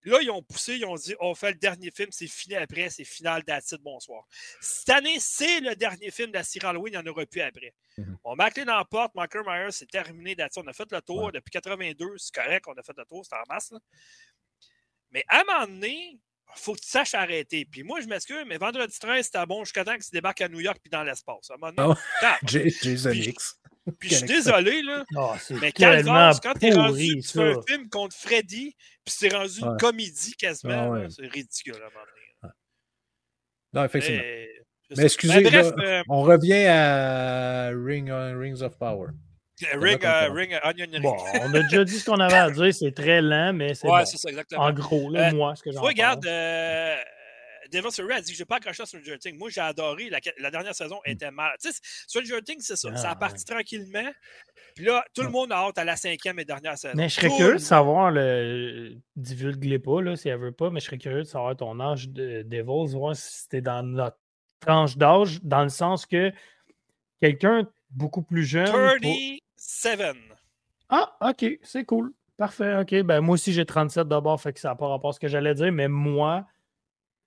[0.05, 2.90] Là, ils ont poussé, ils ont dit on fait le dernier film, c'est fini après,
[2.90, 4.24] c'est final de bonsoir.
[4.60, 7.40] Cette année, c'est le dernier film de la série Halloween, il n'y en aura plus
[7.40, 7.74] après.
[7.97, 8.18] Mhm.
[8.24, 10.64] On met clé dans la porte, Michael Myers, c'est terminé d'attitude.
[10.66, 13.35] On a fait le tour depuis 82, c'est correct, on a fait le tour, c'est
[13.35, 13.72] en masse.
[15.10, 16.20] Mais à un moment donné,
[16.56, 17.64] il faut que tu saches arrêter.
[17.64, 20.48] Puis moi, je m'excuse, mais vendredi 13, c'était bon jusqu'à temps que tu débarques à
[20.48, 21.51] New York puis dans l'espace.
[21.51, 22.47] À un moment donné, oh.
[22.47, 23.59] Jason X.
[23.98, 25.05] Puis je suis désolé, là.
[25.16, 28.74] Oh, mais calvaire, quand t'es rendu, tu fais un film contre Freddy,
[29.05, 32.51] puis c'est rendu une comédie quasiment, ah c'est ridicule à un.
[33.74, 34.23] Non, effectivement.
[34.97, 39.09] Mais, excusez, euh, on revient à Ring, uh, Rings of Power.
[39.74, 41.02] Ring, uh, Ring Onion Ring.
[41.02, 43.89] Bon, on a déjà dit ce qu'on avait à dire, c'est très lent, mais c'est.
[43.89, 44.05] Ouais, bon.
[44.05, 44.62] c'est ça, exactement.
[44.62, 46.97] En gros, là, euh, moi, ce que j'en Regarde, euh,
[47.72, 49.38] Devil Surrey a dit n'ai pas accroché à Stranger Things.
[49.38, 50.10] Moi, j'ai adoré.
[50.38, 51.10] La, dernière saison hmm.
[51.10, 51.54] était mal.
[51.60, 52.94] Tu sais, Stranger Things, c'est ça.
[52.96, 54.10] ça a ah, parti tranquillement.
[54.74, 56.94] Puis là, tout le monde a hâte à la cinquième et dernière saison.
[56.96, 58.96] Mais je serais curieux de savoir, le...
[59.16, 62.08] divulgue pas là, si elle veut pas, mais je serais curieux de savoir ton âge
[62.08, 64.18] de Devils, voir si c'était dans notre
[64.60, 66.32] tranche d'âge, dans le sens que
[67.20, 68.66] quelqu'un beaucoup plus jeune.
[68.66, 70.16] 37.
[70.88, 72.12] Ah, ok, c'est cool.
[72.36, 73.02] Parfait, ok.
[73.02, 75.28] Ben, moi aussi, j'ai 37 d'abord, fait que ça n'a pas rapport à ce que
[75.28, 76.46] j'allais dire, mais moi,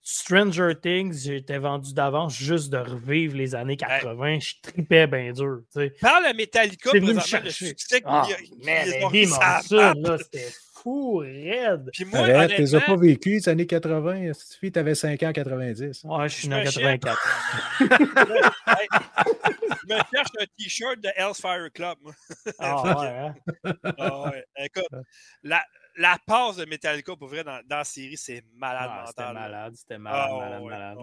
[0.09, 4.39] Stranger Things, j'étais vendu d'avance juste de revivre les années 80.
[4.39, 5.63] Je tripais bien dur.
[5.75, 7.75] Tu Parle à Metallica, c'est venu me chercher.
[8.05, 8.25] Ah,
[8.63, 11.89] mais ça, là, c'était fou, raide.
[11.91, 14.31] Puis moi, Arrête, tu n'as pas vécu les années 80.
[14.33, 16.03] Si tu avais 5 ans en 90.
[16.05, 17.17] Ouais, je suis né en 84.
[17.81, 17.85] je
[19.93, 21.97] me cherche un t-shirt de Hellfire Club.
[22.59, 23.35] ah ouais, hein?
[23.97, 24.45] ah ouais.
[24.57, 24.87] Écoute,
[25.43, 25.61] la,
[25.97, 29.73] la passe de Metallica, pour vrai, dans, dans la série, c'est malade ah, C'était malade,
[29.75, 30.97] c'était malade, ah, malade, malade.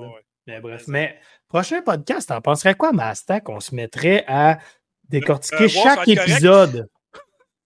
[0.47, 1.19] mais bref, mais
[1.49, 4.59] prochain podcast, t'en penserais quoi, Master, qu'on se mettrait à
[5.09, 6.89] décortiquer euh, chaque épisode?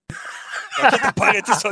[0.81, 1.71] T'as pas arrêté ça,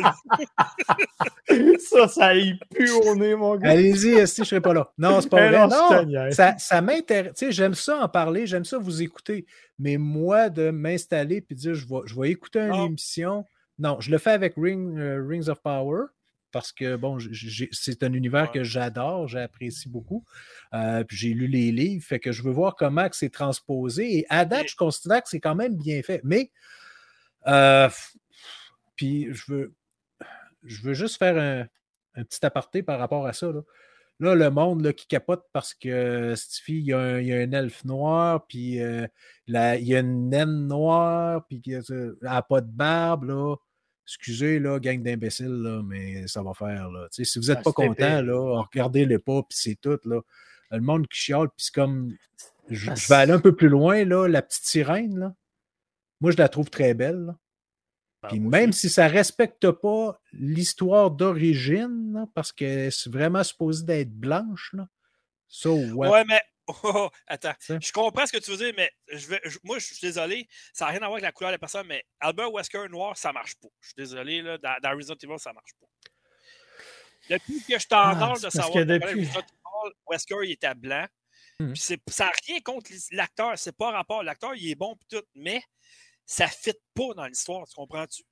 [1.78, 3.70] ça, ça y pue au nez, mon gars.
[3.70, 4.92] Allez-y, si je serai pas là.
[4.98, 5.68] Non, c'est pas vrai.
[5.68, 7.34] Non, ça, ça m'intéresse.
[7.34, 9.46] Tu sais, j'aime ça en parler, j'aime ça vous écouter.
[9.78, 13.44] Mais moi, de m'installer et dire, je vais, je vais écouter une émission
[13.78, 16.06] non, je le fais avec euh, Rings of Power
[16.52, 17.18] parce que bon,
[17.72, 20.24] c'est un univers que j'adore, j'apprécie beaucoup.
[20.72, 24.18] Euh, puis j'ai lu les livres, fait que je veux voir comment c'est transposé.
[24.18, 26.22] Et à date, je considère que c'est quand même bien fait.
[26.24, 26.50] Mais
[27.46, 27.90] euh,
[28.94, 29.74] puis je veux,
[30.62, 33.52] je veux juste faire un, petit aparté par rapport à ça.
[34.18, 37.34] Là, le monde là, qui capote parce que Stiffy, il y, a un, il y
[37.34, 39.10] a un elfe noir, puis il
[39.48, 43.24] y a une naine noire, puis elle n'a pas de barbe.
[43.24, 43.56] Là
[44.06, 46.90] excusez, là, gang d'imbéciles, mais ça va faire.
[46.90, 47.08] Là.
[47.10, 49.98] si vous n'êtes ah, pas content, là, regardez-les pas, puis c'est tout.
[50.04, 50.20] Là.
[50.70, 52.14] Le monde qui chiale, puis c'est comme.
[52.68, 55.34] Je, vais aller un peu plus loin, là, la petite sirène, là.
[56.20, 57.34] Moi, je la trouve très belle.
[58.22, 63.84] Ben, puis même si ça ne respecte pas l'histoire d'origine, parce qu'elle est vraiment supposée
[63.84, 64.88] d'être blanche, là,
[65.48, 66.08] ça, ouais.
[66.08, 69.78] Ouais, mais Oh, attends, je comprends ce que tu veux dire, mais je vais, moi,
[69.78, 72.04] je suis désolé, ça n'a rien à voir avec la couleur de la personne, mais
[72.18, 73.68] Albert Wesker noir, ça marche pas.
[73.80, 75.86] Je suis désolé, là, dans, dans Resident Evil, ça marche pas.
[77.30, 79.28] Depuis que je t'endors ah, de savoir que depuis...
[80.08, 81.06] Wesker, il était blanc.
[81.58, 81.74] Mmh.
[81.74, 84.22] ça n'a rien contre l'acteur, c'est pas rapport.
[84.22, 85.62] L'acteur, il est bon, tout, mais
[86.26, 88.22] ça ne fit pas dans l'histoire, tu comprends-tu?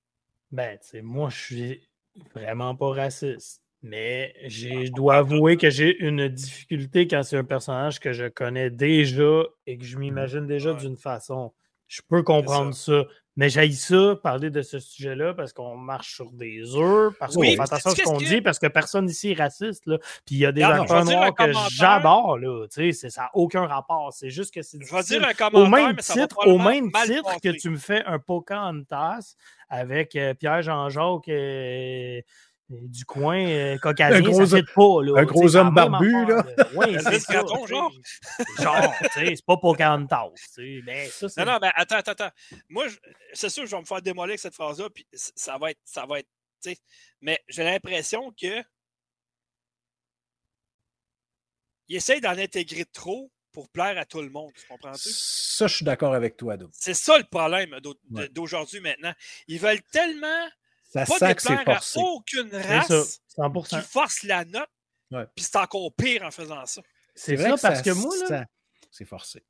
[0.51, 1.89] Ben, tu sais, moi, je suis
[2.35, 3.64] vraiment pas raciste.
[3.87, 8.71] Mais je dois avouer que j'ai une difficulté quand c'est un personnage que je connais
[8.71, 10.01] déjà et que je mmh.
[10.01, 11.53] m'imagine déjà d'une façon.
[11.87, 13.05] Je peux comprendre ça.
[13.37, 17.43] Mais j'ai ça, parler de ce sujet-là, parce qu'on marche sur des œufs, parce qu'on
[17.43, 19.85] fait attention à ce qu'on dit, parce que personne ici est raciste.
[19.87, 19.99] Là.
[20.25, 22.39] Puis il y a des acteurs noirs que j'adore.
[22.93, 24.15] Ça n'a aucun rapport.
[24.15, 26.91] C'est juste que c'est Je vais dire un commentaire, au même mais titre, au même
[27.05, 29.35] titre que tu me fais un Pocahontas
[29.69, 32.25] avec euh, Pierre-Jean-Jacques et
[32.69, 35.03] du coin euh, caucasien, un gros, ça pas.
[35.03, 36.45] Là, un gros homme barbu, là.
[36.75, 37.43] Oui, c'est ça.
[37.67, 37.93] genre.
[38.59, 40.31] genre, tu sais, c'est pas Pocahontas.
[40.85, 42.31] Mais ça, non, non, mais attends, attends, attends.
[42.69, 42.87] Moi,
[43.33, 45.81] c'est sûr que je vais me faire démolir avec cette phrase-là, puis ça va être,
[45.85, 46.29] ça va être,
[46.63, 46.79] tu sais,
[47.21, 48.63] mais j'ai l'impression que
[51.89, 54.53] il essaye d'en intégrer trop pour plaire à tout le monde.
[54.55, 55.11] Tu comprends-tu?
[55.11, 57.79] Ça, je suis d'accord avec toi, C'est ça le problème
[58.33, 59.13] d'aujourd'hui maintenant.
[59.49, 60.49] Ils veulent tellement
[60.95, 61.43] ça pas sent que
[61.83, 63.21] c'est aucune race
[63.69, 64.69] qui force la note,
[65.35, 66.83] puis c'est encore pire en faisant ça.
[67.15, 68.47] C'est vrai parce que moi, là,
[68.91, 69.45] c'est forcé.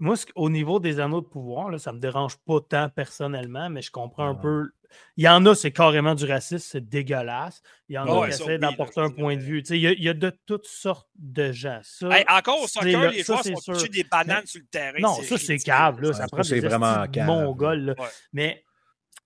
[0.00, 3.82] Moi, au niveau des anneaux de pouvoir, là, ça me dérange pas tant personnellement, mais
[3.82, 4.70] je comprends un peu.
[5.16, 7.60] Il y en a, c'est carrément du racisme, c'est dégueulasse.
[7.88, 9.60] Il y en a qui essaient d'apporter un point de vue.
[9.70, 11.80] Il y, a, de toutes sortes de gens.
[11.82, 14.98] Ça, encore au soccer, les joueurs sont touchés des bananes sur le terrain.
[15.00, 16.00] Non, ça, c'est cave.
[16.00, 16.12] Là.
[16.12, 17.96] Ça prend des vraiment mongols.
[18.32, 18.64] Mais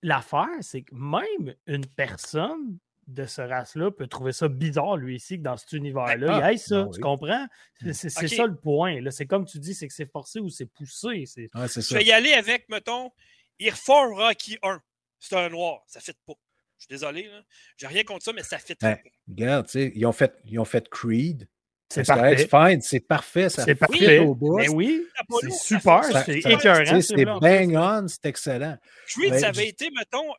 [0.03, 2.77] l'affaire, c'est que même une personne
[3.07, 6.39] de ce race-là peut trouver ça bizarre, lui, ici, que dans cet univers-là.
[6.43, 7.47] Ah, il ça, ben tu comprends?
[7.91, 8.99] C'est ça le point.
[9.11, 11.25] C'est comme tu dis, c'est que c'est forcé ou c'est poussé.
[11.25, 13.11] je vais y aller avec, mettons,
[13.59, 14.81] ils refont Rocky 1.
[15.19, 15.83] C'est un noir.
[15.87, 16.33] Ça ne fit pas.
[16.77, 17.29] Je suis désolé.
[17.77, 19.01] J'ai rien contre ça, mais ça fit ben, pas.
[19.27, 21.47] Regarde, ils ont, fait, ils ont fait Creed.
[21.89, 22.79] C'est parfait.
[22.81, 23.49] c'est parfait.
[23.49, 24.19] C'est parfait.
[24.19, 24.57] Au bout.
[24.57, 25.05] Mais oui,
[25.41, 26.03] c'est super.
[26.25, 27.01] C'est écœurant.
[27.01, 28.77] C'est bang on, c'est excellent.
[29.07, 30.33] Creed, ça avait été, mettons,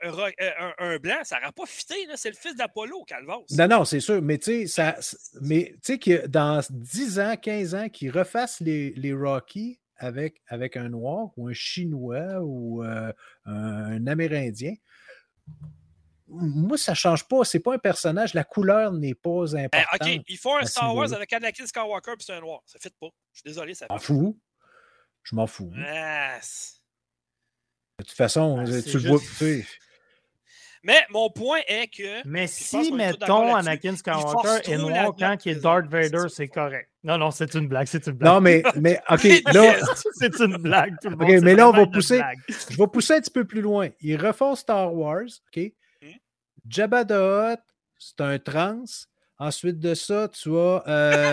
[0.79, 1.95] un, blanc, ça n'aurait pas fité.
[2.17, 3.41] C'est le fils d'Apollo, Calvas.
[3.51, 4.21] Non, non, c'est sûr.
[4.23, 10.43] Mais tu sais, que dans 10 ans, 15 ans, qu'ils refassent les, les Rockies avec,
[10.49, 13.13] avec un noir ou un chinois ou euh,
[13.45, 14.75] un Amérindien,
[16.27, 17.45] moi, ça ne change pas.
[17.45, 18.35] C'est pas un personnage.
[18.35, 20.09] La couleur n'est pas ben, importante.
[20.09, 22.63] OK, il faut un Star Wars avec Anakin Skywalker puis c'est un noir.
[22.67, 23.09] Ça ne fait pas.
[23.33, 23.75] Je suis désolé.
[23.75, 24.39] Ça m'en fous.
[25.23, 25.73] Je m'en fous.
[25.77, 26.81] Yes.
[27.99, 29.21] De toute façon, ben, tu le vois.
[30.83, 32.27] Mais mon point est que.
[32.27, 36.91] Mais si, mettons, Anakin Skywalker est noir quand il est Darth Vader, c'est correct.
[37.03, 38.33] Non, non, c'est une blague, c'est une blague.
[38.33, 39.77] Non, mais, mais OK, là.
[40.19, 40.97] c'est une blague.
[41.01, 42.21] Tout le OK, mais là, on va pousser.
[42.49, 43.89] Je vais pousser un petit peu plus loin.
[44.01, 45.23] Ils refont Star Wars,
[45.55, 45.73] OK?
[46.69, 47.61] Jabba the Hutt,
[47.99, 48.85] c'est un trans.
[49.39, 51.33] Ensuite de ça, tu as, euh,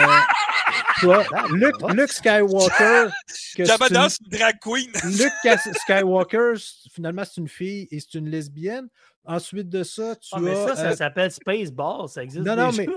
[0.99, 3.09] tu as Luke, Skywalker.
[3.57, 4.91] Jabba the Hutt, c'est une drag queen.
[5.03, 6.53] Luke Skywalker,
[6.91, 8.87] finalement, c'est une fille et c'est une lesbienne.
[9.23, 10.67] Ensuite de ça, tu ah, mais as.
[10.69, 12.45] Ça, ça euh, s'appelle Spaceball, ça existe.
[12.45, 12.87] Non, non, mais.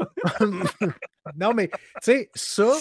[1.37, 2.73] non, mais, tu sais, ça,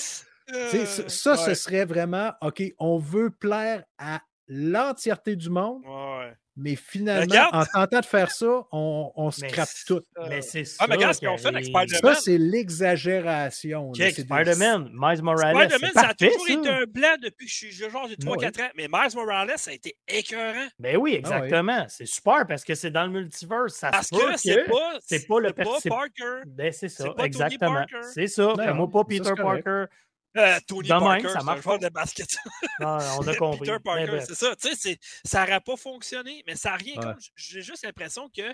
[0.47, 5.83] ça, ça ce serait vraiment, OK, on veut plaire à l'entièreté du monde.
[5.85, 6.33] Ouais.
[6.55, 10.01] Mais finalement, en tentant de faire ça, on, on scrape tout.
[10.29, 10.83] Mais c'est ça.
[10.83, 12.15] Ah, mais regarde ce qu'on fait avec Spider-Man.
[12.15, 13.91] Ça, c'est l'exagération.
[13.93, 15.55] Spider-Man, Miles Morales.
[15.55, 18.69] Spider-Man, ça a toujours été un blanc depuis que je suis genre j'ai 3-4 ans.
[18.75, 20.67] Mais Miles Morales, ça a été écœurant.
[20.79, 21.85] Ben oui, ah exactement.
[21.89, 23.73] C'est super parce que c'est dans le multiverse.
[23.73, 26.43] Ça parce que c'est pas, c'est pas le pas Parker.
[26.45, 27.85] Ben c'est ça, exactement.
[28.13, 28.53] C'est ça.
[28.55, 29.85] Fais-moi pas Peter Parker.
[30.35, 32.35] Euh, Tony Parker, ça marche de basket.
[32.79, 33.59] Ah, on a compris.
[33.67, 34.55] Peter Parker, c'est ça.
[34.55, 37.17] Tu sais, ça n'aurait pas fonctionné, mais ça n'a rien comme.
[37.35, 38.53] J'ai juste l'impression que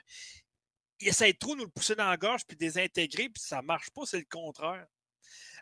[1.02, 3.90] il essaie trop de nous le pousser dans la gorge puis désintégrer, puis ça marche
[3.92, 4.86] pas, c'est le contraire.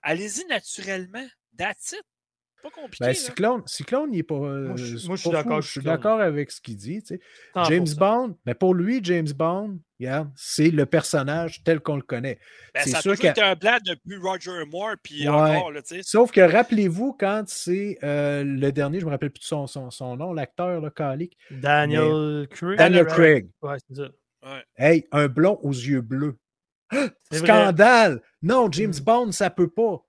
[0.01, 1.27] Allez-y naturellement.
[1.55, 2.03] That's it.
[2.63, 3.05] Pas compliqué.
[3.05, 4.35] Ben, Cyclone, Cyclone, il est pas.
[4.35, 5.61] moi, je, euh, suis d'accord.
[5.61, 7.01] Je suis d'accord avec ce qu'il dit.
[7.01, 7.19] Tu sais.
[7.67, 9.79] James Bond, mais pour lui, James Bond,
[10.35, 12.39] c'est le personnage tel qu'on le connaît.
[12.73, 15.71] Ben, c'est ça sûr a un blanc depuis Roger Moore, puis encore.
[15.71, 19.67] Là, Sauf que rappelez-vous, quand c'est euh, le dernier, je me rappelle plus de son,
[19.67, 21.37] son, son nom, l'acteur, le calique.
[21.51, 22.77] Daniel Craig.
[22.77, 23.49] Daniel Craig.
[23.61, 24.09] Ouais, c'est ça.
[24.77, 26.37] Hey, un blond aux yeux bleus.
[27.31, 28.21] Scandale!
[28.41, 29.03] Non, James mm.
[29.03, 30.05] Bond, ça peut pas.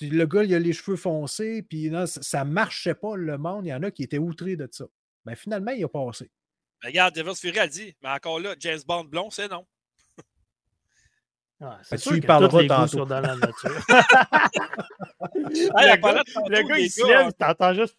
[0.00, 3.66] Le gars, il a les cheveux foncés, puis ça marchait pas, le monde.
[3.66, 4.84] Il y en a qui étaient outrés de ça.
[5.24, 6.30] Mais finalement, il a passé.
[6.84, 9.66] regarde, Devils Fury a dit, mais encore là, James Bond blond, c'est non.
[11.60, 13.04] Ah, c'est sûr tu y parleras tantôt.
[13.04, 13.52] dans la nature.
[15.34, 17.98] le, gars, le gars, il se lève, t'entends juste.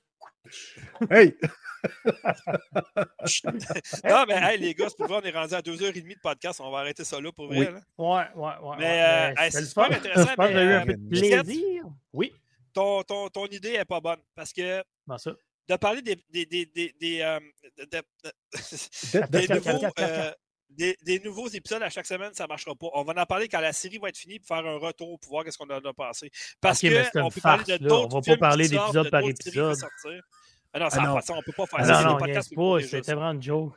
[1.11, 1.35] Hey!
[4.03, 6.59] non, mais hey, les gars, c'est pour on est rendu à 2h30 de podcast.
[6.61, 7.57] On va arrêter ça là pour vrai.
[7.57, 7.65] Oui.
[7.65, 7.81] Là.
[7.97, 8.75] Ouais, ouais, ouais.
[8.79, 10.31] Mais, euh, c'est super intéressant.
[10.37, 11.85] mais, eu un peu de plaisir.
[12.13, 12.31] Oui.
[12.73, 14.83] Ton, ton, ton idée n'est pas bonne parce que.
[15.17, 15.31] ça?
[15.67, 16.15] De parler des.
[16.29, 17.39] des, des, des, des, euh,
[19.29, 20.31] des nouveaux, euh,
[20.69, 22.87] des, des, nouveaux épisodes à chaque semaine, ça ne marchera pas.
[22.93, 25.31] On va en parler quand la série va être finie pour faire un retour pour
[25.31, 26.29] voir qu'est-ce qu'on en a passé.
[26.61, 29.77] Parce qu'on peut parler de d'autres On va pas parler d'épisode par épisode.
[30.73, 32.03] Ah non, ça ah pas, on peut pas faire ah ça.
[32.03, 33.73] Non, non, c'était vraiment une joke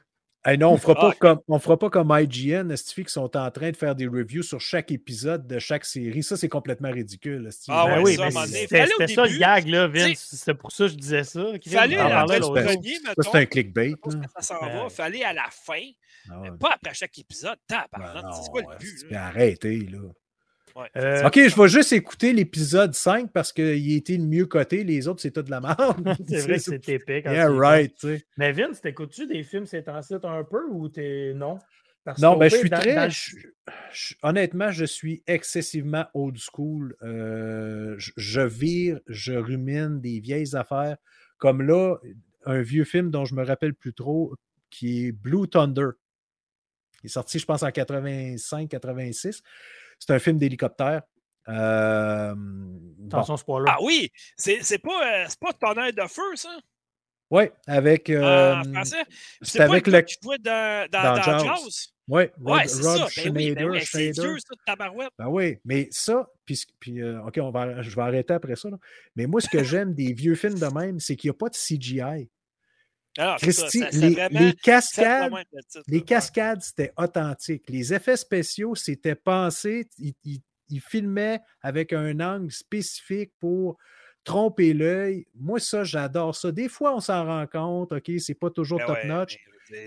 [0.58, 3.76] non, on fera pas comme on fera pas comme IGN, qui sont en train de
[3.76, 6.22] faire des reviews sur chaque épisode de chaque série?
[6.22, 7.48] Ça, c'est complètement ridicule.
[7.68, 10.28] Ah ben oui, c'était ça le gag, là, Vince.
[10.32, 11.44] C'était pour ça que je disais ça.
[11.70, 12.40] Fallait à la
[13.20, 13.94] C'est un clickbait.
[14.34, 14.88] Ça s'en va.
[14.88, 15.82] Fallait à la fin.
[16.30, 17.58] Ah pas après chaque épisode.
[17.68, 19.14] Ben c'est quoi le but?
[19.14, 19.98] Arrêtez, là.
[20.96, 24.84] Euh, ok, je vais juste écouter l'épisode 5 parce qu'il était le mieux coté.
[24.84, 26.16] Les autres, c'est tout de la merde.
[26.28, 27.24] c'est vrai que c'est épique.
[27.26, 28.06] Yeah, right.
[28.36, 31.32] Mais Vince, t'écoutes-tu des films en site un peu ou t'es.
[31.34, 31.58] Non?
[32.18, 33.08] non, ben, je suis très.
[34.22, 36.96] honnêtement, je suis excessivement old school.
[37.02, 40.96] Euh, je, vire, je rumine des vieilles affaires.
[41.38, 41.96] Comme là,
[42.44, 44.34] un vieux film dont je me rappelle plus trop,
[44.70, 45.90] qui est Blue Thunder.
[47.02, 49.42] Il est sorti, je pense, en 85-86.
[50.04, 51.02] C'est un film d'hélicoptère.
[51.48, 52.34] Euh,
[53.06, 53.66] Attention, spoiler.
[53.68, 56.58] Ah oui, c'est pas, euh, pas Tonnerre de feu, ça?
[57.30, 58.10] Oui, avec.
[58.10, 59.04] Euh, en français.
[59.42, 60.04] C'est avec le.
[60.04, 61.92] Tu jouais dans, dans, dans, Jaws.
[62.08, 63.06] Oui, Rod, ouais, c'est ça.
[63.24, 65.12] Ben oui, ben oui, c'est vieux, ça, de tabarouette.
[65.16, 68.70] Ben oui, mais ça, puis, puis euh, OK, on va, je vais arrêter après ça.
[68.70, 68.76] Là.
[69.14, 71.48] Mais moi, ce que j'aime des vieux films de même, c'est qu'il n'y a pas
[71.48, 72.28] de CGI.
[73.18, 75.32] Alors, ah, Christy, ça, ça, les, les, cascades,
[75.86, 77.64] les cascades, c'était authentique.
[77.68, 79.88] Les effets spéciaux, c'était pensé.
[79.98, 80.40] Ils,
[80.80, 83.76] filmaient avec un angle spécifique pour
[84.24, 85.26] tromper l'œil.
[85.34, 86.50] Moi, ça, j'adore ça.
[86.50, 89.38] Des fois, on s'en rend compte, OK, c'est pas toujours ben top-notch,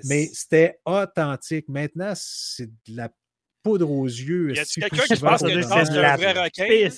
[0.04, 1.68] mais c'était authentique.
[1.70, 3.10] Maintenant, c'est de la
[3.64, 4.54] poudre aux yeux.
[4.54, 6.90] Y a quelqu'un qui pense que c'est un vrai requin?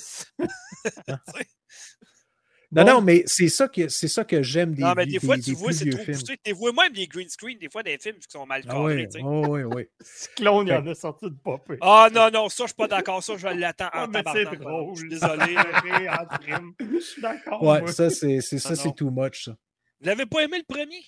[2.70, 5.36] Non, non, mais c'est ça que, c'est ça que j'aime des Non, mais des, fois,
[5.36, 6.36] des, tu vois, c'est trop poussé.
[6.44, 9.08] Tu vois même des green screen, des fois, des films qui sont mal cadrés.
[9.14, 9.88] Ah oui, oui, oui.
[10.02, 11.78] Cyclone, il y en a sorti de popper.
[11.80, 13.22] Ah non, non, ça, je suis pas d'accord.
[13.22, 14.94] Ça, je l'attends en ah, c'est drôle.
[14.94, 15.56] Je suis désolé.
[16.80, 17.62] Je suis d'accord.
[17.62, 19.56] Ouais, ça, c'est, ça, c'est too much, ça.
[20.00, 21.02] Vous l'avez pas aimé le premier?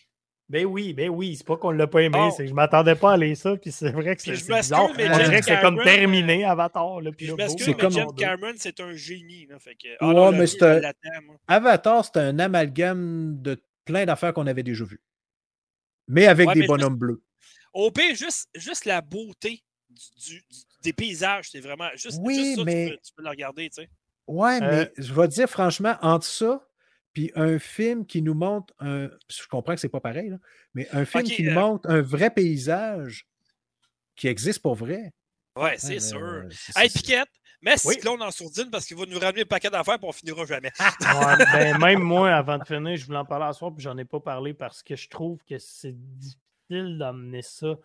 [0.50, 3.10] Ben oui, ben oui, c'est pas qu'on l'a pas aimé, c'est que je m'attendais pas
[3.10, 4.90] à aller ça, puis c'est vrai que c'est bizarre.
[4.90, 7.00] On dirait que c'est comme terminé Avatar.
[7.00, 9.46] Là, puis je mais James Cameron, c'est un génie.
[9.46, 9.86] Là, fait que...
[10.00, 10.80] ah, ouais, mais c'est un...
[11.46, 15.00] Avatar, c'est un amalgame de plein d'affaires qu'on avait déjà vues.
[16.08, 17.22] Mais avec des bonhommes bleus.
[17.72, 20.42] Au pire, juste, juste la beauté du,
[20.82, 22.86] des paysages, c'est vraiment juste, oui, ça, mais...
[22.86, 23.88] tu, peux, tu peux le regarder, tu sais.
[24.26, 26.66] Ouais, euh, mais je vais te dire franchement, entre ça
[27.12, 29.08] puis un film qui nous montre un.
[29.28, 30.36] Je comprends que c'est pas pareil, là,
[30.74, 33.26] mais un film qui nous euh montre un vrai paysage
[34.16, 35.12] qui existe pour vrai.
[35.56, 36.20] Ouais, c'est sûr.
[36.20, 37.28] Euh, hey, Piquette,
[37.62, 40.44] mets Cyclone en sourdine parce qu'il va nous ramener un paquet d'affaires et on finira
[40.44, 40.70] jamais.
[41.52, 44.04] ben, même moi, avant de finir, je voulais en parler à soir puis j'en ai
[44.04, 47.76] pas parlé parce que je trouve que c'est difficile d'amener ça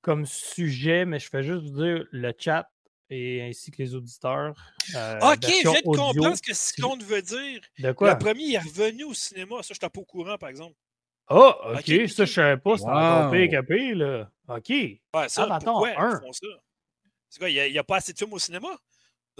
[0.00, 2.70] comme sujet, mais je fais juste vous dire le chat
[3.10, 4.54] et ainsi que les auditeurs.
[4.94, 7.60] Euh, ok, je viens de comprendre ce que Cyclone veut dire.
[7.78, 8.12] De quoi?
[8.12, 9.56] Le premier est revenu au cinéma.
[9.62, 10.76] Ça, je n'étais pas au courant, par exemple.
[11.28, 12.78] Ah, oh, ok, ça, je ne savais pas.
[12.78, 12.90] C'est wow.
[12.90, 13.30] encore
[13.66, 14.30] pire là.
[14.48, 14.68] Ok.
[14.68, 16.46] Ouais, ça, ah, pourquoi ils font ça?
[17.28, 18.68] C'est quoi, il n'y a, pas assez de films au cinéma?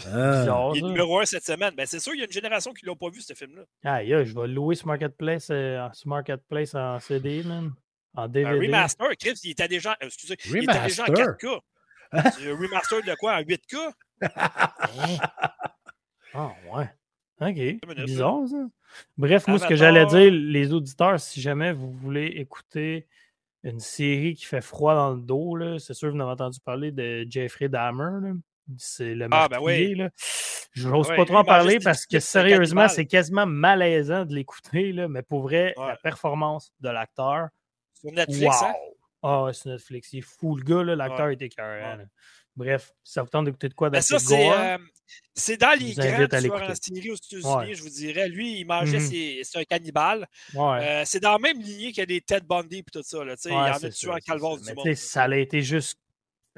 [0.06, 0.70] Ah.
[0.74, 1.74] il est numéro un cette semaine.
[1.74, 3.62] Ben, c'est sûr, il y a une génération qui ne l'a pas vu, ce film-là.
[3.84, 7.72] Ah, yeah, je vais louer ce Marketplace, euh, ce marketplace en CD, man.
[8.14, 8.56] En DVD.
[8.56, 11.60] Un remaster, Chris, il était déjà, euh, excusez, il était déjà en 4K.
[12.12, 13.36] Un remaster de quoi?
[13.36, 13.92] En 8K?
[16.34, 16.90] ah, ouais.
[17.40, 18.04] OK.
[18.04, 18.66] Bizarre, ça.
[19.16, 23.06] Bref, moi, ce que j'allais dire, les auditeurs, si jamais vous voulez écouter
[23.62, 26.90] une série qui fait froid dans le dos, c'est sûr que vous avez entendu parler
[26.92, 28.32] de Jeffrey Dahmer.
[28.78, 29.96] C'est le ah, ben oui.
[30.72, 35.22] Je n'ose pas trop en parler parce que sérieusement, c'est quasiment malaisant de l'écouter, mais
[35.22, 37.48] pour vrai, la performance de l'acteur.
[37.94, 38.72] Sur Netflix, hein?
[39.22, 40.12] Ah, ouais, c'est Netflix.
[40.12, 41.34] Il est fou, le gars, l'acteur ouais.
[41.34, 42.04] était carré.
[42.56, 44.76] Bref, ça vous tente d'écouter de quoi ben ça, c'est, euh,
[45.34, 48.28] c'est dans les grands tueurs en série aux États-Unis, je vous dirais.
[48.28, 49.44] Lui, il mangeait, mm-hmm.
[49.44, 50.26] c'est un cannibale.
[50.56, 53.24] Euh, c'est dans la même lignée qu'il y a des Ted Bundy et tout ça.
[53.24, 54.94] Là, il y en a tué en calvaire du monde.
[54.94, 55.98] Ça a été juste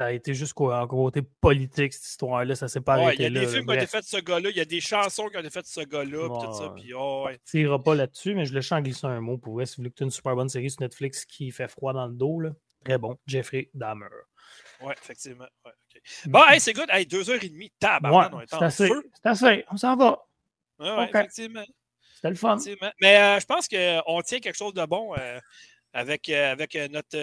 [0.03, 2.57] ça a été juste quoi, en côté politique, cette histoire-là.
[2.57, 3.23] Ça s'est pas arrêté.
[3.23, 4.51] Il y a des films qui ont été faits de ce gars-là.
[4.51, 6.27] Il y a des chansons qui ont été faites de ce gars-là.
[6.27, 6.45] Ouais.
[6.45, 6.71] tout ça.
[6.71, 7.39] Puis, oh, ouais.
[7.55, 9.65] Ira pas là-dessus, mais je le chante en glissant un mot pour vous.
[9.65, 12.07] Si vous voulez que tu une super bonne série sur Netflix qui fait froid dans
[12.07, 12.51] le dos, là,
[12.85, 13.17] très bon.
[13.29, 14.07] Jeffrey Dahmer.
[14.81, 15.47] Oui, effectivement.
[15.65, 16.03] Ouais, okay.
[16.27, 16.89] Bon, hey, c'est good.
[16.91, 17.73] Hey, deux heures et demie.
[17.79, 18.89] Tabarnak, ouais, c'est assez.
[18.89, 19.65] C'est assez.
[19.71, 20.21] On s'en va.
[20.81, 21.11] Oui, ouais, okay.
[21.11, 21.65] effectivement.
[22.17, 22.59] C'était le fun.
[23.01, 25.39] Mais euh, je pense qu'on tient quelque chose de bon euh,
[25.93, 27.17] avec, euh, avec notre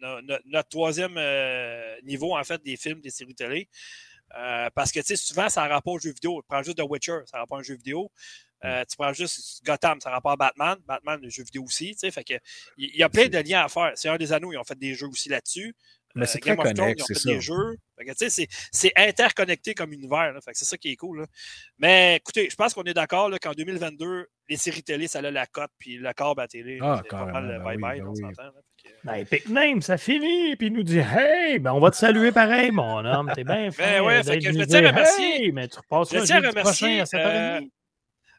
[0.00, 3.68] notre, troisième euh, niveau, en fait, des films, des séries télé.
[4.36, 6.42] Euh, parce que, tu sais, souvent, ça a rapport aux jeux vidéo.
[6.42, 8.10] Tu prends juste The Witcher, ça a rapport à un jeu vidéo.
[8.64, 10.76] Euh, tu prends juste Gotham, ça a rapport à Batman.
[10.86, 12.10] Batman, le jeu vidéo aussi, tu sais.
[12.10, 12.34] Fait que,
[12.76, 13.92] il y, a plein de liens à faire.
[13.94, 15.74] C'est un des anneaux, ils ont fait des jeux aussi là-dessus.
[16.18, 17.30] Mais c'est très connecté, c'est ça.
[17.30, 17.76] Des jeux.
[18.72, 20.34] C'est interconnecté comme univers.
[20.52, 21.26] C'est ça qui est cool.
[21.78, 25.46] Mais écoutez, je pense qu'on est d'accord qu'en 2022, les séries télé, ça a la
[25.46, 28.50] cote, puis le corps à la télé, ah, c'est pas mal bye-bye, on s'entend.
[29.04, 32.32] Ben, Epic Name, ça finit, puis il nous dit Hey, ben, on va te saluer
[32.32, 33.82] pareil, mon homme, t'es bien fait.
[33.98, 35.44] Ben ouais, fait que je tiens à remercier.
[35.44, 37.02] Hey, mais tu repasseras je tiens à remercier.
[37.02, 37.60] Prochain à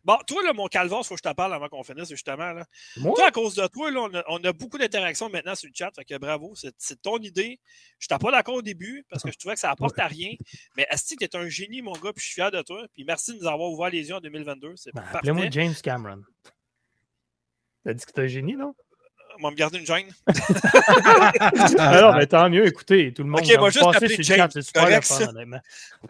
[0.04, 2.54] Bon, toi, là, mon calvas, il faut que je te parle avant qu'on finisse, justement.
[2.54, 2.66] Là.
[3.02, 5.74] Toi, à cause de toi, là, on, a, on a beaucoup d'interactions maintenant sur le
[5.76, 5.92] chat.
[5.96, 7.60] Fait que bravo, c'est ton idée.
[8.00, 10.32] Je n'étais pas d'accord au début parce que je trouvais que ça apporte à rien.
[10.78, 12.86] Mais Asti, tu es un génie, mon gars, puis je suis fier de toi.
[12.94, 14.74] Puis merci de nous avoir ouvert les yeux en 2022.
[14.76, 16.22] C'est ben, Appelez-moi James Cameron.
[17.84, 18.74] T'as dit que tu es un génie, non?
[19.44, 20.08] Va me garder une gêne.
[21.78, 23.42] Alors, mais tant mieux, écoutez, tout le monde.
[23.42, 24.50] Ok, moi juste appeler James.
[24.52, 25.32] C'est super fun,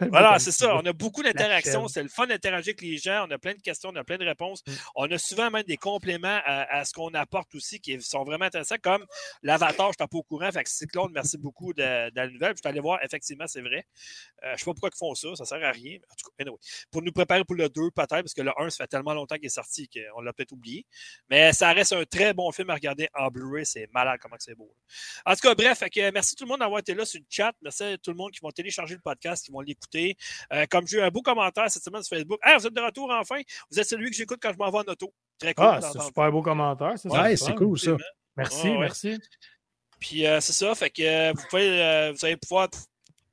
[0.10, 0.76] Voilà, c'est ça.
[0.76, 1.88] On a beaucoup d'interactions.
[1.88, 3.26] C'est le fun d'interagir avec les gens.
[3.28, 4.62] On a plein de questions, on a plein de réponses.
[4.66, 4.72] Mm.
[4.96, 8.76] On a souvent même des compléments à, ce qu'on apporte aussi qui sont vraiment intéressants,
[8.82, 9.04] comme
[9.42, 10.50] l'avatar, je suis pas au courant.
[10.50, 11.82] Fait que Cyclone, merci beaucoup de,
[12.14, 12.52] la nouvelle.
[12.52, 13.86] Je suis allé voir, effectivement, c'est vrai.
[14.44, 15.98] Euh, je ne sais pas pourquoi ils font ça, ça sert à rien.
[16.10, 16.58] En tout cas, anyway.
[16.90, 19.36] Pour nous préparer pour le 2, peut-être, parce que le 1, ça fait tellement longtemps
[19.36, 20.86] qu'il est sorti qu'on l'a peut-être oublié.
[21.28, 23.66] Mais ça reste un très bon film à regarder en Blu-ray.
[23.66, 24.74] C'est malade comment c'est beau.
[25.24, 25.82] En tout cas, bref,
[26.12, 27.52] merci tout le monde d'avoir été là sur le chat.
[27.62, 30.16] Merci à tout le monde qui vont télécharger le podcast, qui vont l'écouter.
[30.52, 32.38] Euh, comme j'ai eu un beau commentaire cette semaine sur Facebook.
[32.42, 33.40] Ah, vous êtes de retour enfin.
[33.70, 35.12] Vous êtes celui que j'écoute quand je m'en vais en auto.
[35.38, 35.66] Très cool.
[35.66, 36.94] Ah, c'est un super beau commentaire.
[36.96, 37.96] C'est ouais, c'est cool ça.
[38.36, 39.18] Merci, merci.
[39.98, 42.68] Puis euh, c'est ça, fait que euh, vous pouvez, vous allez pouvoir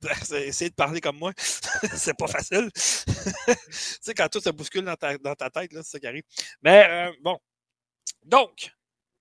[0.32, 1.32] essayer de parler comme moi.
[1.36, 2.70] c'est pas facile.
[2.74, 3.54] tu
[4.02, 6.24] sais, quand tout se bouscule dans ta, dans ta tête, c'est ça qui arrive.
[6.62, 7.38] Mais bon.
[8.24, 8.70] Donc,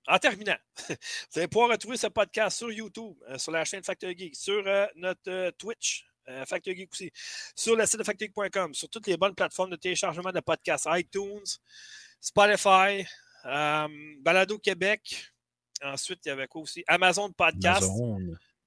[0.08, 0.56] en terminant,
[0.90, 0.96] vous
[1.36, 4.86] allez pouvoir retrouver ce podcast sur YouTube, euh, sur la chaîne Factor Geek, sur euh,
[4.96, 6.06] notre euh, Twitch,
[6.46, 7.10] Factor Geek aussi,
[7.56, 11.46] sur le site de factorgeek.com, sur toutes les bonnes plateformes de téléchargement de podcasts, iTunes,
[12.20, 13.06] Spotify,
[13.46, 15.32] Balado Québec.
[15.82, 16.84] Ensuite, il y avait quoi aussi?
[16.86, 17.90] Amazon Podcast.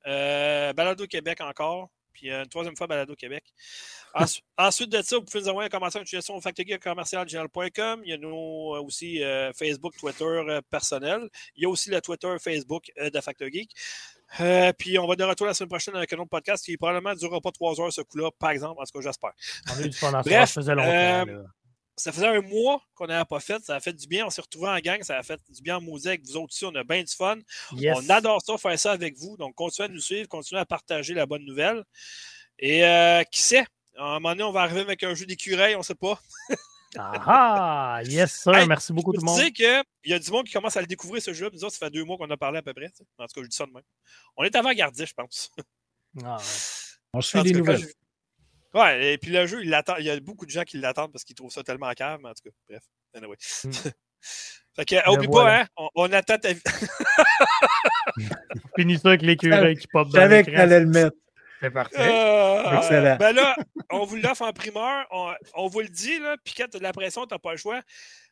[0.02, 1.90] Balado Québec encore.
[2.20, 3.44] Puis une troisième fois, Balado Québec.
[4.58, 6.40] Ensuite de ça, vous pouvez nous envoyer un commentaire, une suggestion au.
[8.04, 11.28] Il y a nous euh, aussi euh, Facebook, Twitter euh, personnel.
[11.56, 13.70] Il y a aussi le Twitter, Facebook de Factor Geek.
[14.78, 17.18] puis on va de retour la semaine prochaine avec un autre podcast qui probablement ne
[17.18, 18.80] durera pas trois heures ce coup-là, par exemple.
[18.80, 19.32] En tout cas, j'espère.
[19.70, 21.44] On a eu du fun Bref, ça faisait longtemps.
[22.00, 23.62] Ça faisait un mois qu'on n'avait pas fait.
[23.64, 24.26] Ça a fait du bien.
[24.26, 25.02] On s'est retrouvés en gang.
[25.02, 26.64] Ça a fait du bien en musique avec vous autres aussi.
[26.64, 27.36] On a bien du fun.
[27.94, 29.36] On adore ça, faire ça avec vous.
[29.36, 31.84] Donc, continuez à nous suivre, continuez à partager la bonne nouvelle.
[32.58, 32.80] Et
[33.30, 35.84] qui sait, à un moment donné, on va arriver avec un jeu d'écureuil, on ne
[35.84, 36.18] sait pas.
[36.96, 38.66] ah, yes, sir.
[38.66, 39.38] Merci beaucoup, tout le monde.
[39.38, 41.50] Tu sais qu'il y a du monde qui commence à le découvrir, ce jeu.
[41.52, 42.90] Nous autres, ça fait deux mois qu'on a parlé à peu près.
[43.18, 43.82] En tout cas, je dis ça de même.
[44.36, 45.50] On est avant-gardiste, je pense.
[46.24, 46.38] Ah,
[47.12, 47.86] On suit les nouvelles.
[48.74, 49.96] Ouais, et puis le jeu, il, attend...
[49.96, 52.24] il y a beaucoup de gens qui l'attendent parce qu'ils trouvent ça tellement calme.
[52.24, 52.82] En tout cas, bref.
[53.14, 53.36] Anyway.
[53.64, 53.72] Hmm.
[54.76, 56.62] fait que, ben oublie pas, hein, on, attend ta vie.
[58.76, 60.52] Finis ça avec l'écureuil qui pop dans l'écran.
[60.52, 61.16] que le mettre.
[61.60, 61.96] C'est parfait.
[61.98, 63.16] Euh, Excellent.
[63.16, 63.54] Ben là,
[63.90, 65.06] on vous l'offre en primeur.
[65.54, 67.82] On, vous le dit, là, Piquette, de la pression, tu n'as pas le choix.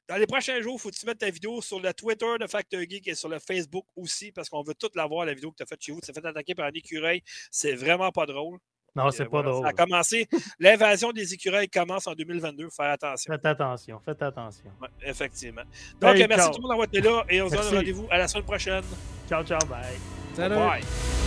[0.09, 2.47] Dans les prochains jours, il faut que tu mettes ta vidéo sur le Twitter de
[2.47, 5.51] Factor Geek et sur le Facebook aussi, parce qu'on veut toute la voir, la vidéo
[5.51, 6.01] que tu as faite chez vous.
[6.01, 7.23] Tu t'es fait attaquer par un écureuil.
[7.51, 8.59] C'est vraiment pas drôle.
[8.99, 9.63] Non, c'est pas drôle.
[9.63, 10.29] Ça a commencé.
[10.59, 12.69] L'invasion des écureuils commence en 2022.
[12.71, 13.33] Faire attention.
[13.33, 14.01] Faites attention.
[14.05, 14.71] Faites attention.
[15.03, 15.63] effectivement.
[16.01, 18.29] Donc, merci tout le monde d'avoir été là et on se donne rendez-vous à la
[18.29, 18.85] semaine prochaine.
[19.29, 19.59] Ciao, ciao.
[19.67, 19.99] Bye.
[20.35, 20.55] Salut.
[20.55, 21.18] Bye.